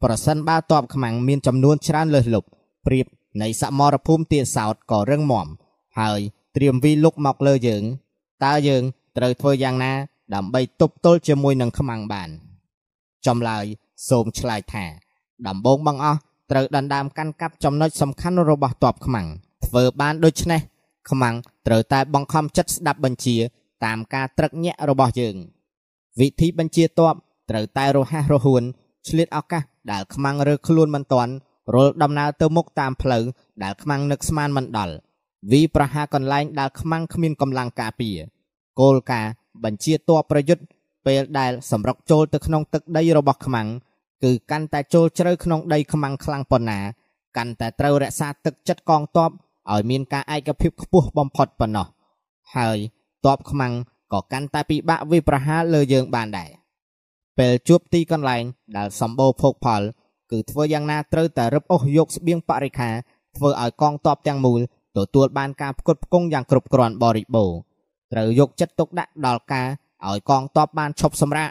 [0.04, 2.48] ប្រសិនបើតបខ្មាំងមានចំនួនច្រើនលើសលប់
[2.86, 3.06] ប្រៀប
[3.42, 5.48] នៃសមរភូមិទាសោតក៏រឹងមាំ
[6.00, 6.20] ហើយ
[6.56, 7.84] ត្រៀមវិលុកមកលើយើង
[8.46, 8.84] តើយើង
[9.18, 9.94] ត្រូវធ្វើយ៉ាងណា
[10.36, 12.30] ដើម្បីទប់ទល់ជាមួយនឹងខ្មាំងបាន
[13.26, 13.66] ចំឡើយ
[14.10, 14.86] សូមឆ្លើយថា
[15.48, 16.20] ដំបងបងអស់
[16.52, 19.28] ត្រូវដណ្ដើមកាន់កាប់ចំណុចសំខាន់របស់តបខ្មាំង
[19.66, 20.62] ធ្វើបានដូច្នេះ
[21.10, 21.36] ខ្មាំង
[21.68, 23.36] ត្រូវតែបង្ខំចិត្តស្ដាប់បញ្ជា
[23.86, 25.36] តាមការត្រឹកញាក់របស់យើង
[26.20, 27.16] វិធីបញ្ជាតប
[27.50, 28.64] ត្រូវតែរហ័សរហួន
[29.08, 31.34] ឆ្លៀតឱកាសដែលខ្មាំងរើខ្លួនមិនទាន់
[31.76, 33.24] រលដំណើរទៅមុខតាមផ្លូវ
[33.64, 34.96] ដែលខ្មាំងនឹកស្មានមិនដល់
[35.52, 38.18] វីប្រហារកន្លែងដែលខ្មាំងគ្មានកម្លាំងការពារ
[38.80, 39.32] គោលការណ៍
[39.64, 40.64] បញ្ជាតបប្រយុទ្ធ
[41.06, 43.68] ពេលដែលសម្រុកចូលទៅក្នុងទឹកដីរបស់ខ្មាំង
[44.24, 46.80] គឺកាន់តែចូលជ្រៅក្នុងដីខ្មាំងខ្លាំងប៉ុណ្ណា
[47.38, 49.30] កាន់តែត្រូវរក្សាទឹកចិត្តកងទ័ព
[49.72, 51.88] ឲ្យមានការឯកភាពខ្ពស់បំផុតប៉ុណ្ណោះ
[52.56, 52.78] ហើយ
[53.26, 53.74] ទ័ពខ្មាំង
[54.14, 56.50] ក៏កាន់តែពិបាកវាប្រហារលើយើងបានដែរ
[57.38, 58.44] ពេលជួបទីកន្លែង
[58.78, 59.82] ដែលសម្បូរភោគផល
[60.32, 62.90] គឺធ្វើយ៉ាងណាត្រូវតែរឹបអូសយកស្បៀងបរិខា
[63.38, 64.62] ធ្វើឲ្យកងទ័ពទាំងមូល
[64.98, 67.58] ទទួលបានការផ្គត់ផ្គង់យ៉ាងគ្រប់គ្រាន់បរិបូរណ៍
[68.14, 69.68] ត្រូវយកចិត្តទុកដាក់ដល់ការ
[70.08, 71.50] ឲ្យកងទ័ពបានឈប់សម្រាក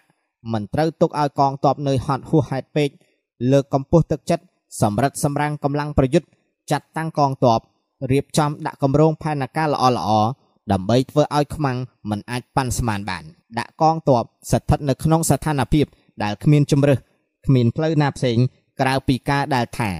[0.52, 2.88] មិនត្រូវទុកឲ្យកងទ័ពនៅហត់ហួសហេតុពេក
[3.52, 4.44] លើកកម្ពស់ទឹកចិត្ត
[4.82, 6.28] សម្រិតសម្រាំងកម្លាំងប្រយុទ្ធ
[6.70, 7.60] ចាត់តាំងកងទ័ព
[8.12, 10.10] រៀបចំដាក់គម្រោងផែនការល្អល្អ
[10.72, 11.76] ដើម្បីធ្វើឲ្យខ្មាំង
[12.10, 13.24] មិនអាចប៉ាន់ស្មានបាន
[13.58, 15.86] ដាក់កងទ័ពស្ថិតនៅក្នុងស្ថានភាព
[16.22, 16.98] ដែលគ្មានជំរើស
[17.46, 18.38] គ្មានផ្លូវណាផ្សេង
[18.80, 19.90] ក្រៅពីការដែលថា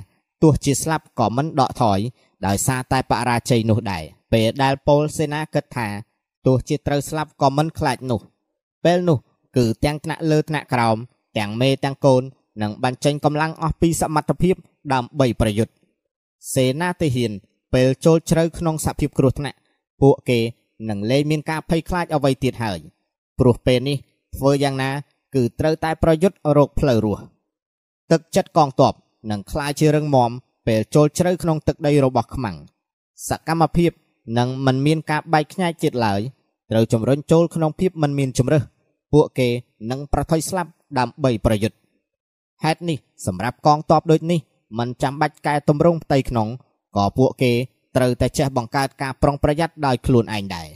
[0.43, 1.99] ទោះជាស្លាប់ក៏មិនដកថយ
[2.47, 5.89] ដោយសារតែបរាជ័យនោះដែរពេលដែលពលសេនាគិតថា
[6.46, 8.22] ទោះជាត្រូវស្លាប់ក៏មិនខ្លាចនោះ
[8.86, 9.18] ពេលនោះ
[9.58, 10.98] គឺទាំងថ្នាក់លើថ្នាក់ក្រោម
[11.38, 12.22] ទាំងមេទាំងកូន
[12.62, 14.56] នឹងបញ្ចេញកម្លាំងអស់ពីសមត្ថភាព
[14.94, 15.74] ដើម្បីប្រយុទ្ធ
[16.54, 17.32] សេនាទាហាន
[17.74, 19.58] ពេលចូលជ្រៅក្នុងសភាពគ្រោះថ្នាក់
[20.02, 20.40] ពួកគេ
[20.90, 22.80] នឹងលែងមានការភ័យខ្លាចអ្វីទៀតហើយ
[23.40, 23.98] ព្រោះពេលនេះ
[24.36, 24.92] ធ្វើយ៉ាងណា
[25.36, 27.24] គឺត្រូវតែប្រយុទ្ធរកផ្លូវរស់
[28.12, 28.94] ទឹកចិត្តកងទ័ព
[29.32, 30.32] នឹងคล้ายជារឹងមាំ
[30.68, 32.58] ពេលចូលជ្រៅក្នុងទឹកដីរបស់ខ្មាំង
[33.28, 33.92] សកម្មភាព
[34.39, 36.21] នឹងមិនមានការបែកខ្ញែកទៀតឡើយ
[36.71, 38.63] ត្រូវជំរុញចូលក្នុងភាពមិនមានជំរើស
[39.13, 39.49] ពួកគេ
[39.91, 41.77] នឹងប្រថុយស្លាប់ដើម្បីប្រយុទ្ធ
[42.65, 44.41] ហេតុនេះសម្រាប់កងទ័ពដូចនេះ
[44.79, 46.49] មិនចាំបាច់កែតម្រង់ផ្ទៃក្នុង
[46.97, 47.53] ក៏ពួកគេ
[47.97, 50.69] ត្រូវតែចេះបង្កើតការប្រុងប្រយ័ត្នដោយខ្លួនឯងដែរ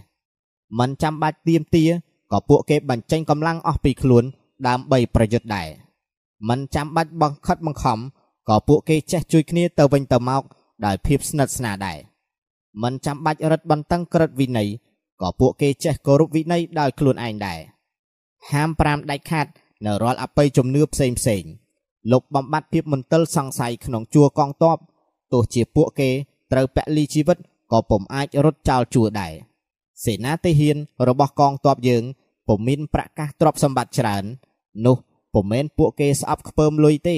[0.79, 1.85] មិនចាំបាច់ទៀមទា
[2.33, 4.25] ក៏ពួកគេបញ្ចេញកម្លាំងអស់ពីខ្លួន
[4.67, 5.69] ដើម្បីប្រយុទ្ធដែរ
[6.49, 7.99] មិនចាំបាច់បង្ខិតបង្ខំ
[8.49, 10.43] ក៏ពួកគេចេះជួយគ្នាទៅវិញទៅមក
[10.87, 11.99] ដោយភាពស្និទ្ធស្នាលដែរ
[12.83, 14.69] មិនចាំបាច់រឹតបន្តឹងក្រឹតវិន័យ
[15.21, 17.61] ក៏ពួកគេចេះគោរពវិន័យដោយខ្លួនឯងដែរ
[18.51, 19.47] ហាម5ដាច់ខាត
[19.87, 21.45] នៅរាល់អបិយជំនឿផ្សេងផ្សេង
[22.13, 24.79] លុបបំបត្តិភាពមន្ទិលសង្ស័យក្នុងជួរកងទ័ព
[25.33, 26.11] ទោះជាពួកគេ
[26.53, 27.39] ត្រូវពលីជីវិត
[27.73, 29.33] ក៏ពុំអាចរត់ចោលជួរដែរ
[30.05, 30.77] សេនាទាហាន
[31.09, 32.05] របស់កងទ័ពយើង
[32.49, 34.25] ពុំមានប្រកាសទ្រព្យសម្បត្តិច្រើន
[34.87, 34.97] នោះ
[35.35, 37.17] ពុំមែនពួកគេស្អប់ខ្ពើមលុយទេ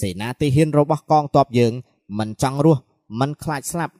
[0.00, 1.72] សេនាទាហានរបស់កងទ័ពយើង
[2.18, 2.82] មិនចង់រស់
[3.18, 3.94] មិនខ្លាចស្លាប់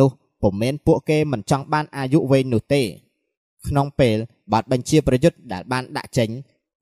[0.00, 0.10] នោះ
[0.42, 2.82] ពុំមែនពួកគេមិនចង់បានអាយុវែងនោះទេ
[3.66, 4.16] ក្នុងពេល
[4.52, 6.30] បាត់បញ្ជាប្រយុទ្ធដែលបានដាក់ចេញ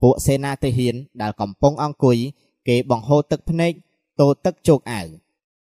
[0.01, 2.17] ពួកសេនាទាហានដែលកំពុងអង្គុយ
[2.67, 3.71] គេបង្ហូរទឹកភ្នែក
[4.19, 5.07] តូទឹកជោកអាវ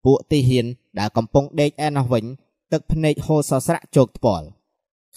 [0.05, 0.65] ពួកទាហាន
[0.99, 2.25] ដែលកំពុងដេកឯណោះវិញ
[2.71, 4.45] ទឹកភ្នែកហូរសស្រាក់ជោកថ្ពាល់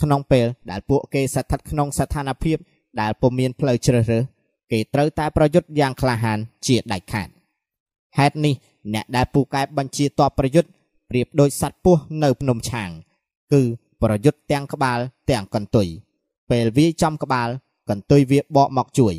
[0.00, 2.56] ក្នុងពេលដែលពួកគេស្ថិតក្នុងស្ថានភាព
[3.00, 4.24] ដែលពុំមានផ្លូវជ្រើសរើស
[4.72, 7.28] គេត្រូវតែប្រយុទ្ធយ៉ាងក្លាហានជាដាច់ខាត
[8.18, 8.54] ហេតុនេះ
[8.94, 10.68] អ្នកដែលពូកែបញ្ជាតបប្រយុទ្ធ
[11.10, 12.90] ប្រៀបដូចសត្វពស់នៅភ្នំឆាង
[13.52, 13.62] គឺ
[14.02, 14.98] ប្រយុទ្ធទាំងក្បាល
[15.30, 15.86] ទាំងកន្ទុយ
[16.50, 17.48] ពេលវាចំក្បាល
[17.90, 19.14] កន្ទុយវាបកមកជួយ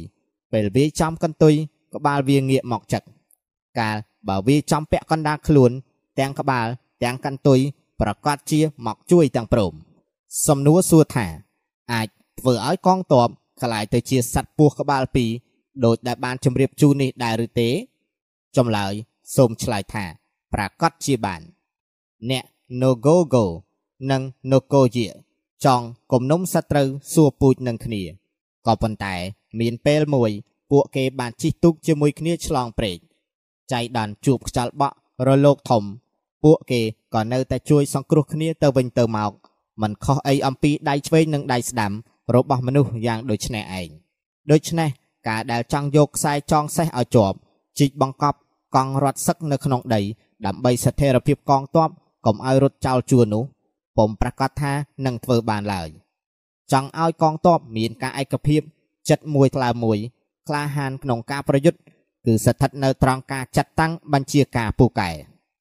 [0.53, 1.53] ពេលវាចំកន្ទុយ
[1.95, 3.03] ក្បាលវាងាកមកចឹក
[3.79, 3.95] កាល
[4.27, 5.71] បើវាចំពាក់កណ្ដាលខ្លួន
[6.19, 6.67] ទាំងក្បាល
[7.03, 7.59] ទាំងកន្ទុយ
[8.01, 9.73] ប្រកាសជាមកជួយទាំងព្រម
[10.47, 11.27] សំណួរសួរថា
[11.93, 12.07] អាច
[12.39, 13.29] ធ្វើឲ្យកងទ័ព
[13.61, 15.31] ក្លាយទៅជាសត្វពស់ក្បាលពីរ
[15.85, 17.69] ដោយដែលបានជម្រាបជូននេះដែរឬទេ
[18.57, 18.93] ចម្លើយ
[19.35, 20.05] សូមឆ្លើយថា
[20.53, 21.41] ប្រកាសជាបាន
[22.29, 22.43] អ្នក
[22.81, 23.45] No Go Go
[24.09, 24.21] និង
[24.51, 25.07] No Go Ye
[25.65, 28.03] ចង់គំនុំសត្រូវសួរពូជនឹងគ្នា
[28.65, 29.15] ក៏ប៉ុន្តែ
[29.59, 30.31] មានពេលមួយ
[30.71, 32.99] ពួកគេបានជិះទូកជាមួយគ្នាឆ្លងព្រែក
[33.71, 34.95] ចៃដន្យជួបខ្យល់បក់
[35.27, 35.83] រលកធំ
[36.43, 36.81] ពួកគេ
[37.13, 39.31] ក៏នៅតែជួយសង្គ្រោះគ្នាទៅវិញទៅមក
[39.81, 41.91] មិនខុសអីអំពីដៃឆ្វេងនិងដៃស្ដាំ
[42.35, 43.89] របស់មនុស្សយ៉ាងដូចនេះឯង
[44.51, 44.89] ដូច្នេះ
[45.27, 47.37] ការដែលចង់យកខ្សែចងសេះឲ្យជាប់
[47.79, 48.37] ជីកបង្កប់
[48.75, 50.01] កង់រត់សឹកនៅក្នុងដី
[50.45, 51.89] ដើម្បីស្ថិរភាពកងទ័ព
[52.25, 53.43] កុំឲ្យរត់ចោលជួរនោះ
[53.97, 54.73] ពុំប្រកាសថា
[55.05, 55.89] នឹងធ្វើបានឡើយ
[56.71, 58.61] ចង់ឲ្យកងទ័ពមានការឯកភាព
[59.09, 59.97] ចិត្តមួយថ្លើមមួយ
[60.47, 61.79] ក្លាហានក្នុងការប្រយុទ្ធ
[62.25, 65.09] គឺស្ថិតនៅត្រង់ការចាត់តាំងបញ្ជាការពូកែ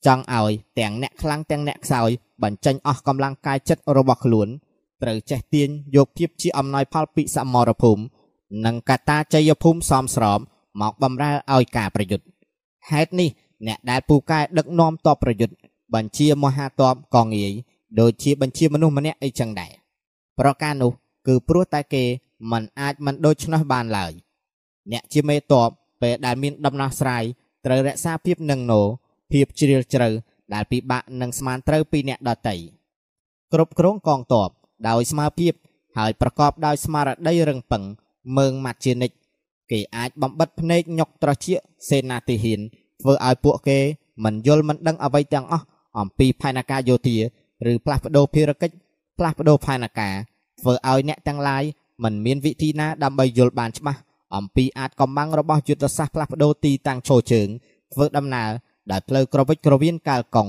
[0.07, 2.11] ចង់ឲ្យទាំងអ្នកខ្លាំងទាំងអ្នកខ្សោយ
[2.43, 4.49] បញ្ចេញអស់កម្លាំងកាយចិត្តរបស់ខ្លួន
[5.03, 8.03] ត្រូវចេះទាញយកភាពជាអំណោយផលពីសមរភូមិ
[8.66, 10.41] និងកតាជ័យភូមិសមស្រប
[10.81, 12.27] មកបំរើឲ្យការប្រយុទ្ធ
[12.91, 13.31] ហេតុនេះ
[13.66, 15.55] អ្នកដែលពូកែដឹកនាំតបប្រយុទ្ធ
[15.95, 17.53] បញ្ជាមហាតបកងងាយ
[18.01, 19.73] ដូចជាបញ្ជាមនុស្សម្នាក់អីចឹងដែរ
[20.39, 20.93] ប្រការនោះ
[21.27, 22.05] គឺព្រោះតែគេ
[22.53, 24.13] មិនអាចមិនដូច្នោះបានឡើយ
[24.93, 25.71] អ្នកជាមេតប
[26.03, 27.25] ពេលដែលមានដំណោះស្រាយ
[27.67, 28.81] ត្រូវរក្សាភាពនឹងណោ
[29.33, 30.09] ភាពជ្រាលជ្រៅ
[30.55, 32.57] ដែលពិបាកនឹងស្មានត្រូវពីអ្នកដតី
[33.53, 34.51] គ្រប់គ្រងកងទ័ព
[34.89, 35.53] ដោយស្មារភាព
[35.97, 37.85] ហើយប្រកបដោយស្មារតីរឹងប៉ឹង
[38.37, 39.17] មើងម៉ាត់ជានិច្ច
[39.71, 41.55] គេអាចបំបិតភ្នែកញុកត្រជា
[41.89, 42.61] សេនាទីហ៊ាន
[43.01, 43.79] ធ្វើឲ្យពួកគេ
[44.25, 45.65] មិនយល់មិនដឹងអ្វីទាំងអស់
[45.98, 47.16] អំពីផែនការយោធា
[47.70, 48.74] ឬផ្លាស់ប្ដូរភារកិច្ច
[49.18, 50.14] ផ្លាស់ប្ដូរផែនការ
[50.60, 51.62] ធ្វើឲ្យអ្នកទាំងឡាយ
[52.05, 54.01] មិនមានវិធីណាដើម្បីយល់បានច្បាស់
[54.36, 57.48] អំពីអាចកំបាំងរបស់យុទ្ធសាស្ត្រផ្លាស់ប្ដូរទីតាំងឈរជើង
[57.93, 58.51] ធ្វើដំណើរ
[58.93, 60.48] ដោយផ្លូវក្រវិចក្រវៀនកាលកុង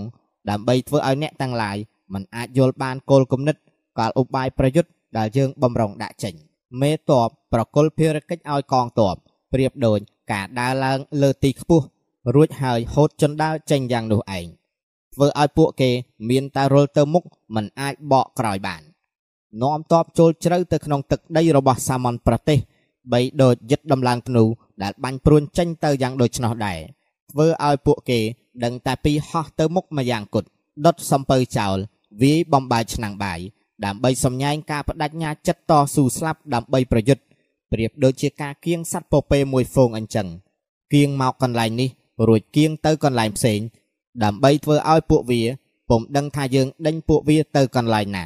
[0.50, 1.78] ដើម្បីធ្វើឲ្យអ្នកទាំងឡាយ
[2.14, 3.56] មិនអាចយល់បានគោលគំនិត
[4.00, 6.34] កាលឧបាយប្រយុទ្ធដែលយើងបំរុងដាក់ចេញ
[6.82, 9.16] មេតបប្រគល់ភារកិច្ចឲ្យកងទ័ព
[9.54, 10.00] ប្រៀបដូច
[10.32, 11.86] ការដើរឡើងលើទីខ្ពស់
[12.36, 14.46] រួចហើយហូតជណ្ដើរចេញយ៉ាងនោះឯង
[15.18, 15.90] ធ្វើឲ្យពួកគេ
[16.30, 17.24] មានតែរុលទៅមុខ
[17.56, 18.82] មិនអាចបកក្រោយបាន
[19.62, 22.60] នាំតបចូលជ្រៅទៅក្នុងទឹកដីរបស់សាមញ្ញប្រទេស
[23.12, 24.44] បីដូចយឹតដំឡើងធ្នូ
[24.84, 26.80] ដែលបាញ់ព្រួនចេញទៅយ៉ាងដូច្នោះដែរ
[27.32, 28.20] ធ្វើឲ្យពួកគេ
[28.64, 30.48] ដឹងតែពីហោះទៅមុខម្យ៉ាងគត់
[30.86, 31.78] ដុតសំពៅចោល
[32.22, 33.40] វាយបំបាយឆ្នាំងបាយ
[33.86, 37.24] ដើម្បីសម្ញែងការបដិញ្ញាចិត្តតស៊ូស្លាប់ដើម្បីប្រយុទ្ធ
[37.72, 40.28] ប្រៀបដូចជាការគៀងសัตว์ពពែមួយហ្វូងអញ្ចឹង
[40.94, 41.90] គៀងមកកន្លែងនេះ
[42.28, 43.60] រួចគៀងទៅកន្លែងផ្សេង
[44.24, 45.42] ដើម្បីធ្វើឲ្យពួកវា
[45.90, 48.26] ពុំដឹងថាយើងដេញពួកវាទៅកន្លែងណា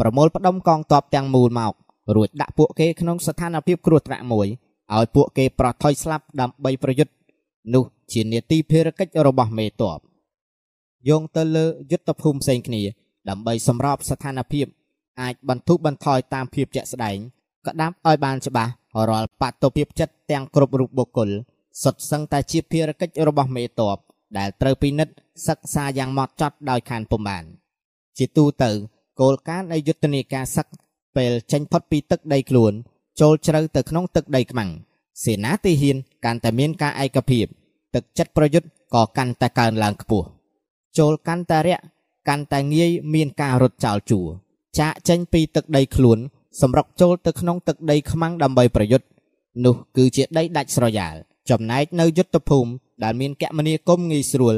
[0.00, 1.72] ប្រមូលផ្ដុំកងទ័ពទាំងមូលមក
[2.16, 4.46] រួចដាក់ពួកគេក្នុងស្ថានភាពគ្រោះថ្នាក់មួយ
[4.94, 7.12] ឲ្យពួកគេប្រថុយស្លាប់ដើម្បីប្រយុទ្ធ
[7.74, 9.98] នោះជានាទីភារកិច្ចរបស់មេទ័ព
[11.08, 12.82] យោងទៅលើយុទ្ធភូមិផ្សេងគ្នា
[13.28, 14.66] ដើម្បីសម្របស្ថានភាព
[15.20, 17.18] អាចបន្ធូរបន្ថយតាមភាពជាក់ស្ដែង
[17.66, 18.72] ក៏ដាប់ឲ្យបានច្បាស់
[19.10, 21.30] រាល់បតទៅភាពចិត្តទាំងគ្រប់រូបបុគ្គល
[21.82, 23.98] សុទ្ធសឹងតែជាភារកិច្ចរបស់មេតប
[24.38, 25.14] ដែលត្រូវពិនិត្យ
[25.46, 27.44] សិក្សាយ៉ាងម៉ត់ចត់ដោយខានពុំបាន
[28.18, 28.70] ជាទូទៅ
[29.20, 30.66] គោលការណ៍នៃយុទ្ធនាការសឹក
[31.16, 32.72] ពេលចេញផុតពីទឹកដីខ្លួន
[33.20, 34.70] ចូលជ្រៅទៅក្នុងទឹកដីខ្មាំង
[35.24, 37.46] សេនាទាហានកាន់តែមានការឯកភាព
[37.94, 40.26] ទឹកចិត្តប្រយុទ្ធក៏កាន់តែកើនឡើងខ្ពស់
[40.98, 41.84] ចូលកាន់តែរាក់
[42.28, 44.26] កាន់តែងាយមានការរត់ចោលជួរ
[44.78, 46.18] ចាកចេញពីទឹកដីខ្លួន
[46.60, 49.06] សម្រុកចូលទៅក្នុងទឹកដីខ្មាំងដើម្បីប្រយុទ្ធ
[49.64, 51.14] នោះគឺជាដីដាច់ស្រយាល
[51.50, 52.70] ចំណែកនៅយុទ្ធភូមិ
[53.04, 54.54] ដែលមានគមនាគមន៍ងាយស្រួល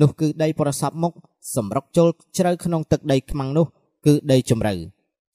[0.00, 1.12] នោះគឺដីប្រសពមុខ
[1.54, 3.66] សម្រុកចូលជ្រៅក្នុងទឹកដីខ្មាំងនោះ
[4.06, 4.74] គឺដីជំរៅ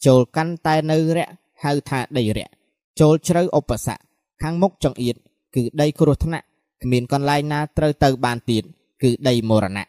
[0.06, 1.30] ចូលកាន់តែនៅរយៈ
[1.64, 2.50] ហៅថាដីរយៈ
[3.00, 4.02] ចូលជ្រៅឧបសគ្គ
[4.42, 5.16] ខាងមុខចង្អៀត
[5.56, 6.46] គឺដីគ្រោះថ្នាក់
[6.84, 8.64] គ្មានកន្លែងណាត្រូវទៅបានទៀត
[9.04, 9.88] គឺដីមរណៈ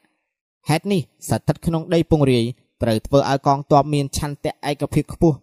[0.68, 2.44] ហេតុនេះស្ថិតក្នុងដីពងរាយ
[2.82, 5.36] ត្រូវធ្វើឲ្យកងទ័ពមានឆន្ទៈឯកភាពខ្ពស់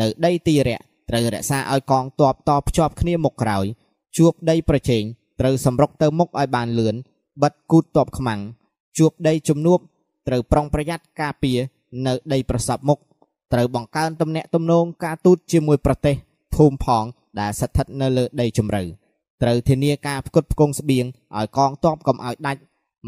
[0.00, 0.78] នៅដីទីរៈ
[1.08, 3.64] ត្រូវរក្សាឲ្យកងទ័ពតភ្ជាប់គ្នាមុខក្រោយ
[4.16, 5.02] ជួបដីប្រជែង
[5.40, 6.94] ត្រូវសម្រុកទៅមុខឲ្យបានលឿន
[7.42, 8.40] បិទគូតទ័ពខ្មាំង
[8.98, 9.78] ជួបដីជំនួប
[10.28, 11.58] ត្រូវប្រុងប្រយ័ត្នការពារ
[12.06, 12.98] នៅដីប្រសពមុខ
[13.52, 16.14] ត្រូវបង្កើនទំនាក់ទំនងការទូតជាមួយប្រទេស
[16.54, 17.04] ភូមិផង
[17.40, 18.82] ដែលស្ថិតនៅលើដីជម្រៅ
[19.42, 21.04] ត្រូវធានាការផ្គត់ផ្គង់ស្បៀង
[21.36, 22.60] ឲ្យកងទ័ពកុំឲ្យដាច់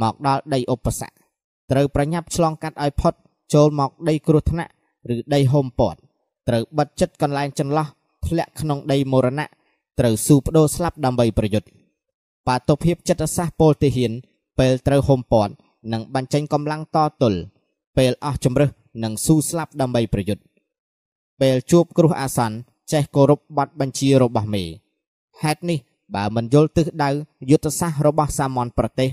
[0.02, 1.14] មកដល់ដីឧបសគ្គ
[1.70, 3.14] ត្រូវប្រញាប់ឆ្លងកាត់ឲ្យផុត
[3.54, 4.72] ចូលមកដីគ្រោះថ្នាក់
[5.14, 5.98] ឬដីហុំព័ទ្ធ
[6.48, 7.86] ត្រូវបិទចិត្តកន្លែងចន្លោះ
[8.26, 9.46] ធ្លាក់ក្នុងដីមរណៈ
[9.98, 11.68] ត្រូវស៊ូបដូរស្លាប់ដើម្បីប្រយុទ្ធ
[12.47, 14.12] បាតុភិបចិត្តសាស្ត្រពលទាហាន
[14.59, 15.52] ពេលត្រូវហុំព័ទ្ធ
[15.93, 17.39] និងបញ្ចេញកម្លាំងតទល់
[17.97, 18.70] ពេលអស់ជំរឹះ
[19.02, 20.43] និងស៊ូស្លាប់ដើម្បីប្រយុទ្ធ
[21.40, 22.56] ពេលជួបគ្រោះអាសន្ន
[22.93, 24.64] ចេះគោរពប័ណ្ណបញ្ជារបស់មេ
[25.43, 25.78] ហេតុនេះ
[26.14, 27.10] បើមិនយល់ទិសដៅ
[27.51, 29.10] យុទ្ធសាស្ត្ររបស់សាមញ្ញប្រទេស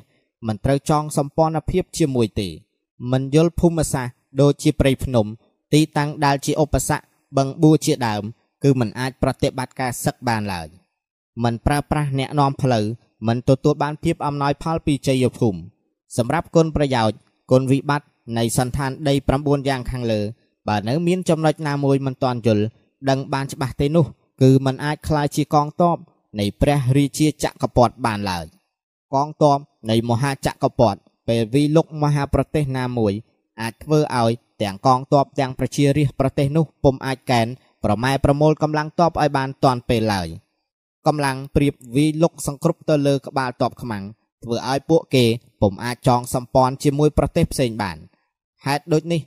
[0.48, 2.48] មិនត្រូវចងសម្ព័ន្ធភាពជាមួយទេ
[3.12, 5.26] មិនយល់ភូមិសាស្ត្រដូចជាព្រៃភ្នំ
[5.74, 7.04] ទីតាំងដែលជាឧបសគ្គ
[7.38, 8.24] បឹងបួជាដើម
[8.64, 10.68] គឺមិនអាចប្រតិបត្តិការសឹកបានឡើយ
[11.44, 12.86] មិនប្រើប្រាស់អ្នកនាំផ្លូវ
[13.28, 15.60] មិនទទួលបានភាពអំណោយផលពីជ័យភូមិ
[16.18, 17.18] សម្រាប់គុណប្រយោជន៍
[17.52, 20.22] គុណវិបត្តិនៃសន្តានដី9យ៉ាងខាងលើ
[20.68, 22.64] បើនៅមានចំណុចណាមួយមិនទាន់យល់
[23.10, 24.06] ដឹងបានច្បាស់ទេនោះ
[24.42, 25.98] គឺมันអាចក្លាយជាកងទ័ព
[26.40, 28.46] នៃព្រះរាជាចក្រពតបានឡើយ
[29.14, 29.58] កងទ័ព
[29.90, 30.96] នៃមហាចក្រពត
[31.28, 33.14] ពេលវិលុកមហាប្រទេសណាមួយ
[33.62, 34.32] អាចធ្វើឲ្យ
[34.62, 37.48] ទាំងកងទ័ពទាំងប្រជារាស្ត្រប្រទេសនោះពុំអាចកែន
[37.84, 40.28] ប្រម៉ែប្រមូលកម្លាំងទ័ពឲ្យបានទាន់ពេលឡើយ។
[41.08, 44.04] កម្លាំងព្រៀបវិលុកសង្គ្រប់ទៅលើក្បាលទ័ពខ្មាំង
[44.44, 45.26] ធ្វើឲ្យពួកគេ
[45.62, 47.98] ពុំអាចចងសម្ព័ន្ធជាមួយប្រទេសផ្សេងបាន
[48.66, 49.22] ហេតុដូចនេះ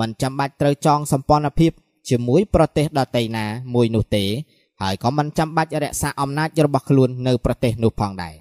[0.00, 1.72] มันចាំបាច់ត្រូវចងសម្ព័ន្ធភាព
[2.08, 4.24] ជាមួយប្រទេសដទៃណាមួយនោះទេ
[4.82, 8.34] ហើយក៏មិនចាំបាច់រក្សាអំណាចរបស់ខ្លួននៅប្រទេសនោះផងដែរ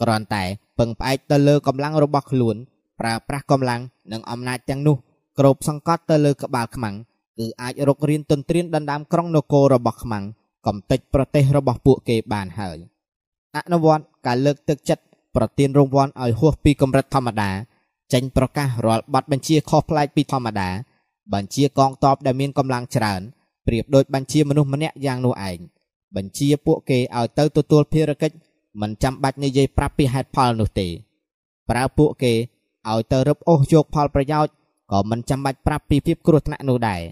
[0.00, 0.44] គ្រាន់តែ
[0.78, 2.56] ពឹងផ្អែកទៅលើកម្លាំងរបស់ខ្លួន
[3.00, 3.80] ប្រើប្រាស់កម្លាំង
[4.12, 4.96] និងអំណាចទាំងនោះ
[5.38, 6.94] គ្របសង្កត់ទៅលើក្បាលខ្មាំង
[7.38, 10.24] គឺអាចរករៀនទន្ទ្រានដណ្ដើមក្រុងនគររបស់ខ្មាំង
[10.66, 12.78] កំទេចប្រទេសរបស់ពួកគេបានហើយ
[13.56, 15.04] អនុវត្តការលើកទឹកចិត្ត
[15.36, 17.50] ប្រទានរង្វាន់ឲ្យហួសពីកម្រិតធម្មតា
[18.12, 20.68] ចេញប្រកាសរាល់ប័ណ្ណបញ្ជាខុសប្លែកពីធម្មតា
[21.34, 23.20] បញ្ជាកងទ័ពដែលមានកម្លាំងច្រើន
[23.66, 25.58] ប្រៀបដូចបញ្ជាមនុស្សម្នាក់យ៉ាងនោះឯង
[26.16, 28.36] បញ្ជាពួកគេឲ្យទៅទទួលភារកិច្ច
[28.80, 30.88] មិនចាំបាច់និយាយប្រាប់ពីហេតុផលនោះទេ
[31.70, 32.32] ប្រើពួកគេ
[32.90, 34.52] ឲ្យទៅរឹបអូសយកផលប្រយោជន៍
[34.92, 37.02] ក៏មិនចាំបាច់ប្រាប់ពីភាពគ្រោះថ្នាក់នោះដែរ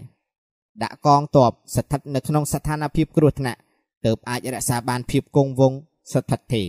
[0.81, 3.59] ដាក់កងទ័ពស្ថិតនៅក្នុងស្ថានភាពគ្រោះថ្នាក់
[4.05, 5.79] ទើបអាចរក្សាបានភាពគង់វង្ស
[6.13, 6.63] ស្ថិតទេ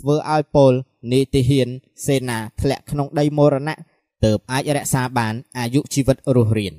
[0.00, 0.72] ធ្វើឲ្យពល
[1.12, 1.68] នីតិហ៊ាន
[2.06, 3.78] សេនាធ្លាក់ក្នុងដីមរណៈ
[4.24, 6.74] ទើបអាចរក្សាបានអាយុជីវិតរស់រាន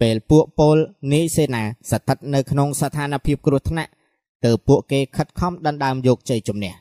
[0.00, 0.76] ពេលពួកពល
[1.12, 3.90] នីសេនាស្ថិតនៅក្នុងស្ថានភាពគ្រោះថ្នាក់
[4.44, 6.74] ទើបពួកគេខិតខំដណ្ដើមយកជ័យជំនះ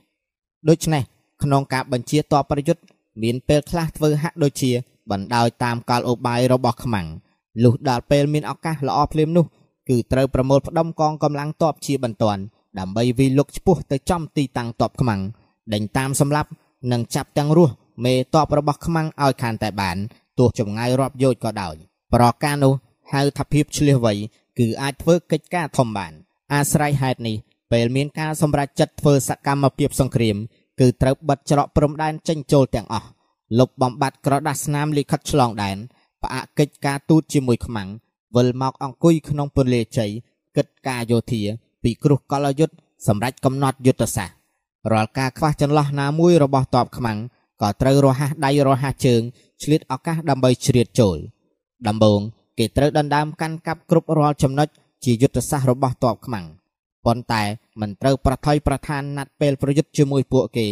[0.69, 1.03] ដូច្នេះ
[1.43, 2.81] ក្នុងការបញ្ជាតបប្រយុទ្ធ
[3.23, 4.71] មានពេលខ្លះធ្វើហាក់ដូចជា
[5.11, 7.07] បណ្ដោយតាមកលឧបាយរបស់ខ្មាំង
[7.63, 9.45] លុះដល់ពេលមានឱកាសល្អភ្លាមនោះ
[9.89, 12.41] គឺត្រូវប្រមូលផ្ដុំកងកម្លាំងតបជាបន្ទាន់
[12.79, 15.21] ដើម្បីវិលុកឆ្ពោះទៅចំទីតាំងតបខ្មាំង
[15.73, 16.49] ដេញតាមសម្លាប់
[16.91, 17.73] និងចាប់ទាំងរស់
[18.05, 19.97] មេតបរបស់ខ្មាំងឲ្យខានតែបាន
[20.39, 21.75] ទោះចម្ងាយរាប់យោជក៏ដោយ
[22.13, 22.73] ប្រការនោះ
[23.13, 24.13] ហៅថាភាពឆ្លៀសវៃ
[24.59, 26.11] គឺអាចធ្វើកិច្ចការធំបាន
[26.53, 27.35] អាស្រ័យហេតុនេះ
[27.71, 30.37] ពេលមានការសម្រេចចិត្តធ្វើសកម្មភាពសង្គ្រាម
[30.79, 33.09] គឺត្រូវបិទច្រកព្រំដែនចេញចូលទាំងអស់
[33.59, 35.77] លុបបំបត្តិក្រដាសស្នាមលិខិតឆ្លងដែន
[36.23, 37.89] ផ្អាកកិច្ចការទូតជាមួយខ្មាំង
[38.35, 40.11] វិលមកអង្គុយក្នុងពន្លាជ័យ
[40.55, 41.41] គិតការយោធា
[41.83, 42.75] ពីគ្រោះកលយុទ្ធ
[43.07, 44.35] សម្រាប់កំណត់យុទ្ធសាស្ត្រ
[44.91, 47.19] រាល់ការខ្វះចន្លោះណាមួយរបស់តបខ្មាំង
[47.61, 49.21] ក៏ត្រូវរហ័សដៃរហ័សជើង
[49.63, 51.17] ឆ្លៀតឱកាសដើម្បីជ្រៀតចូល
[51.87, 52.19] ដំបូង
[52.57, 54.67] គេត្រូវដណ្ដើមកាន់កាប់គ្រប់រាល់ចំណុច
[55.03, 56.45] ជាយុទ្ធសាស្ត្ររបស់តបខ្មាំង
[57.05, 57.43] ប៉ុន្តែ
[57.81, 60.67] មិនត្រូវប្រថុយប្រឋានណាត់ពេលប្រយុទ្ធជាមួយពួកគេ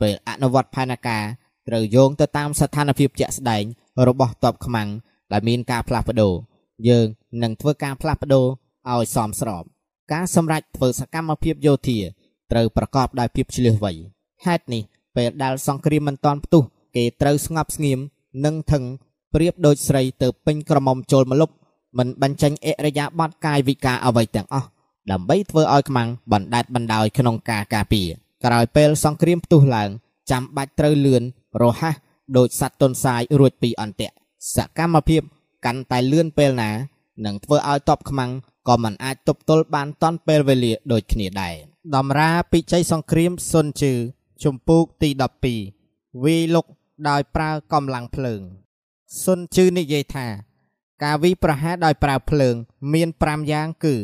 [0.00, 1.22] ពេលអនុវត្តផែនការ
[1.68, 3.64] ត្រូវយោងទៅតាមស្ថានភាពជាក់ស្ដែង
[4.08, 4.88] របស់តបខ្មាំង
[5.32, 6.34] ដែលមានការផ្លាស់ប្ដូរ
[6.88, 7.06] យើង
[7.42, 8.46] នឹងធ្វើការផ្លាស់ប្ដូរ
[8.90, 9.62] ឲ្យសមស្រប
[10.12, 11.98] ការសម្រេចធ្វើសកម្មភាពយោធា
[12.52, 13.92] ត្រូវប្រកបដោយភាពឆ្លៀសវៃ
[14.44, 14.82] ហេតុនេះ
[15.16, 16.62] ពេលដែលសង្គ្រាមមិនតាន់ផ្ទុះ
[16.96, 17.98] គេត្រូវស្ងប់ស្ងៀម
[18.44, 18.84] និងថឹង
[19.34, 21.50] ប្រៀបដូចស្រីទៅពេញក្រមុំចូលមលុប
[21.98, 24.68] មិនបញ្ចេញអរិយាប័ត្រកាយវិការអ្វីទាំងអស់
[25.10, 28.08] ដើម្បីធ្វើឲ្យខ្មាំងបណ្ដេតបណ្ដោយក្នុងការការពារ
[28.44, 29.90] ក្រោយពេលសង្គ្រាមផ្ទុះឡើង
[30.30, 31.22] ចាំបាច់ត្រូវលឿន
[31.62, 31.94] រហ័ស
[32.36, 34.14] ដោយសត្វតុនសាយរួចពីអន្ទាក់
[34.54, 35.22] សកម្មភាព
[35.64, 36.70] កាន់តែលឿនពេលណា
[37.24, 38.30] នឹងធ្វើឲ្យតបខ្មាំង
[38.68, 41.54] ក៏មិនអាចទប់ទល់បានតាន់ពេលវេលាដូចគ្នាដែរ
[41.96, 43.92] តម្រាពិជ័យសង្គ្រាមសុនជឺ
[44.44, 45.08] ជំពូកទី
[45.66, 46.66] 12វីលុក
[47.08, 48.40] ដោយប្រើកម្លាំងភ្លើង
[49.24, 50.26] សុនជឺនិយាយថា
[51.04, 52.54] ការវិប្រហារដោយប្រើភ្លើង
[52.92, 53.94] មាន5យ៉ាងគឺ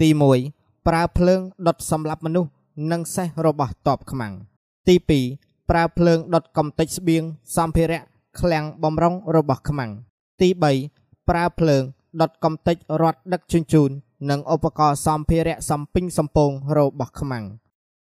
[0.00, 0.08] ទី
[0.48, 2.50] 1ប្រើភ្លើងដុតសម្លាប់មនុស្ស
[2.90, 4.34] និងសេះរបស់តបខ្មាំង
[4.88, 7.22] ទី2 ប្រើភ្លើងដុតកំទេចស្បៀង
[7.56, 8.02] សម្ភារៈ
[8.40, 9.90] ឃ្លាំងបំរុងរបស់ខ្មាំង
[10.40, 10.48] ទី
[10.88, 11.82] 3ប្រើភ្លើង
[12.20, 13.90] ដុតកំទេចរត់ដឹកជញ្ជូន
[14.30, 17.44] និងឧបករណ៍សម្ភារៈសំពីងសំពងរបស់ខ្មាំង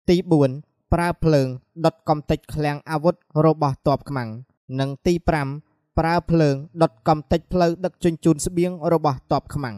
[0.09, 0.15] ទី
[0.55, 1.47] 4ប្រើភ្លើង
[1.85, 3.15] ដុតកំទេចឃ្លាំងអាវុធ
[3.45, 4.29] របស់តបខ្មាំង
[4.79, 5.13] និងទី
[5.57, 9.75] 5ប្រើភ្លើងដុតកំទេចផ្លូវដឹកជញ្ជូនស្បៀងរបស់តបខ្មាំង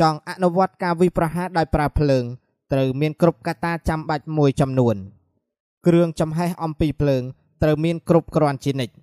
[0.00, 2.24] ចង់អនុវត្តការវិប្រហារដោយប្រើភ្លើង
[2.72, 4.96] ត្រូវមានគ្រប់កត្តាចាំបាច់មួយចំនួន
[5.86, 7.22] គ្រឿងចំហេះអំពីភ្លើង
[7.62, 8.94] ត្រូវមានគ្រប់គ្រាន់ជានិច្ច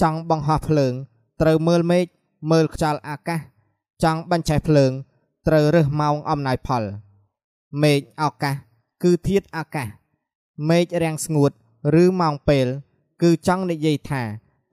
[0.00, 0.92] ចង់បង្ហោះភ្លើង
[1.40, 2.06] ត្រូវមើលមេឃ
[2.50, 3.40] មើលខ្យល់អាកាស
[4.02, 4.92] ចង់បញ្ឆេះភ្លើង
[5.48, 6.82] ត្រូវរើសម៉ោងអំណាយផល
[7.82, 8.54] មេឃឱកាស
[9.02, 9.88] គឺធាតុអាកាស
[10.68, 11.50] មេឃរាំងស្ងួត
[12.02, 12.66] ឬម៉ោងពេល
[13.22, 14.22] គឺចង់និយាយថា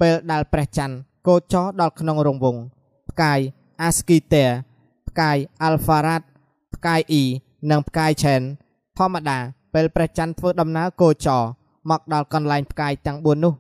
[0.02, 0.96] ពេលដែលព្រះច័ន្ទ
[1.28, 2.62] កោចរដល់ក្នុងរង្វង់
[3.10, 3.40] ផ្កាយ
[3.82, 4.46] អាស្គីតេ
[5.08, 6.22] ផ្កាយអាល់ហ្វារ៉ាត
[6.74, 7.24] ផ្កាយអ៊ី
[7.70, 8.42] និងផ្កាយឆែន
[8.98, 9.40] ធម្មតា
[9.74, 11.42] ពេលព្រះច័ន្ទធ្វើដំណើរកោចរ
[11.90, 13.54] មកដល់កន្លែងផ្កាយទាំង4នោះ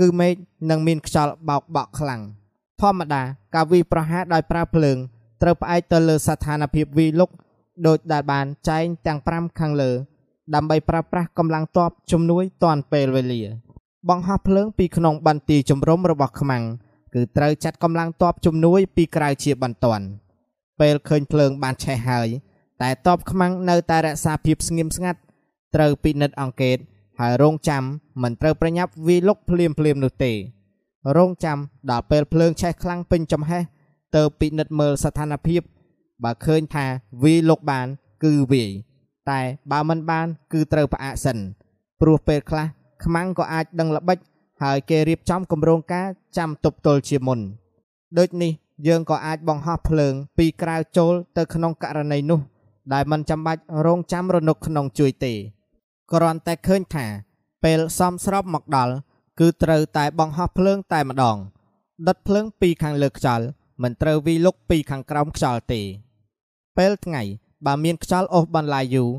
[0.00, 0.32] គឺមេឃ
[0.70, 2.20] នឹងមានខ្យល់បោកបក់ខ្លាំង
[2.80, 3.22] ធម្មតា
[3.54, 4.96] ការវិប្រហារដោយប្រើភ្លើង
[5.42, 7.30] ត្រូវផ្អែកទៅលើស្ថានភាពវីលុក
[7.86, 9.90] ដោយដែលបានចែងទាំង5ខាងលើ
[10.54, 13.42] ដើម្បីប្រើប្រាស់កម្លាំងទ័ពជំនួយទាន់ពេលវេលា
[14.08, 16.64] បង្ហោះភ្លើងពីក្នុងបន្ទាយជំរំរបស់ខ្មាំង
[17.14, 20.04] គឺត្រូវចាត់កម្លាំងទ័ពជំនួយពីក្រៅជាបន្ទាន់
[20.80, 22.28] ពេលឃើញភ្លើងបានឆេះហើយ
[22.82, 25.20] តែតបខ្មាំងនៅតែរក្សាភាពស្ងៀមស្ងាត់
[25.74, 26.78] ត្រូវពិនិត្យអង្កេត
[27.20, 27.82] ហើយរងចាំ
[28.22, 30.32] មិនត្រូវប្រញាប់វាយលុកភ្លាមភ្លាមនោះទេ
[31.16, 31.58] រងចាំ
[31.90, 33.62] ដល់ពេលភ្លើងឆេះខ្លាំងពេញចំហេះ
[34.16, 35.62] ទៅពិនិត្យមើលស្ថានភាព
[36.24, 36.86] បើឃើញថា
[37.22, 37.86] វាយលុកបាន
[38.24, 38.70] គឺវាយ
[39.30, 39.40] តែ
[39.70, 41.38] បើមិនបាន គឺត្រូវផ្អាកសិន
[42.00, 42.66] ព្រោះពេលខ្លះ
[43.04, 44.18] ខ្មាំងក៏អាចដឹងល្បិច
[44.62, 47.40] ហើយគេរៀបចំគម្រោងការចាំទប់ទល់ជាមុន
[48.18, 48.52] ដូចនេះ
[48.86, 52.40] យើងក៏អាចបង្ហោះភ្លើង ពីក្រៅចូលទៅក្នុងករណីនោះ
[52.92, 55.32] ដែលមិនចាំបាច់រងចាំរនុកក្នុងជួយទេ
[56.12, 57.06] គ្រាន់តែឃើញថា
[57.64, 58.94] ពេលសំស្របមកដល់
[59.40, 61.36] គឺត្រូវតែបង្ហោះភ្លើងតែម្ដង
[62.06, 63.44] ដុតភ្លើងពីខាងលើខ្យល់
[63.82, 65.80] មិនត្រូវវីលុកពីខាងក្រោមខ្យល់ទេ
[66.78, 67.22] ពេលថ្ងៃ
[67.66, 69.10] បើមានខ្យល់អូសបន្លាយយូរ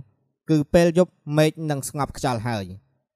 [0.49, 2.65] គឺពេលយប់មេឃនឹងស្ងប់ខ្យល់ហើយ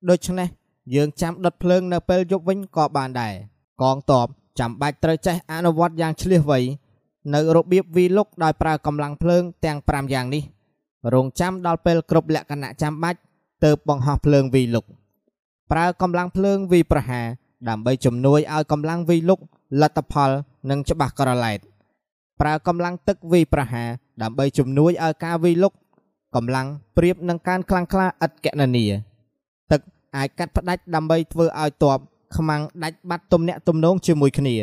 [0.10, 0.48] ដូច្នេះ
[0.96, 3.34] យើងចាំដុតភ្លើងនៅពេលយប់វិញក៏បានដែរ
[3.82, 4.28] កងតប
[4.60, 6.60] ចាំបាច់ត្រូវចេះអនុវត្តយ៉ាងឆ្លៀសវៃ
[7.34, 10.44] នៅរបៀបវីលុកដោយប្រើកម្លាំងភ្លើងទាំង5យ៉ាងនេះ
[11.14, 13.20] រងចាំដល់ពេលគ្រប់លក្ខណៈចាំបាច់
[13.64, 14.86] ទើបបង្ហោះភ្លើងវីលុក
[15.72, 17.26] ប្រើកម្លាំងភ្លើងវីប្រហារ
[17.70, 19.40] ដើម្បីជំនួយឲ្យកម្លាំងវីលុក
[19.82, 20.32] លទ្ធផល
[20.70, 21.60] និងច្បាស់ក្រឡែត
[22.42, 23.90] ប្រើកម្លាំងទឹកវីប្រហារ
[24.22, 25.74] ដើម្បីជំនួយឲ្យការវីលុក
[26.36, 26.68] កម្លាំង
[26.98, 28.86] ប្រៀបនឹងការខ្លាំងក្លាឥតកណនា
[29.72, 29.82] ទឹក
[30.16, 32.00] អាចកាត់ផ្ដាច់ដើម្បីធ្វើឲ្យតប
[32.38, 34.56] ខ្មាំងដាច់បាត់ទំនាក់ទំនងជាមួយគ្នា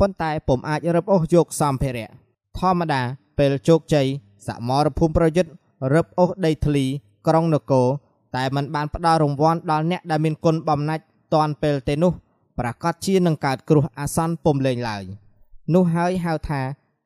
[0.00, 2.08] ប៉ុន្តែពុំអាចរឹបអូសយកសម្ភារៈ
[2.58, 3.02] ធម្មតា
[3.38, 4.06] ពេលជោគជ័យ
[4.46, 5.50] សមរភូមិប្រយុទ្ធ
[5.94, 6.84] រឹបអូសដីធ្លី
[7.26, 7.86] ក្រុងនគរ
[8.35, 11.03] តែมันបានផ្ដល់រង្វាន់ដល់អ្នកដែលមានគុណបំណាច់
[11.33, 12.13] តាន់ពេលទេនោះ
[12.59, 15.03] ប្រកាសជានឹងកើតគ្រោះអាសន្នពុំលេងឡើយ
[15.73, 16.61] នោះហើយហៅថា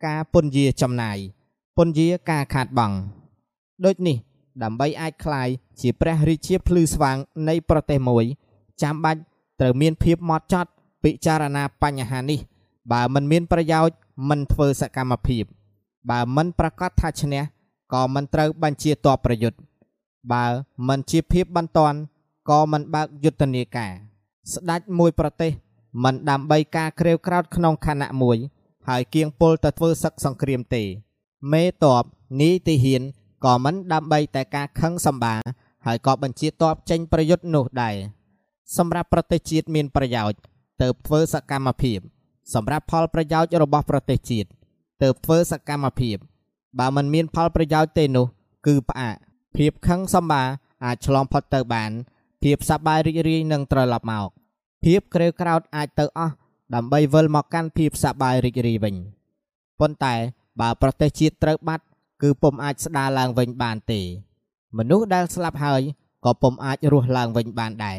[0.06, 1.18] ការពន្យាចំណាយ
[1.78, 2.96] ពន្យាការខាតបង់
[3.86, 4.18] ដូចនេះ
[4.64, 5.48] ដើម្បីអាចคลาย
[5.80, 7.18] ជាព្រះរាជាភ្លឺស្វាង
[7.50, 8.26] នៃប្រទេសមួយ
[8.82, 9.22] ចាំបាច់
[9.60, 10.70] ត្រូវមានភាពម៉ត់ចត់
[11.04, 12.40] ពិចារណាបញ្ហានេះ
[12.92, 13.96] បើមិនមានប្រយោជន៍
[14.30, 15.44] មិនធ្វើសកម្មភាព
[16.10, 17.42] បើមិនប្រកាសថាឈ្នះ
[17.94, 19.58] ក៏មិនត្រូវបញ្ជាតបប្រយុទ្ធ
[20.33, 20.47] បើ
[20.89, 21.99] មិនជាភាពបន្ទាន់
[22.49, 23.93] ក៏មិនបើកយុទ្ធនាការ
[24.53, 25.53] ស្ដេចមួយប្រទេស
[26.05, 28.39] មិនដើម្បីការក្រេវក្រោតក្នុងខណៈមួយ
[28.89, 30.83] ហើយគៀងពលទៅធ្វើសឹកសង្គ្រាមទេ
[31.53, 32.05] មេតប
[32.41, 33.03] នីតិហ៊ាន
[33.45, 35.35] ក៏មិនដើម្បីតែការខឹងសម្បា
[35.87, 37.97] ហើយក៏បញ្ជាតបចេញប្រយុទ្ធនោះដែរ
[38.77, 40.39] សម្រាប់ប្រទេសជាតិមានប្រយោជន៍
[40.83, 41.99] ទៅធ្វើសកម្មភាព
[42.55, 44.49] សម្រាប់ផលប្រយោជន៍របស់ប្រទេសជាតិ
[45.03, 46.17] ទៅធ្វើសកម្មភាព
[46.79, 48.27] បើមិនមានផលប្រយោជន៍ទេនោះ
[48.67, 49.17] គឺផ្អាក
[49.57, 50.45] ភាពខឹងសម្បា
[50.85, 51.91] អាចឆ្លងផុតទៅបាន
[52.43, 54.29] ភាពសប្បាយរីករាយនឹងត្រឡប់មក
[54.85, 56.35] ភាពក្រេវក្រោធអាចទៅអស់
[56.75, 58.95] ដើម្បីវិលមកកាន់ភាពសប្បាយរីករាយវិញ
[59.81, 60.15] ប៉ុន្តែ
[60.61, 61.85] បើប្រទេសជាតិត្រូវបាត់
[62.23, 64.01] គឺពុំអាចស្ដារឡើងវិញបានទេ
[64.77, 65.83] មនុស្សដែលស្លាប់ហើយ
[66.25, 67.99] ក៏ពុំអាចរស់ឡើងវិញបានដែរ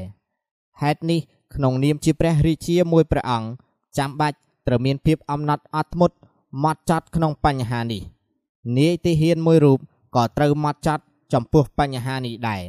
[0.81, 1.19] ហេតុនេះ
[1.55, 3.49] ក្នុងនាមជាព្រះរាជាមួយព្រះអង្គ
[3.97, 6.15] ចាំបាច់ត្រូវមានភាពអំណត់អត់ធ្មត់
[6.63, 8.01] ម៉ត់ចត់ក្នុងបញ្ហានេះ
[8.77, 9.79] នាយទាហានមួយរូប
[10.15, 12.61] ក៏ត្រូវម៉ត់ចត់ ចំពោះបញ្ហានេះដែរ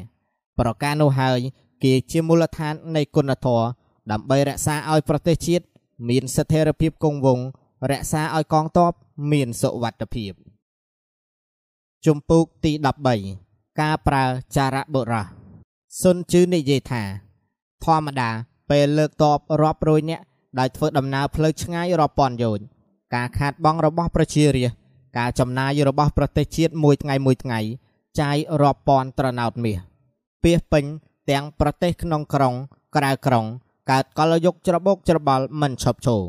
[0.58, 1.38] ប្រការនោះហើយ
[1.84, 3.64] គេជាមូលដ្ឋាននៃគុណធម៌
[4.10, 5.64] ដើម្បីរក្សាឲ្យប្រទេសជាតិ
[6.08, 7.46] មានស្ថិរភាពគង់វង្ស
[7.90, 8.92] រក្សាឲ្យកងទ័ព
[9.32, 10.32] មានសុវត្ថិភាព
[12.06, 12.72] ជំពូកទី
[13.26, 14.24] 13ការប្រើ
[14.56, 15.26] ចារៈបុរស
[16.02, 17.02] សុនជឺនិយាយថា
[17.84, 18.30] ធម្មតា
[18.70, 20.24] ពេលលើកតបរាប់រយនាក់
[20.58, 22.64] ដោយធ្វើដំណើរផ្លូវឆ្ងាយរាប់ពាន់យោជន៍
[23.14, 24.78] ការខាតបង់របស់ប្រជារាស្ត្រ
[25.18, 27.60] ការចំណាយរបស់ប្រទេសជាតិមួយថ្ងៃមួយថ្ងៃ
[28.20, 29.78] ចាយរាប់ពាន់ត្រណោតមាស
[30.42, 30.84] ពាសពេញ
[31.30, 32.54] ទាំងប្រទេសក្នុងក្រុង
[32.96, 33.44] ក្រៅក្រុង
[33.90, 36.22] កើតកលយុគច្របូកច្របល់មិនឈប់ឈរ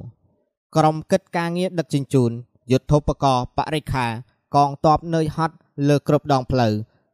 [0.76, 2.32] ក្រុមគិតការងារដឹកជញ្ជូន
[2.72, 4.06] យុទ្ធោបករណ៍បរិខា
[4.56, 5.56] កងទ័ពនៅហត់
[5.88, 6.74] លើគ្រប់ដងផ្លូវ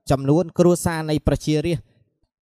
[0.09, 1.85] ចំនួន គ្រួសារនៃប្រជារាស្ត្រ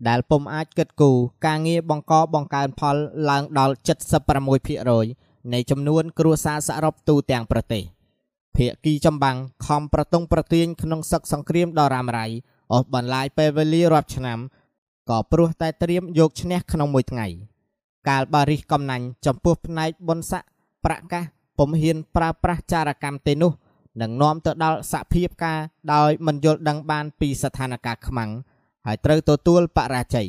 [0.08, 1.16] ដែលពុំអាចគិតគូរ
[1.46, 2.96] ការងារបង្កបង្កើនផល
[3.30, 3.74] ឡើងដល់
[4.64, 7.82] 76%នៃចំនួន គ្រួសារសរុបទូទាំងប្រទេស
[8.56, 12.26] ភាគីចម្បាំងខំប្រតុងប្រទាញក្នុងសឹកសង្គ្រាមដ៏រ៉ាំរ៉ៃ
[12.72, 14.38] អស់បន្លាយពេលវេលារាប់ឆ្នាំ
[15.10, 17.26] ក៏ព្រោះតែត្រៀមយកឈ្នះក្នុងមួយថ្ងៃ
[18.08, 20.42] កាលបារិះកំណាញ់ចំពោះផ្នែកបុណ្យស័ក
[20.84, 21.24] ប្រកាស
[21.58, 23.52] ពុំហ៊ានប្រើប្រាស់ចារកម្មទេនោះ
[24.00, 25.58] នឹងនាំទៅដល់សភាពការ
[25.94, 28.30] ដោយមិនយល់ដឹងបានពីស្ថានភាពខ្មាំង
[28.86, 30.28] ហើយត្រូវទទួលបរាជ័យ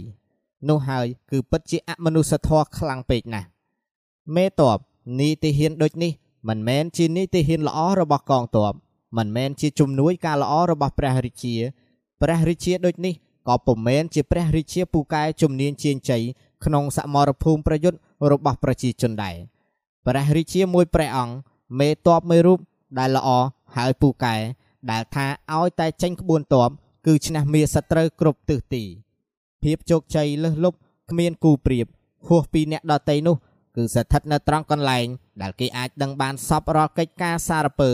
[0.70, 3.48] នោះហើយគឺពិតជាអមនុស្សធម៌ខ្លាំងពេកណាស់
[4.36, 4.80] មេតប
[5.20, 6.12] នីតិហ៊ានដូចនេះ
[6.48, 8.74] មិនមែនជានីតិហ៊ានល្អរបស់កងទ័ព
[9.18, 11.56] មិនមែនជាជំនួយការល្អរបស់ព្រះរាជា
[12.22, 13.14] ព្រះរាជាដូចនេះ
[13.48, 16.24] ក៏ពុំមែនជាព្រះរាជាពូកែជំនាញជាងជ័យ
[16.66, 18.00] ក្នុងសមរភូមិប្រយុទ្ធ
[18.32, 19.36] របស់ប្រជាជនដែរ
[20.06, 21.34] ព្រះរាជាមួយព្រះអង្គ
[21.80, 22.60] មេតបមួយរូប
[23.00, 23.30] ដែលល្អ
[23.76, 24.36] ហើយពូកែ
[24.92, 25.26] ដែលថា
[25.56, 26.70] ឲ្យតែចេញក្បួនតប
[27.06, 28.84] គឺឈ្នះមាសសត្រូវគ្រប់ទិសទី
[29.64, 30.78] ភាពជោគជ័យលើសលប់
[31.10, 31.86] គ្មានគូប្រៀប
[32.28, 33.36] ហួសពីអ្នកដតីនោះ
[33.76, 35.06] គឺស្ថិតនៅត្រង់កន្លែង
[35.43, 37.91] ដែលគេអាចដឹងបានសពរាល់កិច្ចការសារពើ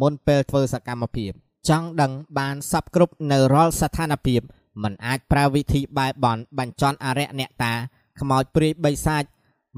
[0.00, 1.30] មុនពេលធ្វើសកម្មភាព
[1.68, 4.40] ចង់ដឹងបានសពគ្រប់នៅរាល់ស្ថានភាព
[4.82, 7.74] มันអាចប្រើវិធីបែបបន់បញ្ចន់អរិយអ្នកតា
[8.20, 9.28] ខ្មោចព្រាយបីសាច់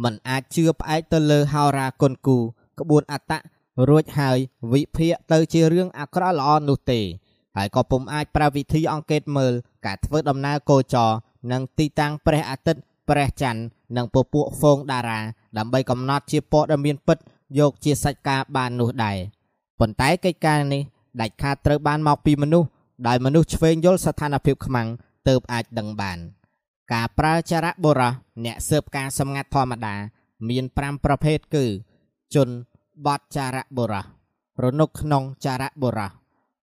[0.03, 2.39] มันអាចជឿផ្អែកទៅលើហោរាគុណគូ
[2.81, 3.33] ក្បួនអត្ត
[3.89, 4.39] រួចហើយ
[4.73, 7.01] វិភាគទៅជារឿងអាក្រក់ល្អនោះទេ
[7.57, 9.53] ហើយក៏ពុំអាចប្រើវិធីអង្កេតមើល
[9.87, 11.11] ការធ្វើដំណើរកោចរ
[11.53, 12.81] និងទីតាំងព្រះអាទិត្យ
[13.12, 13.62] ព្រះច័ន្ទ
[13.98, 15.20] និងពពួកហ្វូងតារា
[15.58, 17.18] ដើម្បីកំណត់ជាព័ត៌មានពិត
[17.60, 19.18] យកជាសាច់ការបាននោះដែរ
[19.80, 20.82] ប៉ុន្តែកិច្ចការនេះ
[21.22, 22.68] ដាច់ខាតត្រូវបានមកពីមនុស្ស
[23.08, 24.88] ដោយមនុស្សឆ្វេងយល់ស្ថានភាពខ្មាំង
[25.28, 26.18] ទើបអាចដឹងបាន
[26.94, 28.12] ការប្រើចារៈបុរស
[28.46, 29.96] អ្នកស៊ើបការសម្ងាត់ធម្មតា
[30.50, 31.66] មាន5ប្រភេទគឺ
[32.36, 32.50] ជន
[33.06, 34.06] បត់ចារៈបុរស
[34.64, 36.10] រនុកក្នុងចារៈបុរស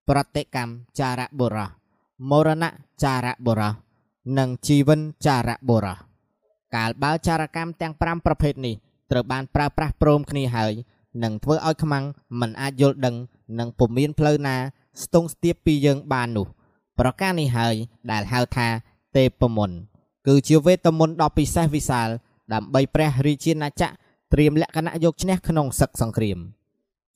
[0.08, 1.68] ប្រតិកម្មចារៈបុរស
[2.30, 2.70] មរណៈ
[3.02, 3.72] ចារៈបុរស
[4.38, 6.07] និងជីវិនចារៈបុរស
[6.76, 8.74] កាលបើចារកម្មទាំង5ប្រភេទនេះ
[9.10, 10.72] ត្រូវបានប្រើប្រាស់ព្រមគ្នាហើយ
[11.22, 12.04] នឹងធ្វើឲ្យខ្មាំង
[12.40, 13.16] មិនអាចយល់ដឹង
[13.58, 14.56] និងពុំមានផ្លូវណា
[15.02, 16.46] ស្ទង់ស្ទាបពីយើងបាននោះ
[16.98, 17.74] ប្រការនេះហើយ
[18.10, 18.68] ដែលហៅថា
[19.16, 19.76] ទេពមន្ត
[20.26, 22.08] គឺជាវេទមន្តដ៏ពិសេសវិសាល
[22.52, 23.92] ដើម្បីព្រះរាជាណាចក្រ
[24.32, 26.38] ត្រៀមលក្ខណៈយកឈ្នះក្នុងសឹកសង្គ្រាម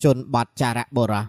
[0.04, 1.24] ជនបត់ចារៈបុរស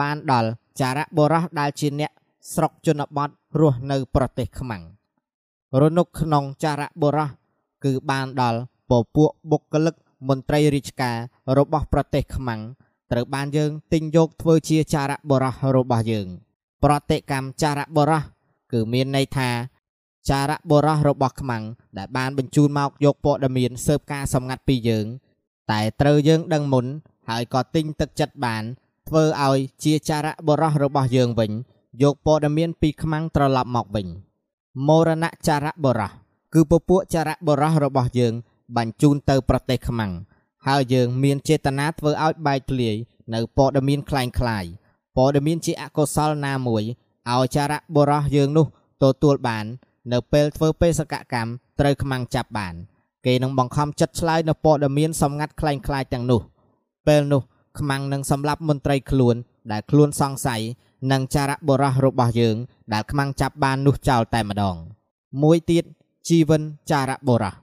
[0.00, 0.50] បានដល់
[0.80, 2.10] ចារៈបុរសដែលជាអ្នក
[2.54, 3.30] ស្រុកជនបទ
[3.60, 4.82] រស់នៅប្រទេសខ្មាំង
[5.80, 7.28] រនុកក្នុងចារៈបុរស
[7.84, 8.60] គឺបានដល់
[8.90, 9.94] ពពួកបុគ្គលិក
[10.28, 11.16] មន្ត្រីរាជការ
[11.58, 12.60] របស់ប្រទេសខ្មាំង
[13.12, 16.28] ត្រូវបានយើងទិញយកធ្វើជាចារៈបុរសរបស់យើង
[16.84, 18.22] ប្រតិកម្មចារៈបុរស
[18.72, 19.50] គឺមានន័យថា
[20.30, 21.64] ចារៈបុរសរបស់ខ្មាំង
[21.98, 25.06] ដែលបានបញ្ជូនមកយកព័ត៌មានស៊ើបការសម្ងាត់ពីយើង
[25.70, 26.86] តែត្រូវយើងដឹងមុន
[27.28, 28.62] ហើយក៏ទិញទឹកចិត្តបាន
[29.08, 31.50] ធ្វើឲ្យជាចារៈបុរសរបស់យើងវិញ
[32.02, 34.06] យកព័ត៌មានពីខ្មាំងត្រឡប់មកវិញ
[34.86, 36.21] មរណចារៈបុរស
[36.53, 38.33] គឺពពួកចារៈបុរសរបស់យើង
[38.77, 40.13] បញ្ជូនទៅប្រទេសខ្មាំង
[40.67, 42.95] ហើយយើងមានចេតនាធ្វើឲ្យបែកធ្លាយ
[43.33, 44.65] នៅព័ត៌មានคล้ายคล้าย
[45.15, 46.83] ព័ត៌មានជាអកុសលណាមួយ
[47.31, 48.65] ឲ្យចារៈបុរសយើងនោះ
[49.03, 49.65] ទទួលបាន
[50.11, 52.75] នៅពេលធ្វើបេសកកម្មត្រូវខ្មាំងចាប់បាន
[53.25, 56.41] គេនឹងបង្ខំចិត្តឆ្លើយនៅព័ត៌មានសម្ងាត់คล้ายคล้ายទាំងនោះ
[57.07, 57.41] ពេលនោះ
[57.79, 59.35] ខ្មាំងនឹងសម្លាប់មន្ត្រីខ្លួន
[59.71, 60.61] ដែលខ្លួនសង្ស័យ
[61.11, 62.55] និងចារៈបុរសរបស់យើង
[62.93, 64.75] ដែលខ្មាំងចាប់បាននោះចោលតែម្ដង
[65.43, 65.83] មួយទៀត
[66.28, 67.54] ជីវិនចារៈបុរស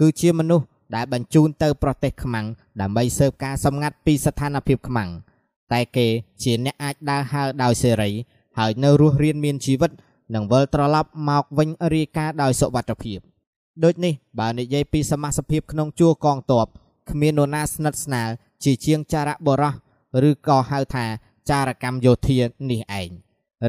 [0.00, 2.46] គឺជាមនុស្សដែលបញ្ជូនទៅប្រទេសខ្មាំង
[2.80, 5.10] ដើម្បីស៊ើបការសម្ងាត់ពីស្ថានភាពខ្មាំង
[5.72, 6.06] តែគេ
[6.42, 8.10] ជាអ្នកអាចដើរហើរដោយសេរី
[8.58, 9.90] ហើយនៅរស់រៀនមានជីវិត
[10.34, 13.18] និងវិលត្រឡប់មកវិញរាយការណ៍ដោយសុវត្ថិភាព
[13.84, 16.66] ដូចនេះបើនិយាយពីសមាជិកក្នុងជួរកងទ័ព
[17.10, 18.28] គ្មាននរណាស្និទ្ធស្នាល
[18.64, 19.74] ជាជាងចារៈបរោះ
[20.28, 21.06] ឬក៏ហៅថា
[21.50, 22.38] ចារកម្មយោធា
[22.70, 23.10] នេះឯង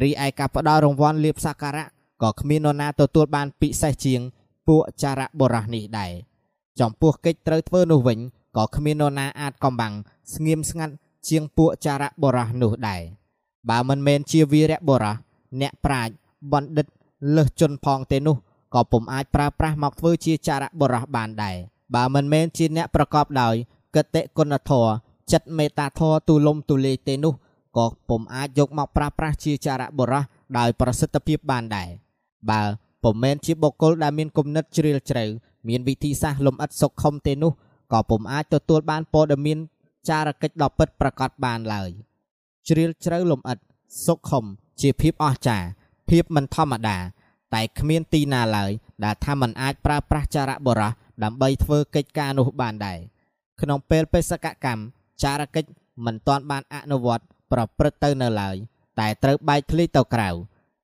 [0.01, 1.85] រីឯការផ្ដល់រង្វាន់លៀបសក្ការៈ
[2.23, 4.21] ក៏គ្មាននរណាទទួលបានពិសេសជាង
[4.67, 6.11] ពួកចារៈបរោះនេះដែរ
[6.79, 8.19] ចំពោះកិច្ចត្រូវធ្វើនោះវិញ
[8.57, 9.93] ក៏គ្មាននរណាអាចកំបាំង
[10.33, 10.93] ស្ងៀមស្ងាត់
[11.27, 13.01] ជាងពួកចារៈបរោះនោះដែរ
[13.69, 15.15] បើមិនមែនជាវីរៈបរោះ
[15.61, 16.13] អ្នកប្រាជ្ញ
[16.53, 16.87] បណ្ឌិត
[17.35, 18.35] លើសជនផងទេនោះ
[18.73, 21.55] ក៏ពុំអាចប្រើប្រាស់មកធ្វើជាចារៈបរោះបានដែរ
[21.95, 23.55] បើមិនមែនជាអ្នកប្រកបដោយ
[23.95, 24.89] កតិគុណធម៌
[25.31, 27.33] ចិត្តមេត្តាធម៌ទូលំទូលាយទេនោះ
[27.77, 30.23] ក៏ពុំអាចយកមកប្រាស្រ័យជាចារៈបុរស
[30.57, 31.89] ដោយប្រសិទ្ធភាពបានដែរ
[32.51, 32.63] បើ
[33.03, 35.25] ពុំមែនជាបុគ្គលដែលមានគំនិតជ្រាលជ្រៅ
[35.69, 37.51] មានវិធីសាស្ត្រលំអិតសុខុមទេនោះ
[37.93, 39.57] ក៏ពុំអាចទទួលបានព័ត៌មាន
[40.09, 41.89] ចារកិច្ចដ៏ពិតប្រាកដបានឡើយ
[42.67, 43.57] ជ្រាលជ្រៅលំអិត
[44.05, 44.45] សុខុម
[44.81, 45.67] ជាភាពអស្ចារ្យ
[46.09, 46.97] ភាពមិនធម្មតា
[47.53, 48.71] តែគ្មានទីណាឡើយ
[49.03, 50.91] ដែលថាมันអាចប្រើប្រាស់ចារៈបរោះ
[51.23, 52.99] ដើម្បីធ្វើកិច្ចការនោះបានដែរ
[53.61, 54.81] ក្នុងពេលបេសកកម្ម
[55.23, 55.69] ចារកិច្ច
[56.05, 58.55] មិនទាន់បានអនុវត្តប្រព្រឹត្តទៅនៅឡើយ
[58.99, 60.29] តែត្រូវបែកធ្លាយទៅក្រៅ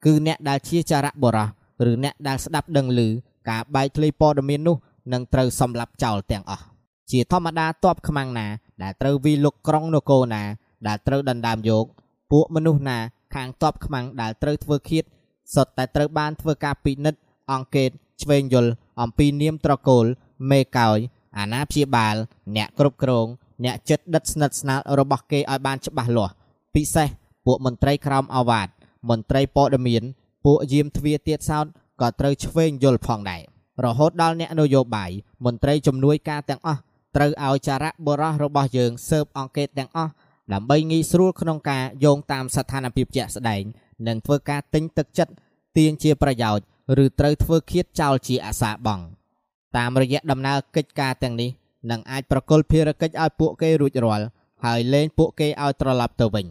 [0.06, 1.48] គឺអ្នកដែលជាចារៈបរោះ
[1.90, 3.02] ឬអ្នកដែលស្ដាប់ដឹងឮ
[3.50, 4.78] ការបែកធ្លាយព័ត៌មាននោះ
[5.14, 6.64] នឹងត្រូវសម្លាប់ចោលទាំងអស់
[7.12, 8.48] ជាធម្មតាតបខ្មាំងណា
[8.84, 10.44] ដែលត្រូវវិលុកក្រុងនគរណា
[10.88, 11.86] ដែលត្រូវដណ្ដើមយក
[12.32, 12.98] ពួកមនុស្សណា
[13.36, 15.04] ខាងតបខ្មាំងដែលត្រូវធ្វើឃាត
[15.56, 17.20] សុទ្ធតែត្រូវបានធ្វើការពិនិត្យ
[17.52, 17.90] អង្កេត
[18.22, 18.72] ឆ្វេងយល់
[19.02, 20.06] អំពីនាមត្រកូល
[20.52, 21.00] មេកោយ
[21.38, 22.16] អាណាព្យាបាល
[22.56, 23.28] អ្នកគ្រប់គ្រង
[23.64, 26.34] អ្នកចិត្តដិតស្និទ្ធស្នាលរបស់គេឲ្យបានច្បាស់លាស់
[26.76, 27.08] ពិសេស
[27.46, 28.68] ពួកមន្ត្រីក្រមអាវ៉ាត
[29.10, 30.04] មន្ត្រីព័ត៌មាន
[30.46, 31.66] ពួកយាមទ្វាទៀតសោត
[32.02, 33.42] ក៏ត្រូវឆ្វេងយល់ផងដែរ
[33.86, 35.12] រហូតដល់អ្នកនយោបាយ
[35.46, 36.82] មន្ត្រីជំនួយការទាំងអស់
[37.16, 40.12] ត្រូវឲ្យចារៈបរោះរបស់យើងស៊ើបអង្កេតទាំងអស់
[40.54, 43.64] ដើម្បីងាយស្រួលក្នុងការយោងតាមស្ថានភាពជាក់ស្ដែង
[44.08, 45.34] និងធ្វើការទិញទឹកចិត្ត
[45.78, 46.64] ទាញជាប្រយោជន៍
[47.04, 49.04] ឬត្រូវធ្វើឃាតចោលជាអាសាបង់
[49.78, 51.50] តាមរយៈដំណើរកិច្ចការទាំងនេះ
[51.92, 54.26] នឹងអាចប្រគល់ភារកិច្ចឲ្យពួកគេរួចរាល់
[54.66, 56.46] ហើយលែងពួកគេឲ្យត្រឡប់ទៅវិញ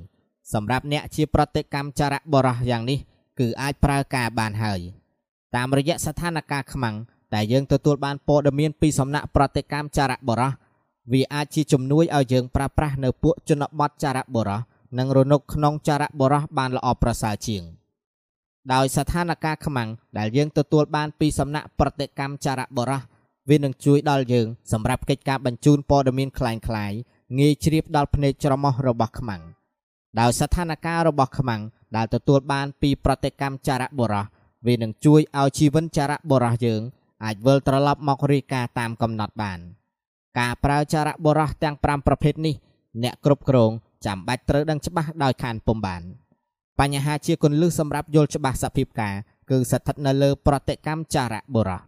[0.54, 3.00] សម្រាប់អ្នកជាប្រតិកម្មចារៈបរោះយ៉ាងនេះ
[3.40, 4.80] គឺអាចប្រើការបានហើយ
[5.56, 6.96] តាមរយៈស្ថានភាពខ្មាំង
[7.34, 10.52] តែយើងទទួលបានព័ត៌មានពីសំណាក់ប្រតិកម្មចារៈបរោះ
[11.12, 14.62] វាអាចជាជំនួយឲ្យយើងប្រើប្រាស់នៅពួកជនបទចារៈបរោះ
[14.98, 17.64] និងរនុកក្នុងចារៈបរោះបានល្អប្រសើរជាង
[18.74, 23.02] ដោយស្ថានភាពខ្មាំងដែលយើងទទួលបានពីសំណាក់ប្រតិកម្មចារៈបរោះ
[23.50, 26.54] វានឹងជួយដល់យើងសម្រាប់កិច្ចការបញ្ជូនព័ត៌មានคล้า
[26.90, 26.98] ยៗ
[27.40, 29.42] ងាយជ្រាបដល់ភ្នែកច្រមុះរបស់ខ្មាំង
[30.19, 31.63] ដោយស្ថានភាពរបស់ខ្មាំង
[31.97, 34.25] ដែលទទួលបានពីប្រតិកម្មចារៈបុរស
[34.67, 36.81] វានឹងជួយឲ្យជីវិនចារៈបុរសយើង
[37.25, 39.59] អាចវិលត្រឡប់មករីកាតាមកំណត់បាន
[40.39, 42.55] ការប្រើចារៈបុរសទាំង5ប្រភេទនេះ
[43.03, 43.71] អ្នកគ្រប់គ្រង
[44.07, 46.03] ចាំបាច់ត្រូវដឹងច្បាស់ដោយខានពុំបាន
[46.81, 49.15] បញ្ហាជាគន្លឹះសម្រាប់យល់ច្បាស់សភាពការ
[49.51, 51.81] គឺស្ថិតនៅលើប្រតិកម្មចារៈបុរស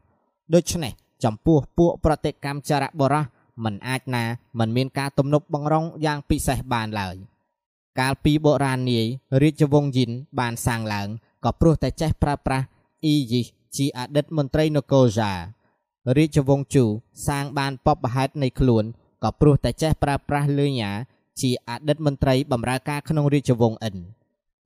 [0.54, 0.92] ដូច្នេះ
[1.24, 3.22] ចំពោះពួកប្រតិកម្មចារៈបុរស
[3.64, 4.24] មិនអាចណា
[4.58, 7.16] មិនមានការទំនប់បង្រង់យ៉ាងពិសេសបានឡើយ។
[8.00, 9.06] កាលពីបុរាណនាយ
[9.42, 11.08] រាជវង្សយិនបានសាងឡើង
[11.44, 12.66] ក៏ព្រោះតែចេះប្រើប្រាស់
[13.04, 13.42] អ៊ីយី
[13.76, 15.32] ជាអតីតមន្ត្រីនគរយ៉ា
[16.16, 16.84] រាជវង្សជូ
[17.26, 18.84] សាងបានបបហេតុនៃខ្លួន
[19.22, 20.92] ក៏ព្រោះតែចេះប្រើប្រាស់លឺញ៉ា
[21.40, 23.96] ជាអតីតមន្ត្រីបម្រើការក្នុងរាជវង្សអិន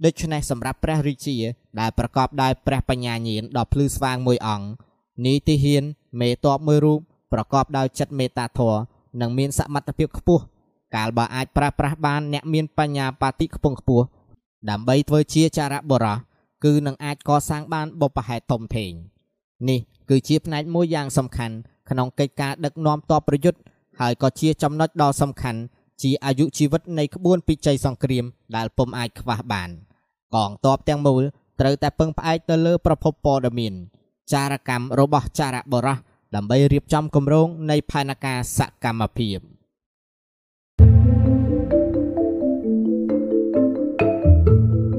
[0.04, 1.36] ដូច្នេះសម្រាប់ព្រះរាជា
[1.80, 4.66] ដែលប្រកបដោយព្រះបញ្ញាញាណដ៏ភ្លឺស្វាងមួយអង្គ
[5.24, 5.84] នីតិហ៊ាន
[6.20, 7.00] មេតបមួយរូប
[7.32, 8.80] ប្រកបដោយចិត្តមេត្តាធម៌
[9.20, 10.42] និងមានសមត្ថភាពខ្ពស់
[10.94, 14.04] កាលបើអាចប្រើប្រាស់បានអ្នកមានបញ្ញាបាតិខ្ពង់ខ្ពស់
[14.70, 16.16] ដើម្បីធ្វើជាចារៈបរោះ
[16.64, 18.92] គឺនឹងអាចកសាងបានបុព្វហេតុធំធេង
[19.68, 21.56] នេះគឺជាផ្នែកមួយយ៉ាងសំខាន់
[21.90, 23.60] ក្នុងកិច្ចការដឹកនាំតបប្រយុទ្ធ
[24.00, 25.60] ហើយក៏ជាចំណុចដ៏សំខាន់
[26.02, 28.24] ជាអាយុជីវិតនៃក្បួនពិជ័យសង្គ្រាម
[28.56, 29.70] ដែលពុំអាចខ្វះបាន
[30.34, 31.22] កងទ័ពទាំងមូល
[31.60, 33.74] ត្រូវតែពឹងផ្អែកទៅលើប្រភពព័ត៌មាន
[34.32, 35.98] ចារកម្មរបស់ចារៈបរោះ
[36.34, 39.38] ដើម្បីរៀបចំគម្រោងនៃផែនការសកម្មភាព